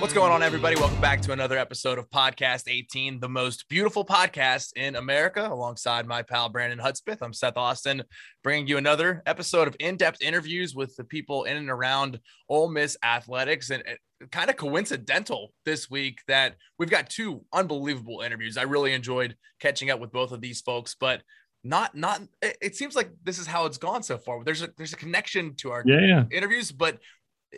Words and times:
What's 0.00 0.14
going 0.14 0.30
on, 0.30 0.44
everybody? 0.44 0.76
Welcome 0.76 1.00
back 1.00 1.20
to 1.22 1.32
another 1.32 1.58
episode 1.58 1.98
of 1.98 2.08
Podcast 2.08 2.68
18, 2.68 3.18
the 3.18 3.28
most 3.28 3.68
beautiful 3.68 4.04
podcast 4.04 4.72
in 4.76 4.94
America, 4.94 5.48
alongside 5.50 6.06
my 6.06 6.22
pal 6.22 6.48
Brandon 6.48 6.78
Hudspeth. 6.78 7.18
I'm 7.20 7.32
Seth 7.32 7.56
Austin, 7.56 8.04
bringing 8.44 8.68
you 8.68 8.76
another 8.78 9.24
episode 9.26 9.66
of 9.66 9.74
in 9.80 9.96
depth 9.96 10.22
interviews 10.22 10.72
with 10.72 10.94
the 10.94 11.02
people 11.02 11.44
in 11.44 11.56
and 11.56 11.68
around 11.68 12.20
Ole 12.48 12.68
Miss 12.68 12.96
athletics. 13.02 13.70
And 13.70 13.82
kind 14.30 14.48
of 14.48 14.56
coincidental 14.56 15.52
this 15.64 15.90
week 15.90 16.20
that 16.28 16.54
we've 16.78 16.90
got 16.90 17.10
two 17.10 17.44
unbelievable 17.52 18.20
interviews. 18.20 18.56
I 18.56 18.62
really 18.62 18.92
enjoyed 18.92 19.34
catching 19.58 19.90
up 19.90 19.98
with 19.98 20.12
both 20.12 20.30
of 20.30 20.40
these 20.40 20.60
folks, 20.60 20.94
but 20.98 21.22
not 21.64 21.96
not 21.96 22.20
it 22.40 22.76
seems 22.76 22.94
like 22.94 23.10
this 23.24 23.40
is 23.40 23.48
how 23.48 23.66
it's 23.66 23.78
gone 23.78 24.00
so 24.04 24.16
far 24.16 24.44
there's 24.44 24.62
a 24.62 24.68
there's 24.76 24.92
a 24.92 24.96
connection 24.96 25.56
to 25.56 25.72
our 25.72 25.82
yeah, 25.84 25.98
yeah. 26.00 26.24
interviews 26.30 26.70
but 26.70 27.00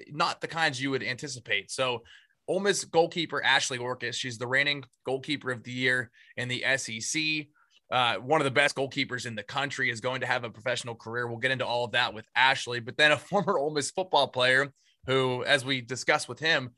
not 0.09 0.41
the 0.41 0.49
kinds 0.49 0.81
you 0.81 0.91
would 0.91 1.03
anticipate 1.03 1.71
so 1.71 2.03
Ole 2.51 2.59
Miss 2.59 2.85
goalkeeper 2.85 3.41
Ashley 3.45 3.79
Orkus. 3.79 4.15
She's 4.15 4.37
the 4.37 4.47
reigning 4.49 4.83
goalkeeper 5.07 5.53
of 5.53 5.63
the 5.63 5.71
year 5.71 6.11
in 6.37 6.49
the 6.49 6.65
SEC. 6.77 7.47
Uh, 7.93 8.17
one 8.17 8.41
of 8.41 8.45
the 8.45 8.51
best 8.51 8.75
goalkeepers 8.75 9.25
in 9.25 9.37
the 9.37 9.43
country 9.45 9.89
is 9.89 10.01
going 10.01 10.21
to 10.23 10.27
have 10.27 10.43
a 10.43 10.51
professional 10.51 10.97
career. 10.97 11.29
We'll 11.29 11.39
get 11.39 11.53
into 11.53 11.65
all 11.65 11.85
of 11.85 11.93
that 11.93 12.13
with 12.13 12.27
Ashley, 12.35 12.81
but 12.81 12.97
then 12.97 13.13
a 13.13 13.17
former 13.31 13.57
Ole 13.57 13.71
Miss 13.71 13.93
football 13.93 14.27
player 14.27 14.73
who, 15.07 15.45
as 15.45 15.65
we 15.65 15.81
discussed 15.81 16.29
with 16.29 16.41
him, 16.41 16.71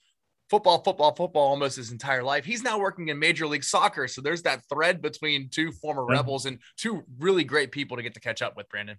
football, 0.50 0.82
football, 0.82 1.14
football 1.14 1.48
almost 1.48 1.76
his 1.76 1.90
entire 1.90 2.22
life. 2.22 2.44
He's 2.44 2.62
now 2.62 2.78
working 2.78 3.08
in 3.08 3.18
Major 3.18 3.46
League 3.46 3.64
Soccer. 3.64 4.08
So 4.08 4.20
there's 4.20 4.42
that 4.42 4.60
thread 4.68 5.00
between 5.00 5.48
two 5.48 5.72
former 5.72 6.04
Rebels 6.04 6.44
and 6.44 6.58
two 6.76 7.02
really 7.18 7.44
great 7.44 7.72
people 7.72 7.96
to 7.96 8.02
get 8.02 8.12
to 8.12 8.20
catch 8.20 8.42
up 8.42 8.58
with, 8.58 8.68
Brandon. 8.68 8.98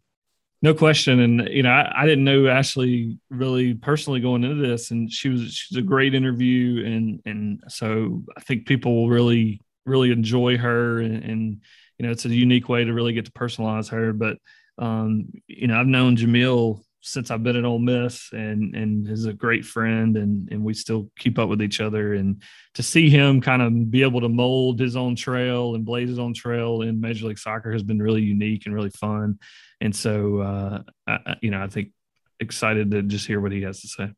No 0.63 0.74
question. 0.74 1.19
And, 1.19 1.50
you 1.50 1.62
know, 1.62 1.72
I, 1.72 2.03
I, 2.03 2.06
didn't 2.06 2.24
know 2.24 2.47
Ashley 2.47 3.19
really 3.29 3.74
personally 3.74 4.22
going 4.22 4.46
into 4.46 4.66
this 4.66 4.91
and 4.91 5.12
she 5.12 5.28
was, 5.28 5.53
she's 5.53 5.78
a 5.78 5.81
great 5.81 6.16
interview. 6.16 6.85
And, 6.85 7.22
and 7.25 7.63
so 7.68 8.24
I 8.38 8.40
think 8.40 8.66
people 8.66 8.96
will 8.96 9.09
really, 9.09 9.59
really 9.85 10.12
enjoy 10.12 10.57
her 10.57 11.02
and, 11.02 11.22
and, 11.22 11.62
you 11.97 12.06
know, 12.06 12.13
it's 12.13 12.23
a 12.23 12.29
unique 12.29 12.69
way 12.69 12.85
to 12.85 12.94
really 12.94 13.12
get 13.12 13.25
to 13.25 13.31
personalize 13.34 13.90
her. 13.90 14.13
But, 14.13 14.38
um, 14.78 15.34
you 15.47 15.68
know, 15.68 15.78
I've 15.78 15.85
known 15.85 16.16
Jamil 16.16 16.81
since 17.06 17.30
I've 17.30 17.44
been 17.44 17.58
at 17.58 17.66
Ole 17.66 17.80
Miss 17.80 18.31
and, 18.31 18.74
and 18.75 19.08
is 19.08 19.25
a 19.25 19.34
great 19.34 19.66
friend 19.66 20.16
and, 20.16 20.50
and 20.52 20.64
we 20.64 20.74
still 20.74 21.12
keep 21.19 21.38
up 21.38 21.50
with 21.50 21.62
each 21.62 21.81
other 21.81 22.14
and 22.14 22.41
to 22.75 22.84
see 22.84 23.09
him 23.09 23.41
kind 23.41 23.62
of 23.62 23.91
be 23.91 24.03
able 24.03 24.22
to 24.22 24.30
mold 24.30 24.80
his 24.80 24.96
own 24.96 25.16
trail 25.16 25.75
and 25.75 25.84
blaze 25.84 26.09
his 26.09 26.19
own 26.19 26.34
trail 26.34 26.81
in 26.81 27.02
Major 27.02 27.28
League 27.28 27.38
Soccer 27.38 27.74
has 27.74 27.84
been 27.84 28.02
really 28.02 28.22
unique 28.22 28.66
and 28.66 28.74
really 28.74 28.90
fun 28.90 29.38
and 29.81 29.94
so 29.96 30.40
uh, 30.40 30.81
I, 31.06 31.36
you 31.41 31.52
know 31.52 31.62
I 31.62 31.68
think 31.68 31.91
excited 32.40 32.91
to 32.91 33.03
just 33.03 33.28
hear 33.28 33.41
what 33.41 33.52
he 33.52 33.62
has 33.64 33.81
to 33.81 33.88
say. 33.88 34.12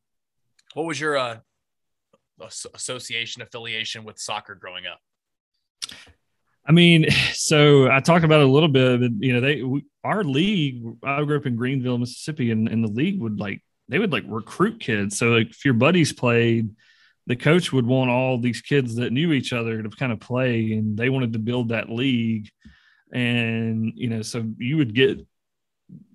What 0.74 0.86
was 0.86 1.00
your 1.00 1.16
uh, 1.16 1.38
association 2.74 3.42
affiliation 3.42 4.04
with 4.04 4.18
soccer 4.18 4.54
growing 4.54 4.84
up? 4.86 5.00
I 6.66 6.72
mean, 6.72 7.06
so 7.32 7.90
I 7.90 8.00
talked 8.00 8.24
about 8.24 8.40
it 8.40 8.46
a 8.46 8.50
little 8.50 8.68
bit. 8.68 9.00
But, 9.00 9.10
you 9.18 9.32
know, 9.32 9.40
they 9.40 9.62
we, 9.62 9.84
our 10.06 10.24
league. 10.24 10.82
I 11.02 11.22
grew 11.24 11.36
up 11.36 11.46
in 11.46 11.56
Greenville, 11.56 11.98
Mississippi, 11.98 12.50
and, 12.50 12.68
and 12.68 12.84
the 12.84 12.92
league 12.92 13.20
would 13.20 13.40
like 13.40 13.62
they 13.88 13.98
would 13.98 14.12
like 14.12 14.24
recruit 14.26 14.80
kids. 14.80 15.18
So 15.18 15.28
like 15.28 15.50
if 15.50 15.64
your 15.64 15.74
buddies 15.74 16.12
played, 16.12 16.70
the 17.26 17.36
coach 17.36 17.72
would 17.72 17.86
want 17.86 18.10
all 18.10 18.38
these 18.38 18.60
kids 18.60 18.96
that 18.96 19.12
knew 19.12 19.32
each 19.32 19.52
other 19.52 19.82
to 19.82 19.88
kind 19.90 20.12
of 20.12 20.20
play, 20.20 20.72
and 20.72 20.96
they 20.96 21.08
wanted 21.08 21.32
to 21.32 21.38
build 21.38 21.70
that 21.70 21.90
league. 21.90 22.48
And 23.12 23.92
you 23.96 24.08
know, 24.08 24.22
so 24.22 24.44
you 24.58 24.76
would 24.76 24.94
get 24.94 25.26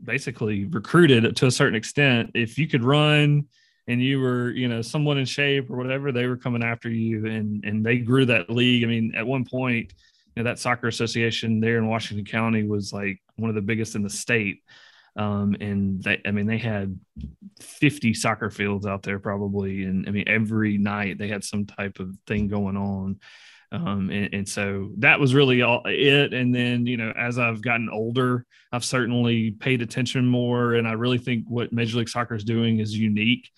basically 0.03 0.65
recruited 0.65 1.35
to 1.37 1.47
a 1.47 1.51
certain 1.51 1.75
extent. 1.75 2.31
If 2.33 2.57
you 2.57 2.67
could 2.67 2.83
run 2.83 3.47
and 3.87 4.01
you 4.01 4.19
were, 4.19 4.51
you 4.51 4.67
know, 4.67 4.81
someone 4.81 5.17
in 5.17 5.25
shape 5.25 5.69
or 5.69 5.77
whatever, 5.77 6.11
they 6.11 6.27
were 6.27 6.37
coming 6.37 6.63
after 6.63 6.89
you 6.89 7.25
and 7.25 7.63
and 7.65 7.85
they 7.85 7.97
grew 7.97 8.25
that 8.25 8.49
league. 8.49 8.83
I 8.83 8.87
mean, 8.87 9.13
at 9.15 9.27
one 9.27 9.45
point, 9.45 9.93
you 10.35 10.43
know, 10.43 10.49
that 10.49 10.59
soccer 10.59 10.87
association 10.87 11.59
there 11.59 11.77
in 11.77 11.87
Washington 11.87 12.25
County 12.25 12.63
was 12.63 12.93
like 12.93 13.19
one 13.35 13.49
of 13.49 13.55
the 13.55 13.61
biggest 13.61 13.95
in 13.95 14.03
the 14.03 14.09
state. 14.09 14.61
Um, 15.15 15.55
and 15.59 16.01
they, 16.01 16.21
I 16.25 16.31
mean, 16.31 16.47
they 16.47 16.57
had 16.57 16.97
50 17.59 18.13
soccer 18.13 18.49
fields 18.49 18.85
out 18.85 19.03
there 19.03 19.19
probably. 19.19 19.83
And 19.83 20.07
I 20.07 20.11
mean, 20.11 20.23
every 20.27 20.77
night 20.77 21.17
they 21.17 21.27
had 21.27 21.43
some 21.43 21.65
type 21.65 21.99
of 21.99 22.15
thing 22.27 22.47
going 22.47 22.77
on. 22.77 23.19
Um, 23.73 24.09
and, 24.09 24.33
and, 24.33 24.49
so 24.49 24.91
that 24.97 25.19
was 25.19 25.33
really 25.33 25.61
all 25.61 25.81
it. 25.85 26.33
And 26.33 26.53
then, 26.53 26.85
you 26.85 26.97
know, 26.97 27.13
as 27.17 27.39
I've 27.39 27.61
gotten 27.61 27.89
older, 27.89 28.45
I've 28.71 28.83
certainly 28.83 29.51
paid 29.51 29.81
attention 29.81 30.25
more. 30.25 30.73
And 30.73 30.85
I 30.85 30.93
really 30.93 31.17
think 31.17 31.45
what 31.47 31.71
Major 31.71 31.99
League 31.99 32.09
Soccer 32.09 32.35
is 32.35 32.43
doing 32.43 32.79
is 32.79 32.97
unique. 32.97 33.49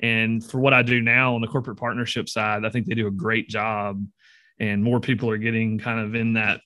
And 0.00 0.42
for 0.42 0.58
what 0.58 0.74
I 0.74 0.82
do 0.82 1.00
now 1.00 1.34
on 1.34 1.40
the 1.40 1.46
corporate 1.46 1.78
partnership 1.78 2.28
side, 2.28 2.64
I 2.64 2.70
think 2.70 2.86
they 2.86 2.94
do 2.94 3.06
a 3.06 3.12
great 3.12 3.48
job. 3.48 4.04
And 4.58 4.82
more 4.82 4.98
people 4.98 5.30
are 5.30 5.38
getting 5.38 5.78
kind 5.78 6.00
of 6.00 6.14
in 6.14 6.34
that 6.34 6.62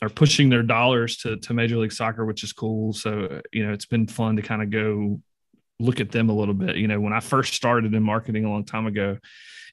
are 0.00 0.08
pushing 0.08 0.48
their 0.48 0.62
dollars 0.62 1.16
to, 1.18 1.36
to 1.38 1.54
Major 1.54 1.76
League 1.76 1.92
Soccer, 1.92 2.24
which 2.24 2.44
is 2.44 2.52
cool. 2.52 2.92
So, 2.92 3.40
you 3.52 3.66
know, 3.66 3.72
it's 3.72 3.86
been 3.86 4.06
fun 4.06 4.36
to 4.36 4.42
kind 4.42 4.62
of 4.62 4.70
go 4.70 5.20
look 5.80 6.00
at 6.00 6.12
them 6.12 6.28
a 6.28 6.34
little 6.34 6.54
bit. 6.54 6.76
You 6.76 6.88
know, 6.88 7.00
when 7.00 7.12
I 7.12 7.20
first 7.20 7.54
started 7.54 7.94
in 7.94 8.02
marketing 8.02 8.44
a 8.44 8.50
long 8.50 8.64
time 8.64 8.86
ago, 8.86 9.18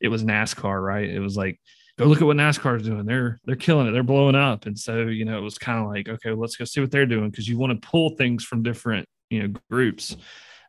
it 0.01 0.07
was 0.07 0.23
NASCAR, 0.23 0.83
right? 0.83 1.09
It 1.09 1.19
was 1.19 1.37
like, 1.37 1.59
go 1.97 2.05
look 2.05 2.21
at 2.21 2.27
what 2.27 2.37
NASCAR 2.37 2.77
is 2.77 2.87
doing. 2.87 3.05
They're 3.05 3.39
they're 3.45 3.55
killing 3.55 3.87
it. 3.87 3.91
They're 3.91 4.03
blowing 4.03 4.35
up. 4.35 4.65
And 4.65 4.77
so, 4.77 5.03
you 5.03 5.25
know, 5.25 5.37
it 5.37 5.41
was 5.41 5.57
kind 5.57 5.79
of 5.79 5.87
like, 5.87 6.09
okay, 6.09 6.31
let's 6.31 6.55
go 6.55 6.65
see 6.65 6.81
what 6.81 6.91
they're 6.91 7.05
doing 7.05 7.29
because 7.29 7.47
you 7.47 7.57
want 7.57 7.79
to 7.79 7.87
pull 7.87 8.11
things 8.11 8.43
from 8.43 8.63
different, 8.63 9.07
you 9.29 9.43
know, 9.43 9.53
groups. 9.69 10.17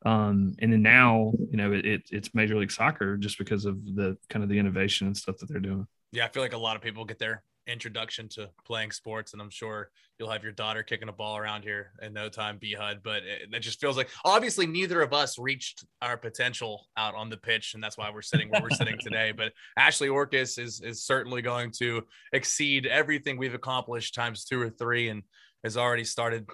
Um, 0.04 0.54
and 0.60 0.72
then 0.72 0.82
now, 0.82 1.32
you 1.50 1.56
know, 1.56 1.72
it, 1.72 1.84
it, 1.84 2.02
it's 2.12 2.34
Major 2.34 2.56
League 2.56 2.70
Soccer 2.70 3.16
just 3.16 3.38
because 3.38 3.64
of 3.64 3.84
the 3.84 4.16
kind 4.30 4.42
of 4.42 4.48
the 4.48 4.58
innovation 4.58 5.08
and 5.08 5.16
stuff 5.16 5.38
that 5.38 5.48
they're 5.48 5.58
doing. 5.58 5.86
Yeah, 6.12 6.26
I 6.26 6.28
feel 6.28 6.42
like 6.42 6.52
a 6.52 6.58
lot 6.58 6.76
of 6.76 6.82
people 6.82 7.04
get 7.04 7.18
their 7.18 7.42
introduction 7.66 8.28
to 8.30 8.50
playing 8.64 8.90
sports, 8.90 9.32
and 9.32 9.42
I'm 9.42 9.50
sure 9.50 9.90
you'll 10.18 10.30
have 10.30 10.42
your 10.42 10.52
daughter 10.52 10.82
kicking 10.82 11.08
a 11.08 11.12
ball 11.12 11.36
around 11.36 11.62
here 11.62 11.92
in 12.02 12.12
no 12.12 12.28
time, 12.28 12.58
B 12.58 12.74
HUD. 12.74 13.00
But 13.02 13.22
it, 13.24 13.48
it, 13.52 13.60
just 13.60 13.80
feels 13.80 13.96
like 13.96 14.08
obviously 14.24 14.66
neither 14.66 15.02
of 15.02 15.12
us 15.12 15.38
reached 15.38 15.84
our 16.00 16.16
potential 16.16 16.86
out 16.96 17.14
on 17.14 17.28
the 17.28 17.36
pitch, 17.36 17.74
and 17.74 17.82
that's 17.82 17.98
why 17.98 18.10
we're 18.10 18.22
sitting 18.22 18.48
where 18.48 18.62
we're 18.62 18.70
sitting 18.70 18.98
today. 19.00 19.32
But 19.32 19.52
Ashley 19.76 20.08
Orkus 20.08 20.58
is 20.58 20.80
is 20.80 21.04
certainly 21.04 21.42
going 21.42 21.70
to 21.78 22.02
exceed 22.32 22.86
everything 22.86 23.36
we've 23.36 23.54
accomplished 23.54 24.14
times 24.14 24.44
two 24.44 24.60
or 24.60 24.70
three, 24.70 25.08
and 25.08 25.22
has 25.64 25.76
already 25.76 26.04
started 26.04 26.46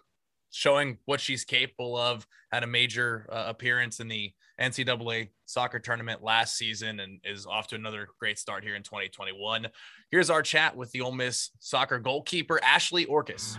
showing 0.51 0.99
what 1.05 1.21
she's 1.21 1.45
capable 1.45 1.97
of. 1.97 2.27
Had 2.51 2.65
a 2.65 2.67
major 2.67 3.27
uh, 3.31 3.45
appearance 3.47 4.01
in 4.01 4.09
the 4.09 4.33
NCAA 4.61 5.29
soccer 5.53 5.79
tournament 5.79 6.23
last 6.23 6.57
season 6.57 7.01
and 7.01 7.21
is 7.25 7.47
off 7.47 7.67
to 7.69 7.75
another 7.75 8.09
great 8.19 8.39
start 8.39 8.65
here 8.65 8.75
in 8.75 8.83
2021. 8.83 9.69
Here's 10.11 10.31
our 10.31 10.43
chat 10.43 10.75
with 10.75 10.91
the 10.93 11.03
Ole 11.03 11.13
Miss 11.13 11.51
soccer 11.59 11.99
goalkeeper, 11.99 12.59
Ashley 12.65 13.05
Orkus. 13.05 13.59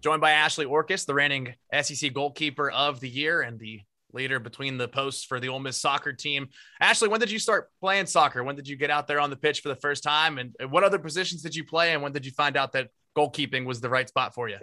Joined 0.00 0.20
by 0.20 0.32
Ashley 0.32 0.64
Orkus, 0.64 1.04
the 1.04 1.14
reigning 1.14 1.54
SEC 1.82 2.12
goalkeeper 2.12 2.70
of 2.70 3.00
the 3.00 3.08
year 3.08 3.42
and 3.42 3.58
the 3.58 3.80
leader 4.12 4.38
between 4.38 4.78
the 4.78 4.88
posts 4.88 5.24
for 5.24 5.40
the 5.40 5.48
Ole 5.48 5.58
Miss 5.58 5.76
soccer 5.76 6.12
team. 6.12 6.48
Ashley, 6.80 7.08
when 7.08 7.20
did 7.20 7.30
you 7.30 7.38
start 7.38 7.70
playing 7.80 8.06
soccer? 8.06 8.42
When 8.44 8.56
did 8.56 8.68
you 8.68 8.76
get 8.76 8.90
out 8.90 9.06
there 9.06 9.20
on 9.20 9.28
the 9.28 9.36
pitch 9.36 9.60
for 9.60 9.68
the 9.68 9.76
first 9.76 10.02
time? 10.02 10.38
And 10.38 10.54
what 10.70 10.84
other 10.84 10.98
positions 10.98 11.42
did 11.42 11.54
you 11.54 11.64
play? 11.64 11.92
And 11.92 12.02
when 12.02 12.12
did 12.12 12.24
you 12.24 12.32
find 12.32 12.56
out 12.56 12.72
that 12.72 12.88
goalkeeping 13.16 13.66
was 13.66 13.80
the 13.80 13.90
right 13.90 14.08
spot 14.08 14.34
for 14.34 14.48
you? 14.48 14.58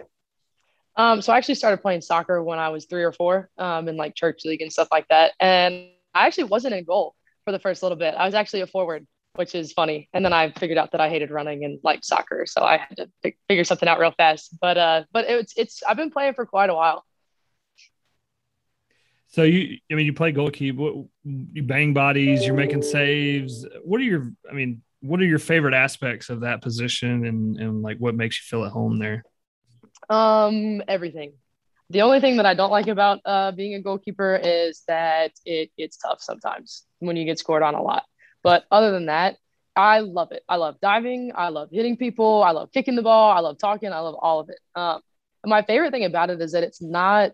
Um, 0.96 1.22
so 1.22 1.32
I 1.32 1.38
actually 1.38 1.54
started 1.54 1.78
playing 1.78 2.02
soccer 2.02 2.42
when 2.42 2.58
I 2.58 2.68
was 2.68 2.84
three 2.84 3.02
or 3.02 3.12
four 3.12 3.48
um, 3.58 3.88
in 3.88 3.96
like 3.96 4.14
church 4.14 4.42
league 4.44 4.60
and 4.60 4.72
stuff 4.72 4.88
like 4.92 5.08
that. 5.08 5.32
And 5.40 5.88
I 6.14 6.26
actually 6.26 6.44
wasn't 6.44 6.74
in 6.74 6.84
goal 6.84 7.14
for 7.44 7.52
the 7.52 7.58
first 7.58 7.82
little 7.82 7.96
bit. 7.96 8.14
I 8.14 8.26
was 8.26 8.34
actually 8.34 8.60
a 8.60 8.66
forward, 8.66 9.06
which 9.34 9.54
is 9.54 9.72
funny. 9.72 10.08
And 10.12 10.24
then 10.24 10.32
I 10.32 10.52
figured 10.52 10.78
out 10.78 10.92
that 10.92 11.00
I 11.00 11.08
hated 11.08 11.30
running 11.30 11.64
and 11.64 11.78
like 11.82 12.04
soccer, 12.04 12.44
so 12.46 12.62
I 12.62 12.76
had 12.76 12.96
to 12.98 13.32
figure 13.48 13.64
something 13.64 13.88
out 13.88 13.98
real 13.98 14.12
fast. 14.12 14.58
But 14.60 14.76
uh, 14.76 15.04
but 15.12 15.24
it's 15.28 15.54
it's 15.56 15.82
I've 15.88 15.96
been 15.96 16.10
playing 16.10 16.34
for 16.34 16.44
quite 16.44 16.68
a 16.68 16.74
while. 16.74 17.04
So 19.28 19.44
you, 19.44 19.78
I 19.90 19.94
mean, 19.94 20.04
you 20.04 20.12
play 20.12 20.30
goalkeeper, 20.30 21.04
you 21.24 21.62
bang 21.62 21.94
bodies, 21.94 22.44
you're 22.44 22.54
making 22.54 22.82
saves. 22.82 23.66
What 23.82 23.98
are 23.98 24.04
your, 24.04 24.30
I 24.48 24.52
mean, 24.52 24.82
what 25.00 25.20
are 25.20 25.24
your 25.24 25.38
favorite 25.38 25.72
aspects 25.72 26.28
of 26.28 26.40
that 26.40 26.60
position 26.60 27.24
and, 27.24 27.58
and 27.58 27.80
like 27.80 27.96
what 27.96 28.14
makes 28.14 28.36
you 28.36 28.42
feel 28.44 28.66
at 28.66 28.72
home 28.72 28.98
there? 28.98 29.24
Um, 30.08 30.82
everything. 30.88 31.34
The 31.90 32.02
only 32.02 32.20
thing 32.20 32.36
that 32.38 32.46
I 32.46 32.54
don't 32.54 32.70
like 32.70 32.88
about 32.88 33.20
uh, 33.24 33.52
being 33.52 33.74
a 33.74 33.80
goalkeeper 33.80 34.40
is 34.42 34.82
that 34.88 35.32
it 35.44 35.70
gets 35.76 35.98
tough 35.98 36.22
sometimes 36.22 36.86
when 37.00 37.16
you 37.16 37.24
get 37.24 37.38
scored 37.38 37.62
on 37.62 37.74
a 37.74 37.82
lot. 37.82 38.04
But 38.42 38.64
other 38.70 38.92
than 38.92 39.06
that, 39.06 39.36
I 39.76 40.00
love 40.00 40.32
it. 40.32 40.42
I 40.48 40.56
love 40.56 40.76
diving. 40.80 41.32
I 41.34 41.48
love 41.48 41.68
hitting 41.72 41.96
people. 41.96 42.42
I 42.42 42.50
love 42.52 42.72
kicking 42.72 42.96
the 42.96 43.02
ball. 43.02 43.32
I 43.32 43.40
love 43.40 43.58
talking. 43.58 43.92
I 43.92 44.00
love 44.00 44.16
all 44.20 44.40
of 44.40 44.48
it. 44.48 44.58
Um, 44.74 45.00
my 45.44 45.62
favorite 45.62 45.90
thing 45.90 46.04
about 46.04 46.30
it 46.30 46.40
is 46.40 46.52
that 46.52 46.62
it's 46.62 46.82
not 46.82 47.32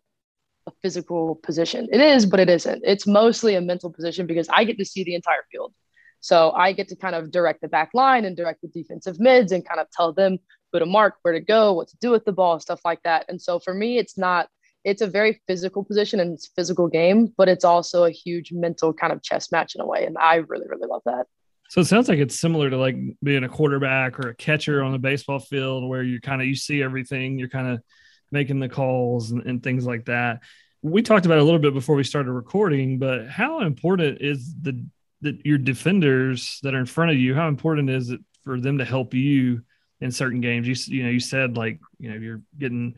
a 0.67 0.73
physical 0.82 1.37
position. 1.37 1.88
It 1.93 2.00
is, 2.00 2.26
but 2.26 2.41
it 2.41 2.49
isn't. 2.49 2.82
It's 2.85 3.06
mostly 3.06 3.55
a 3.55 3.61
mental 3.61 3.91
position 3.91 4.26
because 4.26 4.49
I 4.53 4.64
get 4.64 4.79
to 4.79 4.85
see 4.85 5.05
the 5.05 5.14
entire 5.14 5.44
field. 5.50 5.73
So 6.21 6.50
I 6.53 6.73
get 6.73 6.88
to 6.88 6.97
kind 6.97 7.14
of 7.14 7.31
direct 7.31 7.61
the 7.61 7.69
back 7.69 7.91
line 7.94 8.25
and 8.25 8.37
direct 8.37 8.62
the 8.62 8.69
defensive 8.69 9.21
mids 9.21 9.53
and 9.53 9.67
kind 9.67 9.81
of 9.81 9.88
tell 9.91 10.12
them 10.12 10.38
who 10.73 10.79
to 10.79 10.87
mark, 10.87 11.15
where 11.23 11.35
to 11.35 11.41
go, 11.41 11.73
what 11.73 11.88
to 11.88 11.97
do 11.99 12.11
with 12.11 12.25
the 12.25 12.32
ball, 12.32 12.59
stuff 12.61 12.81
like 12.85 13.03
that. 13.03 13.26
And 13.29 13.41
so 13.41 13.59
for 13.59 13.75
me, 13.75 13.99
it's 13.99 14.19
not, 14.19 14.49
it's 14.85 15.03
a 15.03 15.06
very 15.06 15.41
physical 15.47 15.85
position 15.85 16.20
and 16.20 16.35
it's 16.35 16.49
physical 16.55 16.88
game, 16.88 17.32
but 17.37 17.49
it's 17.49 17.65
also 17.65 18.05
a 18.05 18.11
huge 18.11 18.53
mental 18.53 18.93
kind 18.93 19.12
of 19.12 19.23
chess 19.23 19.50
match 19.50 19.75
in 19.75 19.81
a 19.81 19.87
way. 19.87 20.05
And 20.05 20.17
I 20.19 20.37
really, 20.37 20.67
really 20.69 20.87
love 20.87 21.03
that. 21.05 21.26
So 21.70 21.82
it 21.82 21.87
sounds 21.87 22.09
like 22.09 22.19
it's 22.19 22.38
similar 22.38 22.70
to 22.70 22.79
like 22.79 22.97
being 23.23 23.44
a 23.44 23.49
quarterback 23.49 24.19
or 24.19 24.31
a 24.31 24.35
catcher 24.35 24.82
on 24.82 24.93
the 24.93 24.99
baseball 24.99 25.38
field 25.38 25.87
where 25.87 26.03
you 26.03 26.20
kind 26.20 26.41
of 26.41 26.49
you 26.49 26.55
see 26.55 26.82
everything, 26.82 27.38
you're 27.38 27.50
kind 27.50 27.69
of 27.69 27.82
making 28.31 28.61
the 28.61 28.69
calls 28.69 29.31
and, 29.31 29.43
and 29.47 29.62
things 29.62 29.87
like 29.87 30.06
that. 30.06 30.41
We 30.81 31.03
talked 31.03 31.26
about 31.26 31.38
a 31.38 31.44
little 31.44 31.59
bit 31.59 31.75
before 31.75 31.97
we 31.97 32.05
started 32.05 32.32
recording, 32.32 32.99
but 32.99 33.29
how 33.29 33.61
important 33.61 34.23
is 34.23 34.55
the 34.62 34.82
that 35.21 35.44
your 35.44 35.59
defenders 35.59 36.61
that 36.62 36.75
are 36.75 36.79
in 36.79 36.87
front 36.87 37.11
of 37.11 37.19
you, 37.19 37.35
how 37.35 37.49
important 37.49 37.91
is 37.91 38.11
it 38.11 38.21
for 38.44 38.61
them 38.61 38.79
to 38.79 38.85
help 38.85 39.14
you 39.14 39.62
in 40.00 40.11
certain 40.11 40.41
games? 40.41 40.67
You 40.67 40.97
you 40.97 41.05
know, 41.05 41.11
you 41.11 41.21
said 41.21 41.56
like 41.56 41.81
you 41.99 42.11
know 42.11 42.17
you're 42.17 42.43
getting 42.59 42.97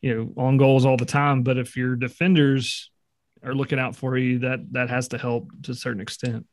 you 0.00 0.14
know 0.14 0.42
on 0.42 0.56
goals 0.56 0.86
all 0.86 0.96
the 0.96 1.04
time, 1.04 1.42
but 1.42 1.58
if 1.58 1.76
your 1.76 1.96
defenders 1.96 2.90
are 3.42 3.54
looking 3.54 3.78
out 3.78 3.96
for 3.96 4.16
you, 4.16 4.40
that 4.40 4.60
that 4.72 4.90
has 4.90 5.08
to 5.08 5.18
help 5.18 5.50
to 5.62 5.72
a 5.72 5.74
certain 5.74 6.00
extent. 6.00 6.46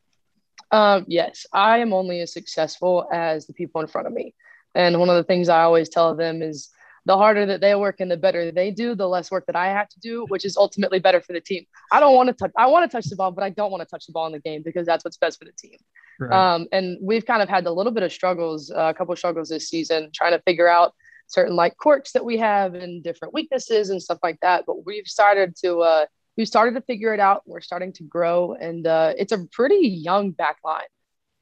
Um, 0.72 1.04
yes, 1.06 1.46
I 1.52 1.78
am 1.78 1.92
only 1.92 2.20
as 2.20 2.32
successful 2.32 3.08
as 3.12 3.46
the 3.46 3.52
people 3.52 3.80
in 3.80 3.86
front 3.86 4.06
of 4.06 4.12
me, 4.12 4.34
and 4.74 4.98
one 4.98 5.08
of 5.08 5.16
the 5.16 5.24
things 5.24 5.48
I 5.48 5.62
always 5.62 5.88
tell 5.88 6.14
them 6.14 6.42
is 6.42 6.70
the 7.06 7.16
harder 7.16 7.46
that 7.46 7.60
they 7.60 7.74
work 7.74 8.00
and 8.00 8.10
the 8.10 8.16
better 8.16 8.50
they 8.50 8.72
do, 8.72 8.94
the 8.96 9.08
less 9.08 9.30
work 9.30 9.46
that 9.46 9.56
I 9.56 9.66
have 9.68 9.88
to 9.90 10.00
do, 10.00 10.26
which 10.26 10.44
is 10.44 10.56
ultimately 10.56 10.98
better 10.98 11.20
for 11.20 11.32
the 11.32 11.40
team. 11.40 11.64
I 11.92 12.00
don't 12.00 12.14
want 12.16 12.28
to 12.28 12.32
touch, 12.32 12.50
I 12.56 12.66
want 12.66 12.90
to 12.90 12.94
touch 12.94 13.06
the 13.06 13.16
ball, 13.16 13.30
but 13.30 13.44
I 13.44 13.50
don't 13.50 13.70
want 13.70 13.80
to 13.82 13.86
touch 13.86 14.06
the 14.06 14.12
ball 14.12 14.26
in 14.26 14.32
the 14.32 14.40
game 14.40 14.62
because 14.62 14.86
that's 14.86 15.04
what's 15.04 15.16
best 15.16 15.38
for 15.38 15.44
the 15.44 15.52
team. 15.52 15.78
Right. 16.18 16.54
Um, 16.54 16.66
and 16.72 16.98
we've 17.00 17.24
kind 17.24 17.42
of 17.42 17.48
had 17.48 17.64
a 17.66 17.70
little 17.70 17.92
bit 17.92 18.02
of 18.02 18.12
struggles, 18.12 18.72
uh, 18.72 18.92
a 18.92 18.94
couple 18.94 19.12
of 19.12 19.18
struggles 19.18 19.48
this 19.48 19.68
season, 19.68 20.10
trying 20.12 20.32
to 20.32 20.42
figure 20.42 20.68
out 20.68 20.94
certain 21.28 21.54
like 21.54 21.76
quirks 21.76 22.10
that 22.12 22.24
we 22.24 22.38
have 22.38 22.74
and 22.74 23.04
different 23.04 23.32
weaknesses 23.32 23.90
and 23.90 24.02
stuff 24.02 24.18
like 24.24 24.40
that. 24.40 24.64
But 24.66 24.84
we've 24.84 25.06
started 25.06 25.54
to, 25.62 25.82
uh, 25.82 26.06
we've 26.36 26.48
started 26.48 26.74
to 26.74 26.80
figure 26.80 27.14
it 27.14 27.20
out. 27.20 27.42
We're 27.46 27.60
starting 27.60 27.92
to 27.94 28.02
grow, 28.02 28.54
and 28.54 28.84
uh, 28.84 29.14
it's 29.16 29.32
a 29.32 29.46
pretty 29.52 29.88
young 29.88 30.32
back 30.32 30.58
line. 30.64 30.82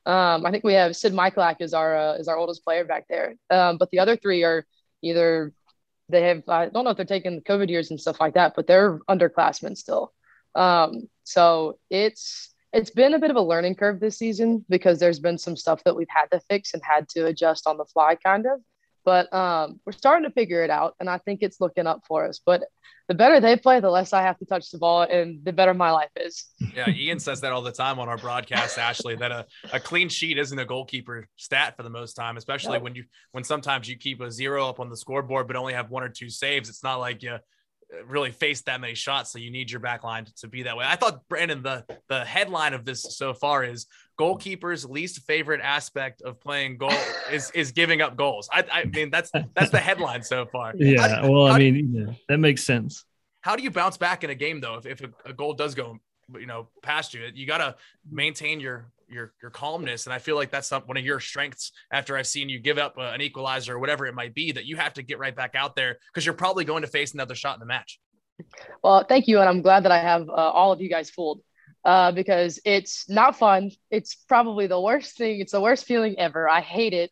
Um, 0.05 0.45
I 0.45 0.51
think 0.51 0.65
we 0.65 0.75
have 0.75 0.95
Sid 0.95 1.15
Michalak 1.15 1.57
is 1.61 1.73
our 1.73 1.97
uh, 1.97 2.15
is 2.17 2.29
our 2.29 2.37
oldest 2.37 2.65
player 2.65 2.85
back 2.85 3.07
there, 3.09 3.37
um, 3.49 3.79
but 3.79 3.91
the 3.91 4.01
other 4.01 4.17
three 4.17 4.45
are 4.45 4.67
either 5.05 5.53
they 6.09 6.23
have 6.23 6.49
I 6.49 6.69
don't 6.69 6.85
know 6.85 6.91
if 6.91 6.97
they're 6.97 7.07
taking 7.07 7.43
COVID 7.43 7.69
years 7.69 7.91
and 7.91 8.01
stuff 8.01 8.21
like 8.21 8.35
that, 8.35 8.55
but 8.57 8.67
they're 8.67 8.99
underclassmen 9.09 9.77
still. 9.77 10.13
Um, 10.55 11.09
so 11.25 11.79
it's 11.91 12.55
it's 12.73 12.91
been 12.91 13.15
a 13.15 13.19
bit 13.19 13.31
of 13.31 13.37
a 13.37 13.41
learning 13.41 13.77
curve 13.77 14.01
this 14.01 14.19
season 14.19 14.65
because 14.69 14.99
there's 14.99 15.21
been 15.21 15.39
some 15.39 15.57
stuff 15.57 15.85
that 15.85 15.97
we've 15.97 16.09
had 16.09 16.27
to 16.33 16.41
fix 16.49 16.75
and 16.75 16.83
had 16.85 17.09
to 17.11 17.27
adjust 17.27 17.67
on 17.67 17.77
the 17.77 17.85
fly, 17.85 18.17
kind 18.17 18.47
of. 18.47 18.61
But 19.05 19.33
um, 19.33 19.81
we're 19.85 19.93
starting 19.93 20.29
to 20.29 20.33
figure 20.33 20.65
it 20.65 20.71
out, 20.71 20.95
and 21.01 21.11
I 21.11 21.19
think 21.19 21.41
it's 21.43 21.61
looking 21.61 21.87
up 21.87 22.03
for 22.07 22.27
us. 22.27 22.41
But 22.45 22.63
the 23.07 23.15
better 23.15 23.39
they 23.39 23.57
play, 23.57 23.81
the 23.81 23.91
less 23.91 24.15
I 24.15 24.23
have 24.23 24.39
to 24.39 24.47
touch 24.47 24.71
the 24.71 24.79
ball, 24.79 25.03
and 25.03 25.45
the 25.45 25.53
better 25.53 25.75
my 25.75 25.91
life 25.91 26.11
is. 26.17 26.47
Yeah, 26.75 26.89
Ian 26.89 27.21
says 27.21 27.41
that 27.43 27.53
all 27.53 27.61
the 27.61 27.73
time 27.73 27.99
on 27.99 28.09
our 28.09 28.17
broadcast, 28.17 28.79
Ashley, 28.79 29.15
that 29.17 29.31
a, 29.31 29.47
a 29.73 29.81
clean 29.81 30.09
sheet 30.09 30.39
isn't 30.39 30.59
a 30.59 30.65
goalkeeper 30.65 31.29
stat 31.37 31.77
for 31.77 31.83
the 31.83 31.91
most 31.91 32.15
time, 32.15 32.39
especially 32.39 32.79
when 32.79 32.95
you 32.95 33.05
when 33.33 33.45
sometimes 33.45 33.89
you 33.89 33.97
keep 33.97 34.21
a 34.21 34.31
zero 34.31 34.69
up 34.69 34.81
on 34.81 34.89
the 34.89 34.97
scoreboard 34.97 35.47
but 35.47 35.57
only 35.57 35.75
have 35.75 35.91
one 35.91 36.03
or 36.03 36.09
two 36.09 36.31
saves. 36.31 36.69
It's 36.69 36.83
not 36.83 36.97
like 36.97 37.23
you 37.23 37.37
really 38.07 38.31
faced 38.31 38.67
that 38.67 38.81
many 38.81 38.95
shots, 38.95 39.33
so 39.33 39.39
you 39.39 39.51
need 39.51 39.71
your 39.71 39.81
back 39.81 40.05
line 40.05 40.27
to 40.37 40.49
be 40.49 40.65
that 40.65 40.77
way. 40.77 40.85
I 40.87 40.97
thought 40.97 41.27
Brandon, 41.29 41.63
the 41.63 41.85
the 42.09 42.25
headline 42.25 42.75
of 42.75 42.85
this 42.85 43.03
so 43.17 43.35
far 43.35 43.65
is 43.65 43.87
goalkeeper's 44.19 44.85
least 44.85 45.23
favorite 45.23 45.61
aspect 45.61 46.23
of 46.23 46.41
playing 46.41 46.79
goal 46.79 46.93
is 47.31 47.51
is 47.53 47.73
giving 47.73 48.01
up 48.01 48.17
goals. 48.17 48.49
I, 48.53 48.65
I 48.71 48.85
mean 48.85 49.11
that's 49.11 49.31
that's 49.55 49.71
the 49.71 49.79
headline 49.79 50.23
so 50.23 50.47
far. 50.47 50.75
Yeah, 50.85 51.21
how, 51.21 51.31
well, 51.31 51.47
I 51.47 51.59
mean 51.59 51.93
yeah, 51.95 52.15
that 52.29 52.39
makes 52.39 52.65
sense. 52.65 53.05
How 53.41 53.57
do 53.57 53.63
you 53.63 53.71
bounce 53.71 53.97
back 53.97 54.25
in 54.25 54.31
a 54.31 54.35
game 54.35 54.61
though 54.61 54.77
if, 54.77 54.87
if 54.87 55.03
a, 55.03 55.31
a 55.31 55.33
goal 55.33 55.55
does 55.55 55.75
go 55.75 55.99
you 56.39 56.47
know 56.47 56.69
past 56.83 57.15
you? 57.15 57.29
You 57.35 57.47
got 57.47 57.59
to 57.59 57.77
maintain 58.11 58.61
your 58.61 58.87
your 59.15 59.33
your 59.41 59.51
calmness, 59.51 60.07
and 60.07 60.13
I 60.13 60.19
feel 60.19 60.37
like 60.37 60.51
that's 60.51 60.69
some, 60.69 60.83
one 60.83 60.97
of 60.97 61.05
your 61.05 61.21
strengths. 61.21 61.73
After 61.91 62.17
I've 62.17 62.27
seen 62.27 62.49
you 62.49 62.59
give 62.59 62.77
up 62.77 62.95
an 62.99 63.23
equalizer 63.23 63.75
or 63.75 63.79
whatever 63.79 64.07
it 64.07 64.15
might 64.15 64.35
be, 64.35 64.53
that 64.53 64.67
you 64.67 64.77
have 64.77 64.95
to 64.95 65.03
get 65.03 65.19
right 65.19 65.35
back 65.35 65.55
out 65.55 65.77
there 65.77 65.97
because 66.13 66.27
you're 66.27 66.35
probably 66.35 66.65
going 66.65 66.83
to 66.83 66.89
face 66.89 67.15
another 67.15 67.35
shot 67.35 67.57
in 67.57 67.61
the 67.61 67.67
match. 67.67 68.01
Well, 68.83 69.05
thank 69.09 69.29
you, 69.29 69.41
and 69.41 69.49
I'm 69.49 69.63
glad 69.63 69.85
that 69.85 69.93
I 69.93 70.01
have 70.01 70.29
uh, 70.29 70.33
all 70.33 70.73
of 70.73 70.81
you 70.81 70.91
guys 70.91 71.09
fooled 71.09 71.41
uh, 71.85 72.13
because 72.13 72.61
it's 72.65 73.09
not 73.09 73.39
fun. 73.39 73.71
It's 73.91 74.17
probably 74.29 74.67
the 74.67 74.81
worst 74.81 75.17
thing. 75.17 75.41
It's 75.41 75.53
the 75.53 75.61
worst 75.61 75.87
feeling 75.87 76.19
ever. 76.19 76.49
I 76.49 76.61
hate 76.61 76.93
it. 76.93 77.11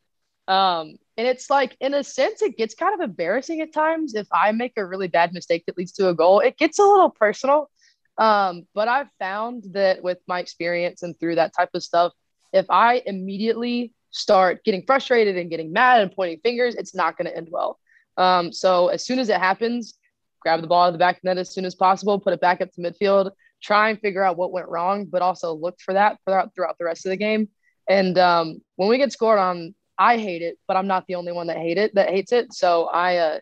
Um, 0.49 0.97
and 1.17 1.27
it's 1.27 1.51
like, 1.51 1.77
in 1.81 1.95
a 1.95 2.03
sense, 2.03 2.43
it 2.43 2.57
gets 2.57 2.75
kind 2.75 2.95
of 2.95 3.01
embarrassing 3.01 3.61
at 3.61 3.73
times. 3.73 4.15
If 4.15 4.27
I 4.33 4.51
make 4.53 4.73
a 4.77 4.87
really 4.87 5.09
bad 5.09 5.33
mistake 5.33 5.65
that 5.67 5.77
leads 5.77 5.93
to 5.93 6.09
a 6.09 6.15
goal, 6.15 6.41
it 6.41 6.57
gets 6.57 6.79
a 6.79 6.85
little 6.85 7.11
personal. 7.11 7.71
Um, 8.19 8.67
but 8.75 8.89
I've 8.89 9.09
found 9.19 9.65
that 9.73 10.03
with 10.03 10.19
my 10.27 10.41
experience 10.41 11.03
and 11.03 11.19
through 11.19 11.37
that 11.37 11.53
type 11.57 11.71
of 11.75 11.83
stuff, 11.83 12.13
if 12.53 12.67
I 12.69 13.03
immediately 13.07 13.93
start 14.11 14.63
getting 14.65 14.85
frustrated 14.87 15.37
and 15.37 15.51
getting 15.51 15.73
mad 15.73 16.03
and 16.03 16.13
pointing 16.13 16.41
fingers, 16.43 16.75
it's 16.75 16.95
not 16.95 17.17
going 17.17 17.27
to 17.27 17.37
end 17.37 17.49
well. 17.51 17.79
Um, 18.17 18.53
so 18.53 18.89
as 18.89 19.05
soon 19.05 19.19
as 19.19 19.29
it 19.31 19.39
happens, 19.39 19.95
grab 20.41 20.61
the 20.61 20.67
ball 20.67 20.85
out 20.85 20.89
of 20.89 20.93
the 20.93 20.99
back 20.99 21.21
net 21.25 21.39
as 21.39 21.53
soon 21.53 21.65
as 21.65 21.75
possible, 21.75 22.21
put 22.21 22.35
it 22.35 22.41
back 22.41 22.61
up 22.61 22.71
to 22.73 22.81
midfield, 22.81 23.31
try 23.63 23.89
and 23.89 24.01
figure 24.01 24.23
out 24.23 24.37
what 24.37 24.53
went 24.53 24.69
wrong, 24.69 25.07
but 25.07 25.23
also 25.23 25.55
look 25.55 25.81
for 25.81 25.95
that 25.95 26.19
throughout, 26.27 26.55
throughout 26.55 26.77
the 26.79 26.85
rest 26.85 27.07
of 27.07 27.11
the 27.11 27.17
game. 27.17 27.49
And 27.89 28.19
um, 28.19 28.61
when 28.77 28.89
we 28.89 28.99
get 28.99 29.13
scored 29.13 29.39
on, 29.39 29.75
I 29.99 30.19
hate 30.19 30.43
it, 30.43 30.59
but 30.69 30.77
I'm 30.77 30.87
not 30.87 31.07
the 31.07 31.15
only 31.15 31.33
one 31.33 31.47
that 31.47 31.57
hate 31.57 31.79
it 31.79 31.95
that 31.95 32.11
hates 32.11 32.33
it. 32.33 32.53
So 32.53 32.87
I, 32.87 33.17
uh, 33.17 33.39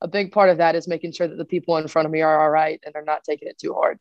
a 0.00 0.08
big 0.08 0.32
part 0.32 0.50
of 0.50 0.58
that 0.58 0.74
is 0.74 0.86
making 0.88 1.12
sure 1.12 1.26
that 1.26 1.38
the 1.38 1.44
people 1.44 1.76
in 1.78 1.88
front 1.88 2.06
of 2.06 2.12
me 2.12 2.22
are 2.22 2.40
all 2.40 2.50
right 2.50 2.80
and 2.84 2.94
they're 2.94 3.04
not 3.04 3.24
taking 3.24 3.48
it 3.48 3.58
too 3.58 3.74
hard. 3.74 3.98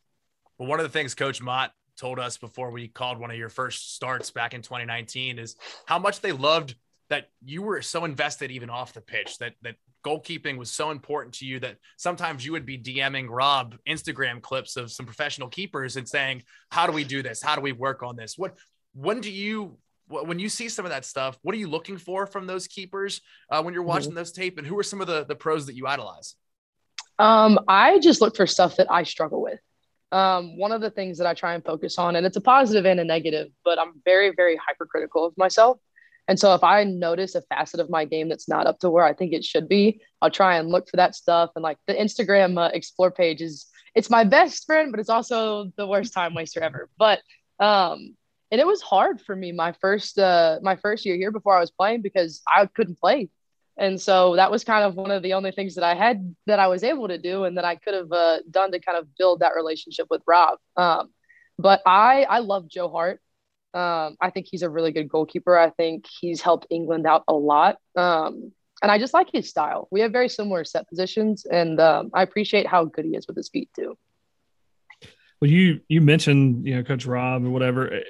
Well, 0.57 0.69
one 0.69 0.79
of 0.79 0.83
the 0.83 0.89
things 0.89 1.15
Coach 1.15 1.41
Mott 1.41 1.71
told 1.97 2.19
us 2.19 2.37
before 2.37 2.71
we 2.71 2.87
called 2.87 3.19
one 3.19 3.31
of 3.31 3.37
your 3.37 3.49
first 3.49 3.95
starts 3.95 4.31
back 4.31 4.53
in 4.53 4.61
2019 4.61 5.39
is 5.39 5.55
how 5.85 5.99
much 5.99 6.21
they 6.21 6.31
loved 6.31 6.75
that 7.09 7.29
you 7.43 7.61
were 7.61 7.81
so 7.81 8.03
invested 8.03 8.51
even 8.51 8.69
off 8.69 8.93
the 8.93 9.01
pitch 9.01 9.37
that 9.37 9.53
that 9.61 9.75
goalkeeping 10.03 10.57
was 10.57 10.71
so 10.71 10.91
important 10.91 11.33
to 11.33 11.45
you 11.45 11.59
that 11.59 11.77
sometimes 11.97 12.45
you 12.45 12.51
would 12.51 12.65
be 12.65 12.77
DMing 12.77 13.27
Rob 13.29 13.75
Instagram 13.87 14.41
clips 14.41 14.75
of 14.75 14.91
some 14.91 15.05
professional 15.05 15.47
keepers 15.47 15.97
and 15.97 16.07
saying, 16.07 16.43
"How 16.69 16.85
do 16.85 16.93
we 16.93 17.03
do 17.03 17.23
this? 17.23 17.41
How 17.41 17.55
do 17.55 17.61
we 17.61 17.71
work 17.71 18.03
on 18.03 18.15
this? 18.15 18.37
What 18.37 18.57
when 18.93 19.19
do 19.19 19.31
you 19.31 19.77
when 20.07 20.39
you 20.39 20.49
see 20.49 20.69
some 20.69 20.85
of 20.85 20.91
that 20.91 21.05
stuff? 21.05 21.37
What 21.41 21.55
are 21.55 21.57
you 21.57 21.67
looking 21.67 21.97
for 21.97 22.25
from 22.27 22.47
those 22.47 22.67
keepers 22.67 23.21
uh, 23.49 23.61
when 23.63 23.73
you're 23.73 23.83
watching 23.83 24.09
mm-hmm. 24.09 24.17
those 24.17 24.31
tape? 24.31 24.57
And 24.57 24.67
who 24.67 24.77
are 24.77 24.83
some 24.83 25.01
of 25.01 25.07
the 25.07 25.25
the 25.25 25.35
pros 25.35 25.65
that 25.65 25.75
you 25.75 25.87
idolize? 25.87 26.35
Um, 27.17 27.59
I 27.67 27.99
just 27.99 28.21
look 28.21 28.35
for 28.35 28.45
stuff 28.45 28.75
that 28.77 28.91
I 28.91 29.03
struggle 29.03 29.41
with. 29.41 29.59
Um, 30.11 30.57
one 30.57 30.71
of 30.71 30.81
the 30.81 30.91
things 30.91 31.17
that 31.17 31.27
I 31.27 31.33
try 31.33 31.55
and 31.55 31.63
focus 31.63 31.97
on, 31.97 32.15
and 32.15 32.25
it's 32.25 32.37
a 32.37 32.41
positive 32.41 32.85
and 32.85 32.99
a 32.99 33.03
negative, 33.03 33.47
but 33.63 33.79
I'm 33.79 34.01
very, 34.05 34.31
very 34.35 34.55
hypercritical 34.55 35.25
of 35.25 35.33
myself. 35.37 35.79
And 36.27 36.39
so 36.39 36.55
if 36.55 36.63
I 36.63 36.83
notice 36.83 37.35
a 37.35 37.41
facet 37.41 37.79
of 37.79 37.89
my 37.89 38.05
game 38.05 38.29
that's 38.29 38.49
not 38.49 38.65
up 38.65 38.79
to 38.79 38.89
where 38.89 39.03
I 39.03 39.13
think 39.13 39.33
it 39.33 39.43
should 39.43 39.67
be, 39.67 40.01
I'll 40.21 40.31
try 40.31 40.57
and 40.57 40.69
look 40.69 40.89
for 40.89 40.97
that 40.97 41.15
stuff. 41.15 41.51
And 41.55 41.63
like 41.63 41.77
the 41.87 41.93
Instagram 41.93 42.57
uh, 42.57 42.71
explore 42.73 43.11
page 43.11 43.41
is, 43.41 43.67
it's 43.93 44.09
my 44.09 44.23
best 44.23 44.65
friend, 44.65 44.91
but 44.91 44.99
it's 44.99 45.09
also 45.09 45.71
the 45.77 45.87
worst 45.87 46.13
time 46.13 46.33
waster 46.33 46.61
ever. 46.61 46.89
But, 46.97 47.21
um, 47.59 48.15
and 48.51 48.61
it 48.61 48.67
was 48.67 48.81
hard 48.81 49.21
for 49.21 49.35
me 49.35 49.51
my 49.51 49.73
first, 49.73 50.19
uh, 50.19 50.59
my 50.61 50.75
first 50.75 51.05
year 51.05 51.15
here 51.15 51.31
before 51.31 51.55
I 51.55 51.59
was 51.59 51.71
playing 51.71 52.01
because 52.01 52.41
I 52.47 52.67
couldn't 52.67 52.99
play. 52.99 53.29
And 53.77 53.99
so 53.99 54.35
that 54.37 54.51
was 54.51 54.63
kind 54.63 54.85
of 54.85 54.95
one 54.95 55.11
of 55.11 55.21
the 55.21 55.33
only 55.33 55.51
things 55.51 55.75
that 55.75 55.83
I 55.83 55.95
had 55.95 56.35
that 56.45 56.59
I 56.59 56.67
was 56.67 56.83
able 56.83 57.09
to 57.09 57.17
do 57.17 57.43
and 57.43 57.57
that 57.57 57.65
I 57.65 57.75
could 57.75 57.93
have 57.93 58.11
uh, 58.11 58.37
done 58.49 58.71
to 58.71 58.79
kind 58.79 58.97
of 58.97 59.07
build 59.17 59.41
that 59.41 59.55
relationship 59.55 60.07
with 60.09 60.21
Rob. 60.25 60.59
Um, 60.77 61.09
but 61.57 61.81
I, 61.85 62.23
I 62.23 62.39
love 62.39 62.69
Joe 62.69 62.89
Hart. 62.89 63.21
Um, 63.73 64.15
I 64.21 64.29
think 64.29 64.47
he's 64.49 64.61
a 64.61 64.69
really 64.69 64.93
good 64.93 65.09
goalkeeper. 65.09 65.57
I 65.57 65.71
think 65.71 66.05
he's 66.21 66.41
helped 66.41 66.67
England 66.69 67.05
out 67.05 67.23
a 67.27 67.33
lot. 67.33 67.77
Um, 67.97 68.53
and 68.81 68.91
I 68.91 68.97
just 68.97 69.13
like 69.13 69.27
his 69.33 69.49
style. 69.49 69.87
We 69.91 70.01
have 70.01 70.11
very 70.11 70.29
similar 70.29 70.63
set 70.63 70.87
positions, 70.87 71.45
and 71.45 71.79
um, 71.79 72.11
I 72.13 72.23
appreciate 72.23 72.67
how 72.67 72.85
good 72.85 73.05
he 73.05 73.15
is 73.15 73.27
with 73.27 73.35
his 73.35 73.49
feet 73.49 73.69
too. 73.75 73.97
Well, 75.41 75.51
you 75.51 75.81
you 75.87 76.01
mentioned 76.01 76.65
you 76.65 76.75
know 76.75 76.83
Coach 76.83 77.05
Rob 77.05 77.45
or 77.45 77.49
whatever. 77.49 78.01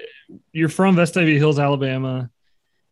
You're 0.51 0.69
from 0.69 0.95
Vestavia 0.95 1.37
Hills, 1.37 1.59
Alabama, 1.59 2.29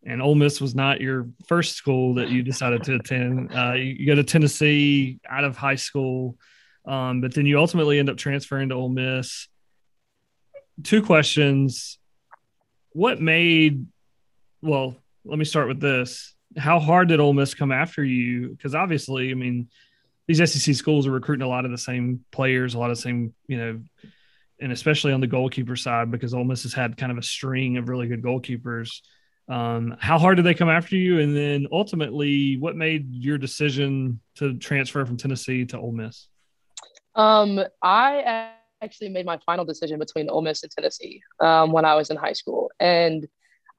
and 0.05 0.21
Ole 0.21 0.35
Miss 0.35 0.59
was 0.59 0.75
not 0.75 1.01
your 1.01 1.29
first 1.47 1.75
school 1.75 2.15
that 2.15 2.29
you 2.29 2.43
decided 2.43 2.83
to 2.83 2.95
attend. 2.95 3.55
Uh, 3.55 3.73
you, 3.73 3.83
you, 3.83 4.05
go 4.05 4.15
to 4.15 4.23
Tennessee 4.23 5.19
out 5.29 5.43
of 5.43 5.55
high 5.55 5.75
school, 5.75 6.37
um, 6.85 7.21
but 7.21 7.33
then 7.33 7.45
you 7.45 7.59
ultimately 7.59 7.99
end 7.99 8.09
up 8.09 8.17
transferring 8.17 8.69
to 8.69 8.75
Ole 8.75 8.89
Miss. 8.89 9.47
Two 10.83 11.03
questions 11.03 11.99
what 12.93 13.19
made 13.19 13.85
well 14.61 14.95
let 15.25 15.37
me 15.37 15.45
start 15.45 15.67
with 15.67 15.79
this 15.79 16.35
how 16.57 16.79
hard 16.79 17.07
did 17.07 17.19
Ole 17.19 17.33
Miss 17.33 17.53
come 17.53 17.71
after 17.71 18.03
you 18.03 18.49
because 18.49 18.75
obviously 18.75 19.31
i 19.31 19.33
mean 19.33 19.67
these 20.27 20.37
sec 20.37 20.75
schools 20.75 21.05
are 21.05 21.11
recruiting 21.11 21.45
a 21.45 21.49
lot 21.49 21.65
of 21.65 21.71
the 21.71 21.77
same 21.77 22.23
players 22.31 22.75
a 22.75 22.79
lot 22.79 22.91
of 22.91 22.97
the 22.97 23.01
same 23.01 23.33
you 23.47 23.57
know 23.57 23.81
and 24.63 24.71
especially 24.71 25.13
on 25.13 25.21
the 25.21 25.27
goalkeeper 25.27 25.75
side 25.75 26.09
because 26.09 26.33
Ole 26.33 26.43
Miss 26.43 26.63
has 26.63 26.73
had 26.73 26.97
kind 26.97 27.11
of 27.11 27.17
a 27.17 27.23
string 27.23 27.77
of 27.77 27.89
really 27.89 28.07
good 28.07 28.23
goalkeepers 28.23 29.01
um, 29.49 29.97
how 29.99 30.17
hard 30.17 30.37
did 30.37 30.45
they 30.45 30.53
come 30.53 30.69
after 30.69 30.95
you 30.95 31.19
and 31.19 31.35
then 31.35 31.67
ultimately 31.71 32.57
what 32.57 32.75
made 32.75 33.13
your 33.13 33.37
decision 33.37 34.21
to 34.35 34.57
transfer 34.57 35.05
from 35.05 35.17
tennessee 35.17 35.65
to 35.65 35.77
Ole 35.77 35.91
Miss 35.91 36.27
um, 37.15 37.59
i 37.81 38.53
actually 38.83 39.09
made 39.09 39.25
my 39.25 39.39
final 39.45 39.65
decision 39.65 39.97
between 39.97 40.29
Ole 40.29 40.41
Miss 40.41 40.61
and 40.61 40.71
Tennessee 40.71 41.21
um, 41.39 41.71
when 41.71 41.85
I 41.85 41.95
was 41.95 42.09
in 42.09 42.17
high 42.17 42.33
school. 42.33 42.69
And 42.79 43.27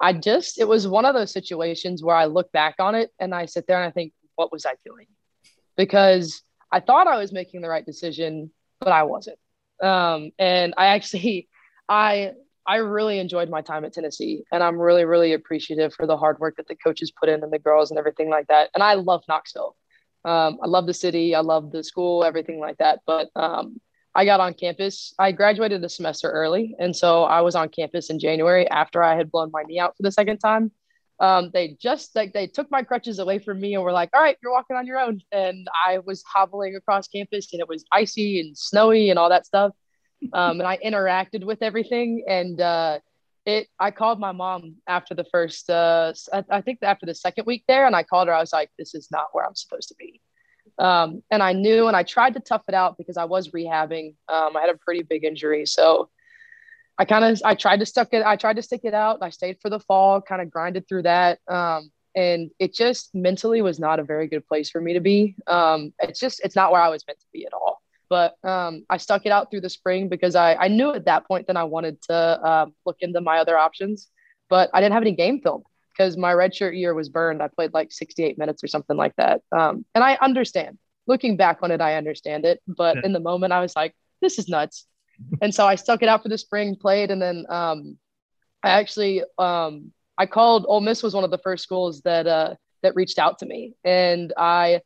I 0.01 0.15
just, 0.15 0.59
it 0.59 0.67
was 0.67 0.89
one 0.89 1.05
of 1.05 1.15
those 1.15 1.31
situations 1.31 2.03
where 2.03 2.17
I 2.17 2.25
look 2.25 2.51
back 2.53 2.77
on 2.79 2.95
it 2.95 3.11
and 3.21 3.35
I 3.35 3.47
sit 3.47 3.67
there 3.67 3.81
and 3.81 3.87
I 3.87 3.93
think, 3.93 4.13
what 4.37 4.51
was 4.51 4.67
I 4.67 4.75
doing? 4.85 5.07
Because 5.77 6.43
I 6.73 6.81
thought 6.81 7.07
I 7.07 7.19
was 7.19 7.33
making 7.33 7.61
the 7.61 7.69
right 7.69 7.85
decision, 7.85 8.51
but 8.81 8.91
I 8.91 9.05
wasn't. 9.05 9.39
Um, 9.83 10.31
and 10.39 10.75
I 10.77 10.87
actually, 10.87 11.49
I, 11.89 12.33
I 12.67 12.77
really 12.77 13.19
enjoyed 13.19 13.51
my 13.51 13.61
time 13.61 13.85
at 13.85 13.93
Tennessee, 13.93 14.45
and 14.51 14.63
I'm 14.63 14.79
really, 14.79 15.05
really 15.05 15.35
appreciative 15.35 15.93
for 15.93 16.07
the 16.07 16.17
hard 16.17 16.39
work 16.39 16.57
that 16.57 16.69
the 16.69 16.77
coaches 16.77 17.13
put 17.13 17.29
in 17.29 17.43
and 17.43 17.53
the 17.53 17.59
girls 17.59 17.91
and 17.91 17.99
everything 17.99 18.31
like 18.31 18.47
that. 18.47 18.71
And 18.75 18.83
I 18.83 18.95
love 18.95 19.23
Knoxville. 19.29 19.77
Um, 20.25 20.59
I 20.63 20.67
love 20.67 20.87
the 20.87 20.95
city. 20.95 21.35
I 21.35 21.41
love 21.41 21.71
the 21.71 21.85
school, 21.85 22.25
everything 22.25 22.59
like 22.59 22.79
that. 22.79 23.01
But 23.07 23.29
um, 23.37 23.81
I 24.15 24.25
got 24.25 24.41
on 24.41 24.55
campus. 24.55 25.13
I 25.19 25.33
graduated 25.33 25.85
a 25.85 25.89
semester 25.89 26.31
early, 26.31 26.75
and 26.79 26.97
so 26.97 27.25
I 27.25 27.43
was 27.43 27.55
on 27.55 27.69
campus 27.69 28.09
in 28.11 28.19
January 28.19 28.69
after 28.71 29.03
I 29.03 29.17
had 29.17 29.31
blown 29.31 29.51
my 29.53 29.63
knee 29.65 29.79
out 29.79 29.97
for 29.97 30.03
the 30.03 30.13
second 30.13 30.39
time. 30.39 30.71
Um, 31.21 31.51
they 31.53 31.77
just 31.81 32.15
like 32.17 32.33
they 32.33 32.47
took 32.47 32.71
my 32.71 32.83
crutches 32.83 33.19
away 33.19 33.39
from 33.39 33.61
me 33.61 33.75
and 33.75 33.85
were 33.85 33.93
like, 33.93 34.11
"All 34.15 34.21
right, 34.21 34.37
you're 34.43 34.53
walking 34.53 34.77
on 34.77 34.87
your 34.87 34.99
own." 34.99 35.21
And 35.31 35.69
I 35.87 35.99
was 35.99 36.23
hobbling 36.23 36.75
across 36.75 37.07
campus, 37.09 37.53
and 37.53 37.61
it 37.61 37.69
was 37.69 37.85
icy 37.93 38.41
and 38.41 38.57
snowy 38.57 39.11
and 39.11 39.19
all 39.19 39.29
that 39.29 39.47
stuff. 39.47 39.73
Um, 40.33 40.61
and 40.61 40.67
I 40.67 40.79
interacted 40.79 41.45
with 41.45 41.63
everything, 41.63 42.25
and 42.29 42.61
uh, 42.61 42.99
it. 43.47 43.69
I 43.79 43.91
called 43.91 44.19
my 44.19 44.33
mom 44.33 44.77
after 44.89 45.15
the 45.15 45.25
first. 45.31 45.71
Uh, 45.71 46.13
I, 46.33 46.45
I 46.51 46.61
think 46.63 46.81
after 46.83 47.07
the 47.07 47.15
second 47.15 47.45
week 47.47 47.65
there, 47.69 47.87
and 47.87 47.95
I 47.95 48.03
called 48.03 48.29
her. 48.29 48.35
I 48.35 48.41
was 48.41 48.53
like, 48.53 48.71
"This 48.79 48.95
is 48.95 49.09
not 49.13 49.29
where 49.33 49.47
I'm 49.47 49.55
supposed 49.55 49.89
to 49.89 49.95
be." 49.99 50.21
Um, 50.79 51.23
and 51.31 51.43
I 51.43 51.53
knew, 51.53 51.87
and 51.87 51.97
I 51.97 52.03
tried 52.03 52.35
to 52.35 52.41
tough 52.41 52.65
it 52.69 52.75
out 52.75 52.99
because 52.99 53.17
I 53.17 53.25
was 53.25 53.51
rehabbing. 53.51 54.15
Um, 54.29 54.57
I 54.57 54.61
had 54.63 54.71
a 54.71 54.79
pretty 54.79 55.03
big 55.03 55.25
injury, 55.25 55.67
so 55.67 56.09
I 56.99 57.05
kind 57.05 57.25
of 57.25 57.41
I 57.45 57.55
tried 57.55 57.81
to 57.81 57.87
stuck 57.87 58.13
it. 58.13 58.25
I 58.25 58.37
tried 58.37 58.57
to 58.57 58.63
stick 58.63 58.83
it 58.85 58.95
out. 58.95 59.19
I 59.23 59.31
stayed 59.31 59.59
for 59.61 59.69
the 59.69 59.81
fall, 59.81 60.21
kind 60.21 60.41
of 60.41 60.51
grinded 60.51 60.89
through 60.89 61.03
that, 61.03 61.41
um, 61.49 61.91
and 62.15 62.51
it 62.59 62.73
just 62.73 63.15
mentally 63.15 63.63
was 63.63 63.81
not 63.81 63.99
a 63.99 64.05
very 64.05 64.29
good 64.29 64.47
place 64.47 64.71
for 64.71 64.81
me 64.81 64.95
to 64.95 65.01
be. 65.01 65.35
Um, 65.47 65.93
it's 65.99 66.21
just 66.21 66.41
it's 66.45 66.57
not 66.57 66.71
where 66.71 66.81
I 66.81 66.89
was 66.89 67.05
meant 67.07 67.21
to 67.21 67.27
be 67.33 67.47
at 67.47 67.53
all. 67.53 67.81
But 68.09 68.37
um, 68.45 68.85
I 68.89 68.99
stuck 68.99 69.27
it 69.27 69.33
out 69.33 69.51
through 69.51 69.63
the 69.63 69.71
spring 69.71 70.09
because 70.09 70.37
I, 70.37 70.55
I 70.55 70.69
knew 70.69 70.93
at 70.93 71.07
that 71.07 71.27
point 71.27 71.47
that 71.49 71.57
I 71.57 71.65
wanted 71.65 72.01
to 72.03 72.15
uh, 72.15 72.67
look 72.87 72.99
into 73.01 73.21
my 73.21 73.39
other 73.39 73.59
options, 73.59 74.09
but 74.49 74.71
I 74.73 74.81
didn't 74.81 74.93
have 74.93 75.03
any 75.03 75.13
game 75.13 75.41
film 75.41 75.65
because 75.93 76.17
my 76.17 76.33
redshirt 76.33 76.79
year 76.79 76.95
was 76.95 77.09
burned. 77.09 77.43
I 77.43 77.49
played 77.49 77.73
like 77.73 77.93
68 77.93 78.37
minutes 78.39 78.63
or 78.63 78.67
something 78.67 78.97
like 78.97 79.17
that. 79.17 79.43
Um, 79.57 79.85
and 79.95 80.05
I 80.05 80.17
understand. 80.21 80.79
Looking 81.07 81.37
back 81.37 81.59
on 81.63 81.71
it, 81.71 81.81
I 81.81 81.97
understand 81.97 82.45
it. 82.45 82.61
But 82.67 82.97
yeah. 82.97 83.03
in 83.05 83.13
the 83.13 83.21
moment, 83.21 83.53
I 83.53 83.61
was 83.61 83.75
like, 83.77 83.95
this 84.21 84.39
is 84.39 84.49
nuts. 84.49 84.87
And 85.41 85.55
so 85.55 85.67
I 85.67 85.75
stuck 85.75 86.03
it 86.03 86.09
out 86.09 86.23
for 86.23 86.29
the 86.29 86.39
spring, 86.39 86.77
played, 86.77 87.11
and 87.11 87.21
then 87.21 87.47
um, 87.49 87.99
I 88.63 88.71
actually 88.71 89.23
um, 89.39 89.93
I 90.19 90.27
called 90.27 90.67
Ole 90.69 90.81
Miss 90.81 91.03
was 91.03 91.15
one 91.15 91.25
of 91.25 91.31
the 91.31 91.39
first 91.39 91.63
schools 91.63 92.01
that 92.03 92.27
uh, 92.27 92.55
that 92.83 92.95
reached 92.95 93.19
out 93.19 93.39
to 93.41 93.47
me, 93.47 93.75
and 93.85 94.33
I 94.37 94.81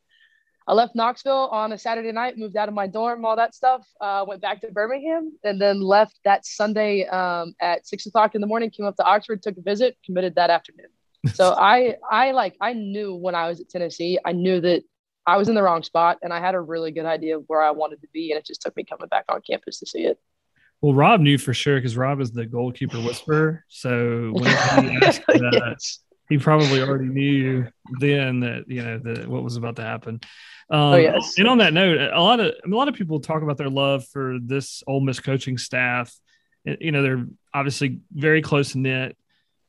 I 0.67 0.73
left 0.73 0.95
Knoxville 0.95 1.49
on 1.51 1.71
a 1.71 1.77
Saturday 1.77 2.11
night, 2.11 2.37
moved 2.37 2.55
out 2.55 2.67
of 2.67 2.75
my 2.75 2.87
dorm, 2.87 3.25
all 3.25 3.35
that 3.35 3.55
stuff. 3.55 3.87
Uh, 3.99 4.25
went 4.27 4.41
back 4.41 4.61
to 4.61 4.71
Birmingham, 4.71 5.37
and 5.43 5.59
then 5.59 5.81
left 5.81 6.19
that 6.25 6.45
Sunday 6.45 7.05
um, 7.07 7.53
at 7.61 7.87
six 7.87 8.05
o'clock 8.05 8.35
in 8.35 8.41
the 8.41 8.47
morning. 8.47 8.69
Came 8.69 8.85
up 8.85 8.95
to 8.97 9.03
Oxford, 9.03 9.41
took 9.41 9.57
a 9.57 9.61
visit, 9.61 9.97
committed 10.05 10.35
that 10.35 10.49
afternoon 10.49 10.89
so 11.33 11.53
I 11.57 11.95
I 12.09 12.31
like 12.31 12.55
I 12.61 12.73
knew 12.73 13.15
when 13.15 13.35
I 13.35 13.47
was 13.47 13.59
at 13.59 13.69
Tennessee, 13.69 14.19
I 14.25 14.31
knew 14.31 14.61
that 14.61 14.83
I 15.29 15.37
was 15.37 15.49
in 15.49 15.55
the 15.55 15.63
wrong 15.63 15.83
spot 15.83 16.17
and 16.21 16.33
I 16.33 16.39
had 16.39 16.55
a 16.55 16.61
really 16.61 16.91
good 16.91 17.05
idea 17.05 17.37
of 17.37 17.43
where 17.47 17.61
I 17.61 17.71
wanted 17.71 18.01
to 18.01 18.07
be. 18.13 18.31
And 18.31 18.39
it 18.39 18.45
just 18.45 18.61
took 18.61 18.75
me 18.75 18.83
coming 18.83 19.07
back 19.07 19.25
on 19.29 19.41
campus 19.41 19.79
to 19.79 19.85
see 19.85 20.05
it. 20.05 20.19
Well, 20.81 20.93
Rob 20.93 21.19
knew 21.19 21.37
for 21.37 21.53
sure 21.53 21.77
because 21.77 21.97
Rob 21.97 22.21
is 22.21 22.31
the 22.31 22.45
goalkeeper 22.45 22.97
whisperer. 22.99 23.65
So 23.67 24.31
when 24.31 24.45
he 24.45 24.97
asked 25.05 25.21
that, 25.27 25.61
yes. 25.71 25.99
he 26.29 26.37
probably 26.37 26.81
already 26.81 27.09
knew 27.09 27.67
then 27.99 28.39
that 28.41 28.63
you 28.67 28.81
know 28.81 28.97
that 28.99 29.27
what 29.27 29.43
was 29.43 29.57
about 29.57 29.75
to 29.75 29.83
happen. 29.83 30.21
Um, 30.69 30.79
oh, 30.79 30.95
yes. 30.95 31.33
And 31.37 31.47
on 31.49 31.57
that 31.57 31.73
note, 31.73 31.99
a 31.99 32.21
lot 32.21 32.39
of 32.39 32.53
a 32.65 32.69
lot 32.69 32.87
of 32.87 32.95
people 32.95 33.19
talk 33.19 33.41
about 33.41 33.57
their 33.57 33.69
love 33.69 34.05
for 34.07 34.37
this 34.41 34.81
Ole 34.87 35.01
Miss 35.01 35.19
coaching 35.19 35.57
staff 35.57 36.17
you 36.65 36.91
know, 36.91 37.01
they're 37.01 37.25
obviously 37.53 37.99
very 38.11 38.41
close 38.41 38.75
knit. 38.75 39.17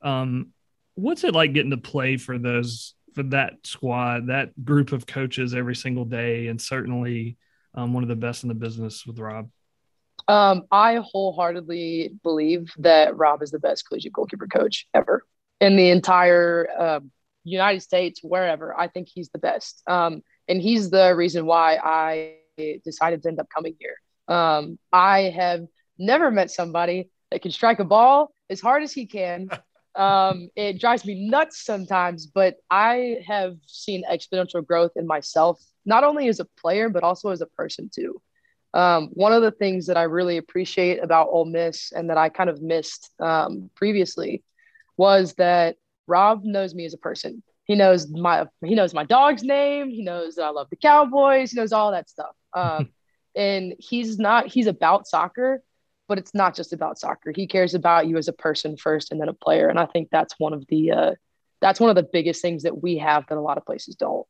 Um, 0.02 0.48
what's 0.94 1.24
it 1.24 1.34
like 1.34 1.52
getting 1.52 1.70
to 1.70 1.76
play 1.76 2.16
for 2.16 2.38
those 2.38 2.94
that 3.22 3.54
squad, 3.64 4.28
that 4.28 4.64
group 4.64 4.92
of 4.92 5.06
coaches 5.06 5.54
every 5.54 5.76
single 5.76 6.04
day, 6.04 6.48
and 6.48 6.60
certainly 6.60 7.36
um, 7.74 7.92
one 7.92 8.02
of 8.02 8.08
the 8.08 8.16
best 8.16 8.42
in 8.42 8.48
the 8.48 8.54
business 8.54 9.06
with 9.06 9.18
Rob? 9.18 9.50
Um, 10.28 10.62
I 10.70 10.96
wholeheartedly 10.96 12.12
believe 12.22 12.72
that 12.78 13.16
Rob 13.16 13.42
is 13.42 13.50
the 13.50 13.58
best 13.58 13.86
collegiate 13.86 14.12
goalkeeper 14.12 14.46
coach 14.46 14.86
ever 14.94 15.24
in 15.60 15.76
the 15.76 15.90
entire 15.90 16.68
uh, 16.78 17.00
United 17.44 17.80
States, 17.80 18.20
wherever. 18.22 18.78
I 18.78 18.88
think 18.88 19.08
he's 19.08 19.30
the 19.30 19.38
best. 19.38 19.82
Um, 19.86 20.22
and 20.48 20.60
he's 20.60 20.90
the 20.90 21.14
reason 21.14 21.46
why 21.46 21.78
I 21.82 22.34
decided 22.84 23.22
to 23.22 23.28
end 23.28 23.40
up 23.40 23.48
coming 23.54 23.76
here. 23.78 23.96
Um, 24.28 24.78
I 24.92 25.22
have 25.36 25.66
never 25.98 26.30
met 26.30 26.50
somebody 26.50 27.10
that 27.30 27.42
can 27.42 27.50
strike 27.50 27.78
a 27.78 27.84
ball 27.84 28.32
as 28.48 28.60
hard 28.60 28.82
as 28.82 28.92
he 28.92 29.06
can. 29.06 29.48
Um, 29.96 30.48
it 30.56 30.80
drives 30.80 31.04
me 31.04 31.28
nuts 31.28 31.64
sometimes, 31.64 32.26
but 32.26 32.56
I 32.70 33.18
have 33.26 33.56
seen 33.66 34.04
exponential 34.10 34.64
growth 34.64 34.92
in 34.96 35.06
myself, 35.06 35.60
not 35.84 36.04
only 36.04 36.28
as 36.28 36.40
a 36.40 36.46
player, 36.60 36.88
but 36.88 37.02
also 37.02 37.30
as 37.30 37.40
a 37.40 37.46
person 37.46 37.90
too. 37.92 38.20
Um, 38.72 39.08
one 39.14 39.32
of 39.32 39.42
the 39.42 39.50
things 39.50 39.86
that 39.86 39.96
I 39.96 40.04
really 40.04 40.36
appreciate 40.36 41.02
about 41.02 41.28
Ole 41.30 41.44
Miss 41.44 41.90
and 41.92 42.08
that 42.10 42.18
I 42.18 42.28
kind 42.28 42.48
of 42.48 42.62
missed 42.62 43.10
um, 43.18 43.68
previously 43.74 44.44
was 44.96 45.34
that 45.34 45.76
Rob 46.06 46.44
knows 46.44 46.74
me 46.74 46.84
as 46.84 46.94
a 46.94 46.98
person. 46.98 47.42
He 47.64 47.74
knows 47.74 48.08
my 48.08 48.46
he 48.64 48.74
knows 48.74 48.94
my 48.94 49.04
dog's 49.04 49.42
name. 49.42 49.90
He 49.90 50.02
knows 50.02 50.36
that 50.36 50.44
I 50.44 50.50
love 50.50 50.68
the 50.70 50.76
Cowboys. 50.76 51.52
He 51.52 51.56
knows 51.58 51.72
all 51.72 51.92
that 51.92 52.08
stuff. 52.08 52.34
Um, 52.52 52.90
and 53.36 53.74
he's 53.78 54.18
not 54.18 54.48
he's 54.48 54.66
about 54.66 55.06
soccer, 55.06 55.62
but 56.10 56.18
it's 56.18 56.34
not 56.34 56.56
just 56.56 56.72
about 56.72 56.98
soccer. 56.98 57.32
He 57.32 57.46
cares 57.46 57.72
about 57.72 58.08
you 58.08 58.16
as 58.16 58.26
a 58.26 58.32
person 58.32 58.76
first, 58.76 59.12
and 59.12 59.20
then 59.20 59.28
a 59.28 59.32
player. 59.32 59.68
And 59.68 59.78
I 59.78 59.86
think 59.86 60.08
that's 60.10 60.34
one 60.38 60.52
of 60.52 60.66
the 60.66 60.90
uh, 60.90 61.12
that's 61.60 61.78
one 61.78 61.88
of 61.88 61.94
the 61.94 62.02
biggest 62.02 62.42
things 62.42 62.64
that 62.64 62.82
we 62.82 62.98
have 62.98 63.24
that 63.28 63.38
a 63.38 63.40
lot 63.40 63.58
of 63.58 63.64
places 63.64 63.94
don't. 63.94 64.26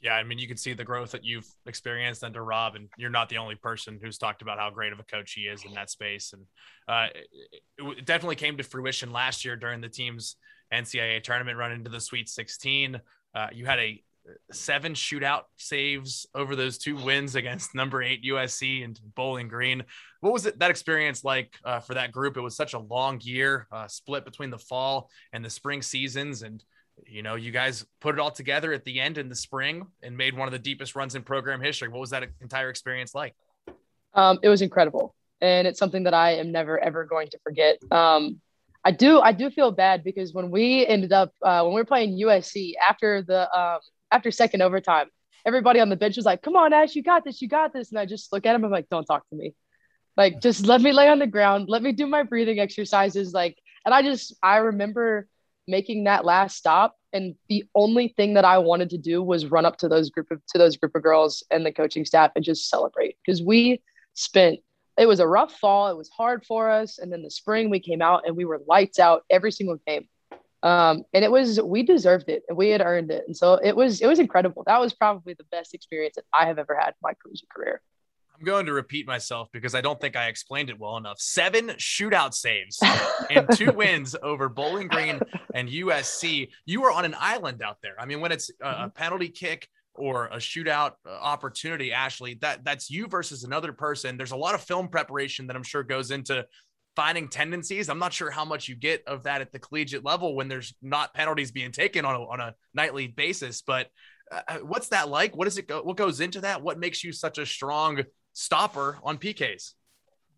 Yeah, 0.00 0.14
I 0.14 0.24
mean, 0.24 0.38
you 0.38 0.48
can 0.48 0.56
see 0.56 0.72
the 0.72 0.84
growth 0.84 1.12
that 1.12 1.24
you've 1.24 1.46
experienced 1.64 2.24
under 2.24 2.44
Rob, 2.44 2.74
and 2.74 2.88
you're 2.98 3.08
not 3.08 3.28
the 3.28 3.38
only 3.38 3.54
person 3.54 4.00
who's 4.02 4.18
talked 4.18 4.42
about 4.42 4.58
how 4.58 4.68
great 4.68 4.92
of 4.92 4.98
a 4.98 5.04
coach 5.04 5.32
he 5.32 5.42
is 5.42 5.64
in 5.64 5.72
that 5.74 5.90
space. 5.90 6.32
And 6.32 6.42
uh, 6.88 7.06
it, 7.78 7.98
it 7.98 8.04
definitely 8.04 8.34
came 8.34 8.56
to 8.56 8.64
fruition 8.64 9.12
last 9.12 9.44
year 9.44 9.54
during 9.54 9.80
the 9.80 9.88
team's 9.88 10.34
NCAA 10.74 11.22
tournament 11.22 11.56
run 11.56 11.70
into 11.70 11.88
the 11.88 12.00
Sweet 12.00 12.28
16. 12.28 13.00
Uh, 13.32 13.46
you 13.52 13.64
had 13.64 13.78
a 13.78 14.02
seven 14.52 14.94
shootout 14.94 15.42
saves 15.56 16.26
over 16.34 16.56
those 16.56 16.78
two 16.78 16.96
wins 16.96 17.34
against 17.34 17.74
number 17.74 18.02
eight 18.02 18.24
USC 18.24 18.84
and 18.84 18.98
Bowling 19.14 19.48
Green. 19.48 19.84
What 20.20 20.32
was 20.32 20.46
it 20.46 20.58
that 20.58 20.70
experience 20.70 21.24
like 21.24 21.54
uh, 21.64 21.80
for 21.80 21.94
that 21.94 22.12
group? 22.12 22.36
It 22.36 22.40
was 22.40 22.56
such 22.56 22.74
a 22.74 22.78
long 22.78 23.20
year, 23.22 23.66
uh, 23.70 23.88
split 23.88 24.24
between 24.24 24.50
the 24.50 24.58
fall 24.58 25.10
and 25.32 25.44
the 25.44 25.50
spring 25.50 25.82
seasons, 25.82 26.42
and 26.42 26.62
you 27.06 27.22
know 27.22 27.34
you 27.34 27.52
guys 27.52 27.84
put 28.00 28.14
it 28.14 28.20
all 28.20 28.30
together 28.30 28.72
at 28.72 28.84
the 28.84 29.00
end 29.00 29.18
in 29.18 29.28
the 29.28 29.36
spring 29.36 29.86
and 30.02 30.16
made 30.16 30.36
one 30.36 30.48
of 30.48 30.52
the 30.52 30.58
deepest 30.58 30.96
runs 30.96 31.14
in 31.14 31.22
program 31.22 31.60
history. 31.60 31.88
What 31.88 32.00
was 32.00 32.10
that 32.10 32.28
entire 32.40 32.70
experience 32.70 33.14
like? 33.14 33.34
Um, 34.14 34.38
it 34.42 34.48
was 34.48 34.62
incredible, 34.62 35.14
and 35.40 35.66
it's 35.66 35.78
something 35.78 36.04
that 36.04 36.14
I 36.14 36.32
am 36.32 36.50
never 36.50 36.78
ever 36.78 37.04
going 37.04 37.28
to 37.28 37.38
forget. 37.38 37.78
Um, 37.90 38.40
I 38.84 38.92
do 38.92 39.20
I 39.20 39.32
do 39.32 39.50
feel 39.50 39.72
bad 39.72 40.04
because 40.04 40.32
when 40.32 40.50
we 40.50 40.86
ended 40.86 41.12
up 41.12 41.32
uh, 41.42 41.62
when 41.62 41.74
we 41.74 41.80
were 41.80 41.86
playing 41.86 42.18
USC 42.20 42.74
after 42.88 43.22
the 43.22 43.52
um, 43.56 43.80
after 44.10 44.30
second 44.30 44.62
overtime, 44.62 45.08
everybody 45.44 45.80
on 45.80 45.88
the 45.88 45.96
bench 45.96 46.16
was 46.16 46.26
like, 46.26 46.42
"Come 46.42 46.56
on, 46.56 46.72
Ash, 46.72 46.94
you 46.94 47.02
got 47.02 47.24
this, 47.24 47.40
you 47.42 47.48
got 47.48 47.72
this," 47.72 47.90
and 47.90 47.98
I 47.98 48.06
just 48.06 48.32
look 48.32 48.46
at 48.46 48.54
him. 48.54 48.64
I'm 48.64 48.70
like, 48.70 48.88
"Don't 48.88 49.04
talk 49.04 49.28
to 49.30 49.36
me, 49.36 49.54
like 50.16 50.40
just 50.40 50.66
let 50.66 50.80
me 50.80 50.92
lay 50.92 51.08
on 51.08 51.18
the 51.18 51.26
ground, 51.26 51.68
let 51.68 51.82
me 51.82 51.92
do 51.92 52.06
my 52.06 52.22
breathing 52.22 52.58
exercises." 52.58 53.32
Like, 53.32 53.56
and 53.84 53.94
I 53.94 54.02
just 54.02 54.34
I 54.42 54.58
remember 54.58 55.28
making 55.68 56.04
that 56.04 56.24
last 56.24 56.56
stop, 56.56 56.96
and 57.12 57.34
the 57.48 57.64
only 57.74 58.08
thing 58.08 58.34
that 58.34 58.44
I 58.44 58.58
wanted 58.58 58.90
to 58.90 58.98
do 58.98 59.22
was 59.22 59.46
run 59.46 59.64
up 59.64 59.78
to 59.78 59.88
those 59.88 60.10
group 60.10 60.30
of 60.30 60.40
to 60.48 60.58
those 60.58 60.76
group 60.76 60.94
of 60.94 61.02
girls 61.02 61.42
and 61.50 61.64
the 61.64 61.72
coaching 61.72 62.04
staff 62.04 62.32
and 62.36 62.44
just 62.44 62.68
celebrate 62.68 63.16
because 63.24 63.42
we 63.42 63.82
spent 64.14 64.60
it 64.98 65.06
was 65.06 65.20
a 65.20 65.26
rough 65.26 65.52
fall. 65.52 65.88
It 65.88 65.96
was 65.96 66.08
hard 66.08 66.44
for 66.46 66.70
us. 66.70 66.98
And 66.98 67.12
then 67.12 67.22
the 67.22 67.30
spring 67.30 67.70
we 67.70 67.80
came 67.80 68.00
out 68.00 68.22
and 68.26 68.36
we 68.36 68.44
were 68.44 68.60
lights 68.66 68.98
out 68.98 69.24
every 69.30 69.52
single 69.52 69.78
game. 69.86 70.08
Um, 70.66 71.04
and 71.14 71.24
it 71.24 71.30
was 71.30 71.60
we 71.62 71.84
deserved 71.84 72.28
it 72.28 72.42
and 72.48 72.58
we 72.58 72.70
had 72.70 72.80
earned 72.80 73.12
it. 73.12 73.22
And 73.28 73.36
so 73.36 73.54
it 73.62 73.76
was 73.76 74.00
it 74.00 74.08
was 74.08 74.18
incredible. 74.18 74.64
That 74.66 74.80
was 74.80 74.92
probably 74.92 75.34
the 75.34 75.44
best 75.44 75.74
experience 75.74 76.16
that 76.16 76.24
I 76.32 76.46
have 76.46 76.58
ever 76.58 76.74
had 76.74 76.88
in 76.88 76.94
my 77.02 77.12
collegiate 77.22 77.48
career. 77.48 77.80
I'm 78.36 78.44
going 78.44 78.66
to 78.66 78.72
repeat 78.72 79.06
myself 79.06 79.48
because 79.52 79.76
I 79.76 79.80
don't 79.80 80.00
think 80.00 80.16
I 80.16 80.26
explained 80.26 80.68
it 80.68 80.78
well 80.78 80.96
enough. 80.96 81.20
Seven 81.20 81.68
shootout 81.78 82.34
saves 82.34 82.82
and 83.30 83.46
two 83.54 83.70
wins 83.70 84.16
over 84.20 84.48
Bowling 84.48 84.88
Green 84.88 85.20
and 85.54 85.68
USC. 85.68 86.48
You 86.64 86.80
were 86.80 86.90
on 86.90 87.04
an 87.04 87.14
island 87.16 87.62
out 87.62 87.76
there. 87.80 87.94
I 88.00 88.04
mean, 88.04 88.20
when 88.20 88.32
it's 88.32 88.50
a, 88.60 88.68
a 88.68 88.92
penalty 88.92 89.28
kick 89.28 89.68
or 89.94 90.26
a 90.26 90.36
shootout 90.36 90.94
uh, 91.06 91.10
opportunity, 91.10 91.92
Ashley, 91.92 92.34
that 92.40 92.64
that's 92.64 92.90
you 92.90 93.06
versus 93.06 93.44
another 93.44 93.72
person. 93.72 94.16
There's 94.16 94.32
a 94.32 94.36
lot 94.36 94.56
of 94.56 94.62
film 94.62 94.88
preparation 94.88 95.46
that 95.46 95.54
I'm 95.54 95.62
sure 95.62 95.84
goes 95.84 96.10
into 96.10 96.44
finding 96.96 97.28
tendencies. 97.28 97.88
I'm 97.88 97.98
not 97.98 98.12
sure 98.12 98.30
how 98.30 98.44
much 98.44 98.68
you 98.68 98.74
get 98.74 99.04
of 99.06 99.24
that 99.24 99.42
at 99.42 99.52
the 99.52 99.58
collegiate 99.58 100.04
level 100.04 100.34
when 100.34 100.48
there's 100.48 100.74
not 100.82 101.14
penalties 101.14 101.52
being 101.52 101.70
taken 101.70 102.04
on 102.04 102.14
a, 102.14 102.24
on 102.24 102.40
a 102.40 102.54
nightly 102.74 103.06
basis. 103.06 103.62
But 103.62 103.88
uh, 104.32 104.40
uh 104.48 104.58
what's 104.58 104.88
that 104.88 105.08
like? 105.08 105.36
What 105.36 105.44
does 105.44 105.58
it 105.58 105.68
go? 105.68 105.82
What 105.82 105.96
goes 105.96 106.20
into 106.20 106.40
that? 106.40 106.62
What 106.62 106.78
makes 106.78 107.04
you 107.04 107.12
such 107.12 107.38
a 107.38 107.46
strong 107.46 108.02
stopper 108.32 108.98
on 109.04 109.18
PKs? 109.18 109.74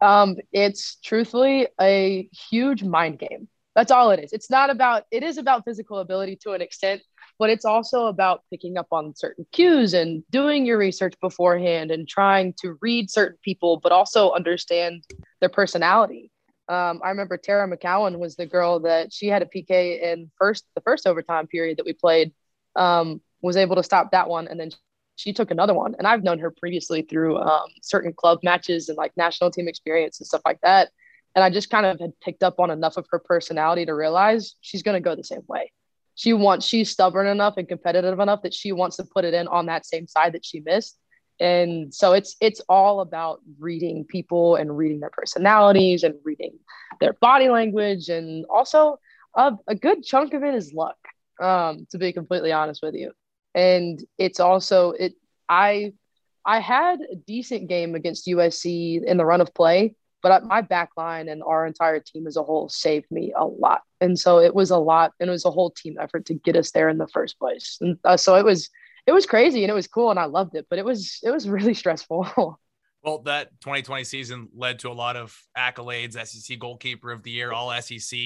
Um, 0.00 0.36
it's 0.52 0.96
truthfully 1.02 1.68
a 1.80 2.28
huge 2.50 2.82
mind 2.82 3.18
game. 3.18 3.48
That's 3.74 3.92
all 3.92 4.10
it 4.10 4.18
is. 4.18 4.32
It's 4.32 4.50
not 4.50 4.70
about. 4.70 5.04
It 5.12 5.22
is 5.22 5.38
about 5.38 5.64
physical 5.64 5.98
ability 5.98 6.38
to 6.42 6.52
an 6.52 6.60
extent, 6.60 7.00
but 7.38 7.50
it's 7.50 7.64
also 7.64 8.06
about 8.06 8.42
picking 8.50 8.76
up 8.76 8.88
on 8.90 9.14
certain 9.14 9.46
cues 9.52 9.94
and 9.94 10.24
doing 10.30 10.66
your 10.66 10.78
research 10.78 11.14
beforehand 11.20 11.92
and 11.92 12.08
trying 12.08 12.54
to 12.60 12.76
read 12.82 13.08
certain 13.08 13.38
people, 13.44 13.78
but 13.80 13.92
also 13.92 14.32
understand 14.32 15.04
their 15.40 15.48
personality. 15.48 16.32
Um, 16.68 17.00
I 17.02 17.10
remember 17.10 17.36
Tara 17.36 17.68
McKeown 17.68 18.18
was 18.18 18.36
the 18.36 18.46
girl 18.46 18.80
that 18.80 19.12
she 19.12 19.28
had 19.28 19.42
a 19.42 19.46
PK 19.46 20.02
in 20.02 20.30
first 20.36 20.64
the 20.74 20.80
first 20.82 21.06
overtime 21.06 21.46
period 21.46 21.78
that 21.78 21.86
we 21.86 21.92
played. 21.92 22.32
Um, 22.76 23.20
was 23.40 23.56
able 23.56 23.76
to 23.76 23.82
stop 23.82 24.10
that 24.10 24.28
one, 24.28 24.48
and 24.48 24.58
then 24.58 24.70
she 25.16 25.32
took 25.32 25.50
another 25.50 25.74
one. 25.74 25.94
And 25.96 26.06
I've 26.06 26.24
known 26.24 26.40
her 26.40 26.50
previously 26.50 27.02
through 27.02 27.38
um, 27.38 27.68
certain 27.82 28.12
club 28.12 28.40
matches 28.42 28.88
and 28.88 28.98
like 28.98 29.16
national 29.16 29.50
team 29.50 29.68
experience 29.68 30.20
and 30.20 30.26
stuff 30.26 30.42
like 30.44 30.60
that. 30.62 30.90
And 31.34 31.44
I 31.44 31.50
just 31.50 31.70
kind 31.70 31.86
of 31.86 32.00
had 32.00 32.18
picked 32.20 32.42
up 32.42 32.58
on 32.58 32.70
enough 32.70 32.96
of 32.96 33.06
her 33.10 33.18
personality 33.18 33.86
to 33.86 33.94
realize 33.94 34.56
she's 34.60 34.82
going 34.82 34.96
to 34.96 35.00
go 35.00 35.14
the 35.14 35.24
same 35.24 35.42
way 35.46 35.70
she 36.18 36.32
wants 36.32 36.66
she's 36.66 36.90
stubborn 36.90 37.28
enough 37.28 37.54
and 37.56 37.68
competitive 37.68 38.18
enough 38.18 38.42
that 38.42 38.52
she 38.52 38.72
wants 38.72 38.96
to 38.96 39.04
put 39.04 39.24
it 39.24 39.34
in 39.34 39.46
on 39.46 39.66
that 39.66 39.86
same 39.86 40.08
side 40.08 40.32
that 40.32 40.44
she 40.44 40.60
missed 40.60 40.98
and 41.40 41.94
so 41.94 42.12
it's 42.12 42.36
it's 42.40 42.60
all 42.68 43.00
about 43.00 43.40
reading 43.58 44.04
people 44.04 44.56
and 44.56 44.76
reading 44.76 45.00
their 45.00 45.10
personalities 45.10 46.02
and 46.02 46.14
reading 46.24 46.52
their 47.00 47.12
body 47.14 47.48
language 47.48 48.08
and 48.08 48.44
also 48.46 48.98
a, 49.34 49.52
a 49.66 49.74
good 49.74 50.02
chunk 50.02 50.34
of 50.34 50.42
it 50.42 50.54
is 50.54 50.72
luck 50.72 50.96
um, 51.40 51.86
to 51.90 51.98
be 51.98 52.12
completely 52.12 52.52
honest 52.52 52.82
with 52.82 52.94
you 52.94 53.12
and 53.54 54.04
it's 54.18 54.40
also 54.40 54.90
it 54.92 55.14
i 55.48 55.92
i 56.44 56.58
had 56.60 57.00
a 57.00 57.16
decent 57.16 57.68
game 57.68 57.94
against 57.94 58.26
usc 58.26 59.04
in 59.04 59.16
the 59.16 59.24
run 59.24 59.40
of 59.40 59.54
play 59.54 59.94
but 60.22 60.44
my 60.44 60.60
back 60.60 60.90
line 60.96 61.28
and 61.28 61.42
our 61.42 61.66
entire 61.66 62.00
team 62.00 62.26
as 62.26 62.36
a 62.36 62.42
whole 62.42 62.68
saved 62.68 63.10
me 63.10 63.32
a 63.36 63.44
lot. 63.44 63.82
And 64.00 64.18
so 64.18 64.38
it 64.38 64.54
was 64.54 64.70
a 64.70 64.78
lot 64.78 65.12
and 65.20 65.28
it 65.28 65.30
was 65.30 65.44
a 65.44 65.50
whole 65.50 65.70
team 65.70 65.96
effort 66.00 66.26
to 66.26 66.34
get 66.34 66.56
us 66.56 66.72
there 66.72 66.88
in 66.88 66.98
the 66.98 67.08
first 67.08 67.38
place. 67.38 67.78
And 67.80 67.98
uh, 68.04 68.16
so 68.16 68.34
it 68.34 68.44
was, 68.44 68.68
it 69.08 69.12
was 69.12 69.24
crazy 69.24 69.64
and 69.64 69.70
it 69.70 69.74
was 69.74 69.86
cool 69.86 70.10
and 70.10 70.18
I 70.18 70.26
loved 70.26 70.54
it, 70.54 70.66
but 70.68 70.78
it 70.78 70.84
was, 70.84 71.18
it 71.22 71.30
was 71.30 71.48
really 71.48 71.72
stressful. 71.82 72.58
Well, 73.02 73.20
that 73.20 73.48
2020 73.62 74.04
season 74.04 74.48
led 74.54 74.80
to 74.80 74.90
a 74.90 74.92
lot 74.92 75.16
of 75.16 75.34
accolades 75.56 76.12
SEC 76.26 76.58
goalkeeper 76.58 77.10
of 77.10 77.22
the 77.22 77.30
year, 77.30 77.50
all 77.52 77.72
SEC, 77.80 78.18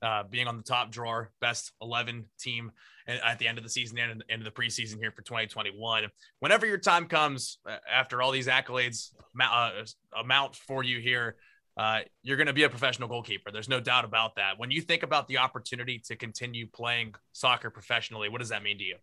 uh, 0.00 0.22
being 0.22 0.46
on 0.46 0.56
the 0.56 0.62
top 0.62 0.90
drawer, 0.90 1.30
best 1.42 1.72
11 1.82 2.24
team 2.38 2.72
at 3.06 3.38
the 3.38 3.46
end 3.46 3.58
of 3.58 3.64
the 3.64 3.70
season 3.70 3.98
and 3.98 4.24
end 4.30 4.40
of 4.40 4.44
the 4.44 4.62
preseason 4.62 4.98
here 4.98 5.10
for 5.10 5.20
2021. 5.20 6.04
Whenever 6.38 6.64
your 6.64 6.78
time 6.78 7.06
comes 7.06 7.58
uh, 7.68 7.76
after 7.92 8.22
all 8.22 8.30
these 8.30 8.46
accolades 8.46 9.10
uh, 9.38 9.72
amount 10.18 10.56
for 10.56 10.82
you 10.82 11.00
here, 11.00 11.36
uh, 11.76 12.00
you're 12.22 12.38
going 12.38 12.46
to 12.46 12.54
be 12.54 12.62
a 12.62 12.70
professional 12.70 13.08
goalkeeper. 13.08 13.50
There's 13.50 13.68
no 13.68 13.80
doubt 13.80 14.06
about 14.06 14.36
that. 14.36 14.58
When 14.58 14.70
you 14.70 14.80
think 14.80 15.02
about 15.02 15.28
the 15.28 15.38
opportunity 15.38 16.00
to 16.06 16.16
continue 16.16 16.66
playing 16.66 17.14
soccer 17.32 17.68
professionally, 17.68 18.30
what 18.30 18.38
does 18.38 18.50
that 18.50 18.62
mean 18.62 18.78
to 18.78 18.84
you? 18.84 18.96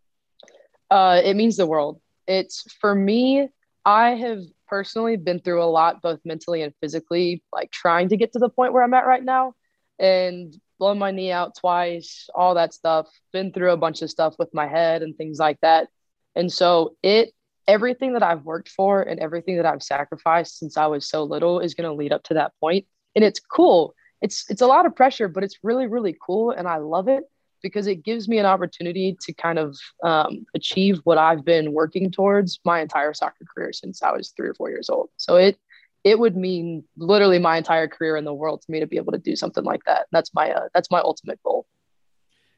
Uh, 0.90 1.22
it 1.24 1.36
means 1.36 1.58
the 1.58 1.66
world. 1.66 2.02
It's 2.28 2.72
for 2.80 2.94
me, 2.94 3.50
I 3.86 4.12
have 4.12 4.42
personally 4.68 5.18
been 5.18 5.40
through 5.40 5.64
a 5.64 5.66
lot, 5.66 6.02
both 6.02 6.20
mentally 6.26 6.62
and 6.62 6.74
physically, 6.82 7.44
like 7.54 7.72
trying 7.72 8.10
to 8.10 8.18
get 8.18 8.34
to 8.34 8.40
the 8.40 8.50
point 8.50 8.74
where 8.74 8.84
I'm 8.84 8.94
at 8.94 9.08
right 9.08 9.24
now. 9.24 9.54
And 10.00 10.56
blown 10.78 11.00
my 11.00 11.12
knee 11.12 11.32
out 11.32 11.56
twice, 11.58 12.30
all 12.36 12.56
that 12.56 12.74
stuff, 12.74 13.08
been 13.34 13.52
through 13.52 13.72
a 13.72 13.78
bunch 13.78 14.02
of 14.02 14.10
stuff 14.10 14.36
with 14.38 14.54
my 14.54 14.68
head 14.68 15.02
and 15.02 15.16
things 15.16 15.40
like 15.40 15.60
that. 15.62 15.88
And 16.36 16.52
so 16.52 16.96
it 17.02 17.34
everything 17.68 18.14
that 18.14 18.24
I've 18.24 18.44
worked 18.44 18.70
for 18.70 19.02
and 19.02 19.20
everything 19.20 19.58
that 19.58 19.66
I've 19.66 19.84
sacrificed 19.84 20.60
since 20.60 20.78
I 20.78 20.86
was 20.86 21.10
so 21.10 21.24
little 21.24 21.60
is 21.60 21.74
going 21.74 21.90
to 21.90 21.96
lead 21.96 22.14
up 22.14 22.24
to 22.26 22.36
that 22.36 22.54
point. 22.62 22.86
And 23.16 23.26
it's 23.26 23.40
cool. 23.40 23.94
It's 24.22 24.50
it's 24.50 24.62
a 24.62 24.68
lot 24.68 24.86
of 24.86 24.96
pressure, 24.96 25.28
but 25.28 25.44
it's 25.44 25.60
really 25.64 25.88
really 25.88 26.16
cool, 26.26 26.52
and 26.52 26.68
I 26.68 26.78
love 26.78 27.08
it 27.08 27.24
because 27.68 27.88
it 27.88 28.04
gives 28.04 28.30
me 28.30 28.38
an 28.38 28.46
opportunity 28.46 29.18
to 29.20 29.34
kind 29.34 29.60
of 29.60 29.78
um, 30.02 30.46
achieve 30.56 31.02
what 31.04 31.18
I've 31.18 31.44
been 31.44 31.74
working 31.74 32.10
towards 32.10 32.62
my 32.64 32.80
entire 32.80 33.14
soccer 33.14 33.46
career 33.54 33.74
since 33.74 34.02
I 34.02 34.12
was 34.12 34.30
three 34.30 34.48
or 34.48 34.54
four 34.54 34.70
years 34.70 34.90
old. 34.90 35.10
So 35.18 35.36
it 35.36 35.58
it 36.06 36.18
would 36.18 36.38
mean 36.38 36.86
literally 36.96 37.40
my 37.40 37.58
entire 37.58 37.90
career 37.90 38.16
in 38.16 38.24
the 38.24 38.34
world 38.34 38.62
to 38.62 38.72
me 38.72 38.80
to 38.80 38.88
be 38.88 38.96
able 38.96 39.12
to 39.12 39.18
do 39.18 39.36
something 39.36 39.66
like 39.66 39.84
that. 39.86 40.08
That's 40.14 40.34
my 40.34 40.52
uh, 40.52 40.70
that's 40.74 40.90
my 40.90 41.00
ultimate 41.00 41.42
goal. 41.44 41.66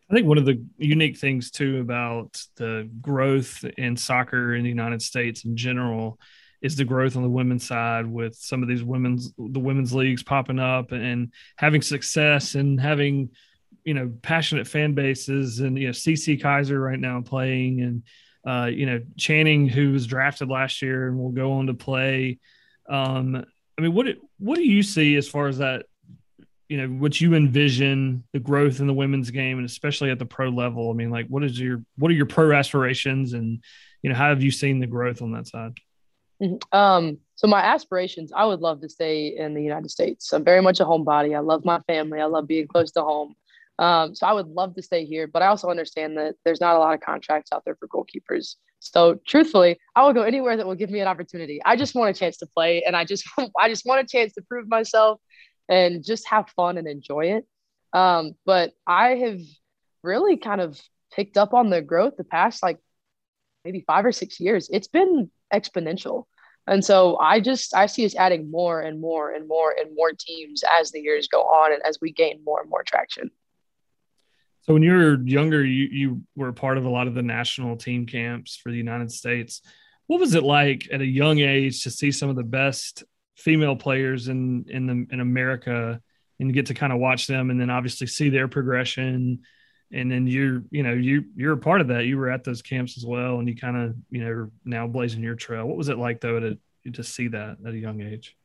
I 0.10 0.14
think 0.14 0.28
one 0.28 0.38
of 0.38 0.46
the 0.46 0.64
unique 0.78 1.18
things 1.18 1.50
too 1.50 1.80
about 1.80 2.40
the 2.58 2.90
growth 3.02 3.66
in 3.78 3.98
soccer 3.98 4.54
in 4.54 4.64
the 4.64 4.70
United 4.70 5.02
States 5.02 5.46
in 5.46 5.58
general 5.58 6.20
is 6.62 6.76
the 6.76 6.86
growth 6.86 7.16
on 7.16 7.24
the 7.24 7.30
women's 7.30 7.66
side 7.66 8.06
with 8.06 8.36
some 8.36 8.62
of 8.62 8.70
these 8.70 8.84
women's 8.84 9.34
the 9.38 9.60
women's 9.60 9.94
leagues 9.94 10.24
popping 10.24 10.60
up 10.60 10.92
and 10.92 11.34
having 11.58 11.82
success 11.82 12.54
and 12.54 12.80
having 12.80 13.30
you 13.90 13.96
know 13.96 14.12
passionate 14.22 14.68
fan 14.68 14.94
bases 14.94 15.62
and 15.62 15.76
you 15.76 15.88
know 15.88 15.94
CeCe 15.94 16.40
Kizer 16.40 16.80
right 16.80 17.00
now 17.00 17.22
playing 17.22 17.82
and 17.82 18.04
uh, 18.46 18.68
you 18.68 18.86
know 18.86 19.02
Channing 19.18 19.68
who 19.68 19.92
was 19.92 20.06
drafted 20.06 20.48
last 20.48 20.84
year 20.84 21.08
and 21.08 21.18
will 21.18 21.32
go 21.32 21.54
on 21.54 21.66
to 21.66 21.74
play. 21.74 22.38
Um, 22.88 23.44
I 23.80 23.82
mean, 23.82 23.96
what 23.96 24.06
what 24.38 24.58
do 24.58 24.64
you 24.64 24.84
see 24.84 25.16
as 25.16 25.28
far 25.28 25.48
as 25.48 25.58
that 25.58 25.88
you 26.68 26.78
know 26.78 26.88
what 27.00 27.20
you 27.20 27.34
envision 27.34 28.24
the 28.32 28.38
growth 28.38 28.80
in 28.80 28.86
the 28.86 28.94
women's 28.94 29.32
game 29.32 29.58
and 29.58 29.66
especially 29.66 30.12
at 30.12 30.20
the 30.20 30.26
pro 30.26 30.50
level? 30.50 30.92
I 30.92 30.94
mean 30.94 31.10
like 31.10 31.26
what 31.26 31.44
is 31.44 31.60
your 31.60 31.82
what 31.98 32.12
are 32.12 32.16
your 32.16 32.28
pro 32.28 32.52
aspirations 32.52 33.34
and 33.34 33.64
you 34.04 34.12
know 34.12 34.16
how 34.16 34.30
have 34.30 34.44
you 34.44 34.52
seen 34.52 34.78
the 34.80 34.86
growth 34.86 35.24
on 35.24 35.32
that 35.32 35.48
side? 35.48 35.74
Mm-hmm. 36.40 36.78
um 36.78 37.18
so 37.36 37.48
my 37.48 37.60
aspirations 37.60 38.32
i 38.34 38.46
would 38.46 38.62
love 38.62 38.80
to 38.80 38.88
stay 38.88 39.36
in 39.36 39.54
the 39.54 39.62
united 39.62 39.92
states. 39.92 40.32
I'm 40.32 40.46
very 40.46 40.62
much 40.62 40.80
a 40.80 40.86
homebody. 40.86 41.36
I 41.36 41.40
love 41.40 41.66
my 41.66 41.82
family. 41.82 42.22
I 42.22 42.28
love 42.28 42.48
being 42.48 42.66
close 42.66 42.92
to 42.92 43.02
home 43.02 43.36
um, 43.80 44.14
so 44.14 44.28
i 44.28 44.34
would 44.34 44.48
love 44.48 44.76
to 44.76 44.84
stay 44.84 45.06
here 45.06 45.26
but 45.26 45.42
i 45.42 45.48
also 45.48 45.70
understand 45.70 46.18
that 46.18 46.36
there's 46.46 46.62
not 46.62 46.76
a 46.76 46.80
lot 46.80 46.94
of 46.94 47.02
contracts 47.02 47.52
out 47.52 47.64
there 47.66 47.76
for 47.76 47.88
goalkeepers 47.88 48.56
so 48.80 49.20
truthfully 49.26 49.78
i 49.96 50.06
will 50.06 50.14
go 50.14 50.22
anywhere 50.22 50.56
that 50.56 50.68
will 50.68 50.76
give 50.76 50.92
me 50.92 51.00
an 51.00 51.08
opportunity 51.08 51.60
i 51.66 51.76
just 51.76 51.96
want 51.96 52.16
a 52.16 52.20
chance 52.20 52.38
to 52.38 52.46
play 52.46 52.84
and 52.84 52.96
i 52.96 53.04
just 53.04 53.28
i 53.60 53.68
just 53.68 53.86
want 53.86 54.00
a 54.00 54.08
chance 54.08 54.34
to 54.34 54.42
prove 54.44 54.68
myself 54.68 55.20
and 55.70 56.04
just 56.04 56.28
have 56.28 56.50
fun 56.50 56.78
and 56.78 56.88
enjoy 56.88 57.28
it. 57.28 57.48
Um, 57.94 58.34
but 58.46 58.74
I 58.86 59.16
have 59.16 59.40
really 60.04 60.36
kind 60.36 60.60
of 60.60 60.82
picked 61.14 61.38
up 61.38 61.54
on 61.54 61.70
the 61.70 61.82
growth 61.82 62.18
the 62.18 62.24
past 62.24 62.62
like 62.64 62.80
maybe 63.64 63.84
five 63.86 64.04
or 64.04 64.12
six 64.12 64.40
years. 64.40 64.70
It's 64.72 64.88
been 64.88 65.30
exponential. 65.54 66.26
And 66.68 66.84
so 66.84 67.18
I 67.18 67.40
just 67.40 67.76
I 67.76 67.86
see 67.86 68.06
us 68.06 68.16
adding 68.16 68.52
more 68.52 68.82
and 68.82 69.00
more 69.00 69.32
and 69.32 69.48
more 69.48 69.74
and 69.80 69.96
more 69.96 70.12
teams 70.12 70.64
as 70.80 70.92
the 70.92 71.00
years 71.00 71.28
go 71.28 71.42
on 71.42 71.74
and 71.74 71.82
as 71.84 72.00
we 72.02 72.12
gain 72.12 72.44
more 72.44 72.62
and 72.62 72.70
more 72.70 72.84
traction. 72.84 73.32
So 74.70 74.74
when 74.74 74.84
you 74.84 74.94
were 74.94 75.20
younger, 75.24 75.66
you 75.66 75.88
you 75.92 76.22
were 76.36 76.54
part 76.54 76.78
of 76.78 76.86
a 76.86 76.90
lot 76.90 77.08
of 77.08 77.16
the 77.16 77.24
national 77.24 77.76
team 77.76 78.06
camps 78.06 78.56
for 78.56 78.70
the 78.70 78.78
United 78.78 79.12
States. 79.12 79.64
What 80.06 80.20
was 80.20 80.36
it 80.36 80.44
like 80.44 80.88
at 80.94 81.02
a 81.02 81.06
young 81.06 81.40
age 81.40 81.82
to 81.84 81.90
see 81.90 82.12
some 82.12 82.30
of 82.30 82.36
the 82.36 82.44
best 82.44 83.04
female 83.36 83.76
players 83.76 84.28
in 84.28 84.66
in 84.70 84.86
the 84.86 85.08
in 85.12 85.22
America 85.22 86.00
and 86.40 86.54
get 86.54 86.68
to 86.68 86.76
kind 86.76 86.94
of 86.94 87.00
watch 87.00 87.26
them 87.26 87.50
and 87.50 87.60
then 87.60 87.72
obviously 87.72 88.06
see 88.06 88.30
their 88.30 88.48
progression? 88.48 89.42
And 89.92 90.12
then 90.12 90.28
you're 90.28 90.62
you 90.70 90.84
know 90.84 90.94
you 90.94 91.26
you're 91.36 91.54
a 91.54 91.58
part 91.58 91.82
of 91.82 91.88
that. 91.88 92.06
You 92.06 92.20
were 92.20 92.30
at 92.30 92.44
those 92.44 92.62
camps 92.62 92.96
as 92.96 93.04
well 93.04 93.40
and 93.40 93.50
you 93.50 93.56
kind 93.56 93.76
of 93.76 93.96
you 94.12 94.24
know 94.24 94.52
now 94.66 94.86
blazing 94.86 95.24
your 95.24 95.34
trail. 95.34 95.66
What 95.66 95.78
was 95.78 95.90
it 95.90 95.98
like 95.98 96.22
though 96.22 96.40
to 96.40 96.60
to 96.94 97.04
see 97.04 97.28
that 97.30 97.58
at 97.66 97.74
a 97.74 97.78
young 97.80 98.02
age? 98.02 98.38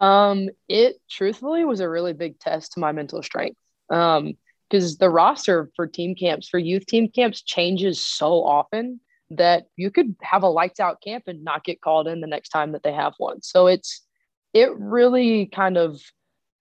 Um 0.00 0.48
it 0.68 0.96
truthfully 1.08 1.64
was 1.64 1.78
a 1.78 1.88
really 1.88 2.12
big 2.12 2.40
test 2.40 2.72
to 2.72 2.80
my 2.80 2.90
mental 2.90 3.22
strength. 3.22 3.56
Um 3.88 4.34
because 4.70 4.98
the 4.98 5.10
roster 5.10 5.70
for 5.74 5.86
team 5.86 6.14
camps 6.14 6.48
for 6.48 6.58
youth 6.58 6.86
team 6.86 7.08
camps 7.08 7.42
changes 7.42 8.04
so 8.04 8.44
often 8.44 9.00
that 9.30 9.66
you 9.76 9.90
could 9.90 10.14
have 10.22 10.42
a 10.42 10.48
lights 10.48 10.80
out 10.80 11.02
camp 11.02 11.24
and 11.26 11.44
not 11.44 11.64
get 11.64 11.80
called 11.80 12.08
in 12.08 12.20
the 12.20 12.26
next 12.26 12.48
time 12.50 12.72
that 12.72 12.82
they 12.82 12.92
have 12.92 13.14
one 13.18 13.42
so 13.42 13.66
it's 13.66 14.06
it 14.52 14.70
really 14.76 15.46
kind 15.46 15.76
of 15.76 16.00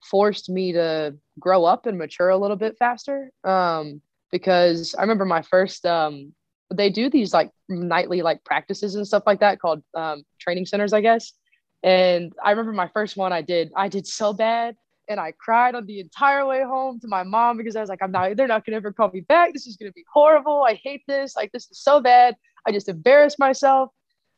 forced 0.04 0.50
me 0.50 0.74
to 0.74 1.16
grow 1.40 1.66
up 1.66 1.86
and 1.86 1.98
mature 1.98 2.30
a 2.30 2.38
little 2.38 2.56
bit 2.56 2.78
faster. 2.78 3.32
Um, 3.44 4.02
because 4.32 4.96
I 4.96 5.02
remember 5.02 5.26
my 5.26 5.42
first, 5.42 5.86
um, 5.86 6.34
they 6.74 6.90
do 6.90 7.10
these 7.10 7.34
like 7.34 7.50
nightly 7.68 8.22
like 8.22 8.44
practices 8.44 8.96
and 8.96 9.08
stuff 9.08 9.24
like 9.26 9.40
that 9.40 9.60
called 9.60 9.82
um, 9.96 10.24
training 10.40 10.68
centers, 10.68 10.94
I 10.94 11.02
guess. 11.02 11.34
And 11.82 12.34
I 12.44 12.52
remember 12.52 12.74
my 12.74 12.90
first 12.90 13.18
one 13.18 13.34
I 13.34 13.42
did, 13.42 13.72
I 13.76 13.88
did 13.88 14.06
so 14.06 14.34
bad 14.34 14.76
and 15.10 15.20
I 15.20 15.32
cried 15.32 15.74
on 15.76 15.88
the 15.88 16.00
entire 16.00 16.46
way 16.46 16.64
home 16.64 17.00
to 17.00 17.08
my 17.08 17.24
mom 17.24 17.58
because 17.58 17.76
I 17.76 17.82
was 17.82 17.90
like, 17.90 18.02
I'm 18.02 18.12
not, 18.12 18.38
they're 18.38 18.48
not 18.48 18.66
gonna 18.66 18.78
ever 18.78 18.94
call 18.94 19.10
me 19.12 19.22
back. 19.22 19.54
This 19.54 19.66
is 19.66 19.76
gonna 19.76 19.92
be 19.92 20.06
horrible. 20.12 20.64
I 20.64 20.76
hate 20.76 21.02
this. 21.08 21.36
Like, 21.36 21.52
this 21.52 21.70
is 21.72 21.80
so 21.80 22.00
bad. 22.00 22.36
I 22.66 22.72
just 22.72 22.88
embarrassed 22.88 23.40
myself. 23.40 23.90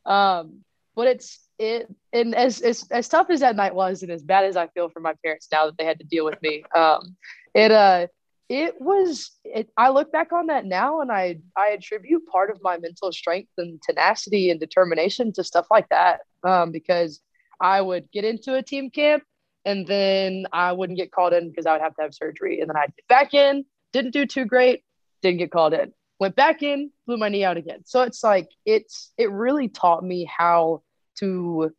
Um, 0.06 0.62
but 0.96 1.08
it's 1.08 1.40
it 1.60 1.94
and 2.12 2.34
as, 2.34 2.62
as 2.62 2.88
as 2.90 3.08
tough 3.08 3.30
as 3.30 3.42
that 3.42 3.56
night 3.56 3.76
was 3.76 4.02
and 4.02 4.12
as 4.12 4.24
bad 4.24 4.46
as 4.46 4.58
I 4.58 4.68
feel 4.68 4.90
for 4.90 5.00
my 5.00 5.14
parents 5.24 5.48
now 5.52 5.66
that 5.68 5.78
they 5.78 5.86
had 5.86 6.00
to 6.00 6.06
deal 6.06 6.26
with 6.26 6.42
me, 6.42 6.64
um, 6.76 7.16
it 7.54 7.72
uh 7.72 8.08
it 8.50 8.82
was 8.82 9.32
it, 9.46 9.70
I 9.78 9.90
look 9.90 10.12
back 10.12 10.34
on 10.34 10.48
that 10.48 10.66
now 10.66 11.02
and 11.02 11.12
I 11.12 11.40
I 11.56 11.70
attribute 11.70 12.26
part 12.28 12.50
of 12.50 12.60
my 12.62 12.78
mental 12.78 13.12
strength 13.12 13.52
and 13.58 13.82
tenacity 13.82 14.50
and 14.50 14.60
determination 14.60 15.32
to 15.34 15.44
stuff 15.44 15.68
like 15.70 15.88
that. 15.90 16.22
Um, 16.44 16.72
because 16.72 17.22
I 17.60 17.80
would 17.82 18.12
get 18.12 18.26
into 18.26 18.56
a 18.56 18.64
team 18.64 18.90
camp 18.90 19.24
and 19.66 19.86
then 19.86 20.46
I 20.52 20.72
wouldn't 20.72 20.98
get 20.98 21.12
called 21.12 21.34
in 21.34 21.50
because 21.50 21.66
I 21.66 21.74
would 21.74 21.82
have 21.82 21.96
to 21.96 22.02
have 22.02 22.14
surgery. 22.14 22.60
And 22.60 22.70
then 22.70 22.78
I'd 22.78 22.96
get 22.96 23.08
back 23.08 23.34
in, 23.34 23.66
didn't 23.94 24.12
do 24.12 24.26
too 24.26 24.46
great, 24.46 24.84
didn't 25.22 25.40
get 25.40 25.52
called 25.52 25.74
in. 25.74 25.94
Went 26.20 26.36
back 26.36 26.62
in, 26.62 26.92
blew 27.08 27.18
my 27.18 27.30
knee 27.30 27.44
out 27.44 27.58
again. 27.58 27.82
So 27.86 28.02
it's 28.04 28.24
like 28.24 28.50
it's 28.66 29.12
it 29.18 29.32
really 29.32 29.70
taught 29.70 30.04
me 30.04 30.26
how 30.26 30.84
to 31.18 31.72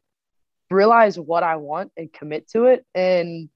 realize 0.71 1.19
what 1.19 1.43
I 1.43 1.57
want 1.57 1.93
and 1.97 2.13
commit 2.13 2.49
to 2.51 2.65
it 2.65 2.85
and 2.95 3.49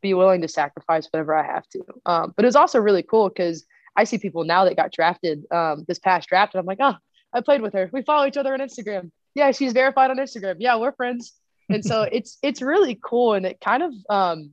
be 0.00 0.12
willing 0.12 0.42
to 0.42 0.48
sacrifice 0.48 1.08
whatever 1.10 1.34
I 1.34 1.46
have 1.46 1.66
to. 1.68 1.80
Um, 2.04 2.34
but 2.36 2.44
was 2.44 2.56
also 2.56 2.78
really 2.78 3.02
cool 3.02 3.28
because 3.28 3.64
I 3.96 4.04
see 4.04 4.18
people 4.18 4.44
now 4.44 4.64
that 4.64 4.76
got 4.76 4.92
drafted 4.92 5.44
um, 5.52 5.84
this 5.86 5.98
past 5.98 6.28
draft, 6.28 6.54
and 6.54 6.60
I'm 6.60 6.66
like, 6.66 6.78
oh, 6.80 6.96
I 7.32 7.40
played 7.40 7.62
with 7.62 7.72
her. 7.74 7.88
We 7.92 8.02
follow 8.02 8.26
each 8.26 8.36
other 8.36 8.52
on 8.52 8.60
Instagram. 8.60 9.10
Yeah, 9.34 9.50
she's 9.52 9.72
verified 9.72 10.10
on 10.10 10.18
Instagram. 10.18 10.56
Yeah, 10.58 10.76
we're 10.76 10.92
friends. 10.92 11.32
And 11.68 11.84
so 11.84 12.02
it's 12.12 12.38
it's 12.42 12.62
really 12.62 12.98
cool, 13.02 13.34
and 13.34 13.46
it 13.46 13.60
kind 13.60 13.82
of 13.82 13.92
um, 14.08 14.50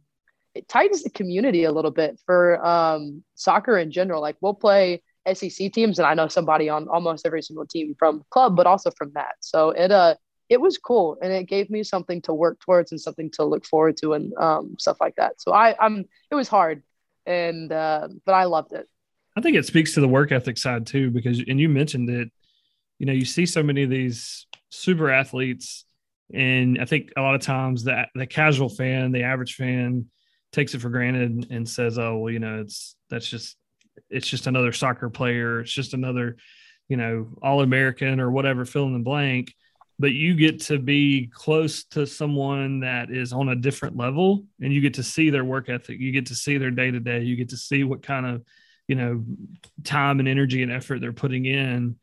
it 0.54 0.67
tightens 0.67 1.04
the 1.04 1.10
community 1.10 1.63
a 1.63 1.71
little 1.71 1.91
bit 1.91 2.19
for 2.26 2.65
um, 2.65 3.24
soccer 3.36 3.78
in 3.78 3.91
general. 3.91 4.21
Like 4.21 4.38
we'll 4.41 4.54
play 4.54 5.02
SEC 5.32 5.71
teams, 5.71 6.00
and 6.00 6.08
I 6.08 6.13
know 6.13 6.28
somebody 6.28 6.69
on 6.69 6.88
almost 6.88 7.26
every 7.26 7.41
single 7.41 7.65
team 7.65 7.95
from 7.97 8.24
club, 8.30 8.56
but 8.56 8.67
also 8.67 8.91
from 8.91 9.12
that. 9.13 9.36
So 9.39 9.71
it 9.71 9.91
uh 9.91 10.15
it 10.52 10.60
was 10.60 10.78
cool 10.78 11.17
and 11.21 11.32
it 11.32 11.47
gave 11.47 11.69
me 11.69 11.82
something 11.82 12.21
to 12.24 12.34
work 12.34 12.60
towards 12.60 12.91
and 12.91 13.00
something 13.00 13.32
to 13.32 13.45
look 13.45 13.65
forward 13.65 13.95
to 13.95 14.12
and 14.12 14.34
um, 14.38 14.76
stuff 14.78 14.97
like 15.00 15.15
that. 15.15 15.39
So 15.39 15.54
I, 15.54 15.74
I'm, 15.80 16.04
it 16.30 16.36
was 16.36 16.50
hard 16.50 16.84
and, 17.26 17.71
uh, 17.71 18.10
but 18.26 18.34
I 18.34 18.43
loved 18.43 18.74
it. 18.74 18.86
I 19.38 19.39
think 19.39 19.56
it 19.56 19.65
speaks 19.65 19.93
to 19.93 20.02
the 20.02 20.10
work 20.10 20.34
ethic 20.34 20.58
side 20.58 20.86
too, 20.86 21.10
because, 21.10 21.41
and 21.47 21.58
you 21.58 21.69
mentioned 21.69 22.10
it, 22.10 22.30
you 23.00 23.06
know, 23.06 23.13
you 23.13 23.24
see 23.24 23.45
so 23.45 23.63
many 23.63 23.84
of 23.84 23.89
these 23.89 24.45
super 24.67 25.10
athletes 25.10 25.86
and 26.33 26.79
I 26.79 26.85
think 26.85 27.11
a 27.17 27.21
lot 27.21 27.35
of 27.35 27.41
times 27.41 27.85
that 27.85 28.09
the 28.15 28.27
casual 28.27 28.69
fan, 28.69 29.11
the 29.11 29.23
average 29.23 29.55
fan 29.55 30.05
takes 30.51 30.73
it 30.73 30.81
for 30.81 30.89
granted 30.89 31.47
and 31.49 31.67
says, 31.67 31.97
oh, 31.97 32.17
well, 32.17 32.33
you 32.33 32.39
know, 32.39 32.61
it's, 32.61 32.95
that's 33.09 33.27
just, 33.27 33.57
it's 34.09 34.27
just 34.27 34.47
another 34.47 34.71
soccer 34.71 35.09
player. 35.09 35.61
It's 35.61 35.71
just 35.71 35.93
another, 35.93 36.37
you 36.87 36.97
know, 36.97 37.27
all 37.41 37.61
American 37.61 38.19
or 38.19 38.31
whatever, 38.31 38.65
fill 38.65 38.85
in 38.85 38.93
the 38.93 38.99
blank. 38.99 39.53
But 39.99 40.13
you 40.13 40.35
get 40.35 40.61
to 40.61 40.79
be 40.79 41.29
close 41.31 41.83
to 41.91 42.07
someone 42.07 42.79
that 42.79 43.11
is 43.11 43.33
on 43.33 43.49
a 43.49 43.55
different 43.55 43.97
level 43.97 44.45
and 44.59 44.73
you 44.73 44.81
get 44.81 44.95
to 44.95 45.03
see 45.03 45.29
their 45.29 45.45
work 45.45 45.69
ethic. 45.69 45.99
You 45.99 46.11
get 46.11 46.27
to 46.27 46.35
see 46.35 46.57
their 46.57 46.71
day 46.71 46.89
to 46.89 46.99
day 46.99 47.21
you 47.21 47.35
get 47.35 47.49
to 47.49 47.57
see 47.57 47.83
what 47.83 48.01
kind 48.01 48.25
of 48.25 48.43
you 48.87 48.95
know 48.95 49.23
time 49.83 50.19
and 50.19 50.27
energy 50.27 50.63
and 50.63 50.71
effort 50.71 51.01
they're 51.01 51.13
putting 51.13 51.45
in 51.45 51.97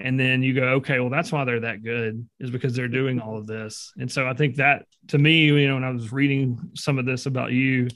and 0.00 0.18
then 0.18 0.42
you 0.42 0.54
go 0.54 0.62
okay 0.62 1.00
well 1.00 1.10
that's 1.10 1.32
why 1.32 1.44
they're 1.44 1.60
that 1.60 1.82
good 1.82 2.26
is 2.40 2.50
because 2.50 2.74
they're 2.74 2.88
doing 2.88 3.20
all 3.20 3.36
of 3.36 3.46
this 3.46 3.92
and 3.98 4.10
so 4.10 4.26
i 4.26 4.34
think 4.34 4.56
that 4.56 4.86
to 5.08 5.18
me 5.18 5.44
you 5.46 5.68
know 5.68 5.74
when 5.74 5.84
i 5.84 5.90
was 5.90 6.12
reading 6.12 6.58
some 6.74 6.98
of 6.98 7.06
this 7.06 7.26
about 7.26 7.52
you 7.52 7.88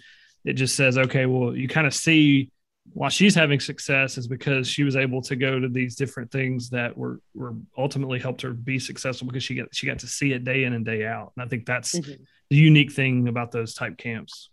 it 0.45 0.55
just 0.55 0.75
says 0.75 0.99
okay 0.99 1.27
well 1.27 1.57
you 1.57 1.69
kind 1.69 1.87
of 1.87 1.95
see 1.95 2.51
why 2.95 3.09
she's 3.09 3.35
having 3.35 3.61
success 3.61 4.19
is 4.19 4.27
because 4.27 4.67
she 4.67 4.83
was 4.83 4.97
able 4.97 5.23
to 5.23 5.37
go 5.37 5.59
to 5.59 5.69
these 5.69 5.95
different 5.95 6.31
things 6.31 6.71
that 6.71 6.97
were 6.97 7.21
were 7.35 7.55
ultimately 7.79 8.19
helped 8.19 8.43
her 8.43 8.53
be 8.53 8.79
successful 8.79 9.27
because 9.27 9.43
she 9.43 9.55
got 9.55 9.75
she 9.75 9.87
got 9.87 10.01
to 10.01 10.07
see 10.07 10.33
it 10.33 10.45
day 10.45 10.65
in 10.65 10.73
and 10.73 10.85
day 10.85 11.07
out. 11.07 11.33
And 11.37 11.45
I 11.45 11.49
think 11.49 11.65
that's 11.65 11.95
mm-hmm. 11.95 12.23
the 12.51 12.57
unique 12.57 12.93
thing 12.93 13.29
about 13.29 13.53
those 13.53 13.75
type 13.75 13.97
camps. 13.97 14.51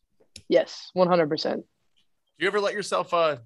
Yes, 0.47 0.89
one 0.93 1.07
hundred 1.07 1.29
percent. 1.29 1.61
Do 2.37 2.45
you 2.45 2.47
ever 2.47 2.61
let 2.61 2.73
yourself 2.73 3.13
uh 3.13 3.37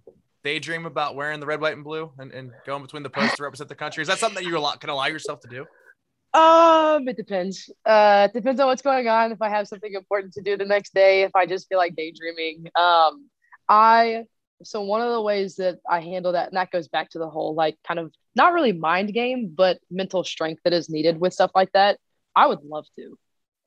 daydream 0.43 0.86
about 0.86 1.15
wearing 1.15 1.39
the 1.39 1.45
red, 1.45 1.62
white, 1.62 1.73
and 1.73 1.84
blue 1.84 2.12
and, 2.17 2.32
and 2.32 2.51
going 2.65 2.82
between 2.82 3.03
the 3.03 3.10
posts 3.10 3.38
to 3.38 3.43
represent 3.43 3.69
the 3.69 3.75
country? 3.75 4.01
Is 4.01 4.08
that 4.08 4.19
something 4.19 4.43
that 4.43 4.49
you 4.49 4.60
can 4.79 4.89
allow 4.89 5.08
yourself 5.08 5.39
to 5.41 5.47
do? 5.47 5.65
Um, 6.38 7.08
it 7.08 7.15
depends. 7.15 7.69
Uh, 7.86 8.27
it 8.29 8.36
depends 8.36 8.60
on 8.60 8.67
what's 8.67 8.82
going 8.82 9.08
on. 9.08 9.32
If 9.32 9.41
I 9.41 9.49
have 9.49 9.67
something 9.67 9.93
important 9.93 10.34
to 10.34 10.41
do 10.41 10.58
the 10.58 10.65
next 10.65 10.93
day, 10.93 11.21
if 11.23 11.32
I 11.36 11.45
just 11.45 11.69
feel 11.69 11.77
like 11.77 11.95
daydreaming. 11.95 12.67
Um, 12.75 13.29
I 13.69 14.25
so 14.63 14.82
one 14.82 15.01
of 15.01 15.12
the 15.12 15.21
ways 15.21 15.56
that 15.58 15.79
I 15.89 15.99
handle 15.99 16.32
that, 16.32 16.47
and 16.47 16.58
that 16.58 16.71
goes 16.71 16.88
back 16.88 17.10
to 17.12 17.19
the 17.19 17.29
whole 17.29 17.53
like 17.53 17.77
kind 17.88 17.99
of 17.99 18.13
not 18.36 18.53
really 18.53 18.71
mind 18.71 19.13
game, 19.13 19.53
but 19.56 19.79
mental 19.91 20.23
strength 20.23 20.62
that 20.63 20.73
is 20.73 20.89
needed 20.89 21.19
with 21.19 21.34
stuff 21.34 21.51
like 21.53 21.71
that. 21.73 21.99
I 22.36 22.47
would 22.47 22.63
love 22.63 22.86
to. 22.97 23.17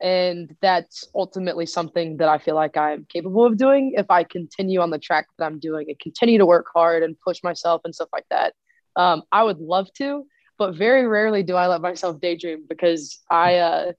And 0.00 0.54
that's 0.60 1.08
ultimately 1.14 1.64
something 1.64 2.18
that 2.18 2.28
I 2.28 2.38
feel 2.38 2.54
like 2.54 2.76
I'm 2.76 3.06
capable 3.08 3.46
of 3.46 3.56
doing 3.56 3.94
if 3.96 4.10
I 4.10 4.24
continue 4.24 4.80
on 4.80 4.90
the 4.90 4.98
track 4.98 5.26
that 5.38 5.44
I'm 5.46 5.58
doing 5.58 5.86
and 5.88 5.98
continue 5.98 6.38
to 6.38 6.46
work 6.46 6.66
hard 6.74 7.02
and 7.02 7.18
push 7.18 7.42
myself 7.42 7.80
and 7.84 7.94
stuff 7.94 8.10
like 8.12 8.26
that. 8.30 8.54
Um, 8.96 9.22
I 9.32 9.42
would 9.42 9.58
love 9.58 9.88
to, 9.94 10.24
but 10.58 10.74
very 10.74 11.06
rarely 11.06 11.42
do 11.42 11.54
I 11.54 11.66
let 11.66 11.80
myself 11.80 12.20
daydream 12.20 12.64
because 12.68 13.22
I 13.30 13.56
uh, 13.56 13.92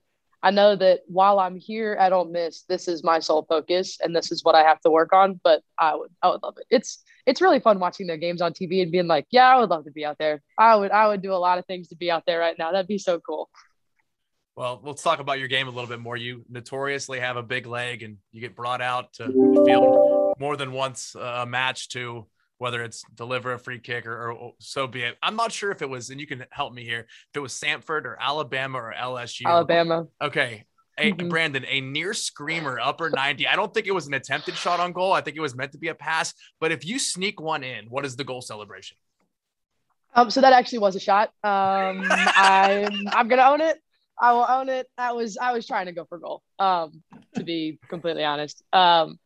I 0.44 0.52
know 0.52 0.76
that 0.76 1.02
while 1.08 1.40
I'm 1.40 1.56
here 1.56 1.98
I 2.00 2.10
don't 2.10 2.32
Miss, 2.32 2.64
this 2.64 2.88
is 2.88 3.04
my 3.04 3.20
sole 3.20 3.46
focus 3.50 3.98
and 4.02 4.16
this 4.16 4.32
is 4.32 4.44
what 4.44 4.56
I 4.56 4.62
have 4.64 4.80
to 4.82 4.92
work 4.92 5.14
on. 5.14 5.40
But 5.44 5.62
I 5.80 5.96
would 5.96 6.12
I 6.22 6.30
would 6.30 6.44
love 6.44 6.58
it. 6.58 6.66
It's 6.70 7.04
it's 7.26 7.42
really 7.42 7.60
fun 7.60 7.80
watching 7.80 8.08
their 8.08 8.18
games 8.18 8.42
on 8.42 8.54
TV 8.54 8.82
and 8.82 8.92
being 8.92 9.08
like, 9.08 9.26
yeah, 9.32 9.48
I 9.48 9.60
would 9.60 9.70
love 9.70 9.86
to 9.86 9.92
be 9.92 10.06
out 10.06 10.18
there. 10.20 10.42
I 10.58 10.76
would 10.76 10.92
I 10.92 11.08
would 11.08 11.22
do 11.22 11.34
a 11.34 11.36
lot 11.36 11.58
of 11.58 11.66
things 11.66 11.90
to 11.90 11.96
be 11.96 12.12
out 12.12 12.24
there 12.28 12.40
right 12.40 12.56
now. 12.58 12.72
That'd 12.72 12.88
be 12.88 13.00
so 13.00 13.20
cool. 13.20 13.50
Well, 14.58 14.82
let's 14.84 15.04
talk 15.04 15.20
about 15.20 15.38
your 15.38 15.48
game 15.48 15.68
a 15.68 15.70
little 15.70 15.88
bit 15.88 16.00
more. 16.00 16.18
You 16.18 16.44
notoriously 16.50 17.20
have 17.20 17.38
a 17.38 17.44
big 17.44 17.68
leg 17.68 18.02
and 18.02 18.18
you 18.32 18.42
get 18.42 18.56
brought 18.56 18.82
out 18.82 19.14
to 19.14 19.26
the 19.26 19.64
field 19.68 20.36
more 20.40 20.58
than 20.58 20.72
once 20.72 21.14
a 21.14 21.46
match 21.46 21.90
to 21.90 22.26
whether 22.58 22.84
it's 22.84 23.04
deliver 23.14 23.54
a 23.54 23.60
free 23.60 23.78
kick 23.78 24.08
or, 24.08 24.32
or, 24.32 24.54
so 24.60 24.88
be 24.88 25.04
it. 25.04 25.16
I'm 25.22 25.36
not 25.36 25.52
sure 25.52 25.70
if 25.70 25.84
it 25.84 25.90
was, 25.90 26.10
and 26.10 26.20
you 26.20 26.26
can 26.26 26.44
help 26.50 26.74
me 26.74 26.84
here, 26.84 27.02
if 27.02 27.36
it 27.36 27.40
was 27.40 27.54
Samford 27.54 28.06
or 28.06 28.18
Alabama 28.20 28.80
or 28.80 28.96
LSU. 29.00 29.46
Alabama. 29.46 30.08
Okay. 30.20 30.66
A, 30.98 31.12
mm-hmm. 31.12 31.30
Brandon, 31.30 31.64
a 31.70 31.80
near 31.82 32.16
screamer, 32.16 32.80
upper 32.80 33.12
90. 33.12 33.48
I 33.48 33.56
don't 33.56 33.72
think 33.72 33.86
it 33.86 33.94
was 33.94 34.08
an 34.08 34.16
attempted 34.16 34.56
shot 34.56 34.80
on 34.80 34.92
goal. 34.92 35.14
I 35.14 35.22
think 35.22 35.38
it 35.38 35.42
was 35.42 35.56
meant 35.56 35.74
to 35.74 35.78
be 35.78 35.90
a 35.90 35.94
pass. 35.94 36.34
But 36.60 36.72
if 36.72 36.84
you 36.84 36.98
sneak 36.98 37.40
one 37.40 37.64
in, 37.64 37.86
what 37.92 38.06
is 38.06 38.16
the 38.16 38.24
goal 38.24 38.42
celebration? 38.42 38.98
Um, 40.16 40.32
so 40.32 40.42
that 40.42 40.54
actually 40.54 40.80
was 40.80 40.96
a 40.96 41.00
shot. 41.00 41.30
Um, 41.44 42.04
I'm 42.10 43.08
I'm 43.10 43.28
gonna 43.28 43.44
own 43.44 43.62
it. 43.62 43.80
I 44.20 44.34
will 44.34 44.46
own 44.48 44.70
it. 44.70 44.88
I 44.98 45.14
was 45.14 45.38
I 45.38 45.54
was 45.54 45.68
trying 45.68 45.86
to 45.88 45.92
go 45.92 46.06
for 46.06 46.18
goal. 46.18 46.42
Um, 46.60 47.04
to 47.36 47.44
be 47.44 47.80
completely 47.90 48.24
honest. 48.24 48.64
Um, 48.74 49.20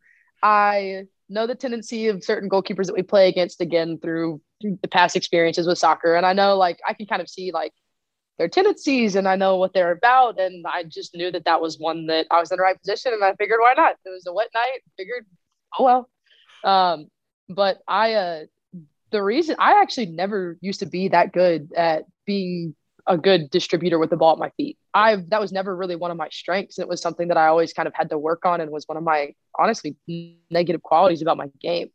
I 0.44 1.04
know 1.30 1.48
the 1.48 1.56
tendency 1.56 2.08
of 2.08 2.24
certain 2.24 2.50
goalkeepers 2.50 2.88
that 2.88 2.96
we 2.96 3.04
play 3.04 3.30
against 3.30 3.62
again 3.62 4.00
through 4.02 4.42
the 4.62 4.88
past 4.88 5.16
experiences 5.16 5.66
with 5.66 5.78
soccer. 5.78 6.16
And 6.16 6.26
I 6.26 6.34
know 6.34 6.58
like 6.58 6.80
I 6.88 6.94
can 6.94 7.06
kind 7.06 7.22
of 7.22 7.30
see 7.30 7.52
like 7.52 7.74
their 8.38 8.50
tendencies 8.50 9.16
and 9.16 9.28
I 9.28 9.36
know 9.36 9.58
what 9.58 9.74
they're 9.74 9.92
about. 9.92 10.40
And 10.40 10.66
I 10.68 10.84
just 10.84 11.16
knew 11.16 11.32
that 11.32 11.46
that 11.46 11.62
was 11.62 11.78
one 11.80 12.08
that 12.08 12.28
I 12.32 12.40
was 12.40 12.52
in 12.52 12.58
the 12.58 12.64
right 12.64 12.78
position 12.80 13.14
and 13.14 13.24
I 13.24 13.34
figured 13.36 13.60
why 13.62 13.74
not? 13.76 13.96
It 14.06 14.10
was 14.10 14.26
a 14.28 14.34
wet 14.34 14.50
night, 14.54 14.82
figured, 14.98 15.26
oh 15.80 15.84
well. 15.84 16.10
Um, 16.64 17.08
but 17.50 17.80
I, 17.88 18.14
uh, 18.14 18.44
the 19.12 19.24
reason 19.24 19.58
I 19.60 19.82
actually 19.82 20.08
never 20.08 20.58
used 20.62 20.80
to 20.80 20.86
be 20.86 21.10
that 21.10 21.34
good 21.34 21.72
at 21.76 22.06
being 22.26 22.76
a 23.08 23.18
good 23.18 23.50
distributor 23.50 24.00
with 24.00 24.10
the 24.10 24.18
ball 24.18 24.34
at 24.34 24.40
my 24.40 24.50
feet. 24.52 24.78
I've 24.94 25.30
that 25.30 25.42
was 25.42 25.52
never 25.52 25.76
really 25.76 25.96
one 25.96 26.12
of 26.12 26.18
my 26.18 26.30
strengths. 26.30 26.80
It 26.80 26.88
was 26.88 27.02
something 27.02 27.28
that 27.30 27.38
I 27.38 27.48
always 27.48 27.74
kind 27.74 27.88
of 27.88 27.94
had 27.96 28.10
to 28.10 28.18
work 28.18 28.46
on 28.46 28.62
and 28.62 28.72
was 28.72 28.88
one 28.88 28.98
of 28.98 29.04
my 29.04 29.34
honestly 29.58 29.96
negative 30.50 30.82
qualities 30.82 31.22
about 31.22 31.38
my 31.38 31.48
game. 31.60 31.90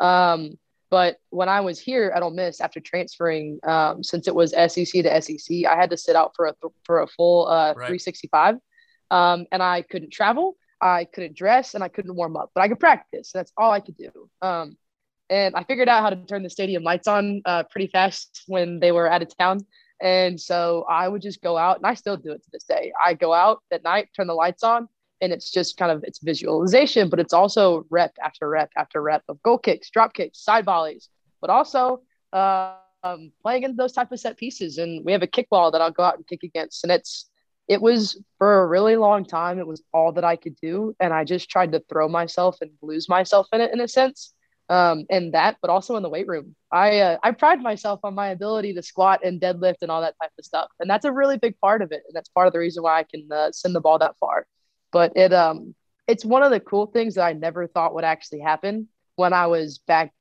Um, 0.00 0.58
but 0.90 1.18
when 1.30 1.48
I 1.48 1.60
was 1.60 1.78
here 1.78 2.12
at 2.14 2.22
Ole 2.22 2.30
Miss 2.30 2.60
after 2.60 2.80
transferring, 2.80 3.60
um, 3.66 4.02
since 4.02 4.26
it 4.26 4.34
was 4.34 4.52
SEC 4.52 5.02
to 5.02 5.22
SEC, 5.22 5.64
I 5.66 5.76
had 5.76 5.90
to 5.90 5.96
sit 5.96 6.16
out 6.16 6.32
for 6.34 6.46
a 6.46 6.54
for 6.84 7.00
a 7.00 7.06
full 7.06 7.46
uh, 7.46 7.74
right. 7.76 7.88
365, 7.88 8.56
um, 9.10 9.46
and 9.52 9.62
I 9.62 9.82
couldn't 9.82 10.12
travel, 10.12 10.56
I 10.80 11.04
couldn't 11.04 11.36
dress, 11.36 11.74
and 11.74 11.84
I 11.84 11.88
couldn't 11.88 12.14
warm 12.14 12.36
up, 12.36 12.50
but 12.54 12.62
I 12.62 12.68
could 12.68 12.80
practice. 12.80 13.32
That's 13.32 13.52
all 13.56 13.70
I 13.70 13.80
could 13.80 13.96
do. 13.96 14.30
Um, 14.40 14.76
and 15.30 15.54
I 15.54 15.64
figured 15.64 15.88
out 15.88 16.02
how 16.02 16.10
to 16.10 16.16
turn 16.16 16.42
the 16.42 16.50
stadium 16.50 16.82
lights 16.82 17.06
on 17.06 17.42
uh, 17.44 17.64
pretty 17.64 17.88
fast 17.88 18.44
when 18.46 18.80
they 18.80 18.92
were 18.92 19.10
out 19.10 19.22
of 19.22 19.36
town. 19.36 19.60
And 20.00 20.40
so 20.40 20.84
I 20.88 21.08
would 21.08 21.22
just 21.22 21.42
go 21.42 21.56
out, 21.56 21.78
and 21.78 21.86
I 21.86 21.94
still 21.94 22.16
do 22.16 22.32
it 22.32 22.42
to 22.44 22.50
this 22.52 22.64
day. 22.64 22.92
I 23.04 23.14
go 23.14 23.32
out 23.32 23.62
at 23.70 23.82
night, 23.82 24.08
turn 24.14 24.28
the 24.28 24.34
lights 24.34 24.62
on, 24.62 24.88
and 25.20 25.32
it's 25.32 25.50
just 25.50 25.76
kind 25.76 25.90
of 25.90 26.04
it's 26.04 26.20
visualization, 26.20 27.08
but 27.08 27.18
it's 27.18 27.32
also 27.32 27.84
rep 27.90 28.12
after 28.22 28.48
rep 28.48 28.70
after 28.76 29.02
rep 29.02 29.22
of 29.28 29.42
goal 29.42 29.58
kicks, 29.58 29.90
drop 29.90 30.14
kicks, 30.14 30.38
side 30.38 30.64
volleys, 30.64 31.08
but 31.40 31.50
also 31.50 32.02
uh, 32.32 32.74
um, 33.02 33.32
playing 33.42 33.64
in 33.64 33.76
those 33.76 33.92
type 33.92 34.12
of 34.12 34.20
set 34.20 34.36
pieces. 34.36 34.78
And 34.78 35.04
we 35.04 35.12
have 35.12 35.22
a 35.22 35.26
kickball 35.26 35.72
that 35.72 35.80
I'll 35.80 35.90
go 35.90 36.04
out 36.04 36.16
and 36.16 36.26
kick 36.26 36.44
against, 36.44 36.84
and 36.84 36.92
it's 36.92 37.28
it 37.66 37.82
was 37.82 38.22
for 38.38 38.62
a 38.62 38.66
really 38.66 38.96
long 38.96 39.24
time. 39.24 39.58
It 39.58 39.66
was 39.66 39.82
all 39.92 40.12
that 40.12 40.24
I 40.24 40.36
could 40.36 40.56
do, 40.62 40.94
and 41.00 41.12
I 41.12 41.24
just 41.24 41.50
tried 41.50 41.72
to 41.72 41.82
throw 41.88 42.08
myself 42.08 42.58
and 42.60 42.70
lose 42.82 43.08
myself 43.08 43.48
in 43.52 43.60
it 43.60 43.72
in 43.72 43.80
a 43.80 43.88
sense 43.88 44.32
um, 44.68 45.06
and 45.10 45.32
that, 45.34 45.56
but 45.60 45.70
also 45.70 45.96
in 45.96 46.02
the 46.02 46.08
weight 46.08 46.26
room. 46.26 46.54
I 46.70 47.00
uh, 47.00 47.18
I 47.22 47.32
pride 47.32 47.62
myself 47.62 48.00
on 48.04 48.14
my 48.14 48.28
ability 48.28 48.74
to 48.74 48.82
squat 48.82 49.20
and 49.24 49.40
deadlift 49.40 49.76
and 49.82 49.90
all 49.90 50.02
that 50.02 50.14
type 50.20 50.32
of 50.38 50.44
stuff, 50.44 50.68
and 50.80 50.88
that's 50.88 51.04
a 51.04 51.12
really 51.12 51.38
big 51.38 51.58
part 51.60 51.82
of 51.82 51.92
it, 51.92 52.02
and 52.06 52.14
that's 52.14 52.28
part 52.28 52.46
of 52.46 52.52
the 52.52 52.58
reason 52.58 52.82
why 52.82 52.98
I 53.00 53.04
can 53.04 53.28
uh, 53.32 53.50
send 53.52 53.74
the 53.74 53.80
ball 53.80 53.98
that 53.98 54.16
far. 54.18 54.46
But 54.92 55.16
it 55.16 55.32
um 55.32 55.74
it's 56.06 56.24
one 56.24 56.42
of 56.42 56.50
the 56.50 56.60
cool 56.60 56.86
things 56.86 57.14
that 57.14 57.24
I 57.24 57.32
never 57.32 57.66
thought 57.66 57.94
would 57.94 58.04
actually 58.04 58.40
happen 58.40 58.88
when 59.16 59.32
I 59.32 59.46
was 59.46 59.78
back 59.78 60.12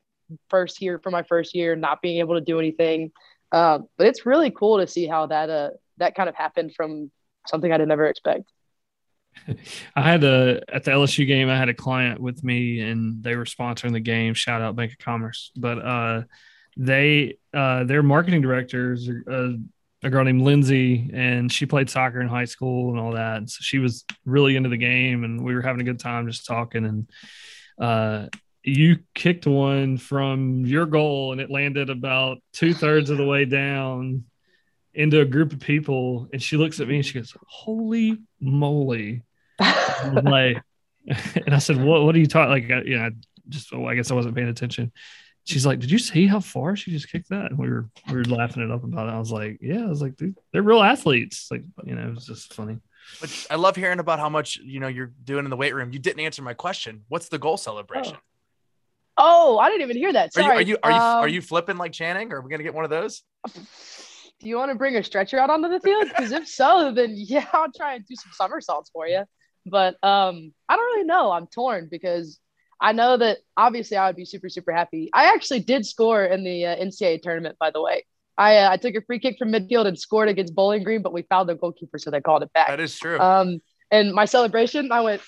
first 0.49 0.77
here 0.77 0.99
for 0.99 1.12
my 1.12 1.23
first 1.23 1.55
year, 1.55 1.75
not 1.75 2.01
being 2.01 2.19
able 2.19 2.36
to 2.36 2.41
do 2.41 2.60
anything. 2.60 3.12
Uh, 3.51 3.79
but 3.97 4.07
it's 4.07 4.25
really 4.25 4.51
cool 4.51 4.79
to 4.79 4.88
see 4.88 5.07
how 5.07 5.27
that 5.27 5.49
uh 5.49 5.69
that 5.97 6.15
kind 6.15 6.29
of 6.29 6.36
happened 6.36 6.73
from 6.75 7.12
something 7.47 7.71
I 7.71 7.77
did 7.77 7.88
never 7.88 8.05
expect. 8.07 8.51
I 9.95 10.02
had 10.02 10.23
a 10.23 10.62
at 10.67 10.84
the 10.84 10.91
LSU 10.91 11.28
game. 11.28 11.50
I 11.50 11.58
had 11.58 11.69
a 11.69 11.73
client 11.73 12.19
with 12.19 12.43
me, 12.43 12.80
and 12.82 13.23
they 13.23 13.36
were 13.36 13.45
sponsoring 13.45 13.93
the 13.93 14.00
game. 14.00 14.34
Shout 14.34 14.62
out 14.62 14.76
Bank 14.76 14.91
of 14.91 14.97
Commerce, 15.00 15.52
but 15.56 15.80
uh, 15.80 16.21
they 16.78 17.38
uh, 17.54 17.84
their 17.84 18.04
marketing 18.04 18.41
directors 18.41 19.10
uh, 19.10 19.54
a 20.04 20.10
girl 20.10 20.23
named 20.23 20.41
Lindsay, 20.41 21.10
and 21.13 21.52
she 21.52 21.65
played 21.65 21.89
soccer 21.89 22.21
in 22.21 22.28
high 22.28 22.45
school 22.45 22.91
and 22.91 23.00
all 23.00 23.13
that. 23.13 23.38
And 23.38 23.50
so 23.50 23.58
she 23.62 23.80
was 23.80 24.06
really 24.26 24.56
into 24.56 24.69
the 24.69 24.78
game, 24.78 25.23
and 25.23 25.43
we 25.43 25.56
were 25.56 25.62
having 25.62 25.82
a 25.82 25.86
good 25.86 26.00
time 26.00 26.28
just 26.28 26.45
talking. 26.45 26.86
And 26.86 27.10
uh, 27.80 28.28
you 28.63 29.00
kicked 29.15 29.47
one 29.47 29.97
from 29.97 30.65
your 30.65 30.86
goal, 30.86 31.32
and 31.32 31.41
it 31.41 31.50
landed 31.50 31.89
about 31.89 32.38
two 32.54 32.73
thirds 32.73 33.10
of 33.10 33.17
the 33.17 33.26
way 33.26 33.45
down 33.45 34.26
into 34.93 35.21
a 35.21 35.26
group 35.26 35.52
of 35.54 35.60
people. 35.60 36.28
And 36.32 36.41
she 36.41 36.58
looks 36.58 36.80
at 36.80 36.88
me 36.88 36.97
and 36.97 37.06
she 37.06 37.13
goes, 37.13 37.36
"Holy 37.47 38.19
moly!" 38.39 39.23
Like, 39.60 40.62
and 41.46 41.54
I 41.54 41.60
said, 41.60 41.84
"What? 41.84 42.04
What 42.04 42.15
are 42.15 42.20
you 42.20 42.28
talking? 42.28 42.52
Like, 42.52 42.72
uh, 42.72 42.84
you 42.84 42.98
know, 42.98 43.10
just 43.50 43.74
oh, 43.74 43.86
I 43.86 43.96
guess 43.96 44.12
I 44.12 44.13
wasn't 44.15 44.36
paying 44.36 44.50
attention." 44.50 44.91
She's 45.46 45.65
like, 45.65 45.80
"Did 45.80 45.91
you 45.91 46.00
see 46.00 46.28
how 46.28 46.39
far 46.39 46.76
she 46.76 46.91
just 46.91 47.10
kicked 47.10 47.30
that?" 47.30 47.52
And 47.52 47.58
we 47.58 47.70
were 47.70 47.89
we 48.10 48.15
were 48.17 48.26
laughing 48.26 48.63
it 48.63 48.72
up 48.72 48.84
about 48.84 49.08
it. 49.08 49.13
I 49.13 49.20
was 49.20 49.32
like, 49.32 49.60
"Yeah," 49.62 49.84
I 49.84 49.88
was 49.88 50.02
like, 50.02 50.15
"Dude, 50.17 50.38
they're 50.52 50.62
real 50.62 50.84
athletes." 50.84 51.48
Like, 51.50 51.63
you 51.86 51.96
know, 51.96 52.08
it 52.08 52.15
was 52.15 52.26
just 52.26 52.54
funny. 52.54 52.80
But 53.22 53.48
I 53.50 53.56
love 53.56 53.76
hearing 53.76 54.00
about 54.00 54.20
how 54.20 54.30
much 54.30 54.58
you 54.58 54.80
know 54.80 54.88
you're 54.88 55.13
doing 55.24 55.46
in 55.46 55.50
the 55.50 55.56
weight 55.56 55.74
room. 55.74 55.91
You 55.91 56.00
didn't 56.00 56.20
answer 56.20 56.41
my 56.41 56.54
question. 56.54 57.04
What's 57.08 57.30
the 57.30 57.39
goal 57.39 57.58
celebration? 57.58 58.17
Oh, 59.17 59.56
oh 59.56 59.60
I 59.60 59.70
didn't 59.70 59.84
even 59.84 59.98
hear 59.98 60.13
that. 60.13 60.34
Sorry. 60.34 60.46
Are 60.46 60.62
you 60.62 60.78
are 60.84 60.91
you 60.91 60.98
are 60.98 60.98
you, 60.98 60.98
um, 60.98 61.24
are 61.24 61.28
you 61.30 61.41
flipping 61.41 61.78
like 61.78 61.93
Channing? 61.93 62.32
Or 62.32 62.38
are 62.38 62.41
we 62.41 62.52
gonna 62.52 62.63
get 62.63 62.74
one 62.74 62.84
of 62.84 62.89
those? 62.89 63.24
Do 64.39 64.48
you 64.48 64.58
want 64.58 64.72
to 64.72 64.76
bring 64.76 64.96
a 64.96 65.04
stretcher 65.04 65.39
out 65.39 65.50
onto 65.50 65.67
the 65.67 65.80
field? 65.80 66.10
Because 66.10 66.32
if 66.32 66.48
so, 66.48 66.91
then 66.91 67.13
yeah, 67.15 67.48
I'll 67.54 67.72
try 67.76 67.96
and 67.96 68.06
do 68.06 68.15
some 68.15 68.32
somersaults 68.34 68.89
for 68.91 69.08
you. 69.08 69.24
But 69.69 69.95
um, 70.03 70.53
I 70.69 70.75
don't 70.75 70.86
really 70.86 71.06
know. 71.06 71.32
I'm 71.32 71.47
torn 71.47 71.88
because 71.89 72.39
I 72.80 72.91
know 72.91 73.17
that 73.17 73.39
obviously 73.56 73.97
I 73.97 74.08
would 74.08 74.15
be 74.15 74.25
super, 74.25 74.49
super 74.49 74.71
happy. 74.71 75.10
I 75.13 75.34
actually 75.34 75.62
did 75.62 75.86
score 75.86 76.23
in 76.25 76.43
the 76.43 76.65
uh, 76.65 76.75
NCAA 76.75 77.21
tournament, 77.21 77.58
by 77.60 77.71
the 77.71 77.82
way. 77.82 78.06
I, 78.38 78.58
uh, 78.58 78.71
I 78.71 78.77
took 78.77 78.93
a 78.95 79.01
free 79.01 79.19
kick 79.19 79.38
from 79.39 79.51
midfield 79.51 79.88
and 79.88 79.97
scored 79.97 80.30
against 80.30 80.53
Bowling 80.53 80.84
Green, 80.84 81.01
but 81.01 81.12
we 81.12 81.23
fouled 81.23 81.47
the 81.47 81.56
goalkeeper, 81.56 81.97
so 81.97 82.12
they 82.12 82.21
called 82.21 82.43
it 82.43 82.53
back. 82.53 82.67
That 82.67 82.80
is 82.80 82.97
true. 82.97 83.19
Um, 83.19 83.62
and 83.89 84.13
my 84.13 84.25
celebration, 84.25 84.91
I 84.91 85.01
went, 85.01 85.21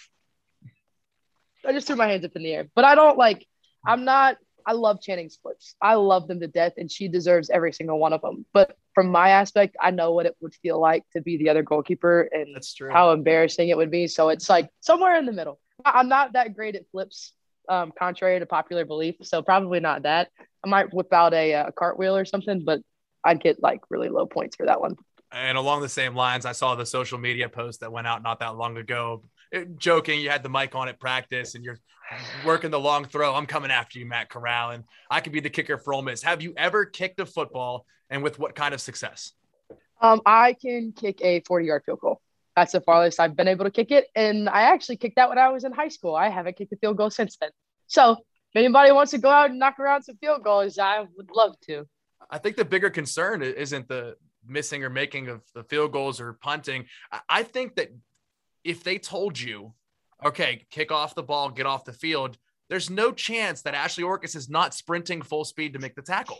I 1.65 1.73
just 1.73 1.87
threw 1.87 1.95
my 1.95 2.07
hands 2.07 2.23
up 2.23 2.35
in 2.35 2.43
the 2.43 2.53
air. 2.53 2.67
But 2.75 2.85
I 2.85 2.93
don't 2.93 3.17
like, 3.17 3.47
I'm 3.85 4.05
not, 4.05 4.37
I 4.65 4.73
love 4.73 5.01
Channing 5.01 5.29
splits. 5.29 5.75
I 5.81 5.95
love 5.95 6.27
them 6.27 6.39
to 6.41 6.47
death, 6.47 6.73
and 6.77 6.91
she 6.91 7.07
deserves 7.07 7.49
every 7.49 7.73
single 7.73 7.97
one 7.97 8.13
of 8.13 8.21
them. 8.21 8.45
But 8.53 8.77
from 8.99 9.11
my 9.11 9.29
aspect, 9.29 9.77
I 9.79 9.91
know 9.91 10.11
what 10.11 10.25
it 10.25 10.35
would 10.41 10.53
feel 10.55 10.77
like 10.77 11.05
to 11.13 11.21
be 11.21 11.37
the 11.37 11.47
other 11.47 11.63
goalkeeper 11.63 12.27
and 12.33 12.53
That's 12.53 12.73
true. 12.73 12.91
how 12.91 13.11
embarrassing 13.13 13.69
it 13.69 13.77
would 13.77 13.89
be. 13.89 14.07
So 14.07 14.27
it's 14.27 14.49
like 14.49 14.69
somewhere 14.81 15.15
in 15.15 15.25
the 15.25 15.31
middle. 15.31 15.57
I'm 15.85 16.09
not 16.09 16.33
that 16.33 16.53
great 16.53 16.75
at 16.75 16.81
flips, 16.91 17.31
um, 17.69 17.93
contrary 17.97 18.37
to 18.39 18.45
popular 18.45 18.83
belief. 18.83 19.15
So 19.21 19.41
probably 19.41 19.79
not 19.79 20.03
that. 20.03 20.27
I 20.65 20.67
might 20.67 20.93
whip 20.93 21.13
out 21.13 21.33
a, 21.33 21.53
a 21.53 21.71
cartwheel 21.71 22.17
or 22.17 22.25
something, 22.25 22.65
but 22.65 22.81
I'd 23.23 23.41
get 23.41 23.63
like 23.63 23.79
really 23.89 24.09
low 24.09 24.25
points 24.25 24.57
for 24.57 24.65
that 24.65 24.81
one. 24.81 24.97
And 25.31 25.57
along 25.57 25.79
the 25.79 25.87
same 25.87 26.13
lines, 26.13 26.45
I 26.45 26.51
saw 26.51 26.75
the 26.75 26.85
social 26.85 27.19
media 27.19 27.47
post 27.47 27.79
that 27.79 27.93
went 27.93 28.05
out 28.05 28.21
not 28.21 28.41
that 28.41 28.57
long 28.57 28.75
ago. 28.75 29.23
It, 29.53 29.77
joking, 29.77 30.19
you 30.19 30.29
had 30.29 30.43
the 30.43 30.49
mic 30.49 30.75
on 30.75 30.89
at 30.89 30.99
practice 30.99 31.55
and 31.55 31.63
you're 31.63 31.79
working 32.45 32.71
the 32.71 32.79
long 32.79 33.05
throw. 33.05 33.33
I'm 33.33 33.45
coming 33.45 33.71
after 33.71 33.99
you, 33.99 34.05
Matt 34.05 34.29
Corral, 34.29 34.71
and 34.71 34.83
I 35.09 35.21
could 35.21 35.33
be 35.33 35.39
the 35.39 35.49
kicker 35.49 35.77
for 35.77 35.93
Ole 35.93 36.01
Miss. 36.01 36.23
Have 36.23 36.41
you 36.41 36.53
ever 36.57 36.85
kicked 36.85 37.19
a 37.19 37.25
football 37.25 37.85
and 38.09 38.23
with 38.23 38.39
what 38.39 38.55
kind 38.55 38.73
of 38.73 38.81
success? 38.81 39.33
Um, 40.01 40.21
I 40.25 40.53
can 40.53 40.93
kick 40.93 41.19
a 41.21 41.41
40 41.41 41.65
yard 41.65 41.83
field 41.85 41.99
goal. 41.99 42.21
That's 42.55 42.71
the 42.71 42.81
farthest 42.81 43.19
I've 43.19 43.35
been 43.35 43.47
able 43.47 43.65
to 43.65 43.71
kick 43.71 43.91
it. 43.91 44.07
And 44.15 44.49
I 44.49 44.63
actually 44.63 44.97
kicked 44.97 45.15
that 45.17 45.29
when 45.29 45.37
I 45.37 45.49
was 45.49 45.63
in 45.63 45.71
high 45.71 45.87
school. 45.87 46.15
I 46.15 46.29
haven't 46.29 46.57
kicked 46.57 46.73
a 46.73 46.77
field 46.77 46.97
goal 46.97 47.09
since 47.09 47.37
then. 47.37 47.51
So 47.87 48.11
if 48.11 48.55
anybody 48.55 48.91
wants 48.91 49.11
to 49.11 49.17
go 49.17 49.29
out 49.29 49.49
and 49.49 49.59
knock 49.59 49.79
around 49.79 50.03
some 50.03 50.17
field 50.17 50.43
goals, 50.43 50.77
I 50.79 51.05
would 51.15 51.31
love 51.33 51.55
to. 51.67 51.87
I 52.29 52.37
think 52.37 52.55
the 52.55 52.65
bigger 52.65 52.89
concern 52.89 53.41
isn't 53.41 53.87
the 53.87 54.15
missing 54.45 54.83
or 54.83 54.89
making 54.89 55.27
of 55.27 55.41
the 55.53 55.63
field 55.63 55.91
goals 55.91 56.19
or 56.19 56.33
punting. 56.33 56.85
I 57.29 57.43
think 57.43 57.75
that 57.75 57.89
if 58.63 58.83
they 58.83 58.97
told 58.97 59.39
you, 59.39 59.73
okay, 60.25 60.65
kick 60.69 60.91
off 60.91 61.15
the 61.15 61.23
ball, 61.23 61.49
get 61.49 61.65
off 61.65 61.85
the 61.85 61.93
field, 61.93 62.37
there's 62.69 62.89
no 62.89 63.11
chance 63.11 63.63
that 63.63 63.73
Ashley 63.73 64.03
Orkus 64.03 64.35
is 64.35 64.49
not 64.49 64.73
sprinting 64.73 65.21
full 65.21 65.43
speed 65.43 65.73
to 65.73 65.79
make 65.79 65.95
the 65.95 66.01
tackle. 66.01 66.39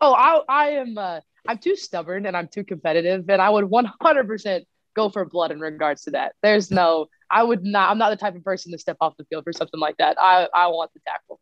Oh, 0.00 0.12
I, 0.12 0.40
I 0.48 0.68
am. 0.70 0.98
Uh, 0.98 1.20
I'm 1.46 1.58
too 1.58 1.76
stubborn 1.76 2.26
and 2.26 2.36
I'm 2.36 2.48
too 2.48 2.64
competitive, 2.64 3.24
and 3.28 3.40
I 3.40 3.48
would 3.48 3.66
100% 3.66 4.62
go 4.94 5.08
for 5.08 5.24
blood 5.24 5.52
in 5.52 5.60
regards 5.60 6.02
to 6.02 6.10
that. 6.10 6.34
There's 6.42 6.70
no. 6.70 7.06
I 7.30 7.44
would 7.44 7.62
not. 7.62 7.90
I'm 7.90 7.98
not 7.98 8.10
the 8.10 8.16
type 8.16 8.34
of 8.34 8.42
person 8.42 8.72
to 8.72 8.78
step 8.78 8.96
off 9.00 9.16
the 9.16 9.24
field 9.26 9.44
for 9.44 9.52
something 9.52 9.78
like 9.78 9.96
that. 9.98 10.16
I, 10.20 10.48
I 10.52 10.66
want 10.66 10.90
the 10.92 11.00
tackle. 11.06 11.38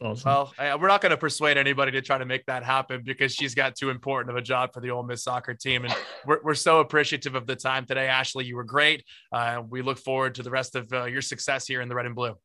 Awesome. 0.00 0.28
Well, 0.28 0.52
we're 0.78 0.88
not 0.88 1.00
going 1.00 1.10
to 1.10 1.16
persuade 1.16 1.56
anybody 1.56 1.92
to 1.92 2.00
try 2.00 2.18
to 2.18 2.24
make 2.24 2.46
that 2.46 2.62
happen 2.62 3.02
because 3.04 3.34
she's 3.34 3.54
got 3.54 3.74
too 3.74 3.90
important 3.90 4.30
of 4.30 4.36
a 4.36 4.42
job 4.42 4.72
for 4.72 4.80
the 4.80 4.90
Ole 4.90 5.02
Miss 5.02 5.24
soccer 5.24 5.54
team. 5.54 5.84
And 5.84 5.94
we're, 6.26 6.40
we're 6.42 6.54
so 6.54 6.80
appreciative 6.80 7.34
of 7.34 7.46
the 7.46 7.56
time 7.56 7.84
today. 7.86 8.06
Ashley, 8.06 8.44
you 8.44 8.56
were 8.56 8.64
great. 8.64 9.04
Uh, 9.32 9.62
we 9.68 9.82
look 9.82 9.98
forward 9.98 10.34
to 10.36 10.42
the 10.42 10.50
rest 10.50 10.76
of 10.76 10.92
uh, 10.92 11.04
your 11.04 11.22
success 11.22 11.66
here 11.66 11.80
in 11.80 11.88
the 11.88 11.94
red 11.94 12.06
and 12.06 12.14
blue. 12.14 12.36